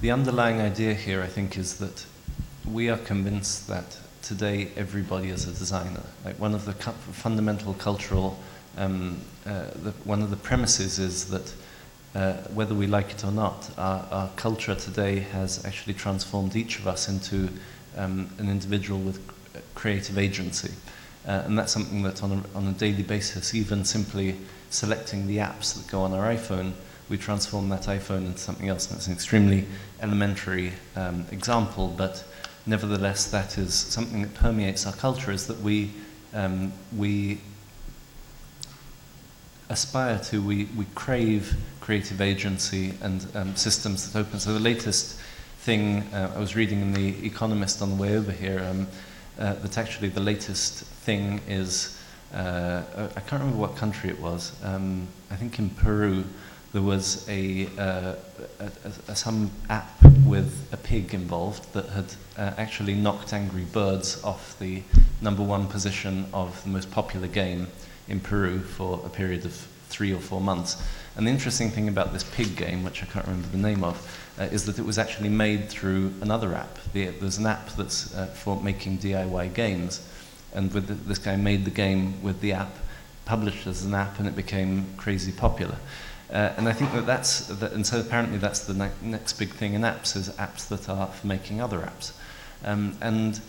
the 0.00 0.10
underlying 0.10 0.60
idea 0.60 0.94
here, 0.94 1.22
I 1.22 1.26
think, 1.26 1.58
is 1.58 1.78
that 1.78 2.04
we 2.70 2.88
are 2.88 2.96
convinced 2.98 3.68
that 3.68 3.98
today 4.22 4.70
everybody 4.76 5.28
is 5.28 5.46
a 5.46 5.52
designer. 5.52 6.02
Like 6.24 6.38
one 6.38 6.54
of 6.54 6.64
the 6.64 6.72
cu- 6.72 6.92
fundamental 7.12 7.74
cultural, 7.74 8.38
um, 8.78 9.20
uh, 9.44 9.66
the, 9.82 9.90
one 10.04 10.22
of 10.22 10.30
the 10.30 10.36
premises 10.36 10.98
is 10.98 11.28
that 11.28 11.54
uh, 12.14 12.34
whether 12.54 12.74
we 12.74 12.86
like 12.86 13.10
it 13.10 13.24
or 13.24 13.32
not, 13.32 13.68
our, 13.76 14.06
our, 14.10 14.28
culture 14.36 14.74
today 14.74 15.18
has 15.18 15.64
actually 15.64 15.94
transformed 15.94 16.56
each 16.56 16.78
of 16.78 16.86
us 16.86 17.08
into 17.08 17.48
um, 17.96 18.30
an 18.38 18.48
individual 18.48 19.00
with 19.00 19.20
creative 19.74 20.16
agency. 20.16 20.70
Uh, 21.26 21.42
and 21.46 21.58
that's 21.58 21.72
something 21.72 22.02
that 22.02 22.22
on 22.22 22.32
a, 22.32 22.56
on 22.56 22.66
a 22.68 22.72
daily 22.72 23.02
basis, 23.02 23.54
even 23.54 23.84
simply 23.84 24.36
selecting 24.70 25.26
the 25.26 25.38
apps 25.38 25.74
that 25.74 25.90
go 25.90 26.02
on 26.02 26.12
our 26.12 26.34
iPhone, 26.34 26.72
we 27.08 27.16
transform 27.16 27.68
that 27.68 27.82
iPhone 27.82 28.26
into 28.26 28.38
something 28.38 28.68
else. 28.68 28.86
And 28.86 28.96
That's 28.96 29.06
an 29.06 29.12
extremely 29.12 29.66
elementary 30.00 30.72
um, 30.96 31.26
example, 31.30 31.88
but 31.96 32.24
nevertheless, 32.66 33.30
that 33.30 33.58
is 33.58 33.74
something 33.74 34.22
that 34.22 34.34
permeates 34.34 34.86
our 34.86 34.92
culture 34.92 35.30
is 35.30 35.46
that 35.46 35.60
we, 35.60 35.90
um, 36.32 36.72
we 36.96 37.40
aspire 39.68 40.18
to, 40.18 40.42
we, 40.42 40.64
we 40.76 40.86
crave 40.94 41.56
creative 41.80 42.20
agency 42.20 42.94
and 43.02 43.26
um, 43.34 43.56
systems 43.56 44.10
that 44.10 44.18
open. 44.18 44.38
So 44.40 44.52
the 44.52 44.60
latest 44.60 45.18
thing 45.58 46.02
uh, 46.12 46.32
I 46.34 46.38
was 46.38 46.54
reading 46.56 46.80
in 46.80 46.92
The 46.92 47.26
Economist 47.26 47.80
on 47.82 47.90
the 47.90 47.96
way 47.96 48.16
over 48.16 48.32
here, 48.32 48.60
um, 48.60 48.86
uh, 49.38 49.54
that 49.54 49.78
actually 49.78 50.08
the 50.08 50.20
latest 50.20 50.84
thing 51.04 51.40
is, 51.46 51.98
uh, 52.32 52.82
I 52.96 53.20
can't 53.20 53.42
remember 53.42 53.58
what 53.58 53.76
country 53.76 54.10
it 54.10 54.18
was, 54.20 54.52
um, 54.64 55.06
I 55.30 55.36
think 55.36 55.58
in 55.58 55.70
Peru, 55.70 56.24
there 56.72 56.82
was 56.82 57.28
a, 57.28 57.68
uh, 57.78 58.14
a, 58.58 58.70
a, 59.08 59.14
some 59.14 59.50
app 59.70 59.90
with 60.26 60.68
a 60.72 60.76
pig 60.76 61.14
involved 61.14 61.72
that 61.72 61.88
had 61.90 62.06
uh, 62.36 62.52
actually 62.56 62.94
knocked 62.94 63.32
Angry 63.32 63.64
Birds 63.64 64.22
off 64.24 64.58
the 64.58 64.82
number 65.20 65.42
one 65.42 65.68
position 65.68 66.26
of 66.32 66.60
the 66.64 66.70
most 66.70 66.90
popular 66.90 67.28
game 67.28 67.68
in 68.08 68.18
Peru 68.18 68.58
for 68.58 69.00
a 69.04 69.08
period 69.08 69.44
of 69.44 69.52
three 69.88 70.12
or 70.12 70.18
four 70.18 70.40
months. 70.40 70.82
And 71.16 71.26
the 71.26 71.30
interesting 71.30 71.70
thing 71.70 71.88
about 71.88 72.12
this 72.12 72.24
pig 72.24 72.56
game, 72.56 72.82
which 72.82 73.02
I 73.04 73.06
can't 73.06 73.24
remember 73.26 73.48
the 73.48 73.58
name 73.58 73.84
of, 73.84 73.96
uh, 74.40 74.44
is 74.44 74.64
that 74.64 74.78
it 74.78 74.84
was 74.84 74.98
actually 74.98 75.28
made 75.28 75.68
through 75.68 76.12
another 76.22 76.54
app. 76.54 76.78
The, 76.92 77.06
there's 77.08 77.38
an 77.38 77.46
app 77.46 77.68
that's 77.76 78.12
uh, 78.16 78.26
for 78.26 78.60
making 78.60 78.98
DIY 78.98 79.54
games, 79.54 80.00
and 80.54 80.70
the, 80.70 80.80
this 80.80 81.18
guy 81.18 81.36
made 81.36 81.64
the 81.64 81.70
game 81.70 82.22
with 82.22 82.40
the 82.40 82.52
app, 82.52 82.76
published 83.24 83.66
as 83.66 83.84
an 83.84 83.94
app, 83.94 84.18
and 84.18 84.28
it 84.28 84.36
became 84.36 84.86
crazy 84.96 85.32
popular. 85.32 85.76
Uh, 86.32 86.52
and 86.56 86.68
I 86.68 86.72
think 86.72 86.92
that 86.92 87.06
that's, 87.06 87.46
that, 87.46 87.72
and 87.72 87.86
so 87.86 88.00
apparently 88.00 88.38
that's 88.38 88.60
the 88.60 88.74
ne- 88.74 88.90
next 89.02 89.34
big 89.34 89.50
thing 89.50 89.74
in 89.74 89.82
apps, 89.82 90.16
is 90.16 90.28
apps 90.30 90.68
that 90.68 90.88
are 90.88 91.06
for 91.08 91.26
making 91.26 91.60
other 91.60 91.78
apps. 91.78 92.12
Um, 92.64 92.96
and 93.00 93.40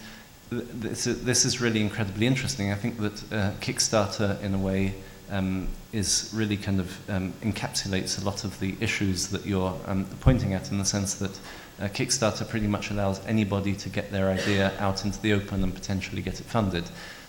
th- 0.49 0.65
this, 0.73 1.07
is, 1.07 1.23
this 1.23 1.45
is 1.45 1.61
really 1.61 1.81
incredibly 1.81 2.27
interesting. 2.27 2.71
I 2.71 2.75
think 2.75 2.99
that 2.99 3.33
uh, 3.33 3.51
Kickstarter, 3.61 4.41
in 4.41 4.53
a 4.53 4.57
way, 4.57 4.93
um, 5.31 5.67
is 5.93 6.31
really 6.33 6.57
kind 6.57 6.79
of 6.79 7.09
um, 7.09 7.33
encapsulates 7.41 8.21
a 8.21 8.25
lot 8.25 8.43
of 8.43 8.59
the 8.59 8.75
issues 8.79 9.29
that 9.29 9.45
you're 9.45 9.75
um, 9.87 10.05
pointing 10.19 10.53
at 10.53 10.71
in 10.71 10.77
the 10.77 10.85
sense 10.85 11.15
that 11.15 11.39
uh, 11.79 11.87
Kickstarter 11.87 12.47
pretty 12.47 12.67
much 12.67 12.89
allows 12.89 13.25
anybody 13.25 13.75
to 13.75 13.89
get 13.89 14.11
their 14.11 14.29
idea 14.29 14.71
out 14.79 15.03
into 15.05 15.21
the 15.21 15.33
open 15.33 15.63
and 15.63 15.73
potentially 15.73 16.21
get 16.21 16.39
it 16.39 16.45
funded. 16.45 16.85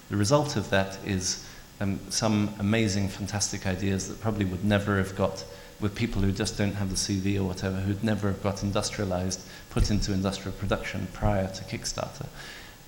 The 0.09 0.17
result 0.17 0.57
of 0.57 0.71
that 0.71 0.99
is 1.05 1.45
um, 1.81 1.99
some 2.09 2.55
amazing, 2.59 3.09
fantastic 3.09 3.67
ideas 3.67 4.09
that 4.09 4.21
probably 4.21 4.45
would 4.45 4.65
never 4.65 4.99
have 4.99 5.17
got, 5.17 5.45
with 5.81 5.95
people 5.95 6.23
who 6.23 6.33
just 6.33 6.57
don't 6.57 6.75
have 6.75 6.91
the 6.91 6.97
CV 6.97 7.39
or 7.39 7.45
whatever, 7.45 7.77
who'd 7.77 8.05
never 8.05 8.29
have 8.29 8.43
got 8.43 8.63
industrialized, 8.63 9.41
put 9.71 9.91
into 9.91 10.13
industrial 10.13 10.57
production 10.57 11.09
prior 11.13 11.49
to 11.49 11.65
Kickstarter. 11.65 12.27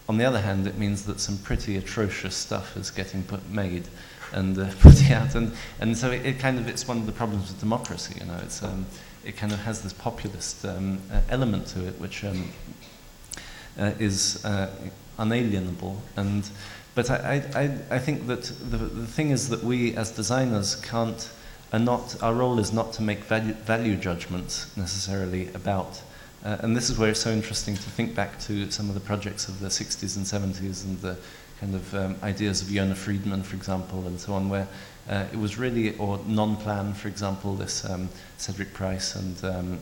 on 0.08 0.16
the 0.16 0.24
other 0.24 0.40
hand, 0.40 0.66
it 0.66 0.78
means 0.78 1.04
that 1.04 1.20
some 1.20 1.36
pretty 1.38 1.76
atrocious 1.76 2.34
stuff 2.34 2.76
is 2.76 2.90
getting 2.90 3.22
put 3.24 3.46
made 3.50 3.88
and 4.32 4.58
uh, 4.58 4.68
putting 4.80 5.12
out, 5.12 5.34
and, 5.34 5.52
and 5.80 5.96
so 5.96 6.10
it, 6.10 6.24
it, 6.24 6.38
kind 6.38 6.58
of 6.58 6.68
it's 6.68 6.86
one 6.86 6.98
of 6.98 7.06
the 7.06 7.12
problems 7.12 7.48
with 7.48 7.60
democracy. 7.60 8.14
You 8.20 8.26
know, 8.26 8.38
it's 8.42 8.62
um, 8.62 8.86
it 9.28 9.36
kind 9.36 9.52
of 9.52 9.60
has 9.60 9.82
this 9.82 9.92
populist 9.92 10.64
um, 10.64 10.98
uh, 11.12 11.20
element 11.28 11.66
to 11.68 11.86
it, 11.86 12.00
which 12.00 12.24
um, 12.24 12.50
uh, 13.78 13.92
is 14.00 14.44
uh, 14.44 14.70
unalienable. 15.18 16.00
And 16.16 16.48
but 16.94 17.10
I, 17.10 17.44
I, 17.54 17.96
I 17.96 17.98
think 18.00 18.26
that 18.26 18.44
the, 18.70 18.78
the 18.78 19.06
thing 19.06 19.30
is 19.30 19.50
that 19.50 19.62
we 19.62 19.94
as 19.94 20.10
designers 20.10 20.74
can't 20.76 21.30
are 21.72 21.78
not 21.78 22.20
our 22.22 22.34
role 22.34 22.58
is 22.58 22.72
not 22.72 22.92
to 22.94 23.02
make 23.02 23.20
value, 23.24 23.52
value 23.52 23.94
judgments 23.94 24.74
necessarily 24.76 25.48
about 25.52 26.00
uh, 26.44 26.56
and 26.60 26.76
this 26.76 26.88
is 26.88 26.98
where 26.98 27.10
it's 27.10 27.20
so 27.20 27.30
interesting 27.30 27.74
to 27.74 27.90
think 27.90 28.14
back 28.14 28.38
to 28.38 28.70
some 28.70 28.88
of 28.88 28.94
the 28.94 29.00
projects 29.00 29.48
of 29.48 29.58
the 29.58 29.68
60s 29.68 30.16
and 30.16 30.24
70s 30.24 30.84
and 30.84 31.00
the 31.00 31.16
kind 31.58 31.74
of 31.74 31.94
um, 31.94 32.16
ideas 32.22 32.62
of 32.62 32.68
Yona 32.68 32.94
Friedman, 32.94 33.42
for 33.42 33.56
example, 33.56 34.06
and 34.06 34.20
so 34.20 34.32
on, 34.34 34.48
where 34.48 34.68
uh, 35.08 35.26
it 35.32 35.38
was 35.38 35.58
really, 35.58 35.96
or 35.96 36.20
non-plan, 36.26 36.94
for 36.94 37.08
example, 37.08 37.54
this 37.54 37.84
um, 37.84 38.08
Cedric 38.36 38.74
Price 38.74 39.14
and 39.14 39.44
um, 39.44 39.80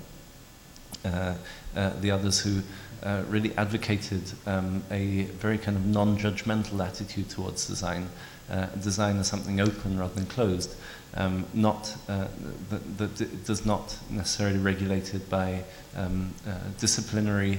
uh, 1.05 1.35
uh 1.77 1.91
the 2.01 2.11
others 2.11 2.41
who 2.41 2.63
uh, 3.03 3.23
really 3.29 3.55
advocated 3.57 4.23
um, 4.47 4.83
a 4.91 5.25
very 5.41 5.59
kind 5.59 5.77
of 5.77 5.85
non-judgmental 5.87 6.85
attitude 6.85 7.29
towards 7.29 7.67
design, 7.67 8.09
uh, 8.51 8.67
design 8.83 9.19
as 9.19 9.27
something 9.27 9.61
open 9.61 9.99
rather 9.99 10.15
than 10.15 10.27
closed 10.27 10.77
um, 11.17 11.47
not 11.55 11.97
uh, 12.09 12.27
that, 12.71 12.99
that 12.99 13.45
does 13.45 13.65
not 13.65 13.97
necessarily 14.11 14.59
regulated 14.59 15.29
by 15.31 15.63
um, 15.97 16.33
disciplinary 16.79 17.59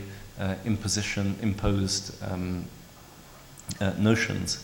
imposition 0.65 1.35
imposed 1.41 2.15
um, 2.23 2.65
notions. 3.97 4.63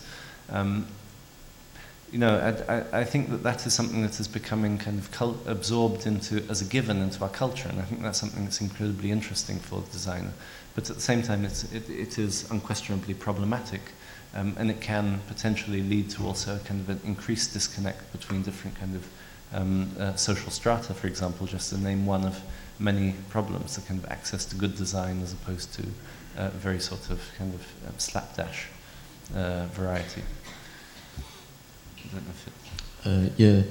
You 2.14 2.20
know, 2.20 2.38
I, 2.68 2.76
I, 2.76 3.00
I, 3.00 3.04
think 3.04 3.30
that 3.30 3.42
that 3.42 3.66
is 3.66 3.74
something 3.74 4.02
that 4.02 4.20
is 4.20 4.28
becoming 4.28 4.78
kind 4.78 5.00
of 5.00 5.48
absorbed 5.48 6.06
into 6.06 6.44
as 6.48 6.62
a 6.62 6.64
given 6.64 7.02
into 7.02 7.20
our 7.24 7.28
culture, 7.28 7.68
and 7.68 7.80
I 7.80 7.82
think 7.82 8.02
that's 8.02 8.20
something 8.20 8.44
that's 8.44 8.60
incredibly 8.60 9.10
interesting 9.10 9.58
for 9.58 9.80
the 9.80 9.90
designer. 9.90 10.32
But 10.76 10.88
at 10.90 10.94
the 10.94 11.02
same 11.02 11.22
time, 11.22 11.44
it's, 11.44 11.64
it, 11.72 11.90
it 11.90 12.16
is 12.16 12.48
unquestionably 12.52 13.14
problematic 13.14 13.80
um, 14.34 14.54
and 14.58 14.70
it 14.70 14.80
can 14.80 15.22
potentially 15.26 15.82
lead 15.82 16.08
to 16.10 16.24
also 16.24 16.60
kind 16.64 16.80
of 16.80 16.88
an 16.88 17.00
increased 17.04 17.52
disconnect 17.52 18.12
between 18.12 18.42
different 18.42 18.78
kind 18.78 18.94
of 18.94 19.08
um, 19.52 19.90
uh, 19.98 20.14
social 20.14 20.52
strata, 20.52 20.94
for 20.94 21.08
example, 21.08 21.48
just 21.48 21.70
to 21.70 21.78
name 21.78 22.06
one 22.06 22.24
of 22.24 22.40
many 22.78 23.14
problems, 23.28 23.74
the 23.74 23.82
kind 23.82 24.02
of 24.02 24.08
access 24.10 24.44
to 24.46 24.54
good 24.56 24.76
design 24.76 25.20
as 25.20 25.32
opposed 25.32 25.74
to 25.74 25.84
uh, 26.36 26.48
very 26.50 26.78
sort 26.78 27.10
of 27.10 27.20
kind 27.38 27.54
of 27.54 27.60
um, 27.88 27.94
slapdash 27.98 28.66
uh, 29.34 29.66
variety. 29.66 30.22
Uh, 33.04 33.28
yeah, 33.36 33.62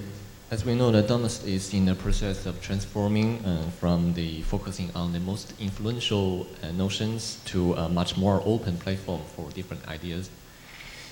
as 0.52 0.64
we 0.64 0.76
know, 0.76 0.92
the 0.92 1.02
Domus 1.02 1.44
is 1.46 1.74
in 1.74 1.86
the 1.86 1.96
process 1.96 2.46
of 2.46 2.62
transforming 2.62 3.44
uh, 3.44 3.64
from 3.80 4.14
the 4.14 4.42
focusing 4.44 4.92
on 4.94 5.12
the 5.12 5.20
most 5.20 5.54
influential 5.60 6.46
uh, 6.62 6.72
notions 6.72 7.40
to 7.46 7.74
a 7.74 7.90
much 7.90 8.18
more 8.18 8.42
open 8.46 8.78
platform 8.78 9.22
for 9.36 9.50
different 9.52 9.88
ideas. 9.88 10.30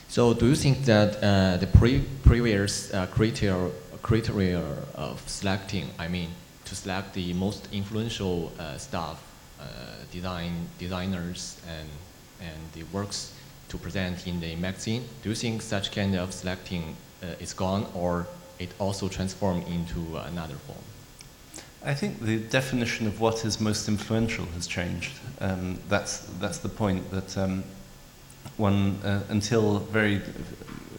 So 0.07 0.33
do 0.33 0.47
you 0.47 0.55
think 0.55 0.85
that 0.85 1.23
uh, 1.23 1.57
the 1.57 1.67
pre 1.67 1.99
previous 2.23 2.93
uh, 2.93 3.07
criteria, 3.07 3.71
criteria 4.01 4.61
of 4.93 5.23
selecting, 5.27 5.89
I 5.97 6.07
mean, 6.07 6.29
to 6.65 6.75
select 6.75 7.13
the 7.13 7.33
most 7.33 7.67
influential 7.71 8.51
uh, 8.59 8.77
staff, 8.77 9.23
uh, 9.59 9.63
design 10.11 10.67
designers, 10.77 11.59
and 11.67 11.89
and 12.41 12.59
the 12.73 12.83
works 12.91 13.33
to 13.69 13.77
present 13.77 14.27
in 14.27 14.39
the 14.39 14.55
magazine, 14.55 15.03
do 15.23 15.29
you 15.29 15.35
think 15.35 15.61
such 15.61 15.91
kind 15.91 16.15
of 16.15 16.33
selecting 16.33 16.95
is 17.39 17.53
gone, 17.53 17.85
or 17.93 18.27
it 18.59 18.69
also 18.79 19.07
transformed 19.07 19.67
into 19.67 20.17
another 20.17 20.55
form? 20.55 20.83
I 21.83 21.95
think 21.95 22.21
the 22.21 22.37
definition 22.37 23.07
of 23.07 23.19
what 23.19 23.43
is 23.45 23.59
most 23.59 23.87
influential 23.87 24.45
has 24.53 24.67
changed. 24.67 25.13
Um, 25.39 25.79
that's 25.89 26.19
that's 26.39 26.59
the 26.59 26.69
point 26.69 27.09
that. 27.11 27.37
Um, 27.37 27.63
one, 28.57 28.99
uh, 29.03 29.23
until 29.29 29.79
very 29.79 30.19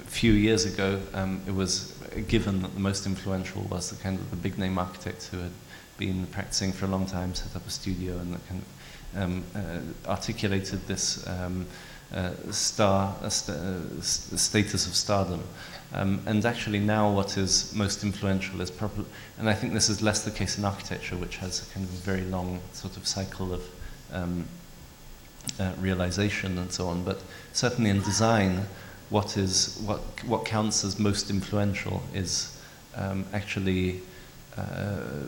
few 0.07 0.32
years 0.32 0.65
ago, 0.65 1.01
um, 1.15 1.40
it 1.47 1.55
was 1.55 1.99
given 2.28 2.62
that 2.62 2.74
the 2.74 2.81
most 2.81 3.07
influential 3.07 3.62
was 3.62 3.90
the 3.90 4.03
kind 4.03 4.19
of 4.19 4.31
the 4.31 4.36
big 4.36 4.59
name 4.59 4.78
architect 4.78 5.28
who 5.31 5.39
had 5.39 5.53
been 5.99 6.27
practicing 6.27 6.73
for 6.73 6.86
a 6.86 6.89
long 6.89 7.07
time, 7.07 7.35
set 7.35 7.55
up 7.57 7.66
a 7.66 7.70
studio, 7.70 8.19
and 8.19 8.35
that 8.35 8.49
kind 8.49 8.62
of 8.62 9.23
um, 9.23 9.44
uh, 9.55 10.11
articulated 10.11 10.86
this 10.86 11.27
um, 11.28 11.66
uh, 12.15 12.32
star 12.51 13.15
st 13.28 14.05
status 14.05 14.86
of 14.86 14.94
stardom. 14.94 15.43
Um, 15.94 16.23
and 16.24 16.44
actually 16.47 16.78
now 16.78 17.10
what 17.10 17.36
is 17.36 17.74
most 17.74 18.02
influential 18.02 18.60
is 18.60 18.70
probably, 18.70 19.05
and 19.39 19.48
I 19.48 19.55
think 19.55 19.74
this 19.74 19.90
is 19.90 20.01
less 20.01 20.24
the 20.24 20.31
case 20.31 20.56
in 20.56 20.64
architecture, 20.64 21.16
which 21.16 21.36
has 21.36 21.69
a 21.69 21.74
kind 21.74 21.85
of 21.85 21.90
very 21.90 22.23
long 22.23 22.60
sort 22.73 22.97
of 22.97 23.06
cycle 23.06 23.52
of 23.52 23.62
um, 24.10 24.47
uh, 25.60 25.73
realization 25.78 26.56
and 26.59 26.73
so 26.73 26.89
on. 26.89 27.05
But 27.05 27.23
certainly 27.52 27.90
in 27.90 28.01
design, 28.01 28.66
what 29.10 29.36
is 29.36 29.78
what 29.85 30.01
what 30.24 30.47
counts 30.47 30.85
as 30.85 30.98
most 30.98 31.28
influential 31.28 32.02
is 32.14 32.59
um, 32.97 33.27
actually 33.35 34.01
uh, 34.56 35.27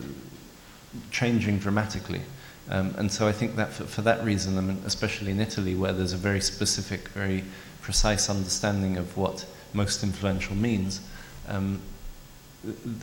changing 1.10 1.58
dramatically. 1.58 2.22
Um, 2.70 2.94
and 2.96 3.12
so 3.12 3.28
I 3.28 3.32
think 3.32 3.56
that 3.56 3.72
for, 3.72 3.84
for 3.84 4.02
that 4.02 4.24
reason, 4.24 4.56
I 4.56 4.62
mean, 4.62 4.82
especially 4.86 5.32
in 5.32 5.40
Italy, 5.40 5.74
where 5.74 5.92
there's 5.92 6.14
a 6.14 6.18
very 6.18 6.40
specific, 6.40 7.08
very 7.08 7.44
precise 7.82 8.30
understanding 8.30 8.96
of 8.96 9.16
what 9.18 9.44
most 9.74 10.02
influential 10.02 10.55
means, 10.55 11.01
um, 11.48 11.80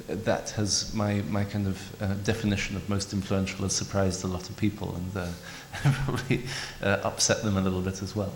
that 0.08 0.50
has 0.52 0.94
my, 0.94 1.22
my 1.30 1.44
kind 1.44 1.68
of 1.68 2.02
uh, 2.02 2.14
definition 2.24 2.76
of 2.76 2.90
most 2.90 3.14
influential 3.14 3.60
has 3.60 3.76
surprised 3.76 4.24
a 4.24 4.28
lot 4.28 4.50
of 4.50 4.58
people 4.58 4.96
and 4.96 5.18
uh, 5.18 5.28
probably 6.06 6.44
uh, 6.82 7.00
upset 7.04 7.44
them 7.44 7.58
a 7.58 7.62
little 7.62 7.82
bit 7.82 8.02
as 8.02 8.16
well. 8.16 8.34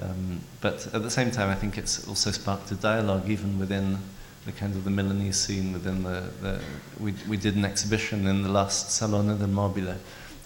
Um, 0.00 0.40
but 0.60 0.86
at 0.94 1.02
the 1.02 1.10
same 1.10 1.30
time, 1.30 1.48
I 1.48 1.54
think 1.54 1.78
it's 1.78 2.06
also 2.06 2.30
sparked 2.30 2.70
a 2.70 2.74
dialogue 2.74 3.28
even 3.28 3.58
within 3.58 3.98
the 4.44 4.52
kind 4.52 4.74
of 4.74 4.84
the 4.84 4.90
Milanese 4.90 5.36
scene. 5.36 5.72
Within 5.72 6.02
the, 6.02 6.30
the 6.40 6.60
we, 7.00 7.14
we 7.28 7.36
did 7.36 7.56
an 7.56 7.64
exhibition 7.64 8.26
in 8.26 8.42
the 8.42 8.48
last 8.48 8.92
Salone 8.92 9.38
del 9.38 9.48
Mobile, 9.48 9.96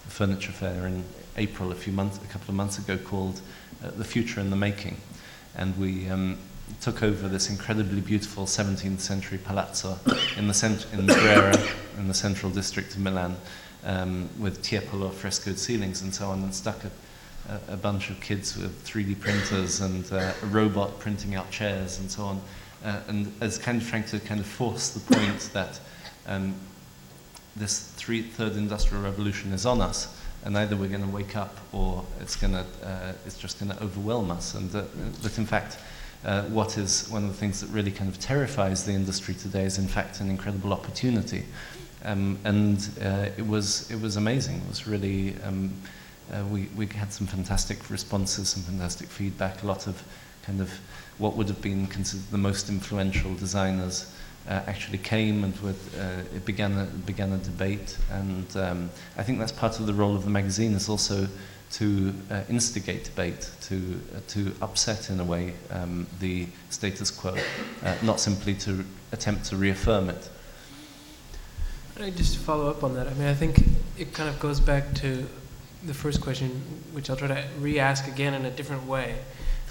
furniture 0.07 0.51
fair 0.51 0.87
in 0.87 1.03
April 1.37 1.71
a 1.71 1.75
few 1.75 1.93
months, 1.93 2.17
a 2.17 2.27
couple 2.27 2.49
of 2.49 2.55
months 2.55 2.77
ago, 2.77 2.97
called 2.97 3.41
uh, 3.83 3.91
"The 3.91 4.03
Future 4.03 4.39
in 4.39 4.49
the 4.49 4.55
Making," 4.55 4.97
and 5.55 5.77
we. 5.77 6.09
Um, 6.09 6.37
took 6.81 7.03
over 7.03 7.27
this 7.27 7.49
incredibly 7.49 8.01
beautiful 8.01 8.45
17th 8.45 8.99
century 8.99 9.37
palazzo 9.37 9.97
in 10.37 10.47
the 10.47 10.53
cent- 10.53 10.87
in 10.93 11.05
Brera, 11.05 11.57
in 11.97 12.07
the 12.07 12.13
central 12.13 12.51
district 12.51 12.93
of 12.93 12.99
Milan, 12.99 13.35
um, 13.83 14.29
with 14.39 14.61
Tiepolo 14.61 15.11
frescoed 15.11 15.59
ceilings 15.59 16.01
and 16.01 16.13
so 16.13 16.29
on, 16.29 16.43
and 16.43 16.53
stuck 16.53 16.83
a, 16.83 17.73
a, 17.73 17.77
bunch 17.77 18.09
of 18.09 18.19
kids 18.21 18.57
with 18.57 18.85
3D 18.85 19.19
printers 19.19 19.81
and 19.81 20.11
uh, 20.11 20.33
a 20.41 20.45
robot 20.47 20.99
printing 20.99 21.35
out 21.35 21.49
chairs 21.51 21.99
and 21.99 22.09
so 22.09 22.23
on, 22.23 22.41
uh, 22.83 23.01
and 23.07 23.33
as 23.41 23.57
kind 23.57 23.81
of 23.81 23.87
trying 23.87 24.05
to 24.05 24.19
kind 24.19 24.39
of 24.39 24.45
force 24.45 24.89
the 24.89 25.15
point 25.15 25.49
that 25.53 25.79
um, 26.27 26.55
this 27.55 27.91
three, 27.95 28.21
third 28.21 28.55
industrial 28.55 29.03
revolution 29.03 29.51
is 29.51 29.65
on 29.65 29.81
us, 29.81 30.17
and 30.43 30.57
either 30.57 30.75
we're 30.75 30.89
going 30.89 31.03
to 31.03 31.07
wake 31.07 31.35
up 31.35 31.57
or 31.71 32.03
it's 32.19 32.35
going 32.35 32.53
to 32.53 32.65
uh, 32.83 33.13
it's 33.25 33.37
just 33.37 33.59
going 33.59 33.71
to 33.71 33.83
overwhelm 33.83 34.31
us, 34.31 34.55
and 34.55 34.71
that 34.71 35.37
in 35.37 35.45
fact 35.45 35.77
uh, 36.25 36.43
what 36.43 36.77
is 36.77 37.09
one 37.09 37.23
of 37.23 37.29
the 37.29 37.37
things 37.37 37.61
that 37.61 37.67
really 37.67 37.91
kind 37.91 38.09
of 38.09 38.19
terrifies 38.19 38.83
the 38.83 38.91
industry 38.91 39.33
today 39.33 39.63
is 39.63 39.77
in 39.77 39.87
fact 39.87 40.19
an 40.19 40.29
incredible 40.29 40.73
opportunity. 40.73 41.43
Um, 42.05 42.37
and 42.43 42.89
uh, 43.01 43.29
it 43.37 43.45
was 43.45 43.89
it 43.89 43.99
was 44.01 44.17
amazing. 44.17 44.57
It 44.57 44.67
was 44.67 44.87
really 44.87 45.35
um, 45.43 45.73
uh, 46.31 46.43
we 46.45 46.69
we 46.75 46.85
had 46.87 47.13
some 47.13 47.27
fantastic 47.27 47.89
responses, 47.89 48.49
some 48.49 48.63
fantastic 48.63 49.07
feedback. 49.07 49.63
A 49.63 49.67
lot 49.67 49.87
of 49.87 50.03
kind 50.43 50.61
of 50.61 50.69
what 51.17 51.35
would 51.35 51.47
have 51.47 51.61
been 51.61 51.87
considered 51.87 52.29
the 52.31 52.37
most 52.37 52.69
influential 52.69 53.33
designers 53.35 54.11
uh, 54.47 54.61
actually 54.67 54.97
came 54.97 55.43
and 55.43 55.57
with, 55.61 55.97
uh, 55.99 56.35
it 56.35 56.45
began 56.45 56.77
a, 56.77 56.85
began 57.05 57.31
a 57.31 57.37
debate. 57.37 57.97
And 58.11 58.57
um, 58.57 58.89
I 59.17 59.23
think 59.23 59.39
that's 59.39 59.51
part 59.51 59.79
of 59.79 59.85
the 59.85 59.93
role 59.93 60.15
of 60.15 60.23
the 60.23 60.29
magazine 60.29 60.73
is 60.73 60.89
also 60.89 61.27
to 61.73 62.13
uh, 62.29 62.41
instigate 62.49 63.05
debate, 63.05 63.49
to, 63.61 63.99
uh, 64.15 64.19
to 64.27 64.53
upset 64.61 65.09
in 65.09 65.19
a 65.19 65.23
way 65.23 65.53
um, 65.71 66.05
the 66.19 66.47
status 66.69 67.09
quo, 67.09 67.35
uh, 67.83 67.95
not 68.03 68.19
simply 68.19 68.53
to 68.53 68.85
attempt 69.11 69.45
to 69.45 69.55
reaffirm 69.55 70.09
it. 70.09 70.29
I 71.99 72.11
just 72.11 72.37
follow 72.37 72.69
up 72.69 72.83
on 72.83 72.93
that. 72.95 73.07
I 73.07 73.13
mean, 73.15 73.27
I 73.27 73.33
think 73.33 73.63
it 73.97 74.13
kind 74.13 74.29
of 74.29 74.39
goes 74.39 74.59
back 74.59 74.93
to 74.95 75.27
the 75.85 75.93
first 75.93 76.21
question, 76.21 76.49
which 76.91 77.09
I'll 77.09 77.15
try 77.15 77.27
to 77.27 77.43
re-ask 77.59 78.07
again 78.07 78.33
in 78.35 78.45
a 78.45 78.51
different 78.51 78.85
way. 78.87 79.15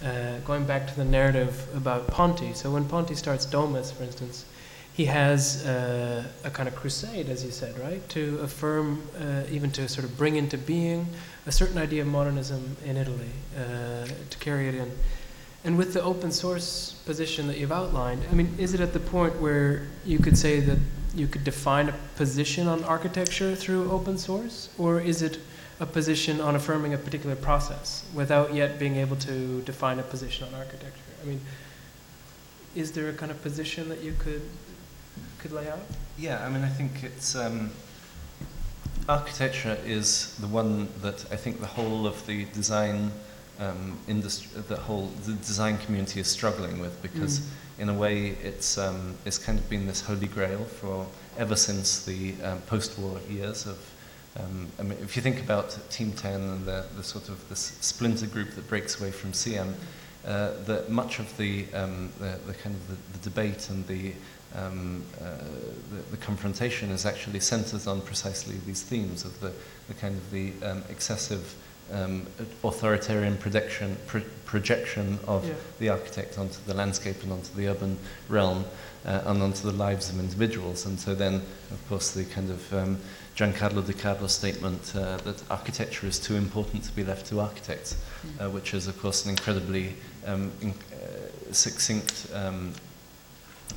Uh, 0.05 0.39
going 0.41 0.65
back 0.65 0.89
to 0.89 0.97
the 0.97 1.05
narrative 1.05 1.69
about 1.77 2.09
Ponti. 2.09 2.53
So 2.55 2.73
when 2.73 2.85
Ponti 2.89 3.15
starts 3.15 3.47
Domus, 3.47 3.93
for 3.93 4.03
instance, 4.03 4.45
he 4.95 5.05
has 5.05 5.65
uh, 5.65 6.25
a 6.45 6.51
kind 6.51 6.69
of 6.69 6.75
crusade, 6.75 7.29
as 7.29 7.45
you 7.45 7.53
said, 7.53 7.79
right, 7.79 8.07
to 8.11 8.41
affirm, 8.43 9.01
uh, 9.21 9.45
even 9.51 9.71
to 9.71 9.89
sort 9.89 10.05
of 10.05 10.19
bring 10.19 10.37
into 10.37 10.59
being 10.59 11.07
a 11.47 11.53
certain 11.53 11.79
idea 11.79 12.03
of 12.03 12.09
modernism 12.09 12.77
in 12.85 12.97
Italy, 12.97 13.31
uh, 13.57 14.07
to 14.31 14.39
carry 14.39 14.69
it 14.69 14.75
in. 14.75 14.91
And 15.65 15.79
with 15.79 15.93
the 15.93 16.03
open 16.03 16.33
source 16.33 16.95
position 17.05 17.47
that 17.47 17.59
you've 17.59 17.73
outlined, 17.73 18.23
I 18.31 18.35
mean, 18.35 18.55
is 18.59 18.75
it 18.75 18.81
at 18.81 18.93
the 18.93 19.01
point 19.01 19.41
where 19.41 19.87
you 20.05 20.19
could 20.19 20.37
say 20.37 20.61
that 20.61 20.79
you 21.15 21.27
could 21.27 21.45
define 21.45 21.89
a 21.89 21.95
position 22.17 22.67
on 22.67 22.83
architecture 22.85 23.55
through 23.55 23.91
open 23.91 24.19
source, 24.19 24.71
or 24.79 25.01
is 25.01 25.23
it 25.23 25.39
a 25.79 25.87
position 25.87 26.41
on 26.41 26.57
affirming 26.57 26.95
a 26.95 26.99
particular 26.99 27.37
process 27.37 28.05
without 28.15 28.55
yet 28.55 28.79
being 28.79 28.97
able 28.97 29.17
to 29.17 29.61
define 29.63 29.99
a 29.99 30.03
position 30.03 30.49
on 30.49 30.55
architecture? 30.55 31.03
I 31.23 31.27
mean, 31.27 31.41
is 32.75 32.93
there 32.93 33.09
a 33.11 33.13
kind 33.13 33.31
of 33.31 33.41
position 33.43 33.89
that 33.89 34.03
you 34.03 34.15
could 34.19 34.43
could 35.39 35.53
lay 35.53 35.69
out? 35.69 35.81
Yeah, 36.19 36.45
I 36.45 36.49
mean, 36.49 36.63
I 36.63 36.69
think 36.69 37.05
it's 37.05 37.35
um, 37.35 37.71
architecture 39.09 39.79
is 39.85 40.37
the 40.37 40.47
one 40.47 40.89
that 41.03 41.25
I 41.33 41.37
think 41.37 41.61
the 41.61 41.67
whole 41.67 42.07
of 42.07 42.25
the 42.27 42.45
design 42.47 43.11
um, 43.59 43.99
industry, 44.09 44.63
the 44.69 44.77
whole 44.77 45.07
the 45.25 45.35
design 45.35 45.79
community 45.79 46.21
is 46.21 46.29
struggling 46.29 46.81
with 46.81 47.01
because, 47.03 47.41
Mm. 47.41 47.83
in 47.83 47.89
a 47.89 47.95
way, 47.95 48.37
it's 48.43 48.79
um, 48.79 49.15
it's 49.25 49.39
kind 49.39 49.59
of 49.59 49.69
been 49.69 49.87
this 49.87 50.01
holy 50.01 50.27
grail 50.27 50.65
for 50.65 51.07
ever 51.39 51.57
since 51.57 52.05
the 52.05 52.35
um, 52.43 52.61
post-war 52.63 53.21
years 53.31 53.67
of. 53.67 53.79
Um, 54.41 54.69
I 54.79 54.83
mean, 54.83 54.99
if 55.03 55.15
you 55.15 55.21
think 55.21 55.41
about 55.41 55.77
Team 55.91 56.13
10 56.13 56.41
and 56.41 56.65
the, 56.65 56.87
the 56.97 57.03
sort 57.03 57.29
of 57.29 57.47
this 57.51 57.77
splinter 57.83 58.27
group 58.27 58.55
that 58.55 58.67
breaks 58.67 58.99
away 58.99 59.11
from 59.11 59.33
CIAM, 59.33 59.75
uh, 60.27 60.53
that 60.65 60.89
much 60.89 61.19
of 61.19 61.37
the, 61.37 61.67
um, 61.75 62.11
the, 62.19 62.39
the 62.47 62.55
kind 62.55 62.75
of 62.75 62.89
the, 62.89 62.97
the 63.13 63.19
debate 63.25 63.69
and 63.69 63.87
the, 63.89 64.15
um, 64.55 65.03
uh, 65.21 65.25
the, 65.91 66.03
the 66.11 66.17
confrontation 66.19 66.91
is 66.91 67.07
actually 67.07 67.41
centered 67.41 67.87
on 67.87 68.01
precisely 68.01 68.57
these 68.67 68.83
themes 68.83 69.25
of 69.25 69.39
the, 69.41 69.53
the 69.89 69.95
kind 69.95 70.17
of 70.17 70.31
the 70.31 70.53
um, 70.63 70.83
excessive 70.89 71.55
um, 71.93 72.27
authoritarian 72.65 73.37
projection, 73.37 73.97
pro- 74.07 74.23
projection 74.45 75.19
of 75.27 75.45
Yeah. 75.47 75.55
the 75.79 75.89
architect 75.91 76.39
onto 76.39 76.59
the 76.67 76.75
landscape 76.75 77.23
and 77.23 77.33
onto 77.33 77.53
the 77.55 77.69
urban 77.69 77.99
realm 78.29 78.65
uh, 79.05 79.23
and 79.27 79.43
onto 79.43 79.71
the 79.71 79.77
lives 79.77 80.09
of 80.09 80.19
individuals. 80.19 80.87
And 80.87 80.99
so 80.99 81.15
then, 81.15 81.43
of 81.71 81.89
course, 81.89 82.13
the 82.13 82.25
kind 82.25 82.51
of 82.51 82.73
um, 82.73 82.99
Giancarlo 83.37 83.85
De 83.85 83.93
Carlo 83.93 84.27
statement 84.29 84.93
uh, 84.95 85.17
that 85.19 85.43
architecture 85.51 86.07
is 86.07 86.19
too 86.19 86.37
important 86.37 86.85
to 86.85 86.93
be 86.93 87.05
left 87.05 87.27
to 87.27 87.41
architects, 87.41 87.97
uh, 88.41 88.49
which 88.51 88.75
is, 88.75 88.87
of 88.87 89.01
course, 89.01 89.25
an 89.25 89.31
incredibly 89.31 89.95
um, 90.27 90.51
in, 90.61 90.71
uh, 90.71 91.53
succinct 91.53 92.27
um, 92.35 92.73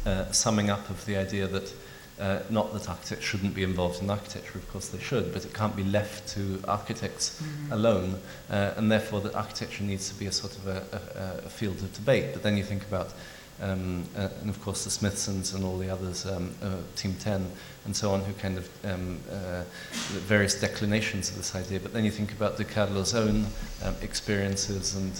uh, 0.06 0.32
summing 0.32 0.69
up 0.69 0.90
of 0.90 1.03
the 1.06 1.18
idea 1.18 1.48
that 1.48 1.73
uh, 2.19 2.40
not 2.49 2.72
that 2.73 2.88
architects 2.88 3.26
shouldn't 3.26 3.53
be 3.53 3.64
involved 3.64 4.02
in 4.02 4.10
architecture, 4.10 4.57
of 4.57 4.72
course 4.72 4.88
they 4.88 4.99
should, 4.99 5.34
but 5.34 5.44
it 5.44 5.53
can't 5.53 5.76
be 5.76 5.84
left 5.84 6.27
to 6.30 6.61
architects 6.68 7.41
alone, 7.72 8.18
uh, 8.49 8.72
and 8.77 8.90
therefore 8.91 9.19
that 9.22 9.36
architecture 9.36 9.84
needs 9.84 10.10
to 10.10 10.15
be 10.15 10.26
a 10.27 10.32
sort 10.32 10.56
of 10.56 10.68
a, 10.68 11.41
a, 11.44 11.45
a 11.45 11.49
field 11.49 11.76
of 11.76 11.94
debate. 11.94 12.34
But 12.34 12.41
then 12.41 12.56
you 12.56 12.64
think 12.64 12.84
about, 12.84 13.14
um, 13.61 14.06
uh, 14.18 14.30
and 14.40 14.49
of 14.49 14.61
course 14.61 14.86
the 14.86 14.90
Smithsons 14.90 15.53
and 15.53 15.65
all 15.65 15.77
the 15.77 15.90
others, 15.90 16.26
um, 16.26 16.56
uh, 16.64 16.77
Team 16.95 17.15
10 17.19 17.52
and 17.84 17.95
so 17.95 18.11
on, 18.11 18.22
who 18.22 18.34
kind 18.34 18.57
of 18.57 18.69
um, 18.86 19.19
uh, 19.30 19.64
various 20.11 20.56
declinations 20.60 21.30
of 21.30 21.36
this 21.36 21.53
idea. 21.53 21.82
But 21.82 21.91
then 21.91 22.06
you 22.06 22.11
think 22.11 22.32
about 22.32 22.56
De 22.56 22.64
Carlo's 22.64 23.14
own 23.14 23.45
um, 23.84 23.95
experiences 24.02 24.95
and 24.95 25.11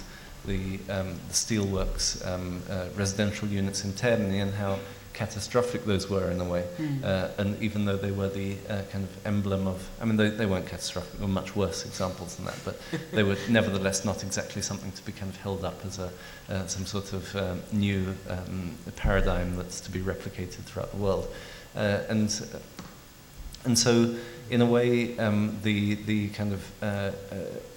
the, 0.46 0.80
um, 0.90 1.14
the 1.28 1.34
steelworks 1.34 2.26
um, 2.28 2.62
uh, 2.70 2.88
residential 2.96 3.48
units 3.48 3.84
in 3.84 3.92
Terni 3.92 4.42
and 4.42 4.54
how 4.54 4.80
catastrophic 5.16 5.86
those 5.86 6.10
were 6.10 6.30
in 6.30 6.42
a 6.42 6.44
way. 6.44 6.66
Uh, 7.04 7.30
and 7.38 7.62
even 7.62 7.86
though 7.86 7.96
they 7.96 8.12
were 8.12 8.28
the 8.28 8.58
uh, 8.70 8.82
kind 8.92 9.06
of 9.06 9.26
emblem 9.26 9.66
of, 9.66 9.90
I 10.02 10.06
mean, 10.06 10.18
they, 10.18 10.30
they 10.30 10.46
weren't 10.46 10.68
catastrophic, 10.68 11.18
they 11.20 11.26
were 11.26 11.32
much 11.32 11.56
worse 11.56 11.86
examples 11.86 12.36
than 12.36 12.46
that, 12.46 12.60
but 12.66 12.80
they 13.12 13.24
were 13.24 13.38
nevertheless 13.50 14.04
not 14.04 14.24
exactly 14.24 14.62
something 14.62 14.92
to 14.92 15.06
be 15.06 15.14
kind 15.14 15.32
of 15.32 15.38
held 15.38 15.64
up 15.64 15.84
as 15.86 16.00
a, 16.00 16.12
uh, 16.50 16.68
some 16.68 16.86
sort 16.86 17.14
of 17.14 17.36
um, 17.36 17.62
new 17.72 18.14
um, 18.30 18.76
paradigm 18.98 19.56
that's 19.56 19.80
to 19.82 19.92
be 19.92 20.00
replicated 20.00 20.64
throughout 20.66 20.92
the 20.92 20.98
world. 20.98 21.34
Uh, 21.76 22.02
and, 22.10 22.46
and 23.64 23.80
so, 23.80 24.16
in 24.50 24.62
a 24.62 24.66
way, 24.66 25.18
um, 25.18 25.58
the, 25.64 25.96
the 25.96 26.30
kind 26.30 26.54
of 26.54 26.72
uh, 26.84 26.86
uh, 26.86 27.12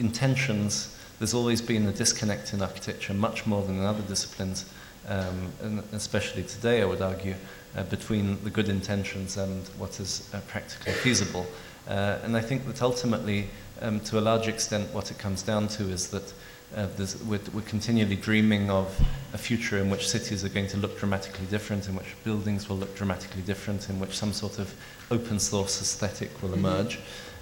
intentions, 0.01 0.98
there's 1.19 1.35
always 1.35 1.61
been 1.61 1.86
a 1.86 1.93
disconnect 1.93 2.53
in 2.53 2.62
architecture, 2.62 3.15
much 3.15 3.47
more 3.47 3.62
than 3.62 3.78
in 3.78 3.85
other 3.85 4.03
disciplines, 4.03 4.65
um, 5.09 5.53
and 5.62 5.82
especially 5.93 6.45
today, 6.45 6.82
I 6.82 6.85
would 6.85 7.03
argue, 7.03 7.35
uh, 7.77 7.82
between 7.85 8.43
the 8.45 8.51
good 8.51 8.69
intentions 8.69 9.36
and 9.36 9.66
what 9.78 10.01
is 10.01 10.28
uh, 10.32 10.40
practically 10.49 10.93
feasible. 10.93 11.47
Uh, 11.89 12.19
and 12.23 12.36
I 12.36 12.40
think 12.40 12.66
that 12.66 12.82
ultimately, 12.82 13.49
um, 13.81 14.01
to 14.01 14.19
a 14.19 14.20
large 14.20 14.49
extent, 14.49 14.93
what 14.93 15.11
it 15.11 15.19
comes 15.19 15.43
down 15.43 15.69
to 15.69 15.85
is 15.85 16.09
that 16.09 16.32
uh, 16.77 16.86
we're, 17.27 17.40
we're 17.55 17.62
continually 17.62 18.16
dreaming 18.16 18.69
of 18.69 18.95
a 19.32 19.39
future 19.39 19.78
in 19.78 19.89
which 19.89 20.07
cities 20.07 20.45
are 20.45 20.51
going 20.51 20.66
to 20.66 20.77
look 20.77 20.99
dramatically 20.99 21.47
different, 21.47 21.89
in 21.89 21.97
which 21.97 22.15
buildings 22.24 22.69
will 22.69 22.77
look 22.77 22.95
dramatically 22.95 23.40
different, 23.43 23.89
in 23.89 23.99
which 23.99 24.16
some 24.16 24.32
sort 24.32 24.59
of 24.59 24.74
open 25.11 25.39
source 25.39 25.81
aesthetic 25.81 26.43
will 26.43 26.53
emerge. 26.53 26.99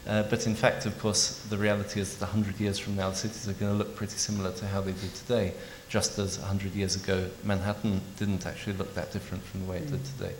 Uh, 0.07 0.23
but 0.24 0.47
in 0.47 0.55
fact, 0.55 0.87
of 0.87 0.97
course, 1.01 1.41
the 1.51 1.59
reality 1.59 2.01
is 2.01 2.16
that 2.16 2.27
100 2.27 2.61
years 2.61 2.78
from 2.78 2.95
now, 2.95 3.11
the 3.11 3.16
cities 3.16 3.49
are 3.49 3.53
going 3.55 3.73
to 3.73 3.78
look 3.78 3.97
pretty 3.97 4.16
similar 4.16 4.53
to 4.53 4.66
how 4.66 4.81
they 4.81 4.93
do 4.93 5.09
today, 5.15 5.53
just 5.89 6.19
as 6.19 6.39
100 6.39 6.74
years 6.74 6.95
ago, 6.95 7.28
Manhattan 7.43 8.01
didn't 8.16 8.47
actually 8.47 8.74
look 8.74 8.95
that 8.95 9.12
different 9.12 9.43
from 9.43 9.65
the 9.65 9.70
way 9.70 9.78
it 9.78 9.91
did 9.91 10.05
today. 10.05 10.33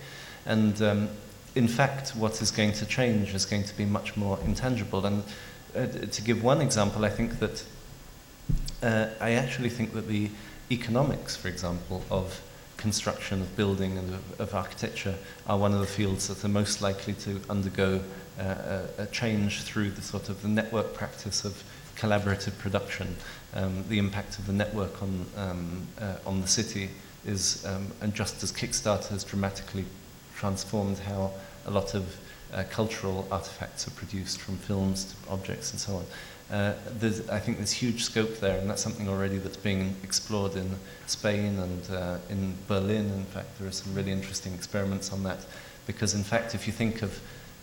And 0.45 0.81
um, 0.83 1.09
in 1.57 1.67
fact, 1.67 2.11
what 2.11 2.41
is 2.41 2.53
going 2.53 2.73
to 2.73 2.87
change 2.87 3.35
is 3.35 3.45
going 3.45 3.65
to 3.65 3.77
be 3.77 3.85
much 3.85 4.17
more 4.17 4.39
intangible. 4.45 5.05
And 5.05 5.25
uh, 5.75 5.87
to 5.87 6.23
give 6.23 6.45
one 6.45 6.61
example, 6.61 7.05
I 7.05 7.11
think 7.11 7.41
that 7.41 7.65
uh, 8.83 9.09
I 9.21 9.33
actually 9.33 9.71
think 9.71 9.95
that 9.95 10.07
the 10.07 10.31
economics, 10.71 11.35
for 11.35 11.49
example, 11.49 12.05
of 12.11 12.41
construction, 12.77 13.41
of 13.41 13.57
building, 13.57 13.99
and 13.99 14.15
of, 14.15 14.41
of 14.41 14.55
architecture 14.55 15.17
are 15.47 15.59
one 15.59 15.73
of 15.73 15.81
the 15.81 15.87
fields 15.87 16.29
that 16.29 16.45
are 16.45 16.49
most 16.49 16.83
likely 16.83 17.15
to 17.15 17.41
undergo 17.49 18.01
a, 18.39 18.89
a 18.99 19.07
change 19.07 19.63
through 19.63 19.91
the 19.91 20.03
sort 20.03 20.29
of 20.29 20.43
the 20.43 20.49
network 20.49 20.95
practice 20.95 21.45
of 21.45 21.63
collaborative 21.97 22.57
production. 22.59 23.17
Um, 23.55 23.85
the 23.89 23.99
impact 23.99 24.39
of 24.39 24.47
the 24.47 24.53
network 24.53 25.03
on, 25.03 25.27
um, 25.37 25.87
uh, 26.01 26.17
on 26.27 26.41
the 26.41 26.47
city 26.47 26.91
is, 27.25 27.65
um, 27.67 27.91
and 28.01 28.15
just 28.15 28.43
as 28.43 28.53
Kickstarter 28.53 29.09
has 29.09 29.25
dramatically 29.25 29.85
transformed 30.35 30.99
how 30.99 31.33
a 31.67 31.71
lot 31.71 31.95
of 31.95 32.17
uh, 32.53 32.65
cultural 32.71 33.27
artifacts 33.31 33.89
are 33.89 33.93
produced 33.93 34.41
from 34.41 34.57
films 34.57 35.05
to 35.05 35.33
objects 35.33 35.73
and 35.73 35.81
so 35.81 35.97
on. 35.97 36.05
Uh, 36.49 36.75
I 37.33 37.41
think 37.41 37.57
there's 37.57 37.73
huge 37.73 38.05
scope 38.05 38.39
there, 38.39 38.59
and 38.59 38.71
that's 38.71 38.83
something 38.83 39.09
already 39.09 39.39
that's 39.39 39.57
being 39.57 39.97
explored 40.05 40.55
in 40.55 40.71
Spain 41.07 41.59
and 41.59 41.91
uh, 41.91 42.19
in 42.31 42.55
Berlin. 42.69 43.07
In 43.07 43.25
fact, 43.25 43.59
there 43.59 43.67
are 43.67 43.73
some 43.73 43.93
really 43.95 44.13
interesting 44.13 44.55
experiments 44.55 45.13
on 45.13 45.25
that, 45.25 45.45
because 45.89 46.15
in 46.15 46.23
fact, 46.23 46.55
if 46.55 46.69
you 46.69 46.73
think 46.73 47.03
of 47.03 47.19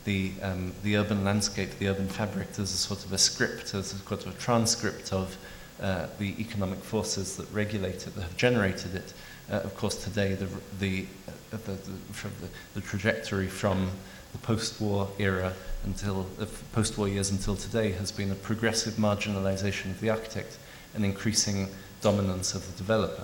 the, 0.06 0.32
um, 0.42 0.74
the 0.84 0.98
urban 0.98 1.24
landscape, 1.24 1.70
the 1.80 1.88
urban 1.88 2.08
fabric, 2.08 2.48
as 2.52 2.74
a 2.74 2.78
sort 2.78 3.06
of 3.06 3.14
a 3.14 3.18
script, 3.18 3.74
as 3.74 3.94
a 3.94 3.98
sort 3.98 4.26
of 4.26 4.36
a 4.36 4.40
transcript 4.40 5.14
of 5.14 5.38
uh, 5.82 6.08
the 6.20 6.36
economic 6.40 6.80
forces 6.80 7.38
that 7.38 7.52
regulate 7.52 8.08
it, 8.08 8.16
that 8.16 8.22
have 8.22 8.38
generated 8.38 8.96
it. 8.96 9.14
Uh, 9.52 9.56
of 9.56 9.76
course, 9.76 10.04
today, 10.04 10.34
the, 10.34 10.48
the, 10.80 11.06
uh, 11.28 11.58
the, 11.66 11.72
the, 11.72 12.14
from 12.14 12.32
the, 12.42 12.48
the 12.74 12.82
trajectory 12.82 13.48
from 13.48 13.90
the 14.32 14.38
post-war 14.40 15.10
era 15.20 15.54
until 15.86 16.24
the 16.38 16.46
post-war 16.72 17.08
years 17.08 17.32
until 17.32 17.56
today 17.56 17.92
has 17.92 18.12
been 18.12 18.32
a 18.32 18.36
progressive 18.36 18.94
marginalization 18.94 19.92
of 19.92 20.00
the 20.00 20.10
architect 20.10 20.58
and 20.96 21.06
increasing 21.06 21.68
dominance 22.02 22.54
of 22.54 22.66
the 22.70 22.78
developer. 22.78 23.24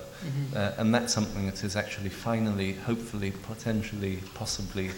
Uh, 0.56 0.72
and 0.78 0.94
that's 0.94 1.12
something 1.12 1.46
that 1.46 1.62
is 1.62 1.76
actually 1.76 2.08
finally, 2.08 2.72
hopefully, 2.72 3.32
potentially, 3.42 4.18
possibly, 4.34 4.90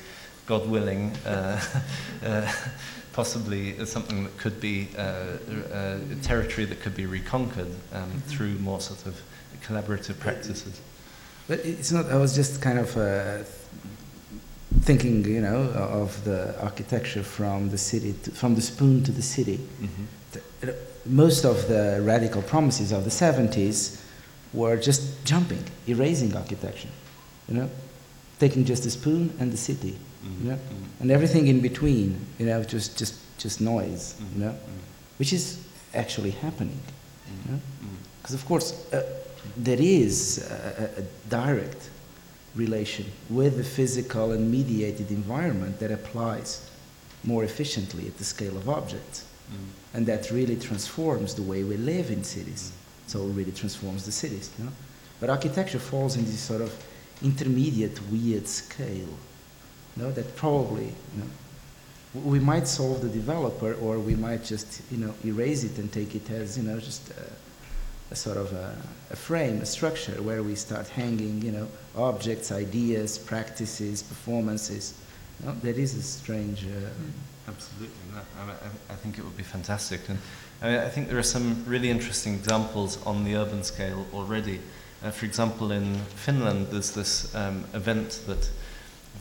God 0.46 0.68
willing, 0.68 1.12
uh, 1.26 1.60
uh, 2.24 2.52
possibly 3.12 3.84
something 3.86 4.24
that 4.24 4.36
could 4.38 4.60
be 4.60 4.88
uh, 4.96 5.02
uh, 5.72 5.98
territory 6.22 6.64
that 6.66 6.80
could 6.80 6.94
be 6.94 7.06
reconquered 7.06 7.72
um, 7.92 8.22
through 8.26 8.54
more 8.58 8.80
sort 8.80 9.06
of 9.06 9.20
collaborative 9.64 10.18
practices. 10.18 10.80
But 11.48 11.60
it's 11.60 11.92
not, 11.92 12.06
I 12.06 12.16
was 12.16 12.34
just 12.34 12.62
kind 12.62 12.78
of 12.78 12.96
uh, 12.96 13.38
thinking, 14.80 15.24
you 15.24 15.40
know, 15.40 15.70
of 15.74 16.24
the 16.24 16.60
architecture 16.60 17.22
from 17.22 17.70
the 17.70 17.78
city, 17.78 18.14
to, 18.24 18.30
from 18.30 18.54
the 18.54 18.62
spoon 18.62 19.02
to 19.04 19.12
the 19.12 19.22
city. 19.22 19.60
Mhm. 19.80 20.74
Most 21.04 21.44
of 21.44 21.66
the 21.68 22.00
radical 22.02 22.42
promises 22.42 22.92
of 22.92 23.04
the 23.04 23.10
70s 23.10 24.00
were 24.52 24.76
just 24.76 25.24
jumping, 25.24 25.64
erasing 25.88 26.36
architecture, 26.36 26.88
you 27.48 27.54
know, 27.56 27.70
taking 28.38 28.64
just 28.64 28.84
the 28.84 28.90
spoon 28.90 29.34
and 29.40 29.52
the 29.52 29.56
city. 29.56 29.98
You 30.22 30.50
know, 30.50 30.54
Mhm. 30.56 31.00
and 31.00 31.10
everything 31.10 31.46
in 31.48 31.60
between, 31.60 32.16
you 32.38 32.46
know, 32.46 32.62
just, 32.62 32.96
just, 32.96 33.14
just 33.38 33.60
noise, 33.60 34.14
Mhm. 34.14 34.34
you 34.34 34.44
know, 34.44 34.54
which 35.18 35.32
is 35.32 35.58
actually 35.94 36.30
happening. 36.30 36.80
Yeah. 37.46 37.54
Mhm. 37.54 37.60
Because, 38.20 38.34
of 38.34 38.44
course, 38.44 38.72
uh, 38.92 39.02
there 39.56 39.80
is 39.80 40.38
a, 40.38 40.90
a, 40.98 41.02
direct 41.28 41.88
relation 42.54 43.06
with 43.28 43.56
the 43.56 43.64
physical 43.64 44.32
and 44.32 44.50
mediated 44.50 45.10
environment 45.10 45.80
that 45.80 45.90
applies 45.90 46.60
more 47.24 47.44
efficiently 47.44 48.06
at 48.06 48.18
the 48.18 48.24
scale 48.24 48.56
of 48.56 48.68
objects. 48.68 49.24
Mm. 49.50 49.56
And 49.94 50.06
that 50.06 50.30
really 50.30 50.56
transforms 50.56 51.34
the 51.34 51.42
way 51.42 51.64
we 51.64 51.76
live 51.76 52.10
in 52.10 52.24
cities. 52.24 52.72
So 53.06 53.22
it 53.26 53.32
really 53.32 53.52
transforms 53.52 54.04
the 54.04 54.12
cities. 54.12 54.50
You 54.58 54.64
know? 54.66 54.72
But 55.20 55.30
architecture 55.30 55.78
falls 55.78 56.16
in 56.16 56.24
this 56.24 56.40
sort 56.40 56.60
of 56.60 56.72
intermediate, 57.22 57.98
weird 58.10 58.48
scale. 58.48 59.14
You 59.96 60.04
know, 60.04 60.10
that 60.12 60.36
probably, 60.36 60.86
you 60.86 61.18
know, 61.18 61.28
we 62.14 62.38
might 62.38 62.68
solve 62.68 63.00
the 63.00 63.08
developer, 63.08 63.74
or 63.74 63.98
we 63.98 64.14
might 64.14 64.44
just, 64.44 64.82
you 64.90 64.98
know, 64.98 65.14
erase 65.24 65.64
it 65.64 65.78
and 65.78 65.90
take 65.92 66.14
it 66.14 66.30
as, 66.30 66.56
you 66.58 66.64
know, 66.64 66.78
just 66.78 67.10
a, 67.10 67.24
a 68.10 68.14
sort 68.14 68.36
of 68.36 68.52
a, 68.52 68.76
a 69.10 69.16
frame, 69.16 69.60
a 69.60 69.66
structure 69.66 70.20
where 70.22 70.42
we 70.42 70.54
start 70.54 70.88
hanging, 70.88 71.40
you 71.42 71.52
know, 71.52 71.68
objects, 71.96 72.52
ideas, 72.52 73.18
practices, 73.18 74.02
performances. 74.02 74.94
You 75.40 75.46
know, 75.46 75.54
that 75.62 75.78
is 75.78 75.94
a 75.94 76.02
strange. 76.02 76.64
Uh, 76.64 76.88
Absolutely. 77.48 77.96
No, 78.14 78.20
I, 78.38 78.92
I, 78.92 78.96
think 78.96 79.18
it 79.18 79.24
would 79.24 79.36
be 79.36 79.42
fantastic. 79.42 80.00
And 80.08 80.18
I, 80.60 80.68
mean, 80.68 80.78
I 80.78 80.88
think 80.88 81.08
there 81.08 81.18
are 81.18 81.24
some 81.24 81.64
really 81.66 81.90
interesting 81.90 82.34
examples 82.34 83.04
on 83.04 83.24
the 83.24 83.36
urban 83.36 83.64
scale 83.64 84.06
already. 84.14 84.60
Uh, 85.02 85.10
for 85.10 85.26
example, 85.26 85.72
in 85.72 85.96
Finland, 86.14 86.68
there's 86.70 86.92
this 86.92 87.34
um, 87.34 87.64
event 87.74 88.20
that, 88.26 88.48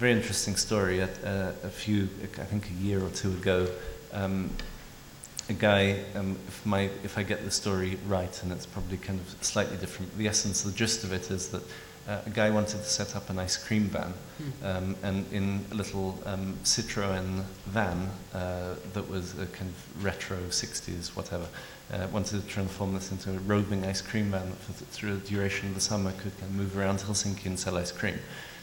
very 0.01 0.13
interesting 0.13 0.55
story, 0.55 0.99
at, 0.99 1.23
uh, 1.23 1.51
a 1.63 1.69
few, 1.69 2.09
I 2.23 2.45
think 2.45 2.67
a 2.71 2.83
year 2.83 3.05
or 3.05 3.09
two 3.11 3.33
ago, 3.33 3.67
um, 4.13 4.49
a 5.47 5.53
guy, 5.53 5.99
um, 6.15 6.39
if, 6.47 6.65
my, 6.65 6.89
if 7.03 7.19
I 7.19 7.23
get 7.23 7.45
the 7.45 7.51
story 7.51 7.99
right, 8.07 8.41
and 8.41 8.51
it's 8.51 8.65
probably 8.65 8.97
kind 8.97 9.19
of 9.19 9.45
slightly 9.45 9.77
different, 9.77 10.17
the 10.17 10.27
essence, 10.27 10.63
the 10.63 10.71
gist 10.71 11.03
of 11.03 11.13
it 11.13 11.29
is 11.29 11.49
that 11.49 11.61
uh, 12.07 12.17
a 12.25 12.31
guy 12.31 12.49
wanted 12.49 12.79
to 12.79 12.83
set 12.83 13.15
up 13.15 13.29
an 13.29 13.37
ice 13.37 13.63
cream 13.63 13.83
van, 13.83 14.11
um, 14.63 14.95
and 15.03 15.31
in 15.31 15.63
a 15.71 15.75
little 15.75 16.17
um, 16.25 16.57
Citroen 16.63 17.43
van 17.67 18.09
uh, 18.33 18.73
that 18.93 19.07
was 19.07 19.37
a 19.37 19.45
kind 19.45 19.69
of 19.69 20.03
retro 20.03 20.37
60s, 20.49 21.09
whatever, 21.09 21.45
uh, 21.93 22.07
wanted 22.11 22.41
to 22.41 22.47
transform 22.47 22.95
this 22.95 23.11
into 23.11 23.29
a 23.29 23.37
roving 23.41 23.85
ice 23.85 24.01
cream 24.01 24.31
van 24.31 24.49
that 24.49 24.57
for 24.57 24.73
th- 24.79 24.89
through 24.89 25.17
the 25.17 25.27
duration 25.27 25.67
of 25.69 25.75
the 25.75 25.81
summer 25.81 26.11
could 26.13 26.35
kind 26.39 26.49
of 26.49 26.55
move 26.55 26.75
around 26.75 26.97
Helsinki 26.97 27.45
and 27.45 27.59
sell 27.59 27.77
ice 27.77 27.91
cream. 27.91 28.17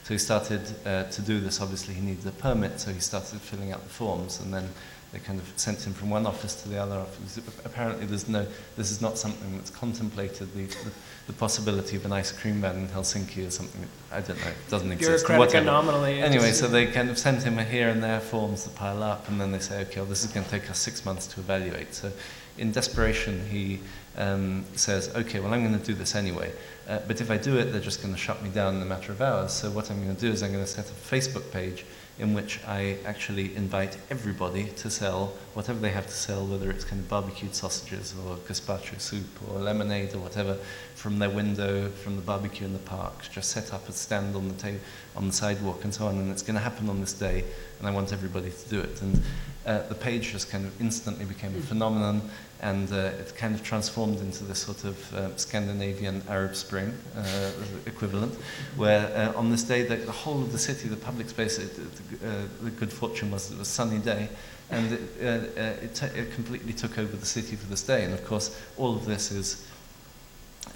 So 0.08 0.14
he 0.14 0.18
started 0.18 0.62
uh, 0.86 1.04
to 1.04 1.20
do 1.20 1.38
this. 1.38 1.60
Obviously, 1.60 1.92
he 1.92 2.00
needed 2.00 2.26
a 2.26 2.30
permit, 2.30 2.80
so 2.80 2.90
he 2.90 2.98
started 2.98 3.42
filling 3.42 3.72
out 3.72 3.82
the 3.82 3.90
forms, 3.90 4.40
and 4.40 4.54
then 4.54 4.66
they 5.12 5.18
kind 5.18 5.38
of 5.38 5.52
sent 5.56 5.86
him 5.86 5.92
from 5.92 6.08
one 6.08 6.24
office 6.24 6.54
to 6.62 6.68
the 6.70 6.78
other 6.78 6.94
office. 6.94 7.38
Apparently, 7.62 8.06
there's 8.06 8.26
no, 8.26 8.46
this 8.78 8.90
is 8.90 9.02
not 9.02 9.18
something 9.18 9.54
that's 9.58 9.68
contemplated. 9.68 10.50
The, 10.54 10.64
the, 10.64 10.92
the 11.26 11.34
possibility 11.34 11.96
of 11.96 12.06
an 12.06 12.12
ice 12.14 12.32
cream 12.32 12.62
van 12.62 12.76
in 12.76 12.88
Helsinki 12.88 13.46
or 13.46 13.50
something 13.50 13.86
I 14.10 14.22
don't 14.22 14.40
know, 14.40 14.48
it 14.48 14.70
doesn't 14.70 14.90
exist. 14.92 15.26
Bureaucratic 15.26 15.60
anomaly. 15.60 16.22
Anyway, 16.22 16.52
so 16.52 16.68
they 16.68 16.86
kind 16.86 17.10
of 17.10 17.18
sent 17.18 17.42
him 17.42 17.58
a 17.58 17.64
here 17.64 17.90
and 17.90 18.02
there 18.02 18.20
forms 18.20 18.64
that 18.64 18.74
pile 18.76 19.02
up, 19.02 19.28
and 19.28 19.38
then 19.38 19.52
they 19.52 19.58
say, 19.58 19.82
okay, 19.82 20.00
well, 20.00 20.08
this 20.08 20.24
is 20.24 20.32
going 20.32 20.46
to 20.46 20.50
take 20.50 20.70
us 20.70 20.78
six 20.78 21.04
months 21.04 21.26
to 21.26 21.40
evaluate. 21.40 21.92
So, 21.92 22.10
in 22.56 22.72
desperation, 22.72 23.46
he 23.50 23.80
um, 24.18 24.64
says, 24.74 25.14
okay, 25.14 25.40
well, 25.40 25.54
I'm 25.54 25.64
going 25.64 25.78
to 25.78 25.84
do 25.84 25.94
this 25.94 26.14
anyway. 26.14 26.52
Uh, 26.88 26.98
but 27.06 27.20
if 27.20 27.30
I 27.30 27.38
do 27.38 27.56
it, 27.56 27.66
they're 27.72 27.80
just 27.80 28.02
going 28.02 28.12
to 28.12 28.20
shut 28.20 28.42
me 28.42 28.50
down 28.50 28.76
in 28.76 28.82
a 28.82 28.84
matter 28.84 29.12
of 29.12 29.22
hours. 29.22 29.52
So, 29.52 29.70
what 29.70 29.90
I'm 29.90 30.02
going 30.02 30.14
to 30.14 30.20
do 30.20 30.30
is 30.30 30.42
I'm 30.42 30.52
going 30.52 30.64
to 30.64 30.70
set 30.70 30.86
up 30.86 30.92
a 30.92 31.14
Facebook 31.14 31.50
page 31.52 31.84
in 32.18 32.34
which 32.34 32.60
I 32.66 32.98
actually 33.04 33.54
invite 33.54 33.96
everybody 34.10 34.64
to 34.64 34.90
sell 34.90 35.32
whatever 35.54 35.78
they 35.78 35.90
have 35.90 36.06
to 36.06 36.12
sell, 36.12 36.44
whether 36.46 36.70
it's 36.70 36.84
kind 36.84 37.00
of 37.00 37.08
barbecued 37.08 37.54
sausages 37.54 38.14
or 38.26 38.36
gazpacho 38.38 39.00
soup 39.00 39.26
or 39.48 39.60
lemonade 39.60 40.14
or 40.14 40.18
whatever, 40.18 40.58
from 40.98 41.20
their 41.20 41.30
window, 41.30 41.88
from 41.90 42.16
the 42.16 42.22
barbecue 42.22 42.66
in 42.66 42.72
the 42.72 42.78
park. 42.80 43.14
Just 43.30 43.50
set 43.50 43.72
up 43.72 43.88
a 43.88 43.92
stand 43.92 44.34
on 44.34 44.48
the 44.48 44.54
ta- 44.54 44.84
on 45.14 45.28
the 45.28 45.32
sidewalk 45.32 45.84
and 45.84 45.94
so 45.94 46.08
on, 46.08 46.16
and 46.16 46.30
it's 46.32 46.42
going 46.42 46.56
to 46.56 46.60
happen 46.60 46.90
on 46.90 47.00
this 47.00 47.12
day, 47.12 47.44
and 47.78 47.86
I 47.86 47.92
want 47.92 48.12
everybody 48.12 48.50
to 48.50 48.68
do 48.68 48.80
it. 48.80 49.00
And 49.00 49.22
uh, 49.64 49.86
the 49.86 49.94
page 49.94 50.32
just 50.32 50.50
kind 50.50 50.66
of 50.66 50.80
instantly 50.80 51.24
became 51.24 51.54
a 51.54 51.60
phenomenon, 51.60 52.28
and 52.62 52.90
uh, 52.92 53.20
it 53.20 53.32
kind 53.36 53.54
of 53.54 53.62
transformed 53.62 54.18
into 54.20 54.42
this 54.42 54.58
sort 54.58 54.82
of 54.82 55.14
uh, 55.14 55.36
Scandinavian 55.36 56.20
Arab 56.28 56.56
Spring 56.56 56.92
uh, 57.16 57.50
equivalent, 57.86 58.34
where 58.76 59.06
uh, 59.14 59.38
on 59.38 59.50
this 59.50 59.62
day 59.62 59.84
the, 59.84 59.96
the 59.96 60.10
whole 60.10 60.42
of 60.42 60.50
the 60.50 60.58
city, 60.58 60.88
the 60.88 60.96
public 60.96 61.28
space, 61.28 61.58
it, 61.58 61.78
it, 61.78 62.22
uh, 62.24 62.28
the 62.60 62.70
good 62.70 62.92
fortune 62.92 63.30
was 63.30 63.52
it 63.52 63.58
was 63.58 63.68
a 63.68 63.70
sunny 63.70 63.98
day, 63.98 64.28
and 64.70 64.92
it, 64.92 66.02
uh, 66.02 66.08
it 66.16 66.32
completely 66.34 66.72
took 66.72 66.98
over 66.98 67.16
the 67.16 67.26
city 67.26 67.54
for 67.54 67.66
this 67.66 67.82
day. 67.82 68.04
And 68.04 68.12
of 68.12 68.24
course, 68.24 68.60
all 68.76 68.96
of 68.96 69.04
this 69.04 69.30
is 69.30 69.64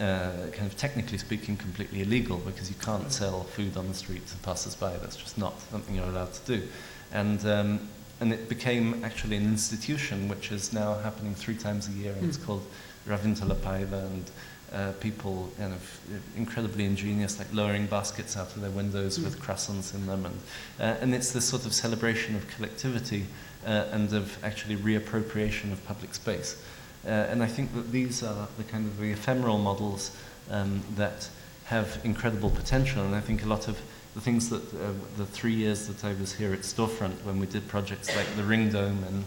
uh, 0.00 0.48
kind 0.52 0.66
of 0.66 0.76
technically 0.76 1.18
speaking 1.18 1.56
completely 1.56 2.02
illegal 2.02 2.38
because 2.38 2.68
you 2.68 2.76
can't 2.80 3.12
sell 3.12 3.44
food 3.44 3.76
on 3.76 3.88
the 3.88 3.94
street 3.94 4.26
to 4.26 4.36
passers-by. 4.38 4.96
That's 4.98 5.16
just 5.16 5.38
not 5.38 5.60
something 5.70 5.94
you're 5.94 6.04
allowed 6.04 6.32
to 6.32 6.58
do. 6.58 6.68
And, 7.12 7.44
um, 7.46 7.88
and 8.20 8.32
it 8.32 8.48
became 8.48 9.04
actually 9.04 9.36
an 9.36 9.44
institution 9.44 10.28
which 10.28 10.52
is 10.52 10.72
now 10.72 10.94
happening 10.94 11.34
three 11.34 11.56
times 11.56 11.88
a 11.88 11.92
year 11.92 12.12
and 12.12 12.28
it's 12.28 12.36
called 12.36 12.64
Ravintolapaiva 13.06 14.06
and 14.06 14.30
uh, 14.72 14.92
people 15.00 15.50
kind 15.58 15.74
of 15.74 16.00
incredibly 16.36 16.84
ingenious, 16.84 17.38
like 17.38 17.52
lowering 17.52 17.86
baskets 17.86 18.36
out 18.36 18.54
of 18.54 18.62
their 18.62 18.70
windows 18.70 19.20
with 19.20 19.38
croissants 19.38 19.94
in 19.94 20.06
them. 20.06 20.24
And, 20.24 20.40
uh, 20.80 21.00
and 21.00 21.14
it's 21.14 21.32
this 21.32 21.44
sort 21.44 21.66
of 21.66 21.74
celebration 21.74 22.34
of 22.36 22.48
collectivity 22.48 23.26
uh, 23.66 23.86
and 23.92 24.12
of 24.12 24.42
actually 24.42 24.76
reappropriation 24.76 25.72
of 25.72 25.84
public 25.86 26.14
space. 26.14 26.62
Uh, 27.04 27.08
and 27.08 27.42
I 27.42 27.46
think 27.46 27.74
that 27.74 27.90
these 27.90 28.22
are 28.22 28.48
the 28.56 28.64
kind 28.64 28.86
of 28.86 28.98
the 28.98 29.10
ephemeral 29.10 29.58
models 29.58 30.16
um, 30.50 30.82
that 30.94 31.28
have 31.64 32.00
incredible 32.04 32.50
potential. 32.50 33.02
And 33.04 33.14
I 33.14 33.20
think 33.20 33.42
a 33.44 33.48
lot 33.48 33.68
of 33.68 33.80
the 34.14 34.20
things 34.20 34.50
that 34.50 34.62
uh, 34.74 34.92
the 35.16 35.26
three 35.26 35.54
years 35.54 35.88
that 35.88 36.04
I 36.04 36.12
was 36.14 36.34
here 36.34 36.52
at 36.52 36.60
Storefront, 36.60 37.24
when 37.24 37.40
we 37.40 37.46
did 37.46 37.66
projects 37.66 38.14
like 38.14 38.26
the 38.36 38.44
Ring 38.44 38.68
Dome 38.70 39.02
and 39.04 39.24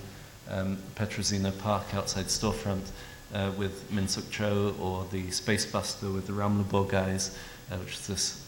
um, 0.49 0.77
Petrosino 0.95 1.57
Park 1.59 1.93
outside 1.93 2.25
Storefront 2.25 2.91
uh, 3.33 3.51
with 3.57 3.91
Min 3.91 4.07
Suk 4.07 4.29
Cho, 4.29 4.75
or 4.79 5.05
the 5.11 5.31
Space 5.31 5.65
Buster 5.65 6.09
with 6.09 6.27
the 6.27 6.33
Raumlabor 6.33 6.87
guys, 6.87 7.35
uh, 7.71 7.77
which 7.77 7.93
is 7.93 8.07
this, 8.07 8.45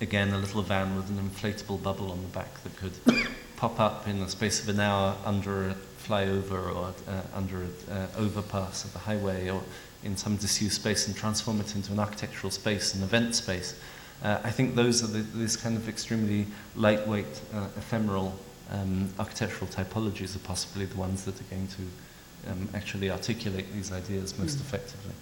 again, 0.00 0.32
a 0.32 0.38
little 0.38 0.62
van 0.62 0.96
with 0.96 1.08
an 1.08 1.30
inflatable 1.30 1.82
bubble 1.82 2.10
on 2.10 2.20
the 2.22 2.28
back 2.28 2.62
that 2.64 2.76
could 2.76 2.92
pop 3.56 3.78
up 3.78 4.08
in 4.08 4.20
the 4.20 4.28
space 4.28 4.60
of 4.60 4.68
an 4.68 4.80
hour 4.80 5.16
under 5.24 5.68
a 5.68 5.74
flyover 6.06 6.74
or 6.74 6.94
uh, 7.08 7.22
under 7.34 7.62
an 7.62 7.74
uh, 7.90 8.06
overpass 8.16 8.84
of 8.84 8.94
a 8.94 8.98
highway 8.98 9.50
or 9.50 9.62
in 10.04 10.16
some 10.16 10.36
disused 10.36 10.74
space 10.74 11.06
and 11.08 11.16
transform 11.16 11.60
it 11.60 11.74
into 11.74 11.92
an 11.92 11.98
architectural 11.98 12.50
space, 12.50 12.94
an 12.94 13.02
event 13.02 13.34
space. 13.34 13.78
Uh, 14.22 14.38
I 14.44 14.50
think 14.50 14.74
those 14.74 15.02
are 15.02 15.08
the, 15.08 15.18
these 15.18 15.56
kind 15.56 15.76
of 15.76 15.88
extremely 15.88 16.46
lightweight, 16.74 17.40
uh, 17.54 17.66
ephemeral 17.76 18.38
um, 18.70 19.08
architectural 19.18 19.68
typologies 19.68 20.34
are 20.34 20.40
possibly 20.40 20.86
the 20.86 20.96
ones 20.96 21.24
that 21.24 21.40
are 21.40 21.44
going 21.44 21.68
to 21.68 22.50
um, 22.50 22.68
actually 22.74 23.10
articulate 23.10 23.72
these 23.72 23.92
ideas 23.92 24.38
most 24.38 24.60
effectively. 24.60 25.12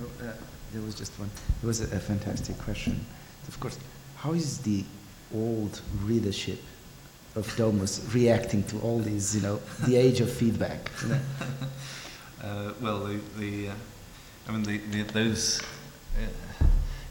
Oh, 0.00 0.24
uh, 0.24 0.32
there 0.72 0.82
was 0.82 0.94
just 0.94 1.12
one. 1.18 1.30
It 1.62 1.66
was 1.66 1.80
a, 1.80 1.96
a 1.96 2.00
fantastic 2.00 2.58
question. 2.58 3.04
Of 3.48 3.58
course, 3.60 3.78
how 4.16 4.32
is 4.32 4.58
the 4.58 4.84
old 5.34 5.80
readership 6.04 6.60
of 7.34 7.54
Domus 7.56 8.00
reacting 8.14 8.62
to 8.64 8.78
all 8.80 8.98
these, 8.98 9.34
you 9.34 9.42
know, 9.42 9.60
the 9.86 9.96
age 9.96 10.20
of 10.20 10.30
feedback? 10.32 10.90
You 11.02 11.08
know? 11.10 11.20
Uh, 12.42 12.72
well, 12.80 13.00
the, 13.00 13.20
the 13.38 13.68
uh, 13.70 13.74
I 14.48 14.52
mean, 14.52 14.62
the, 14.62 14.78
the, 14.78 15.02
those, 15.12 15.60
uh, 16.16 16.64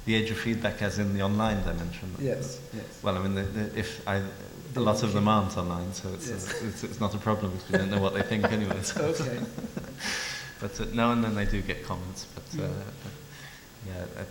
the 0.06 0.16
age 0.16 0.32
of 0.32 0.38
feedback 0.38 0.82
as 0.82 1.00
in 1.00 1.14
the 1.14 1.22
online 1.22 1.62
dimension. 1.64 2.14
Yes, 2.20 2.60
yes. 2.74 3.00
Well, 3.04 3.18
I 3.18 3.22
mean, 3.22 3.36
the, 3.36 3.44
the, 3.44 3.80
if 3.80 4.08
I, 4.08 4.22
a 4.76 4.80
lot 4.80 5.04
of 5.04 5.14
them 5.14 5.28
aren't 5.28 5.58
online, 5.58 5.94
so 5.94 6.10
it's, 6.14 6.30
Yes. 6.30 6.50
uh, 6.50 6.68
it's, 6.68 6.84
it's 6.84 7.00
not 7.00 7.14
a 7.14 7.18
problem 7.18 7.52
because 7.52 7.72
we 7.72 7.78
don't 7.78 7.92
know 7.92 8.02
what 8.02 8.14
they 8.14 8.22
think 8.22 8.46
anyway. 8.46 8.82
So. 8.84 9.06
Okay. 9.20 9.40
but 10.60 10.80
uh, 10.80 10.86
now 10.94 11.12
and 11.12 11.24
then 11.24 11.36
they 11.36 11.46
do 11.46 11.62
get 11.62 11.84
comments, 11.84 12.26
but, 12.34 12.64
uh, 12.64 12.68
yeah. 13.88 14.24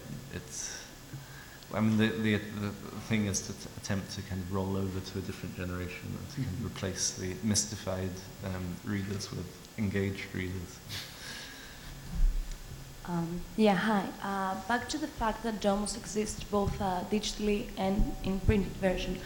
I 1.76 1.80
mean, 1.80 1.98
the, 1.98 2.08
the, 2.08 2.40
the 2.60 2.70
thing 3.08 3.26
is 3.26 3.40
to 3.42 3.52
t- 3.52 3.68
attempt 3.76 4.10
to 4.12 4.22
kind 4.22 4.40
of 4.40 4.50
roll 4.50 4.78
over 4.78 4.98
to 4.98 5.18
a 5.18 5.20
different 5.20 5.54
generation 5.56 6.08
and 6.18 6.30
to 6.30 6.36
kind 6.36 6.58
of 6.58 6.64
replace 6.64 7.10
the 7.12 7.34
mystified 7.42 8.10
um, 8.44 8.64
readers 8.84 9.30
with 9.30 9.46
engaged 9.76 10.24
readers. 10.34 10.78
Um, 13.04 13.42
yeah, 13.56 13.74
hi. 13.74 14.04
Uh, 14.22 14.54
back 14.66 14.88
to 14.88 14.98
the 14.98 15.06
fact 15.06 15.42
that 15.42 15.60
Domus 15.60 15.98
exists 15.98 16.42
both 16.44 16.80
uh, 16.80 17.00
digitally 17.10 17.66
and 17.76 18.16
in 18.24 18.40
printed 18.40 18.72
version. 18.78 19.18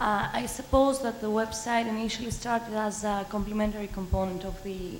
Uh, 0.00 0.30
I 0.32 0.46
suppose 0.46 1.02
that 1.02 1.20
the 1.20 1.28
website 1.28 1.86
initially 1.86 2.30
started 2.30 2.74
as 2.74 3.04
a 3.04 3.26
complementary 3.28 3.88
component 3.88 4.44
of 4.44 4.62
the 4.64 4.98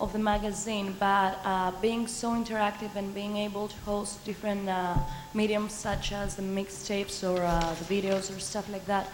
of 0.00 0.12
the 0.12 0.18
magazine, 0.18 0.94
but 0.98 1.38
uh, 1.44 1.72
being 1.82 2.06
so 2.06 2.30
interactive 2.30 2.94
and 2.94 3.14
being 3.14 3.36
able 3.36 3.68
to 3.68 3.76
host 3.84 4.24
different 4.24 4.68
uh, 4.68 4.94
mediums 5.34 5.72
such 5.72 6.12
as 6.12 6.36
the 6.36 6.42
mixtapes 6.42 7.28
or 7.28 7.42
uh, 7.42 7.74
the 7.74 7.84
videos 7.84 8.34
or 8.34 8.38
stuff 8.38 8.68
like 8.70 8.86
that, 8.86 9.06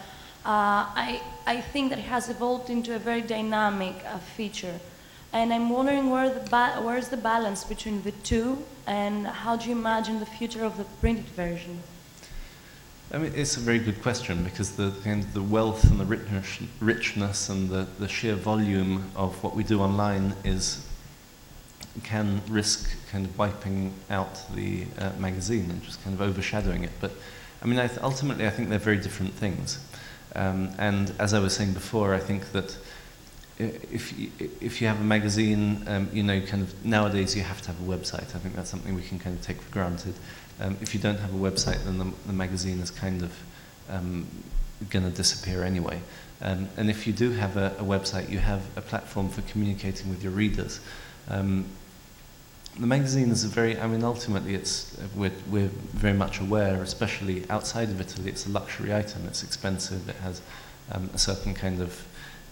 uh, 0.44 0.84
I, 0.94 1.22
I 1.46 1.60
think 1.60 1.90
that 1.90 1.98
it 1.98 2.04
has 2.04 2.28
evolved 2.28 2.68
into 2.68 2.94
a 2.94 2.98
very 2.98 3.22
dynamic 3.22 3.94
uh, 4.06 4.18
feature. 4.18 4.78
And 5.32 5.52
I'm 5.52 5.70
wondering 5.70 6.10
where 6.10 6.28
the 6.28 6.48
ba- 6.48 6.80
where's 6.82 7.08
the 7.08 7.16
balance 7.16 7.64
between 7.64 8.02
the 8.02 8.12
two, 8.12 8.64
and 8.86 9.26
how 9.26 9.56
do 9.56 9.68
you 9.68 9.72
imagine 9.72 10.20
the 10.20 10.26
future 10.26 10.64
of 10.64 10.76
the 10.76 10.84
printed 11.00 11.26
version? 11.26 11.82
I 13.12 13.18
mean, 13.18 13.32
it's 13.34 13.56
a 13.56 13.60
very 13.60 13.78
good 13.78 14.02
question 14.02 14.42
because 14.42 14.72
the 14.72 14.92
kind 15.04 15.22
of 15.22 15.34
the 15.34 15.42
wealth 15.42 15.84
and 15.84 16.00
the 16.00 16.04
richness, 16.04 16.58
richness 16.80 17.48
and 17.48 17.68
the, 17.68 17.86
the 17.98 18.08
sheer 18.08 18.34
volume 18.34 19.10
of 19.14 19.40
what 19.44 19.54
we 19.54 19.62
do 19.62 19.80
online 19.80 20.34
is 20.44 20.84
can 22.02 22.40
risk 22.48 22.90
kind 23.12 23.24
of 23.24 23.38
wiping 23.38 23.92
out 24.10 24.40
the 24.54 24.84
uh, 24.98 25.12
magazine 25.18 25.70
and 25.70 25.82
just 25.82 26.02
kind 26.02 26.14
of 26.14 26.22
overshadowing 26.22 26.82
it. 26.82 26.90
But 27.00 27.12
I 27.62 27.66
mean, 27.66 27.78
I 27.78 27.88
ultimately, 28.02 28.46
I 28.46 28.50
think 28.50 28.68
they're 28.68 28.78
very 28.78 28.98
different 28.98 29.32
things. 29.34 29.78
Um, 30.34 30.70
and 30.78 31.12
as 31.20 31.34
I 31.34 31.38
was 31.38 31.54
saying 31.54 31.72
before, 31.72 32.14
I 32.14 32.18
think 32.18 32.50
that 32.52 32.76
if 33.58 34.18
you, 34.18 34.30
if 34.60 34.80
you 34.80 34.88
have 34.88 35.00
a 35.00 35.04
magazine, 35.04 35.84
um, 35.86 36.08
you 36.12 36.24
know, 36.24 36.40
kind 36.40 36.62
of 36.62 36.84
nowadays 36.84 37.36
you 37.36 37.42
have 37.42 37.62
to 37.62 37.68
have 37.68 37.80
a 37.80 37.96
website. 37.96 38.34
I 38.34 38.38
think 38.38 38.56
that's 38.56 38.70
something 38.70 38.94
we 38.94 39.02
can 39.02 39.18
kind 39.18 39.36
of 39.38 39.42
take 39.42 39.60
for 39.60 39.70
granted. 39.70 40.14
Um, 40.60 40.76
if 40.80 40.94
you 40.94 41.00
don't 41.00 41.18
have 41.18 41.34
a 41.34 41.38
website, 41.38 41.84
then 41.84 41.98
the, 41.98 42.10
the 42.26 42.32
magazine 42.32 42.80
is 42.80 42.90
kind 42.90 43.22
of 43.22 43.32
um, 43.90 44.26
going 44.90 45.04
to 45.04 45.10
disappear 45.10 45.64
anyway. 45.64 46.00
Um, 46.42 46.68
and 46.76 46.90
if 46.90 47.06
you 47.06 47.12
do 47.12 47.30
have 47.30 47.56
a, 47.56 47.74
a 47.78 47.82
website, 47.82 48.28
you 48.28 48.38
have 48.38 48.62
a 48.76 48.80
platform 48.80 49.28
for 49.28 49.42
communicating 49.42 50.10
with 50.10 50.22
your 50.22 50.32
readers. 50.32 50.80
Um, 51.28 51.64
the 52.78 52.86
magazine 52.86 53.30
is 53.30 53.44
a 53.44 53.48
very, 53.48 53.78
I 53.78 53.86
mean, 53.86 54.02
ultimately, 54.02 54.54
it's 54.54 54.96
we're, 55.14 55.30
we're 55.48 55.70
very 55.92 56.16
much 56.16 56.40
aware, 56.40 56.82
especially 56.82 57.48
outside 57.48 57.88
of 57.90 58.00
Italy, 58.00 58.30
it's 58.30 58.46
a 58.46 58.50
luxury 58.50 58.92
item. 58.92 59.26
It's 59.26 59.44
expensive. 59.44 60.08
It 60.08 60.16
has 60.16 60.42
um, 60.90 61.08
a 61.14 61.18
certain 61.18 61.54
kind 61.54 61.80
of 61.80 62.04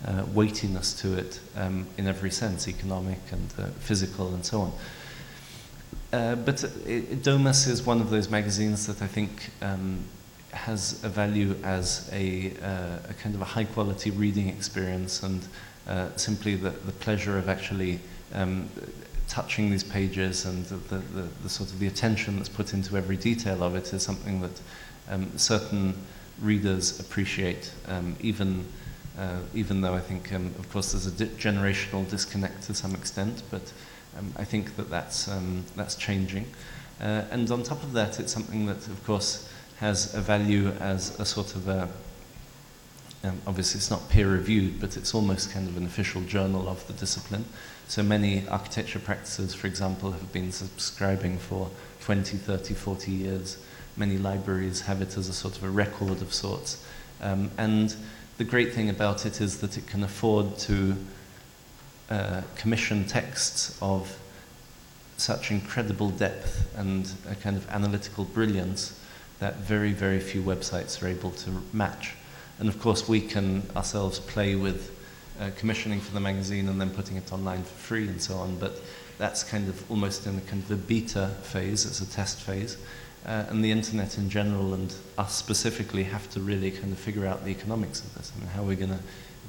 uh, 0.06 0.24
weightiness 0.32 0.94
to 0.94 1.18
it 1.18 1.40
um, 1.56 1.86
in 1.98 2.06
every 2.06 2.30
sense, 2.30 2.68
economic 2.68 3.18
and 3.32 3.52
uh, 3.58 3.66
physical, 3.80 4.32
and 4.34 4.44
so 4.44 4.60
on. 4.60 4.72
Uh, 6.12 6.34
but 6.34 6.62
it, 6.86 7.22
Domus 7.22 7.66
is 7.66 7.86
one 7.86 8.00
of 8.00 8.10
those 8.10 8.28
magazines 8.28 8.86
that 8.86 9.00
I 9.00 9.06
think 9.06 9.50
um, 9.62 9.98
has 10.52 11.02
a 11.04 11.08
value 11.08 11.56
as 11.64 12.10
a, 12.12 12.52
uh, 12.62 12.98
a 13.08 13.14
kind 13.14 13.34
of 13.34 13.40
a 13.40 13.46
high 13.46 13.64
quality 13.64 14.10
reading 14.10 14.48
experience 14.48 15.22
and 15.22 15.40
uh, 15.88 16.08
simply 16.16 16.54
the, 16.54 16.70
the 16.70 16.92
pleasure 16.92 17.38
of 17.38 17.48
actually 17.48 17.98
um, 18.34 18.68
touching 19.26 19.70
these 19.70 19.82
pages 19.82 20.44
and 20.44 20.66
the, 20.66 20.96
the, 20.98 21.28
the, 21.42 21.48
sort 21.48 21.70
of 21.70 21.78
the 21.78 21.86
attention 21.86 22.36
that's 22.36 22.48
put 22.50 22.74
into 22.74 22.98
every 22.98 23.16
detail 23.16 23.62
of 23.62 23.74
it 23.74 23.92
is 23.94 24.02
something 24.02 24.42
that 24.42 24.60
um, 25.08 25.30
certain 25.38 25.94
readers 26.42 27.00
appreciate, 27.00 27.72
um, 27.88 28.14
even, 28.20 28.66
uh, 29.18 29.38
even 29.54 29.80
though 29.80 29.94
I 29.94 30.00
think, 30.00 30.32
um, 30.34 30.46
of 30.58 30.70
course, 30.70 30.92
there's 30.92 31.06
a 31.06 31.10
di- 31.10 31.34
generational 31.36 32.08
disconnect 32.10 32.64
to 32.64 32.74
some 32.74 32.94
extent, 32.94 33.42
but 33.50 33.72
um, 34.18 34.32
I 34.36 34.44
think 34.44 34.76
that 34.76 34.90
that's, 34.90 35.28
um, 35.28 35.64
that's 35.76 35.94
changing. 35.94 36.46
Uh, 37.00 37.24
and 37.30 37.50
on 37.50 37.62
top 37.62 37.82
of 37.82 37.92
that, 37.94 38.20
it's 38.20 38.32
something 38.32 38.66
that, 38.66 38.86
of 38.88 39.04
course, 39.04 39.48
has 39.78 40.14
a 40.14 40.20
value 40.20 40.68
as 40.80 41.18
a 41.18 41.24
sort 41.24 41.56
of 41.56 41.66
a, 41.68 41.88
um, 43.24 43.40
obviously 43.46 43.78
it's 43.78 43.90
not 43.90 44.08
peer 44.08 44.28
reviewed, 44.28 44.80
but 44.80 44.96
it's 44.96 45.14
almost 45.14 45.52
kind 45.52 45.68
of 45.68 45.76
an 45.76 45.84
official 45.84 46.22
journal 46.22 46.68
of 46.68 46.86
the 46.86 46.92
discipline. 46.92 47.44
So 47.88 48.02
many 48.02 48.46
architecture 48.48 48.98
practices, 48.98 49.54
for 49.54 49.66
example, 49.66 50.12
have 50.12 50.32
been 50.32 50.52
subscribing 50.52 51.38
for 51.38 51.70
20, 52.00 52.36
30, 52.36 52.74
40 52.74 53.10
years. 53.10 53.58
Many 53.96 54.18
libraries 54.18 54.82
have 54.82 55.02
it 55.02 55.16
as 55.16 55.28
a 55.28 55.32
sort 55.32 55.56
of 55.56 55.64
a 55.64 55.70
record 55.70 56.22
of 56.22 56.32
sorts. 56.32 56.84
Um, 57.20 57.50
and 57.58 57.94
the 58.38 58.44
great 58.44 58.72
thing 58.72 58.88
about 58.88 59.26
it 59.26 59.40
is 59.40 59.60
that 59.60 59.76
it 59.76 59.86
can 59.86 60.02
afford 60.02 60.58
to 60.58 60.96
uh, 62.12 62.42
commission 62.56 63.06
texts 63.06 63.78
of 63.80 64.18
such 65.16 65.50
incredible 65.50 66.10
depth 66.10 66.70
and 66.76 67.10
a 67.30 67.34
kind 67.34 67.56
of 67.56 67.66
analytical 67.70 68.24
brilliance 68.24 69.00
that 69.38 69.56
very, 69.56 69.92
very 69.92 70.20
few 70.20 70.42
websites 70.42 71.02
are 71.02 71.08
able 71.08 71.30
to 71.30 71.50
match. 71.72 72.12
And 72.58 72.68
of 72.68 72.78
course, 72.78 73.08
we 73.08 73.22
can 73.22 73.62
ourselves 73.74 74.18
play 74.18 74.56
with 74.56 74.94
uh, 75.40 75.52
commissioning 75.56 76.00
for 76.00 76.12
the 76.12 76.20
magazine 76.20 76.68
and 76.68 76.78
then 76.78 76.90
putting 76.90 77.16
it 77.16 77.32
online 77.32 77.62
for 77.62 77.74
free 77.88 78.08
and 78.08 78.20
so 78.20 78.34
on. 78.36 78.58
But 78.58 78.82
that's 79.16 79.42
kind 79.42 79.66
of 79.70 79.90
almost 79.90 80.26
in 80.26 80.36
a 80.36 80.40
kind 80.42 80.62
of 80.62 80.70
a 80.70 80.76
beta 80.76 81.28
phase, 81.44 81.86
it's 81.86 82.02
a 82.02 82.10
test 82.10 82.42
phase. 82.42 82.76
Uh, 83.24 83.46
and 83.48 83.64
the 83.64 83.70
internet 83.70 84.18
in 84.18 84.28
general 84.28 84.74
and 84.74 84.94
us 85.16 85.34
specifically 85.34 86.02
have 86.02 86.28
to 86.28 86.40
really 86.40 86.70
kind 86.72 86.92
of 86.92 86.98
figure 86.98 87.24
out 87.24 87.42
the 87.42 87.50
economics 87.50 88.00
of 88.00 88.14
this 88.16 88.32
and 88.38 88.48
how 88.50 88.62
we're 88.62 88.76
going 88.76 88.90
to. 88.90 88.98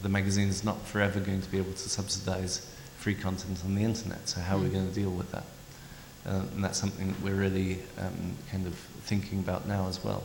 The 0.03 0.09
magazine 0.09 0.49
is 0.49 0.65
not 0.65 0.85
forever 0.85 1.21
going 1.21 1.41
to 1.41 1.49
be 1.49 1.57
able 1.57 1.71
to 1.71 1.89
subsidize 1.89 2.69
free 2.97 3.15
content 3.15 3.57
on 3.63 3.73
the 3.73 3.83
internet, 3.83 4.27
so 4.27 4.41
how 4.41 4.57
are 4.57 4.59
we 4.59 4.67
going 4.67 4.87
to 4.87 4.93
deal 4.93 5.09
with 5.09 5.31
that? 5.31 5.45
Uh, 6.25 6.43
and 6.53 6.63
that's 6.63 6.77
something 6.77 7.07
that 7.07 7.21
we're 7.21 7.35
really 7.35 7.79
um, 7.97 8.35
kind 8.51 8.67
of 8.67 8.73
thinking 9.05 9.39
about 9.39 9.65
now 9.65 9.87
as 9.87 10.03
well. 10.03 10.23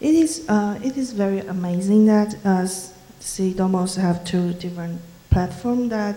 It 0.00 0.14
is, 0.14 0.46
uh, 0.48 0.78
it 0.82 0.96
is 0.96 1.12
very 1.12 1.40
amazing 1.40 2.06
that 2.06 2.34
uh, 2.42 2.66
CDOMOS 3.20 3.96
have 3.96 4.24
two 4.24 4.54
different 4.54 5.00
platforms 5.30 5.90
that 5.90 6.16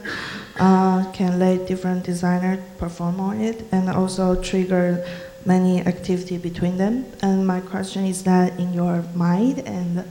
uh, 0.57 1.11
can 1.11 1.39
let 1.39 1.67
different 1.67 2.05
designers 2.05 2.59
perform 2.77 3.19
on 3.19 3.41
it 3.41 3.65
and 3.73 3.89
also 3.89 4.41
trigger 4.41 5.05
many 5.45 5.81
activity 5.81 6.37
between 6.37 6.77
them. 6.77 7.05
And 7.21 7.45
my 7.45 7.61
question 7.61 8.05
is 8.05 8.23
that 8.23 8.59
in 8.59 8.73
your 8.73 9.03
mind, 9.15 9.59
and 9.59 10.03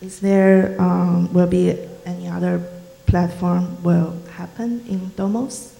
is 0.00 0.20
there 0.20 0.80
um, 0.80 1.32
will 1.32 1.46
be 1.46 1.76
any 2.06 2.28
other 2.28 2.62
platform 3.06 3.82
will 3.82 4.16
happen 4.32 4.84
in 4.88 5.10
Domus? 5.16 5.76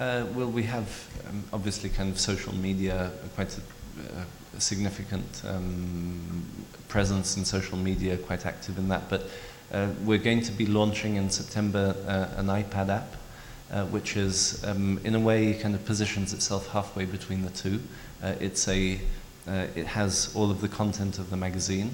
Uh, 0.00 0.24
well, 0.34 0.48
we 0.48 0.62
have 0.62 0.88
um, 1.28 1.44
obviously 1.52 1.90
kind 1.90 2.10
of 2.10 2.20
social 2.20 2.54
media, 2.54 3.10
quite 3.34 3.56
a, 3.58 4.56
a 4.56 4.60
significant 4.60 5.42
um, 5.44 6.44
presence 6.88 7.36
in 7.36 7.44
social 7.44 7.76
media, 7.76 8.16
quite 8.16 8.46
active 8.46 8.78
in 8.78 8.88
that. 8.88 9.08
But 9.08 9.28
uh, 9.72 9.88
we're 10.04 10.18
going 10.18 10.40
to 10.42 10.52
be 10.52 10.66
launching 10.66 11.16
in 11.16 11.30
September 11.30 11.94
uh, 12.06 12.40
an 12.40 12.46
iPad 12.46 12.88
app, 12.88 13.16
uh, 13.72 13.84
which 13.86 14.16
is, 14.16 14.64
um, 14.64 15.00
in 15.04 15.14
a 15.14 15.20
way, 15.20 15.54
kind 15.54 15.74
of 15.74 15.84
positions 15.84 16.32
itself 16.32 16.68
halfway 16.68 17.04
between 17.04 17.42
the 17.42 17.50
two. 17.50 17.80
Uh, 18.22 18.34
it's 18.40 18.66
a, 18.68 19.00
uh, 19.46 19.66
it 19.74 19.86
has 19.86 20.34
all 20.34 20.50
of 20.50 20.60
the 20.60 20.68
content 20.68 21.18
of 21.18 21.30
the 21.30 21.36
magazine, 21.36 21.90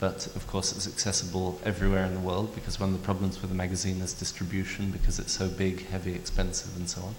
but 0.00 0.26
of 0.36 0.46
course 0.46 0.72
it's 0.72 0.86
accessible 0.86 1.60
everywhere 1.64 2.04
in 2.04 2.14
the 2.14 2.20
world 2.20 2.54
because 2.54 2.78
one 2.78 2.90
of 2.90 3.00
the 3.00 3.04
problems 3.04 3.40
with 3.40 3.50
the 3.50 3.56
magazine 3.56 4.00
is 4.00 4.12
distribution 4.12 4.90
because 4.90 5.18
it's 5.18 5.32
so 5.32 5.48
big, 5.48 5.86
heavy, 5.88 6.14
expensive, 6.14 6.76
and 6.76 6.88
so 6.88 7.02
on. 7.02 7.14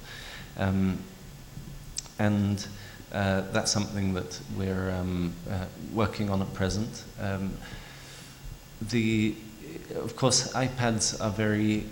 Um, 0.58 0.98
and 2.18 2.66
uh, 3.12 3.42
that's 3.52 3.72
something 3.72 4.14
that 4.14 4.40
we're 4.58 4.92
um, 4.92 5.34
uh, 5.50 5.66
working 5.94 6.30
on 6.30 6.42
at 6.42 6.54
present. 6.54 7.04
Um, 7.20 7.54
the, 8.82 9.36
of 9.96 10.16
course, 10.16 10.54
iPads 10.54 11.20
are 11.24 11.32
very, 11.32 11.86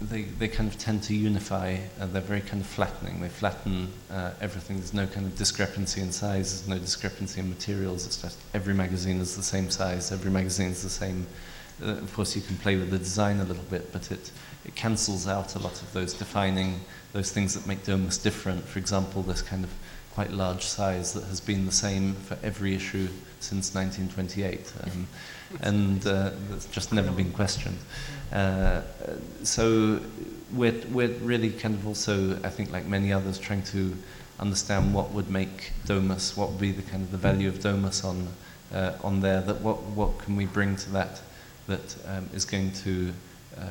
they, 0.00 0.22
they 0.22 0.48
kind 0.48 0.68
of 0.68 0.78
tend 0.78 1.02
to 1.04 1.14
unify, 1.14 1.76
uh, 2.00 2.06
they're 2.06 2.22
very 2.22 2.40
kind 2.40 2.62
of 2.62 2.66
flattening. 2.66 3.20
They 3.20 3.28
flatten 3.28 3.92
uh, 4.10 4.32
everything. 4.40 4.78
There's 4.78 4.94
no 4.94 5.06
kind 5.06 5.26
of 5.26 5.36
discrepancy 5.36 6.00
in 6.00 6.10
size, 6.10 6.62
there's 6.62 6.68
no 6.68 6.78
discrepancy 6.78 7.40
in 7.40 7.50
materials. 7.50 8.06
It's 8.06 8.20
just 8.20 8.38
every 8.54 8.74
magazine 8.74 9.20
is 9.20 9.36
the 9.36 9.42
same 9.42 9.70
size, 9.70 10.10
every 10.10 10.30
magazine 10.30 10.70
is 10.70 10.82
the 10.82 10.88
same. 10.88 11.26
Uh, 11.82 11.90
of 11.92 12.12
course, 12.14 12.34
you 12.34 12.42
can 12.42 12.56
play 12.56 12.76
with 12.76 12.90
the 12.90 12.98
design 12.98 13.40
a 13.40 13.44
little 13.44 13.64
bit, 13.64 13.92
but 13.92 14.10
it, 14.10 14.30
it 14.64 14.74
cancels 14.74 15.26
out 15.26 15.54
a 15.54 15.58
lot 15.58 15.80
of 15.82 15.92
those 15.92 16.14
defining, 16.14 16.80
those 17.12 17.30
things 17.30 17.54
that 17.54 17.66
make 17.66 17.84
Domus 17.84 18.18
different. 18.18 18.64
For 18.64 18.78
example, 18.78 19.22
this 19.22 19.42
kind 19.42 19.64
of 19.64 19.70
quite 20.14 20.30
large 20.32 20.64
size 20.64 21.12
that 21.12 21.24
has 21.24 21.40
been 21.40 21.66
the 21.66 21.72
same 21.72 22.14
for 22.14 22.36
every 22.42 22.74
issue 22.74 23.08
since 23.38 23.74
1928, 23.74 24.72
um, 24.84 25.06
and 25.62 26.06
uh, 26.06 26.30
that's 26.50 26.66
just 26.66 26.92
never 26.92 27.10
been 27.10 27.32
questioned. 27.32 27.78
Uh, 28.32 28.82
so 29.42 30.00
we're, 30.52 30.80
we're 30.90 31.08
really 31.18 31.50
kind 31.50 31.74
of 31.74 31.86
also, 31.86 32.36
I 32.44 32.50
think, 32.50 32.70
like 32.72 32.86
many 32.86 33.12
others, 33.12 33.38
trying 33.38 33.62
to 33.64 33.96
understand 34.38 34.94
what 34.94 35.10
would 35.10 35.30
make 35.30 35.72
Domus, 35.86 36.36
what 36.36 36.50
would 36.50 36.60
be 36.60 36.72
the 36.72 36.82
kind 36.82 37.02
of 37.02 37.10
the 37.10 37.18
value 37.18 37.48
of 37.48 37.60
Domus 37.60 38.04
on 38.04 38.28
uh, 38.72 38.92
on 39.02 39.20
there. 39.20 39.40
That 39.40 39.60
what 39.60 39.82
what 39.82 40.18
can 40.18 40.36
we 40.36 40.46
bring 40.46 40.76
to 40.76 40.90
that 40.90 41.20
that 41.66 41.96
um, 42.06 42.28
is 42.32 42.44
going 42.44 42.72
to 42.72 43.12
uh, 43.58 43.62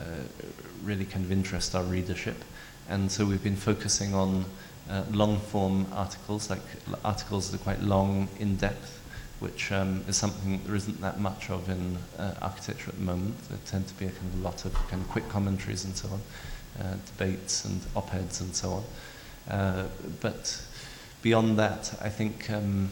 really 0.84 1.06
kind 1.06 1.26
of 1.26 1.32
interest 1.32 1.76
our 1.76 1.84
readership. 1.84 2.44
And 2.88 3.12
so 3.12 3.26
we've 3.26 3.44
been 3.44 3.56
focusing 3.56 4.14
on 4.14 4.46
uh, 4.90 5.04
long 5.12 5.40
form 5.40 5.86
articles, 5.94 6.50
like 6.50 6.62
articles 7.04 7.52
that 7.52 7.60
are 7.60 7.64
quite 7.64 7.82
long, 7.82 8.28
in 8.40 8.56
depth, 8.56 8.99
which 9.40 9.72
um, 9.72 10.04
is 10.08 10.18
something 10.18 10.62
there 10.66 10.76
isn't 10.76 11.00
that 11.02 11.20
much 11.20 11.50
of 11.50 11.70
in 11.70 11.98
uh, 12.18 12.34
architecture 12.42 12.90
at 12.90 12.96
the 12.96 13.04
moment. 13.04 13.36
There 13.50 13.58
tend 13.66 13.88
to 13.88 13.94
be 13.96 14.06
a 14.06 14.12
kind 14.12 14.34
of 14.34 14.42
lot 14.42 14.66
of 14.66 14.74
kind 14.90 15.02
of 15.02 15.08
quick 15.10 15.28
commentaries 15.30 15.86
and 15.86 15.96
so 15.96 16.10
on, 16.10 16.22
uh, 16.86 16.96
debates 17.06 17.66
and 17.66 17.82
op 17.96 18.14
eds 18.14 18.42
and 18.42 18.56
so 18.56 18.70
on. 18.72 18.84
Uh, 19.54 19.88
but 20.20 20.62
beyond 21.22 21.58
that, 21.58 21.94
I 22.02 22.10
think 22.10 22.50
um, 22.50 22.90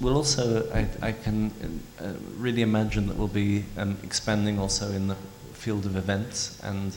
we'll 0.00 0.16
also, 0.16 0.70
I, 0.72 0.86
I 1.02 1.12
can 1.12 1.82
uh, 2.00 2.12
really 2.36 2.62
imagine 2.62 3.06
that 3.08 3.16
we'll 3.16 3.28
be 3.28 3.64
um, 3.76 3.98
expanding 4.02 4.58
also 4.58 4.90
in 4.90 5.08
the 5.08 5.16
field 5.52 5.84
of 5.84 5.96
events 5.96 6.58
and 6.62 6.96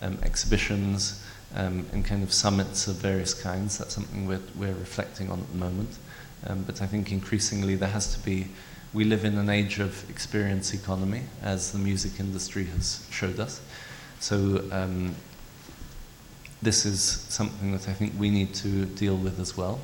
um, 0.00 0.18
exhibitions 0.22 1.24
um, 1.56 1.86
and 1.92 2.04
kind 2.04 2.22
of 2.22 2.32
summits 2.32 2.86
of 2.86 2.96
various 2.96 3.34
kinds. 3.34 3.78
That's 3.78 3.94
something 3.94 4.26
we're, 4.26 4.40
we're 4.56 4.74
reflecting 4.74 5.30
on 5.30 5.40
at 5.40 5.50
the 5.50 5.58
moment. 5.58 5.90
Um, 6.46 6.62
but 6.62 6.82
I 6.82 6.86
think 6.86 7.10
increasingly 7.10 7.74
there 7.74 7.88
has 7.88 8.14
to 8.14 8.20
be, 8.20 8.46
we 8.92 9.04
live 9.04 9.24
in 9.24 9.38
an 9.38 9.48
age 9.48 9.78
of 9.78 10.08
experience 10.10 10.74
economy, 10.74 11.22
as 11.42 11.72
the 11.72 11.78
music 11.78 12.20
industry 12.20 12.64
has 12.64 13.06
showed 13.10 13.40
us. 13.40 13.60
So 14.20 14.64
um, 14.70 15.14
this 16.62 16.84
is 16.84 17.00
something 17.00 17.72
that 17.72 17.88
I 17.88 17.92
think 17.92 18.12
we 18.18 18.30
need 18.30 18.54
to 18.56 18.84
deal 18.84 19.16
with 19.16 19.40
as 19.40 19.56
well, 19.56 19.80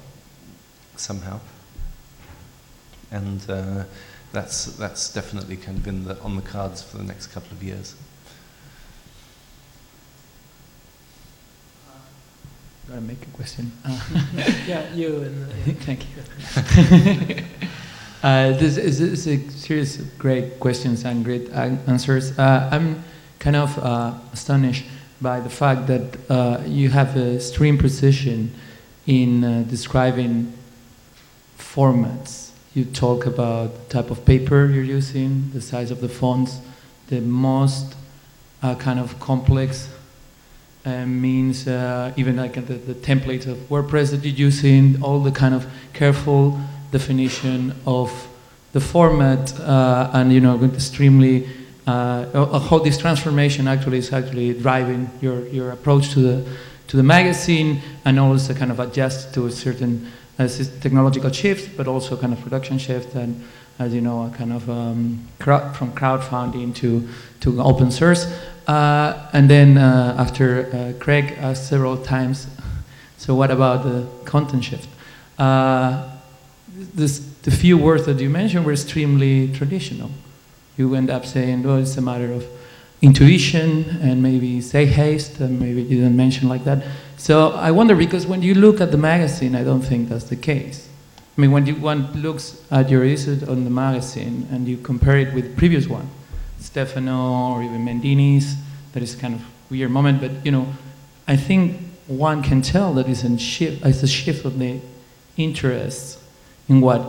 somehow. 0.96 1.40
And 3.10 3.40
uh, 3.50 3.84
that's, 4.32 4.66
that's 4.76 5.12
definitely 5.12 5.56
kind 5.56 5.78
of 5.78 5.86
in 5.86 6.04
the, 6.04 6.20
on 6.20 6.36
the 6.36 6.42
cards 6.42 6.82
for 6.82 6.98
the 6.98 7.04
next 7.04 7.28
couple 7.28 7.52
of 7.52 7.62
years. 7.62 7.94
I 12.92 12.98
make 12.98 13.22
a 13.22 13.30
question? 13.36 13.70
Uh, 13.84 14.00
yeah, 14.66 14.92
you 14.92 15.22
and. 15.22 15.52
Thank 15.82 16.06
you. 16.08 17.44
uh, 18.22 18.52
this 18.58 18.76
is, 18.78 19.00
is, 19.00 19.26
a 19.28 19.50
series 19.50 20.00
of 20.00 20.18
great 20.18 20.58
questions 20.58 21.04
and 21.04 21.24
great 21.24 21.50
answers. 21.52 22.36
Uh, 22.36 22.68
I'm 22.72 23.04
kind 23.38 23.54
of 23.54 23.78
uh, 23.78 24.14
astonished 24.32 24.86
by 25.20 25.38
the 25.38 25.50
fact 25.50 25.86
that 25.86 26.16
uh, 26.28 26.62
you 26.66 26.88
have 26.88 27.16
a 27.16 27.36
extreme 27.36 27.78
precision 27.78 28.52
in 29.06 29.44
uh, 29.44 29.64
describing 29.68 30.52
formats. 31.58 32.50
You 32.74 32.84
talk 32.86 33.26
about 33.26 33.72
the 33.74 34.02
type 34.02 34.10
of 34.10 34.24
paper 34.24 34.66
you're 34.66 34.82
using, 34.82 35.50
the 35.52 35.60
size 35.60 35.92
of 35.92 36.00
the 36.00 36.08
fonts, 36.08 36.58
the 37.06 37.20
most 37.20 37.94
uh, 38.62 38.74
kind 38.74 38.98
of 38.98 39.20
complex 39.20 39.88
means 41.06 41.66
uh, 41.66 42.12
even 42.16 42.36
like 42.36 42.54
the, 42.54 42.74
the 42.74 42.94
templates 42.94 43.46
of 43.46 43.56
WordPress 43.68 44.10
that 44.10 44.24
you're 44.24 44.46
using, 44.48 45.02
all 45.02 45.20
the 45.20 45.32
kind 45.32 45.54
of 45.54 45.66
careful 45.92 46.58
definition 46.92 47.74
of 47.86 48.28
the 48.72 48.80
format 48.80 49.58
uh, 49.60 50.10
and 50.12 50.32
you 50.32 50.40
know 50.40 50.62
extremely 50.64 51.48
uh, 51.86 52.58
how 52.60 52.78
this 52.78 52.98
transformation 52.98 53.66
actually 53.66 53.98
is 53.98 54.12
actually 54.12 54.54
driving 54.54 55.10
your, 55.20 55.46
your 55.48 55.70
approach 55.72 56.10
to 56.10 56.20
the, 56.20 56.56
to 56.86 56.96
the 56.96 57.02
magazine 57.02 57.80
and 58.04 58.18
also 58.20 58.54
kind 58.54 58.70
of 58.70 58.78
adjust 58.78 59.34
to 59.34 59.46
a 59.46 59.50
certain 59.50 60.10
uh, 60.38 60.48
technological 60.80 61.30
shift, 61.30 61.76
but 61.76 61.88
also 61.88 62.16
kind 62.16 62.32
of 62.32 62.40
production 62.40 62.78
shift 62.78 63.14
and 63.14 63.42
as 63.80 63.94
you 63.94 64.00
know, 64.02 64.26
a 64.26 64.30
kind 64.36 64.52
of 64.52 64.68
um, 64.68 65.26
crowd, 65.38 65.74
from 65.74 65.90
crowdfunding 65.92 66.74
to, 66.74 67.08
to 67.40 67.60
open 67.62 67.90
source. 67.90 68.26
Uh, 68.70 69.28
and 69.32 69.50
then 69.50 69.78
uh, 69.78 70.14
after 70.18 70.46
uh, 70.72 71.02
Craig 71.02 71.34
asked 71.38 71.68
several 71.68 71.96
times, 71.96 72.46
so 73.16 73.34
what 73.34 73.50
about 73.50 73.82
the 73.82 74.06
content 74.24 74.64
shift? 74.64 74.88
This, 76.94 77.18
the 77.42 77.50
few 77.50 77.76
words 77.76 78.06
that 78.06 78.20
you 78.20 78.30
mentioned 78.30 78.64
were 78.64 78.72
extremely 78.72 79.52
traditional 79.52 80.10
you 80.80 80.94
end 80.94 81.10
up 81.10 81.26
saying, 81.26 81.62
well, 81.62 81.76
it's 81.76 81.96
a 81.96 82.00
matter 82.00 82.32
of 82.32 82.46
intuition 83.02 83.84
and 84.02 84.22
maybe 84.22 84.60
say 84.60 84.86
haste, 84.86 85.40
and 85.40 85.60
maybe 85.60 85.82
you 85.82 85.96
didn't 86.00 86.16
mention 86.16 86.48
like 86.48 86.64
that. 86.64 86.82
So 87.16 87.50
I 87.52 87.70
wonder 87.70 87.94
because 87.94 88.26
when 88.26 88.42
you 88.42 88.54
look 88.54 88.80
at 88.80 88.90
the 88.90 88.98
magazine, 88.98 89.54
I 89.54 89.64
don't 89.64 89.82
think 89.82 90.08
that's 90.08 90.24
the 90.24 90.36
case. 90.36 90.88
I 91.36 91.40
mean, 91.40 91.52
when 91.52 91.66
you, 91.66 91.74
one 91.76 92.12
looks 92.14 92.62
at 92.70 92.90
your 92.90 93.04
essay 93.04 93.46
on 93.46 93.64
the 93.64 93.70
magazine 93.70 94.46
and 94.50 94.66
you 94.66 94.76
compare 94.78 95.18
it 95.18 95.34
with 95.34 95.56
previous 95.56 95.86
one, 95.86 96.08
Stefano 96.60 97.54
or 97.54 97.62
even 97.62 97.84
Mendini's, 97.84 98.54
that 98.92 99.02
is 99.02 99.14
kind 99.14 99.34
of 99.34 99.42
weird 99.70 99.90
moment, 99.90 100.20
but 100.20 100.44
you 100.44 100.52
know, 100.52 100.66
I 101.26 101.36
think 101.36 101.80
one 102.06 102.42
can 102.42 102.60
tell 102.62 102.92
that 102.94 103.08
it's 103.08 103.24
a 103.24 103.38
shift, 103.38 103.84
it's 103.84 104.02
a 104.02 104.08
shift 104.08 104.44
of 104.44 104.58
the 104.58 104.80
interests 105.36 106.22
in 106.68 106.80
what 106.80 107.02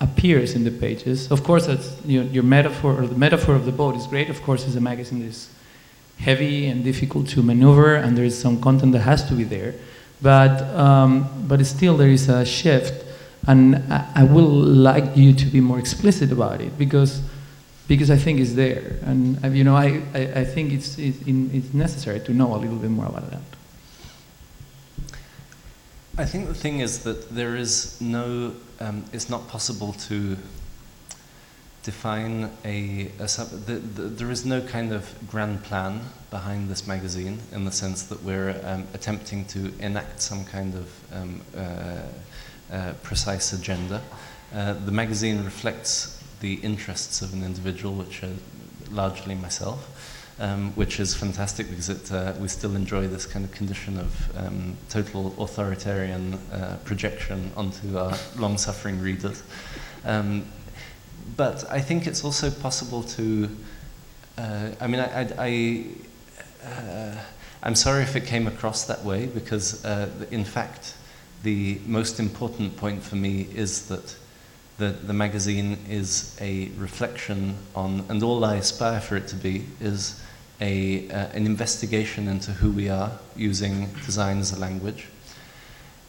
appears 0.00 0.54
in 0.54 0.64
the 0.64 0.70
pages. 0.70 1.30
Of 1.30 1.44
course, 1.44 1.66
that's 1.66 1.96
your, 2.04 2.24
your 2.24 2.42
metaphor, 2.42 2.98
or 2.98 3.06
the 3.06 3.16
metaphor 3.16 3.54
of 3.54 3.64
the 3.64 3.72
boat 3.72 3.96
is 3.96 4.06
great. 4.06 4.30
Of 4.30 4.42
course, 4.42 4.66
it's 4.66 4.76
a 4.76 4.80
magazine 4.80 5.20
that 5.20 5.26
is 5.26 5.50
heavy 6.18 6.66
and 6.66 6.84
difficult 6.84 7.28
to 7.28 7.42
maneuver, 7.42 7.94
and 7.94 8.16
there 8.16 8.24
is 8.24 8.38
some 8.38 8.60
content 8.60 8.92
that 8.92 9.00
has 9.00 9.24
to 9.28 9.34
be 9.34 9.44
there. 9.44 9.74
But, 10.20 10.62
um, 10.74 11.46
but 11.46 11.64
still, 11.66 11.96
there 11.96 12.10
is 12.10 12.28
a 12.28 12.44
shift, 12.44 13.04
and 13.46 13.76
I, 13.92 14.10
I 14.16 14.24
will 14.24 14.48
like 14.48 15.16
you 15.16 15.32
to 15.32 15.46
be 15.46 15.60
more 15.60 15.78
explicit 15.78 16.32
about 16.32 16.60
it 16.60 16.76
because, 16.76 17.20
because 17.88 18.10
I 18.10 18.16
think 18.16 18.38
it's 18.38 18.52
there, 18.52 18.98
and 19.02 19.56
you 19.56 19.64
know, 19.64 19.74
I, 19.74 20.02
I, 20.14 20.20
I 20.40 20.44
think 20.44 20.72
it's, 20.72 20.98
it's, 20.98 21.18
it's 21.26 21.74
necessary 21.74 22.20
to 22.20 22.32
know 22.32 22.54
a 22.54 22.58
little 22.58 22.76
bit 22.76 22.90
more 22.90 23.06
about 23.06 23.30
that. 23.30 23.40
I 26.18 26.24
think 26.26 26.48
the 26.48 26.54
thing 26.54 26.80
is 26.80 27.04
that 27.04 27.30
there 27.30 27.56
is 27.56 27.98
no, 28.00 28.54
um, 28.80 29.04
it's 29.12 29.30
not 29.30 29.48
possible 29.48 29.94
to 30.08 30.36
define 31.82 32.50
a, 32.64 33.10
a 33.18 33.26
the, 33.66 33.80
the, 33.94 34.02
there 34.02 34.30
is 34.30 34.44
no 34.44 34.60
kind 34.60 34.92
of 34.92 35.14
grand 35.26 35.62
plan 35.62 36.00
behind 36.30 36.68
this 36.68 36.86
magazine 36.86 37.38
in 37.52 37.64
the 37.64 37.72
sense 37.72 38.02
that 38.02 38.22
we're 38.22 38.60
um, 38.64 38.86
attempting 38.92 39.46
to 39.46 39.72
enact 39.78 40.20
some 40.20 40.44
kind 40.44 40.74
of 40.74 40.92
um, 41.12 41.40
uh, 41.56 42.00
uh, 42.70 42.92
precise 43.02 43.54
agenda. 43.54 44.02
Uh, 44.52 44.74
the 44.74 44.92
magazine 44.92 45.42
reflects 45.44 46.17
the 46.40 46.54
interests 46.54 47.22
of 47.22 47.32
an 47.32 47.42
individual, 47.42 47.94
which 47.94 48.22
are 48.22 48.34
largely 48.90 49.34
myself 49.34 49.88
um, 50.40 50.72
which 50.72 51.00
is 51.00 51.14
fantastic 51.14 51.68
because 51.68 51.88
it, 51.88 52.12
uh, 52.12 52.32
we 52.38 52.48
still 52.48 52.76
enjoy 52.76 53.06
this 53.08 53.26
kind 53.26 53.44
of 53.44 53.52
condition 53.52 53.98
of 53.98 54.36
um, 54.36 54.76
total 54.88 55.34
authoritarian 55.38 56.34
uh, 56.52 56.76
projection 56.84 57.50
onto 57.56 57.98
our 57.98 58.16
long-suffering 58.36 59.00
readers. 59.00 59.42
Um, 60.04 60.44
but 61.36 61.70
I 61.70 61.80
think 61.80 62.06
it's 62.06 62.24
also 62.24 62.50
possible 62.50 63.02
to, 63.02 63.50
uh, 64.38 64.70
I 64.80 64.86
mean, 64.86 65.00
I, 65.00 65.20
I, 65.20 65.32
I 65.38 65.48
am 67.66 67.72
uh, 67.72 67.74
sorry 67.74 68.02
if 68.02 68.16
it 68.16 68.24
came 68.24 68.46
across 68.46 68.84
that 68.84 69.04
way 69.04 69.26
because 69.26 69.84
uh, 69.84 70.08
in 70.30 70.44
fact, 70.44 70.94
the 71.42 71.80
most 71.86 72.18
important 72.18 72.76
point 72.76 73.02
for 73.02 73.16
me 73.16 73.48
is 73.54 73.88
that 73.88 74.16
the, 74.78 74.90
the 74.90 75.12
magazine 75.12 75.76
is 75.88 76.36
a 76.40 76.70
reflection 76.76 77.56
on, 77.74 78.04
and 78.08 78.22
all 78.22 78.44
I 78.44 78.56
aspire 78.56 79.00
for 79.00 79.16
it 79.16 79.26
to 79.28 79.36
be 79.36 79.66
is 79.80 80.22
a, 80.60 81.08
uh, 81.10 81.26
an 81.34 81.46
investigation 81.46 82.28
into 82.28 82.52
who 82.52 82.70
we 82.70 82.88
are 82.88 83.10
using 83.36 83.88
design 84.06 84.38
as 84.38 84.52
a 84.52 84.58
language. 84.58 85.06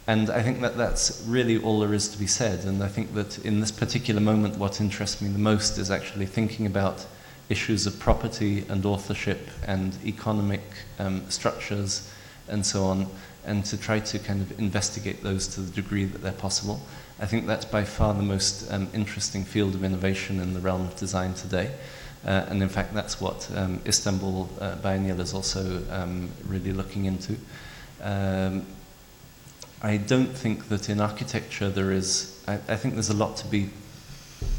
And 0.06 0.30
I 0.30 0.42
think 0.42 0.60
that 0.60 0.76
that's 0.76 1.22
really 1.26 1.58
all 1.58 1.80
there 1.80 1.94
is 1.94 2.08
to 2.08 2.18
be 2.18 2.26
said. 2.26 2.64
And 2.64 2.82
I 2.82 2.88
think 2.88 3.14
that 3.14 3.38
in 3.44 3.60
this 3.60 3.70
particular 3.70 4.20
moment, 4.20 4.56
what 4.56 4.80
interests 4.80 5.20
me 5.20 5.28
the 5.28 5.38
most 5.38 5.78
is 5.78 5.90
actually 5.90 6.26
thinking 6.26 6.66
about 6.66 7.06
issues 7.48 7.86
of 7.86 7.98
property 7.98 8.64
and 8.68 8.86
authorship 8.86 9.48
and 9.66 9.96
economic 10.04 10.62
um, 10.98 11.28
structures 11.28 12.08
and 12.48 12.64
so 12.64 12.84
on, 12.84 13.06
and 13.44 13.64
to 13.64 13.76
try 13.76 14.00
to 14.00 14.18
kind 14.18 14.40
of 14.40 14.58
investigate 14.58 15.22
those 15.22 15.46
to 15.48 15.60
the 15.60 15.70
degree 15.72 16.04
that 16.04 16.22
they're 16.22 16.32
possible. 16.32 16.80
I 17.20 17.26
think 17.26 17.46
that's 17.46 17.66
by 17.66 17.84
far 17.84 18.14
the 18.14 18.22
most 18.22 18.72
um, 18.72 18.88
interesting 18.94 19.44
field 19.44 19.74
of 19.74 19.84
innovation 19.84 20.40
in 20.40 20.54
the 20.54 20.60
realm 20.60 20.82
of 20.82 20.96
design 20.96 21.34
today. 21.34 21.70
Uh, 22.24 22.46
and 22.48 22.62
in 22.62 22.68
fact, 22.68 22.94
that's 22.94 23.20
what 23.20 23.46
um, 23.54 23.80
Istanbul 23.86 24.48
uh, 24.58 24.76
Biennial 24.76 25.20
is 25.20 25.34
also 25.34 25.82
um, 25.90 26.30
really 26.46 26.72
looking 26.72 27.04
into. 27.04 27.36
Um, 28.02 28.66
I 29.82 29.98
don't 29.98 30.32
think 30.34 30.68
that 30.68 30.88
in 30.88 31.00
architecture 31.00 31.68
there 31.68 31.92
is, 31.92 32.42
I, 32.48 32.54
I, 32.54 32.76
think 32.76 32.94
there's 32.94 33.10
a 33.10 33.16
lot 33.16 33.36
to 33.38 33.46
be 33.46 33.68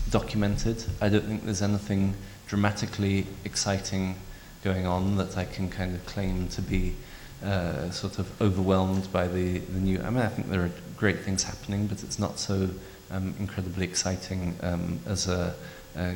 documented. 0.10 0.84
I 1.00 1.10
don't 1.10 1.26
think 1.26 1.46
there's 1.46 1.62
anything 1.62 2.16
dramatically 2.48 3.26
exciting 3.44 4.16
going 4.64 4.86
on 4.86 5.18
that 5.18 5.38
I 5.38 5.46
can 5.46 5.70
kind 5.70 5.96
of 5.96 6.06
claim 6.06 6.48
to 6.50 6.62
be 6.62 6.96
uh, 7.44 7.90
sort 7.90 8.20
of 8.20 8.42
overwhelmed 8.42 9.12
by 9.12 9.28
the, 9.28 9.60
the 9.60 9.80
new. 9.80 10.00
I 10.02 10.10
mean, 10.10 10.24
I 10.24 10.28
think 10.28 10.50
there 10.50 10.64
are 10.64 10.72
great 11.02 11.20
things 11.22 11.42
happening, 11.42 11.88
but 11.88 12.04
it's 12.04 12.20
not 12.20 12.38
so 12.38 12.70
um, 13.10 13.34
incredibly 13.40 13.84
exciting 13.84 14.56
um, 14.62 15.00
as 15.08 15.28
a 15.28 15.54
uh, 15.98 16.14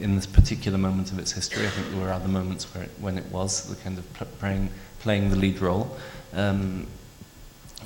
in, 0.00 0.16
this 0.16 0.26
particular 0.26 0.76
moment 0.76 1.12
of 1.12 1.18
its 1.18 1.32
history. 1.32 1.64
I 1.64 1.70
think 1.70 1.88
there 1.90 2.00
were 2.00 2.12
other 2.12 2.28
moments 2.28 2.64
where 2.74 2.84
it, 2.84 2.90
when 2.98 3.16
it 3.16 3.24
was 3.26 3.68
the 3.70 3.76
kind 3.76 3.96
of 3.96 4.04
playing, 4.40 4.68
playing 4.98 5.30
the 5.30 5.36
lead 5.36 5.60
role. 5.60 5.96
Um, 6.34 6.86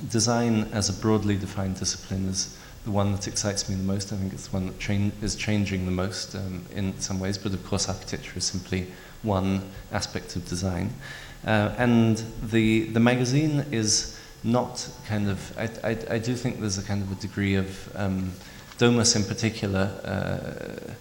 design 0.09 0.67
as 0.73 0.89
a 0.89 0.93
broadly 0.93 1.37
defined 1.37 1.79
discipline 1.79 2.25
is 2.25 2.57
the 2.83 2.91
one 2.91 3.11
that 3.11 3.27
excites 3.27 3.69
me 3.69 3.75
the 3.75 3.83
most. 3.83 4.11
I 4.11 4.17
think 4.17 4.33
it's 4.33 4.47
the 4.47 4.57
one 4.57 4.67
that 4.67 5.23
is 5.23 5.35
changing 5.35 5.85
the 5.85 5.91
most 5.91 6.35
um, 6.35 6.65
in 6.75 6.99
some 6.99 7.19
ways, 7.19 7.37
but 7.37 7.53
of 7.53 7.63
course 7.65 7.87
architecture 7.87 8.37
is 8.37 8.43
simply 8.43 8.87
one 9.21 9.61
aspect 9.91 10.35
of 10.35 10.45
design. 10.49 10.89
Uh, 11.45 11.73
and 11.77 12.23
the, 12.41 12.85
the 12.87 12.99
magazine 12.99 13.65
is 13.71 14.18
not 14.43 14.87
kind 15.07 15.29
of, 15.29 15.57
I, 15.57 15.69
I, 15.83 15.97
I, 16.11 16.19
do 16.19 16.35
think 16.35 16.59
there's 16.59 16.77
a 16.77 16.83
kind 16.83 17.01
of 17.01 17.11
a 17.11 17.15
degree 17.15 17.55
of 17.55 17.95
um, 17.95 18.31
Domus 18.77 19.15
in 19.15 19.23
particular 19.23 19.91
uh, 20.03 20.93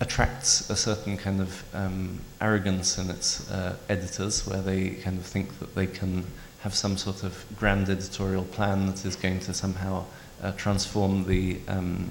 attracts 0.00 0.68
a 0.70 0.76
certain 0.76 1.16
kind 1.16 1.40
of 1.40 1.62
um, 1.74 2.20
arrogance 2.40 2.98
in 2.98 3.10
its 3.10 3.50
uh, 3.50 3.76
editors, 3.88 4.46
where 4.46 4.62
they 4.62 4.90
kind 4.90 5.18
of 5.18 5.26
think 5.26 5.58
that 5.60 5.74
they 5.74 5.86
can 5.86 6.24
have 6.60 6.74
some 6.74 6.96
sort 6.96 7.22
of 7.22 7.44
grand 7.56 7.88
editorial 7.88 8.44
plan 8.44 8.86
that 8.86 9.04
is 9.04 9.14
going 9.16 9.38
to 9.40 9.54
somehow 9.54 10.04
uh, 10.42 10.52
transform 10.52 11.24
the, 11.26 11.58
um, 11.68 12.10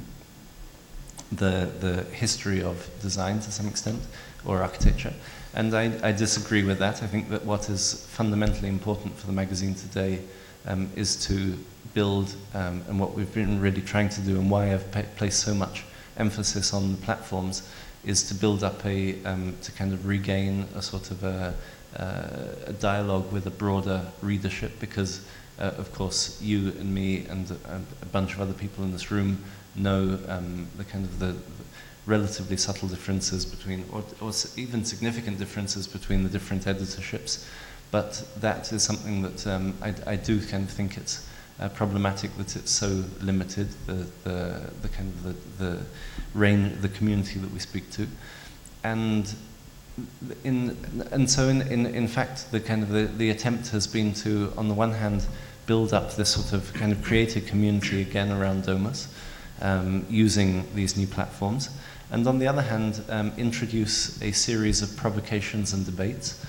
the, 1.31 1.69
the 1.79 2.03
history 2.13 2.61
of 2.61 2.89
design 3.01 3.39
to 3.39 3.51
some 3.51 3.67
extent, 3.67 4.01
or 4.45 4.61
architecture. 4.61 5.13
And 5.59 5.75
I, 5.75 5.91
I, 6.01 6.13
disagree 6.13 6.63
with 6.63 6.79
that. 6.79 7.03
I 7.03 7.07
think 7.07 7.27
that 7.31 7.43
what 7.43 7.69
is 7.69 8.05
fundamentally 8.11 8.69
important 8.69 9.17
for 9.17 9.27
the 9.27 9.33
magazine 9.33 9.75
today 9.75 10.21
um, 10.65 10.89
is 10.95 11.17
to 11.25 11.57
build, 11.93 12.33
um, 12.53 12.81
and 12.87 12.97
what 12.97 13.13
we've 13.13 13.33
been 13.33 13.59
really 13.59 13.81
trying 13.81 14.07
to 14.07 14.21
do, 14.21 14.39
and 14.39 14.49
why 14.49 14.73
I've 14.73 14.89
placed 15.17 15.41
so 15.41 15.53
much 15.53 15.83
emphasis 16.15 16.73
on 16.73 16.93
the 16.93 16.97
platforms, 16.99 17.67
is 18.05 18.23
to 18.29 18.35
build 18.35 18.63
up 18.63 18.85
a, 18.85 19.21
um, 19.25 19.53
to 19.63 19.73
kind 19.73 19.91
of 19.91 20.07
regain 20.07 20.65
a 20.75 20.81
sort 20.81 21.11
of 21.11 21.25
a, 21.25 21.53
a 21.95 22.71
dialogue 22.79 23.29
with 23.33 23.45
a 23.45 23.51
broader 23.51 24.05
readership, 24.21 24.79
because 24.79 25.25
uh, 25.59 25.73
of 25.77 25.93
course 25.93 26.41
you 26.41 26.69
and 26.79 26.95
me 26.95 27.25
and 27.25 27.51
a, 27.51 27.81
a, 28.01 28.05
bunch 28.13 28.33
of 28.33 28.39
other 28.39 28.53
people 28.53 28.85
in 28.85 28.93
this 28.93 29.11
room 29.11 29.43
know 29.75 30.17
um, 30.29 30.67
the 30.77 30.85
kind 30.85 31.03
of 31.03 31.19
the, 31.19 31.35
relatively 32.05 32.57
subtle 32.57 32.87
differences 32.87 33.45
between, 33.45 33.85
or, 33.91 34.03
or, 34.21 34.31
even 34.57 34.83
significant 34.83 35.37
differences 35.37 35.87
between 35.87 36.23
the 36.23 36.29
different 36.29 36.65
editorships. 36.65 37.45
But 37.91 38.23
that 38.37 38.71
is 38.71 38.83
something 38.83 39.21
that 39.23 39.47
um, 39.47 39.75
I, 39.81 39.93
I, 40.05 40.15
do 40.15 40.39
kind 40.45 40.63
of 40.63 40.69
think 40.69 40.97
it's 40.97 41.27
uh, 41.59 41.69
problematic 41.69 42.35
that 42.37 42.55
it's 42.55 42.71
so 42.71 43.03
limited, 43.21 43.69
the, 43.87 44.07
the, 44.23 44.71
the 44.81 44.89
kind 44.89 45.11
of 45.13 45.23
the, 45.23 45.63
the 45.65 45.79
range, 46.33 46.81
the 46.81 46.89
community 46.89 47.39
that 47.39 47.51
we 47.51 47.59
speak 47.59 47.89
to. 47.91 48.07
And 48.83 49.33
in, 50.43 50.77
and 51.11 51.29
so 51.29 51.49
in, 51.49 51.61
in, 51.63 51.85
in 51.87 52.07
fact, 52.07 52.51
the 52.51 52.59
kind 52.59 52.83
of 52.83 52.89
the, 52.89 53.05
the 53.05 53.31
attempt 53.31 53.69
has 53.69 53.87
been 53.87 54.13
to, 54.15 54.53
on 54.55 54.67
the 54.67 54.73
one 54.73 54.91
hand, 54.91 55.25
build 55.65 55.93
up 55.93 56.15
this 56.15 56.29
sort 56.29 56.53
of 56.53 56.73
kind 56.73 56.91
of 56.91 57.03
creative 57.03 57.45
community 57.45 58.01
again 58.01 58.31
around 58.31 58.65
Domus, 58.65 59.13
um, 59.61 60.05
using 60.09 60.65
these 60.73 60.95
new 60.95 61.07
platforms 61.07 61.69
and 62.11 62.25
on 62.27 62.39
the 62.39 62.47
other 62.47 62.61
hand, 62.61 63.03
um, 63.09 63.31
introduce 63.37 64.21
a 64.21 64.31
series 64.31 64.81
of 64.81 64.95
provocations 64.97 65.73
and 65.73 65.85
debates. 65.85 66.43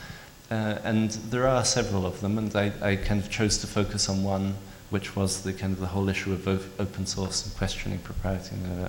Uh, 0.50 0.78
and 0.84 1.10
there 1.30 1.46
are 1.46 1.64
several 1.64 2.06
of 2.06 2.20
them, 2.20 2.38
and 2.38 2.54
I, 2.56 2.72
I, 2.82 2.96
kind 2.96 3.22
of 3.22 3.30
chose 3.30 3.58
to 3.58 3.68
focus 3.68 4.08
on 4.08 4.24
one, 4.24 4.54
which 4.88 5.14
was 5.14 5.42
the 5.42 5.52
kind 5.52 5.72
of 5.72 5.78
the 5.78 5.86
whole 5.86 6.08
issue 6.08 6.32
of 6.32 6.48
open 6.80 7.06
source 7.06 7.46
and 7.46 7.54
questioning 7.56 7.98
propriety 7.98 8.56
and 8.56 8.84
uh, 8.84 8.88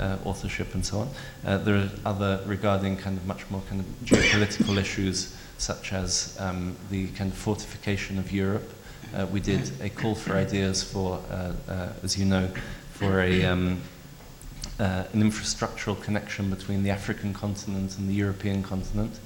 uh, 0.00 0.18
authorship 0.24 0.72
and 0.74 0.86
so 0.86 1.00
on. 1.00 1.08
Uh, 1.44 1.58
there 1.58 1.74
are 1.76 1.90
other 2.04 2.40
regarding 2.46 2.96
kind 2.96 3.16
of 3.16 3.26
much 3.26 3.48
more 3.50 3.62
kind 3.68 3.80
of 3.80 3.86
geopolitical 4.04 4.76
issues, 4.76 5.34
such 5.58 5.92
as 5.92 6.36
um, 6.38 6.76
the 6.90 7.08
kind 7.08 7.32
of 7.32 7.36
fortification 7.36 8.18
of 8.18 8.30
Europe. 8.30 8.70
Uh, 9.16 9.26
we 9.32 9.40
did 9.40 9.68
a 9.80 9.88
call 9.88 10.14
for 10.14 10.34
ideas 10.34 10.84
for, 10.84 11.20
as 12.04 12.16
you 12.16 12.24
know, 12.24 12.48
for 12.92 13.20
a 13.20 13.44
um, 13.44 13.80
uh, 14.80 15.04
an 15.12 15.22
infrastructural 15.22 16.00
connection 16.02 16.48
between 16.48 16.82
the 16.82 16.90
African 16.90 17.34
continent 17.34 17.98
and 17.98 18.08
the 18.08 18.14
European 18.14 18.62
continent 18.62 19.20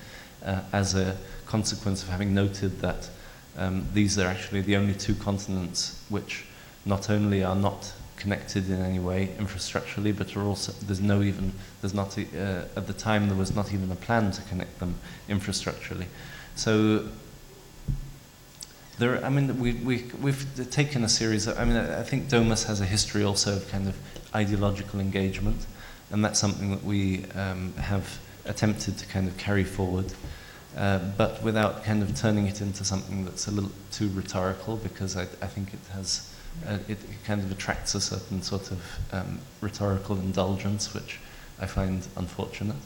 uh, 0.45 0.61
as 0.73 0.97
a 0.97 1.17
consequence 1.47 2.03
of 2.03 2.09
having 2.09 2.35
noted 2.35 2.81
that 2.81 3.09
um, 3.57 3.87
these 3.95 4.19
are 4.19 4.27
actually 4.27 4.63
the 4.63 4.77
only 4.77 4.95
two 4.95 5.15
continents 5.15 6.03
which 6.09 6.45
not 6.85 7.09
only 7.09 7.45
are 7.45 7.55
not 7.55 7.93
connected 8.17 8.69
in 8.69 8.81
any 8.83 8.99
way 8.99 9.29
infrastructurally, 9.39 10.17
but 10.17 10.37
are 10.37 10.43
also 10.43 10.73
there's 10.83 11.01
no 11.01 11.23
even 11.23 11.53
there's 11.81 11.95
not 11.95 12.19
a, 12.19 12.23
uh, 12.23 12.79
at 12.79 12.87
the 12.89 12.93
time 12.93 13.29
there 13.29 13.39
was 13.39 13.55
not 13.55 13.73
even 13.73 13.91
a 13.93 13.97
plan 13.97 14.33
to 14.33 14.43
connect 14.43 14.81
them 14.81 14.97
infrastructurally. 15.29 16.07
So 16.57 17.07
there, 18.99 19.25
I 19.25 19.29
mean, 19.29 19.59
we, 19.59 19.73
we, 19.73 20.05
we've 20.21 20.71
taken 20.71 21.03
a 21.03 21.09
series 21.09 21.49
of, 21.49 21.59
I 21.59 21.65
mean, 21.65 21.77
I 21.77 22.03
think 22.03 22.29
Domus 22.29 22.65
has 22.65 22.81
a 22.81 22.85
history 22.85 23.25
also 23.25 23.57
of 23.57 23.69
kind 23.69 23.89
of 23.89 23.97
ideological 24.35 25.01
engagement, 25.01 25.66
and 26.11 26.24
that's 26.24 26.39
something 26.39 26.70
that 26.70 26.85
we 26.85 27.24
um, 27.32 27.73
have 27.74 28.19
attempted 28.47 28.98
to 28.98 29.06
kind 29.06 29.28
of 29.28 29.36
carry 29.36 29.65
forward, 29.65 30.12
uh, 30.77 30.98
but 31.16 31.43
without 31.43 31.85
kind 31.85 32.02
of 32.02 32.15
turning 32.16 32.47
it 32.47 32.61
into 32.61 32.85
something 32.85 33.24
that's 33.24 33.47
a 33.47 33.51
little 33.51 33.70
too 33.90 34.11
rhetorical, 34.11 34.77
because 34.77 35.16
I, 35.16 35.23
I 35.23 35.47
think 35.47 35.73
it 35.73 35.81
has, 35.93 36.35
uh, 36.66 36.78
it, 36.89 36.98
kind 37.24 37.40
of 37.40 37.51
attracts 37.51 37.94
a 37.94 38.01
certain 38.01 38.43
sort 38.43 38.70
of 38.70 38.82
um, 39.12 39.39
rhetorical 39.61 40.16
indulgence, 40.16 40.93
which 40.93 41.20
I 41.61 41.66
find 41.66 42.06
unfortunate. 42.16 42.77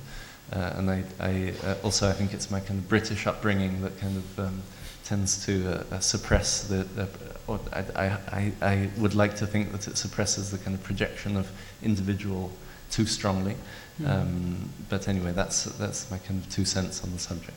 Uh, 0.53 0.73
and 0.77 0.91
I, 0.91 1.05
I 1.21 1.53
uh, 1.65 1.75
also 1.83 2.09
I 2.09 2.13
think 2.13 2.33
it's 2.33 2.51
my 2.51 2.61
kind 2.61 2.79
of 2.79 2.89
British 2.89 3.27
upbringing 3.27 3.83
that 3.83 3.99
kind 3.99 4.17
of 4.17 4.39
um, 4.39 4.63
tends 5.05 5.45
to 5.47 5.69
uh, 5.69 5.97
uh, 5.97 5.99
suppress 6.01 6.63
the, 6.65 6.85
the 6.85 7.09
or 7.49 7.59
I, 7.73 8.19
I, 8.31 8.53
I 8.63 8.91
would 8.99 9.15
like 9.15 9.35
to 9.37 9.47
think 9.47 9.73
that 9.73 9.89
it 9.89 9.97
suppresses 9.97 10.51
the 10.51 10.59
kind 10.59 10.77
of 10.77 10.83
projection 10.85 11.37
of 11.37 11.51
individual 11.83 12.53
too 12.91 13.07
strongly. 13.07 13.57
Mm. 14.01 14.09
Um, 14.09 14.69
but 14.89 15.09
anyway, 15.09 15.33
that's, 15.33 15.65
that's 15.65 16.11
my 16.11 16.19
kind 16.19 16.43
of 16.43 16.51
two 16.51 16.65
cents 16.65 17.03
on 17.03 17.11
the 17.13 17.19
subject. 17.19 17.57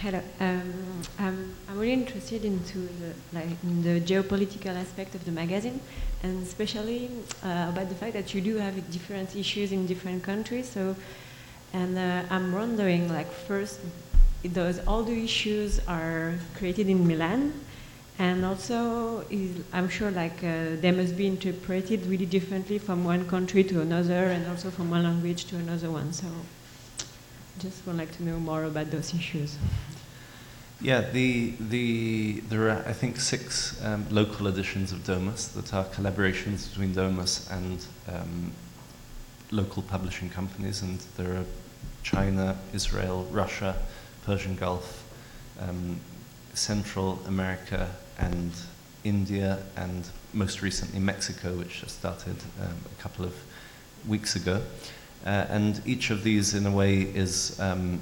Hello. 0.00 0.20
Um, 0.38 1.02
I'm, 1.18 1.56
I'm 1.68 1.76
really 1.76 1.92
interested 1.92 2.44
into 2.44 2.78
the, 2.78 3.14
like, 3.32 3.48
in 3.64 3.82
the 3.82 4.00
geopolitical 4.00 4.76
aspect 4.76 5.16
of 5.16 5.24
the 5.24 5.32
magazine, 5.32 5.80
and 6.22 6.40
especially 6.44 7.10
uh, 7.42 7.66
about 7.70 7.88
the 7.88 7.96
fact 7.96 8.12
that 8.12 8.32
you 8.32 8.40
do 8.40 8.58
have 8.58 8.76
different 8.92 9.34
issues 9.34 9.72
in 9.72 9.88
different 9.88 10.22
countries. 10.22 10.68
So, 10.68 10.94
and 11.72 11.98
uh, 11.98 12.22
I'm 12.30 12.52
wondering, 12.52 13.12
like, 13.12 13.28
first, 13.28 13.80
those 14.44 14.78
all 14.86 15.02
the 15.02 15.24
issues 15.24 15.80
are 15.88 16.34
created 16.56 16.88
in 16.88 17.04
Milan, 17.04 17.52
and 18.20 18.44
also, 18.44 19.24
is, 19.30 19.50
I'm 19.72 19.88
sure, 19.88 20.12
like, 20.12 20.44
uh, 20.44 20.76
they 20.80 20.92
must 20.92 21.16
be 21.16 21.26
interpreted 21.26 22.06
really 22.06 22.26
differently 22.26 22.78
from 22.78 23.02
one 23.02 23.28
country 23.28 23.64
to 23.64 23.80
another, 23.80 24.26
and 24.26 24.46
also 24.46 24.70
from 24.70 24.90
one 24.90 25.02
language 25.02 25.46
to 25.46 25.56
another 25.56 25.90
one. 25.90 26.12
So. 26.12 26.26
Just 27.58 27.84
would 27.86 27.96
like 27.96 28.16
to 28.16 28.22
know 28.22 28.38
more 28.38 28.64
about 28.64 28.90
those 28.90 29.12
issues. 29.14 29.56
Yeah, 30.80 31.00
the, 31.10 31.54
the, 31.58 32.40
there 32.48 32.70
are, 32.70 32.84
I 32.86 32.92
think, 32.92 33.18
six 33.18 33.82
um, 33.84 34.06
local 34.10 34.46
editions 34.46 34.92
of 34.92 35.04
Domus 35.04 35.48
that 35.48 35.74
are 35.74 35.84
collaborations 35.86 36.68
between 36.68 36.92
Domus 36.94 37.50
and 37.50 37.84
um, 38.06 38.52
local 39.50 39.82
publishing 39.82 40.30
companies, 40.30 40.82
and 40.82 41.00
there 41.16 41.38
are 41.38 41.44
China, 42.04 42.56
Israel, 42.72 43.26
Russia, 43.32 43.74
Persian 44.24 44.54
Gulf, 44.54 45.04
um, 45.60 45.98
Central 46.54 47.18
America, 47.26 47.90
and 48.18 48.52
India, 49.02 49.58
and 49.76 50.08
most 50.32 50.62
recently 50.62 51.00
Mexico, 51.00 51.56
which 51.56 51.80
just 51.80 51.98
started 51.98 52.36
um, 52.60 52.76
a 52.96 53.02
couple 53.02 53.24
of 53.24 53.34
weeks 54.06 54.36
ago. 54.36 54.62
Uh, 55.24 55.46
and 55.48 55.82
each 55.84 56.10
of 56.10 56.22
these, 56.22 56.54
in 56.54 56.66
a 56.66 56.70
way, 56.70 57.00
is 57.00 57.58
um, 57.60 58.00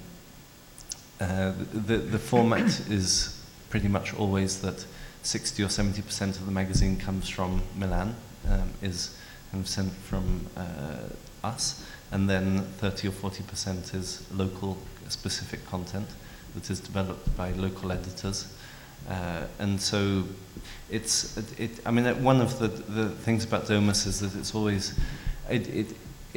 uh, 1.20 1.52
the, 1.72 1.96
the 1.96 2.18
format 2.18 2.66
is 2.90 3.40
pretty 3.70 3.88
much 3.88 4.14
always 4.14 4.60
that 4.60 4.84
60 5.22 5.62
or 5.62 5.68
70 5.68 6.02
percent 6.02 6.36
of 6.36 6.46
the 6.46 6.52
magazine 6.52 6.96
comes 6.98 7.28
from 7.28 7.62
Milan, 7.76 8.14
um, 8.48 8.70
is 8.82 9.16
kind 9.50 9.64
of 9.64 9.68
sent 9.68 9.92
from 9.92 10.46
uh, 10.56 11.08
us, 11.42 11.84
and 12.12 12.28
then 12.28 12.60
30 12.78 13.08
or 13.08 13.12
40 13.12 13.42
percent 13.44 13.94
is 13.94 14.24
local 14.32 14.76
specific 15.08 15.64
content 15.66 16.08
that 16.54 16.70
is 16.70 16.80
developed 16.80 17.36
by 17.36 17.52
local 17.52 17.92
editors. 17.92 18.52
Uh, 19.08 19.46
and 19.58 19.80
so 19.80 20.24
it's, 20.90 21.36
it, 21.36 21.60
it, 21.60 21.70
I 21.86 21.90
mean, 21.90 22.22
one 22.22 22.40
of 22.40 22.58
the, 22.58 22.68
the 22.68 23.08
things 23.10 23.44
about 23.44 23.66
Domus 23.68 24.06
is 24.06 24.20
that 24.20 24.34
it's 24.38 24.54
always, 24.54 24.98
it, 25.48 25.68
it, 25.68 25.86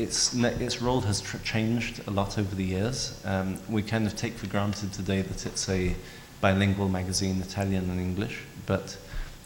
its, 0.02 0.34
its 0.34 0.82
role 0.82 1.02
has 1.02 1.22
changed 1.44 2.08
a 2.08 2.12
lot 2.12 2.38
over 2.38 2.56
the 2.56 2.64
years. 2.64 3.20
Um, 3.26 3.58
we 3.70 3.82
kind 3.82 4.08
of 4.08 4.16
take 4.16 4.34
for 4.34 4.48
granted 4.48 4.94
today 4.94 5.22
that 5.22 5.46
it's 5.46 5.68
a 5.70 5.96
bilingual 6.42 6.88
magazine, 6.88 7.42
Italian 7.42 7.90
and 7.90 8.00
English, 8.00 8.40
but 8.66 8.98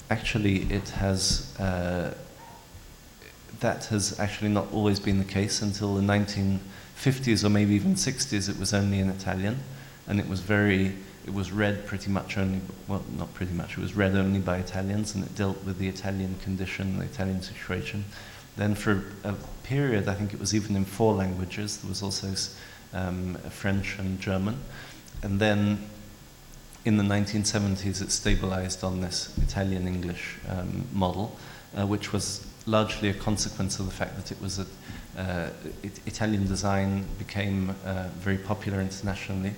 actually 0.10 0.64
it 0.72 0.90
has, 0.90 1.58
uh, 1.60 2.14
that 3.60 3.86
has 3.86 4.20
actually 4.20 4.50
not 4.50 4.72
always 4.72 5.00
been 5.00 5.18
the 5.18 5.26
case 5.26 5.62
until 5.62 5.96
the 5.96 6.02
1950s 6.02 7.44
or 7.44 7.50
maybe 7.50 7.74
even 7.74 7.96
60s 7.96 8.50
it 8.50 8.60
was 8.60 8.74
only 8.74 9.00
in 9.00 9.10
Italian 9.10 9.58
and 10.08 10.20
it 10.20 10.28
was 10.28 10.42
very, 10.42 10.94
it 11.26 11.34
was 11.34 11.52
read 11.52 11.86
pretty 11.88 12.12
much 12.12 12.38
only, 12.38 12.62
well 12.88 13.04
not 13.18 13.34
pretty 13.34 13.54
much, 13.54 13.78
it 13.78 13.82
was 13.82 13.96
read 13.96 14.16
only 14.16 14.40
by 14.40 14.58
Italians 14.58 15.16
and 15.16 15.24
it 15.24 15.34
dealt 15.36 15.64
with 15.64 15.80
the 15.80 15.88
Italian 15.88 16.36
condition, 16.44 17.00
the 17.00 17.06
Italian 17.06 17.42
situation. 17.42 18.04
Then 18.56 18.76
for 18.76 19.04
a 19.24 19.34
period, 19.64 20.08
I 20.08 20.14
think 20.14 20.34
it 20.34 20.40
was 20.40 20.54
even 20.54 20.76
in 20.76 20.86
four 20.86 21.14
languages. 21.14 21.78
There 21.78 21.90
was 21.90 22.04
also 22.04 22.34
um, 22.94 23.36
French 23.50 23.98
and 24.00 24.20
German. 24.20 24.58
and 25.24 25.40
then 25.40 25.80
in 26.86 26.98
the 26.98 27.04
1970s, 27.04 28.02
it 28.02 28.12
stabilized 28.12 28.84
on 28.84 29.00
this 29.00 29.34
Italian 29.42 29.88
English 29.88 30.38
um, 30.50 30.86
model, 30.92 31.38
uh, 31.78 31.88
which 31.88 32.12
was 32.12 32.46
largely 32.66 33.10
a 33.10 33.14
consequence 33.14 33.80
of 33.80 33.86
the 33.86 33.92
fact 33.92 34.16
that 34.18 34.32
it 34.32 34.42
was 34.42 34.60
a, 34.60 34.66
uh, 35.18 35.50
it, 35.82 36.00
Italian 36.06 36.46
design 36.46 37.06
became 37.18 37.74
uh, 37.86 38.10
very 38.18 38.38
popular 38.38 38.82
internationally, 38.82 39.54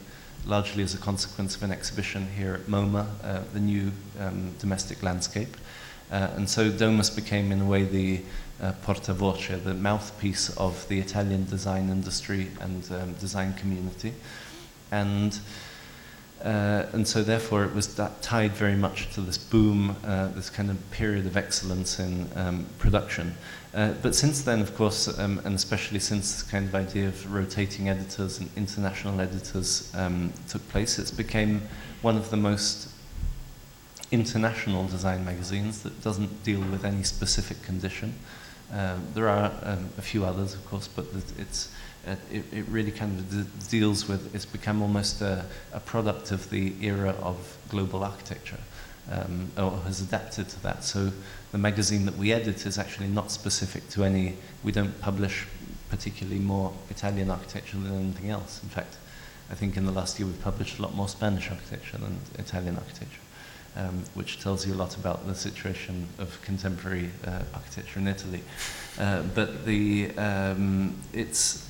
largely 0.45 0.84
as 0.84 0.93
a 0.93 0.99
consequence 0.99 1.55
of 1.55 1.63
an 1.63 1.72
exhibition 1.72 2.27
here 2.38 2.53
at 2.53 2.61
MoMA, 2.67 3.07
uh, 3.23 3.41
the 3.53 3.59
new 3.59 3.91
um, 4.19 4.53
domestic 4.59 5.01
landscape. 5.01 5.57
Uh, 6.11 6.30
and 6.35 6.47
so 6.47 6.69
Domus 6.69 7.09
became, 7.09 7.51
in 7.51 7.61
a 7.61 7.65
way, 7.65 7.84
the 7.84 8.22
uh, 8.61 8.72
portavoce, 8.86 9.64
the 9.64 9.73
mouthpiece 9.73 10.49
of 10.57 10.88
the 10.88 10.99
Italian 10.99 11.45
design 11.45 11.90
industry 11.90 12.48
and 12.61 12.90
um, 12.91 13.14
design 13.14 13.53
community. 13.53 14.14
And 14.91 15.38
uh, 16.44 16.86
and 16.94 17.07
so 17.07 17.23
therefore 17.23 17.64
it 17.64 17.73
was 17.73 17.99
tied 18.22 18.52
very 18.52 18.76
much 18.76 19.11
to 19.15 19.22
this 19.22 19.38
boom, 19.38 19.95
uh, 20.06 20.27
this 20.27 20.49
kind 20.49 20.69
of 20.69 20.91
period 20.91 21.26
of 21.26 21.38
excellence 21.38 21.99
in 21.99 22.30
um, 22.36 22.65
production. 22.77 23.36
Uh, 23.73 23.94
but 24.02 24.14
since 24.14 24.44
then, 24.44 24.61
of 24.61 24.76
course, 24.76 25.07
um, 25.18 25.41
and 25.44 25.56
especially 25.56 25.99
since 25.99 26.32
this 26.32 26.44
kind 26.44 26.68
of 26.68 26.76
idea 26.76 27.07
of 27.07 27.34
rotating 27.34 27.90
editors 27.90 28.40
and 28.40 28.49
international 28.56 29.19
editors 29.19 29.91
um, 29.95 30.32
took 30.48 30.68
place, 30.69 30.99
it's 30.99 31.10
became 31.10 31.61
one 32.02 32.15
of 32.15 32.30
the 32.30 32.38
most 32.38 32.90
international 34.11 34.86
design 34.86 35.26
magazines 35.26 35.82
that 35.84 36.03
doesn't 36.03 36.44
deal 36.44 36.61
with 36.61 36.86
any 36.86 37.03
specific 37.03 37.61
condition. 37.64 38.14
Um, 38.73 39.07
there 39.13 39.29
are 39.29 39.51
um, 39.63 39.89
a 39.97 40.01
few 40.01 40.25
others, 40.25 40.53
of 40.53 40.65
course, 40.65 40.87
but 40.87 41.05
it's 41.37 41.69
uh, 42.07 42.15
it, 42.31 42.43
it, 42.53 42.65
really 42.67 42.91
kind 42.91 43.17
of 43.17 43.69
deals 43.69 44.07
with, 44.07 44.33
it's 44.35 44.45
become 44.45 44.81
almost 44.81 45.21
a, 45.21 45.43
a, 45.73 45.79
product 45.79 46.31
of 46.31 46.47
the 46.51 46.73
era 46.79 47.15
of 47.19 47.57
global 47.69 48.03
architecture, 48.03 48.59
um, 49.11 49.49
or 49.57 49.71
has 49.85 50.01
adapted 50.01 50.47
to 50.47 50.61
that. 50.61 50.83
So 50.83 51.11
the 51.51 51.57
magazine 51.57 52.05
that 52.05 52.15
we 52.15 52.31
edit 52.31 52.67
is 52.67 52.77
actually 52.77 53.07
not 53.07 53.31
specific 53.31 53.89
to 53.89 54.03
any, 54.03 54.35
we 54.63 54.71
don't 54.71 54.99
publish 55.01 55.47
particularly 55.89 56.39
more 56.39 56.73
Italian 56.91 57.31
architecture 57.31 57.77
than 57.77 57.95
anything 57.95 58.29
else. 58.29 58.61
In 58.61 58.69
fact, 58.69 58.97
I 59.49 59.55
think 59.55 59.75
in 59.75 59.85
the 59.85 59.91
last 59.91 60.19
year 60.19 60.27
we've 60.27 60.41
published 60.41 60.77
a 60.77 60.83
lot 60.83 60.93
more 60.93 61.07
Spanish 61.07 61.49
architecture 61.49 61.97
than 61.97 62.19
Italian 62.37 62.75
architecture. 62.75 63.21
Um, 63.77 64.06
which 64.14 64.39
tells 64.39 64.65
you 64.65 64.73
a 64.73 64.80
lot 64.80 64.95
about 64.95 65.27
the 65.27 65.35
situation 65.35 66.07
of 66.18 66.41
contemporary 66.43 67.10
uh, 67.27 67.41
architecture 67.53 67.99
in 67.99 68.07
Italy. 68.07 68.41
Uh, 68.97 69.22
but 69.35 69.65
the, 69.65 70.11
um, 70.18 70.95
it's, 71.11 71.69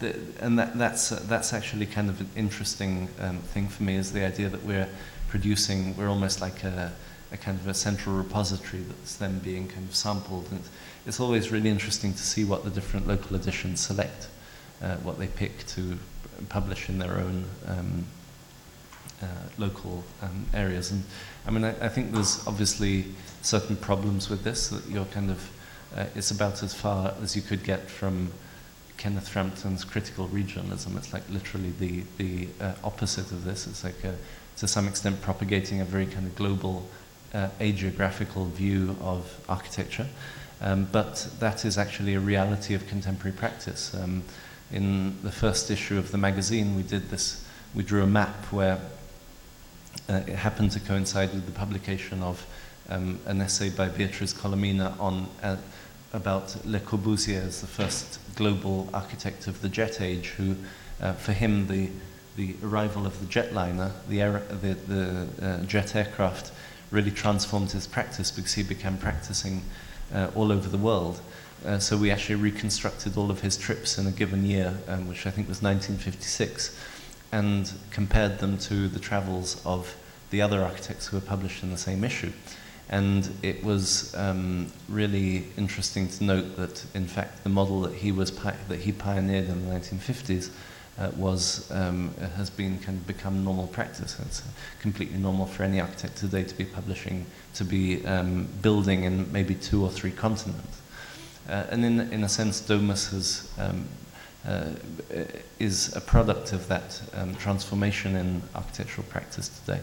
the, 0.00 0.16
and 0.40 0.58
that, 0.58 0.76
that's, 0.76 1.12
uh, 1.12 1.22
that's 1.28 1.52
actually 1.52 1.86
kind 1.86 2.10
of 2.10 2.20
an 2.20 2.28
interesting 2.34 3.08
um, 3.20 3.38
thing 3.38 3.68
for 3.68 3.84
me 3.84 3.94
is 3.94 4.10
the 4.10 4.24
idea 4.26 4.48
that 4.48 4.64
we're 4.64 4.88
producing, 5.28 5.96
we're 5.96 6.08
almost 6.08 6.40
like 6.40 6.64
a, 6.64 6.92
a 7.30 7.36
kind 7.36 7.60
of 7.60 7.68
a 7.68 7.74
central 7.74 8.16
repository 8.16 8.82
that's 8.82 9.14
then 9.14 9.38
being 9.38 9.68
kind 9.68 9.88
of 9.88 9.94
sampled. 9.94 10.48
And 10.50 10.60
it's 11.06 11.20
always 11.20 11.52
really 11.52 11.70
interesting 11.70 12.12
to 12.12 12.22
see 12.22 12.44
what 12.44 12.64
the 12.64 12.70
different 12.70 13.06
local 13.06 13.36
editions 13.36 13.78
select, 13.78 14.26
uh, 14.82 14.96
what 14.96 15.16
they 15.16 15.28
pick 15.28 15.64
to 15.68 15.96
publish 16.48 16.88
in 16.88 16.98
their 16.98 17.18
own 17.18 17.44
um, 17.68 18.04
uh, 19.22 19.26
local 19.58 20.04
um, 20.22 20.46
areas. 20.54 20.90
And 20.90 21.02
I 21.46 21.50
mean, 21.50 21.64
I, 21.64 21.70
I, 21.86 21.88
think 21.88 22.12
there's 22.12 22.46
obviously 22.46 23.06
certain 23.42 23.76
problems 23.76 24.28
with 24.28 24.44
this, 24.44 24.68
that 24.68 24.86
you're 24.88 25.06
kind 25.06 25.30
of, 25.30 25.50
uh, 25.96 26.06
it's 26.14 26.30
about 26.30 26.62
as 26.62 26.74
far 26.74 27.14
as 27.22 27.34
you 27.34 27.42
could 27.42 27.64
get 27.64 27.88
from 27.88 28.30
Kenneth 28.96 29.28
Frampton's 29.28 29.84
critical 29.84 30.28
regionalism. 30.28 30.96
It's 30.96 31.12
like 31.12 31.22
literally 31.30 31.72
the, 31.78 32.02
the 32.18 32.48
uh, 32.60 32.74
opposite 32.84 33.30
of 33.32 33.44
this. 33.44 33.66
It's 33.66 33.84
like 33.84 34.02
a, 34.04 34.14
to 34.58 34.68
some 34.68 34.88
extent 34.88 35.20
propagating 35.22 35.80
a 35.80 35.84
very 35.84 36.06
kind 36.06 36.26
of 36.26 36.34
global 36.34 36.86
uh, 37.34 37.48
ageographical 37.60 38.50
view 38.50 38.96
of 39.00 39.38
architecture. 39.48 40.06
Um, 40.60 40.88
but 40.90 41.28
that 41.38 41.64
is 41.64 41.76
actually 41.76 42.14
a 42.14 42.20
reality 42.20 42.74
of 42.74 42.86
contemporary 42.86 43.36
practice. 43.36 43.94
Um, 43.94 44.22
in 44.72 45.22
the 45.22 45.30
first 45.30 45.70
issue 45.70 45.98
of 45.98 46.10
the 46.10 46.18
magazine, 46.18 46.74
we 46.74 46.82
did 46.82 47.10
this, 47.10 47.44
we 47.74 47.82
drew 47.82 48.02
a 48.02 48.06
map 48.06 48.34
where 48.52 48.80
uh, 50.08 50.22
it 50.26 50.36
happened 50.36 50.70
to 50.72 50.80
coincide 50.80 51.32
with 51.32 51.46
the 51.46 51.52
publication 51.52 52.22
of 52.22 52.46
um, 52.88 53.18
an 53.26 53.40
essay 53.40 53.70
by 53.70 53.88
Beatriz 53.88 54.32
Colomina 54.32 54.98
on 55.00 55.26
uh, 55.42 55.56
about 56.12 56.56
Le 56.64 56.80
Corbusier 56.80 57.42
as 57.42 57.60
the 57.60 57.66
first 57.66 58.18
global 58.36 58.88
architect 58.94 59.46
of 59.46 59.60
the 59.60 59.68
jet 59.68 60.00
age, 60.00 60.28
who, 60.28 60.56
uh, 61.00 61.12
for 61.12 61.32
him, 61.32 61.66
the, 61.66 61.90
the 62.36 62.54
arrival 62.62 63.06
of 63.06 63.18
the 63.20 63.26
jetliner, 63.26 63.90
the, 64.08 64.22
air, 64.22 64.42
the, 64.62 64.74
the 64.74 65.28
uh, 65.42 65.64
jet 65.64 65.94
aircraft, 65.94 66.52
really 66.90 67.10
transformed 67.10 67.72
his 67.72 67.86
practice 67.86 68.30
because 68.30 68.54
he 68.54 68.62
began 68.62 68.96
practicing 68.96 69.62
uh, 70.14 70.30
all 70.34 70.52
over 70.52 70.68
the 70.68 70.78
world. 70.78 71.20
Uh, 71.64 71.78
so 71.78 71.96
we 71.96 72.10
actually 72.10 72.36
reconstructed 72.36 73.16
all 73.16 73.30
of 73.30 73.40
his 73.40 73.56
trips 73.56 73.98
in 73.98 74.06
a 74.06 74.10
given 74.12 74.44
year, 74.44 74.72
um, 74.88 75.08
which 75.08 75.26
I 75.26 75.30
think 75.30 75.48
was 75.48 75.62
1956, 75.62 76.78
and 77.32 77.72
compared 77.90 78.38
them 78.38 78.58
to 78.58 78.88
the 78.88 78.98
travels 78.98 79.60
of 79.64 79.96
the 80.30 80.40
other 80.42 80.62
architects 80.62 81.06
who 81.06 81.16
were 81.16 81.22
published 81.22 81.62
in 81.62 81.70
the 81.70 81.78
same 81.78 82.04
issue. 82.04 82.32
And 82.88 83.28
it 83.42 83.64
was 83.64 84.14
um, 84.14 84.70
really 84.88 85.46
interesting 85.56 86.08
to 86.08 86.24
note 86.24 86.56
that, 86.56 86.84
in 86.94 87.06
fact, 87.06 87.42
the 87.42 87.48
model 87.48 87.80
that 87.80 87.94
he 87.94 88.12
was 88.12 88.30
that 88.30 88.78
he 88.78 88.92
pioneered 88.92 89.48
in 89.48 89.68
the 89.68 89.74
1950s 89.74 90.50
uh, 90.98 91.10
was 91.16 91.68
um, 91.72 92.14
has 92.36 92.48
been 92.48 92.78
kind 92.78 92.96
of 92.98 93.06
become 93.06 93.44
normal 93.44 93.66
practice. 93.66 94.16
It's 94.20 94.42
completely 94.80 95.18
normal 95.18 95.46
for 95.46 95.64
any 95.64 95.80
architect 95.80 96.16
today 96.16 96.44
to 96.44 96.54
be 96.54 96.64
publishing, 96.64 97.26
to 97.54 97.64
be 97.64 98.06
um, 98.06 98.48
building 98.62 99.02
in 99.02 99.30
maybe 99.32 99.56
two 99.56 99.82
or 99.82 99.90
three 99.90 100.12
continents. 100.12 100.80
Uh, 101.48 101.64
and 101.70 101.84
in 101.84 102.00
in 102.12 102.22
a 102.22 102.28
sense, 102.28 102.60
Domus 102.60 103.10
has. 103.10 103.50
Uh, 104.46 104.70
is 105.58 105.96
a 105.96 106.00
product 106.00 106.52
of 106.52 106.68
that 106.68 107.00
um, 107.14 107.34
transformation 107.34 108.14
in 108.14 108.40
architectural 108.54 109.04
practice 109.08 109.48
today. 109.48 109.80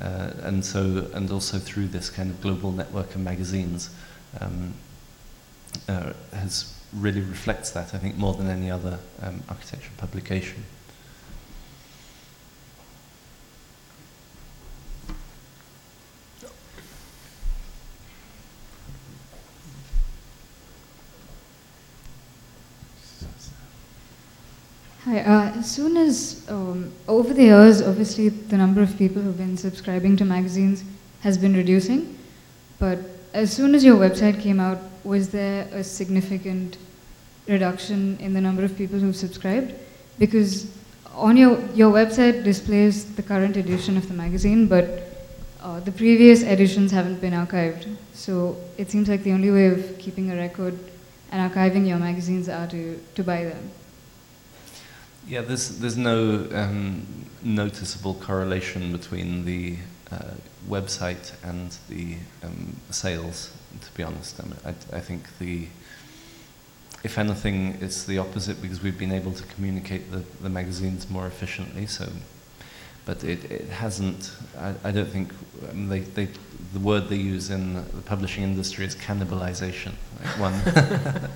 Uh, 0.00 0.30
and 0.42 0.64
so, 0.64 1.06
and 1.12 1.30
also 1.30 1.58
through 1.58 1.86
this 1.86 2.08
kind 2.08 2.30
of 2.30 2.40
global 2.40 2.72
network 2.72 3.14
of 3.14 3.20
magazines, 3.20 3.90
um, 4.40 4.72
uh, 5.88 6.12
has 6.32 6.72
really 6.94 7.20
reflects 7.20 7.70
that. 7.72 7.94
I 7.94 7.98
think 7.98 8.16
more 8.16 8.32
than 8.32 8.48
any 8.48 8.70
other 8.70 8.98
um, 9.20 9.42
architecture 9.50 9.90
publication. 9.98 10.64
Hi. 25.04 25.20
Uh, 25.20 25.58
as 25.58 25.70
soon 25.70 25.98
as, 25.98 26.46
um, 26.48 26.90
over 27.06 27.34
the 27.34 27.42
years, 27.42 27.82
obviously 27.82 28.30
the 28.30 28.56
number 28.56 28.80
of 28.80 28.96
people 28.96 29.20
who've 29.20 29.36
been 29.36 29.58
subscribing 29.58 30.16
to 30.16 30.24
magazines 30.24 30.82
has 31.20 31.36
been 31.36 31.54
reducing. 31.54 32.16
But 32.78 33.00
as 33.34 33.52
soon 33.52 33.74
as 33.74 33.84
your 33.84 33.98
website 33.98 34.40
came 34.40 34.58
out, 34.58 34.78
was 35.04 35.28
there 35.28 35.68
a 35.72 35.84
significant 35.84 36.78
reduction 37.46 38.16
in 38.18 38.32
the 38.32 38.40
number 38.40 38.64
of 38.64 38.78
people 38.78 38.98
who've 38.98 39.14
subscribed? 39.14 39.74
Because 40.18 40.74
on 41.12 41.36
your, 41.36 41.60
your 41.74 41.92
website 41.92 42.42
displays 42.42 43.14
the 43.14 43.22
current 43.22 43.58
edition 43.58 43.98
of 43.98 44.08
the 44.08 44.14
magazine, 44.14 44.66
but 44.66 45.02
uh, 45.60 45.80
the 45.80 45.92
previous 45.92 46.42
editions 46.42 46.90
haven't 46.90 47.20
been 47.20 47.34
archived. 47.34 47.94
So 48.14 48.56
it 48.78 48.90
seems 48.90 49.10
like 49.10 49.22
the 49.22 49.32
only 49.32 49.50
way 49.50 49.66
of 49.66 49.98
keeping 49.98 50.30
a 50.30 50.36
record 50.36 50.78
and 51.30 51.52
archiving 51.52 51.86
your 51.86 51.98
magazines 51.98 52.48
are 52.48 52.66
to, 52.68 52.98
to 53.16 53.22
buy 53.22 53.44
them. 53.44 53.70
Yeah, 55.26 55.40
there's, 55.40 55.78
there's 55.78 55.96
no 55.96 56.46
um, 56.52 57.06
noticeable 57.42 58.14
correlation 58.14 58.92
between 58.92 59.44
the 59.44 59.76
uh, 60.12 60.34
website 60.68 61.32
and 61.42 61.74
the 61.88 62.16
um, 62.42 62.76
sales, 62.90 63.50
to 63.80 63.92
be 63.94 64.02
honest. 64.02 64.38
I, 64.40 64.44
mean, 64.44 64.56
I, 64.66 64.96
I, 64.96 65.00
think 65.00 65.38
the, 65.38 65.66
if 67.02 67.16
anything, 67.16 67.78
it's 67.80 68.04
the 68.04 68.18
opposite 68.18 68.60
because 68.60 68.82
we've 68.82 68.98
been 68.98 69.12
able 69.12 69.32
to 69.32 69.42
communicate 69.44 70.12
the, 70.12 70.24
the 70.42 70.50
magazines 70.50 71.08
more 71.08 71.26
efficiently. 71.26 71.86
So, 71.86 72.06
but 73.06 73.24
it, 73.24 73.50
it 73.50 73.68
hasn't. 73.68 74.30
I, 74.58 74.74
I 74.84 74.90
don't 74.90 75.08
think 75.08 75.32
mean, 75.72 75.88
they, 75.88 76.00
they, 76.00 76.28
the 76.74 76.80
word 76.80 77.08
they 77.08 77.16
use 77.16 77.48
in 77.48 77.74
the 77.74 78.02
publishing 78.04 78.44
industry 78.44 78.84
is 78.84 78.94
cannibalization. 78.94 79.92
Like 80.22 80.38
one. 80.38 81.30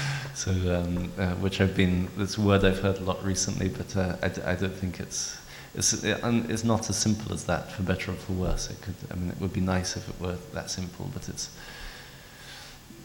So, 0.40 0.52
um, 0.52 1.12
uh, 1.18 1.34
which 1.34 1.60
I've 1.60 1.76
been, 1.76 2.08
this 2.16 2.38
word 2.38 2.64
I've 2.64 2.78
heard 2.78 2.96
a 2.96 3.02
lot 3.02 3.22
recently, 3.22 3.68
but 3.68 3.94
uh, 3.94 4.16
I, 4.22 4.54
don't 4.54 4.72
think 4.72 4.98
it's, 4.98 5.38
it's, 5.74 6.02
it, 6.02 6.24
um, 6.24 6.46
it's 6.48 6.64
not 6.64 6.88
as 6.88 6.96
simple 6.96 7.34
as 7.34 7.44
that, 7.44 7.70
for 7.70 7.82
better 7.82 8.12
or 8.12 8.14
for 8.14 8.32
worse. 8.32 8.70
It 8.70 8.80
could, 8.80 8.94
I 9.10 9.16
mean, 9.16 9.28
it 9.28 9.38
would 9.38 9.52
be 9.52 9.60
nice 9.60 9.98
if 9.98 10.08
it 10.08 10.18
were 10.18 10.38
that 10.54 10.70
simple, 10.70 11.10
but 11.12 11.28
it's, 11.28 11.50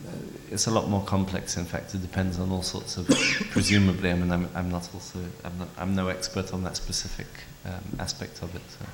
uh, 0.08 0.12
it's 0.50 0.68
a 0.68 0.72
lot 0.72 0.88
more 0.88 1.04
complex. 1.04 1.58
In 1.58 1.66
fact, 1.66 1.94
it 1.94 2.02
depends 2.02 2.40
on 2.40 2.52
all 2.52 2.64
sorts 2.64 2.96
of. 2.96 3.06
presumably, 3.52 4.12
I 4.12 4.14
mean, 4.14 4.32
I'm, 4.32 4.48
I'm 4.56 4.72
not 4.72 4.90
also 4.94 5.20
I'm, 5.44 5.60
not, 5.60 5.68
I'm 5.78 5.94
no 5.94 6.08
expert 6.08 6.54
on 6.54 6.64
that 6.64 6.78
specific 6.78 7.28
um, 7.66 7.84
aspect 8.00 8.44
of 8.44 8.56
it. 8.56 8.62
So. 8.80 8.86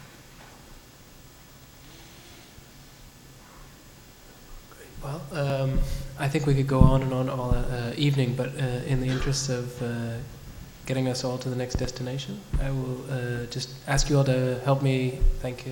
Well, 5.04 5.22
um, 5.34 5.80
I 6.20 6.28
think 6.28 6.46
we 6.46 6.54
could 6.54 6.68
go 6.68 6.80
on 6.80 7.02
and 7.02 7.14
on 7.14 7.30
all 7.30 7.52
uh, 7.56 7.94
evening, 7.98 8.36
but 8.36 8.50
uh, 8.50 8.86
in 8.86 9.02
the 9.02 9.08
interest 9.08 9.50
of 9.50 9.82
uh, 9.82 10.18
getting 10.86 11.08
us 11.08 11.24
all 11.24 11.38
to 11.40 11.50
the 11.50 11.56
next 11.56 11.76
destination, 11.76 12.40
I 12.62 12.70
will 12.70 13.00
uh, 13.10 13.46
just 13.50 13.70
ask 13.88 14.10
you 14.10 14.18
all 14.18 14.24
to 14.26 14.60
help 14.64 14.84
me 14.84 15.20
thank 15.40 15.66
uh, 15.68 15.72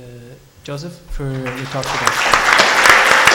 Joseph 0.64 0.94
for 1.12 1.30
your 1.32 1.66
talk 1.66 1.86
today. 1.86 3.26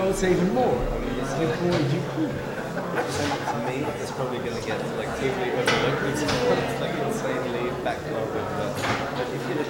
I 0.00 0.06
would 0.06 0.16
say 0.16 0.32
even 0.32 0.54
more. 0.54 0.64
I 0.64 0.98
mean, 0.98 1.12
it's 1.20 1.36
like, 1.36 1.60
boy, 1.60 1.76
you 1.92 2.00
cool. 2.16 2.32
To 2.32 3.56
me, 3.68 3.84
it's 4.00 4.10
probably 4.12 4.38
going 4.38 4.56
to 4.56 4.64
get 4.66 4.80
like 4.96 5.12
totally 5.20 5.52
overlooked. 5.52 6.08
It's 6.08 6.80
like 6.80 6.96
insanely 7.04 7.68
backlogged. 7.84 8.32
But 8.32 9.28
if 9.28 9.42
you 9.44 9.54
look 9.60 9.68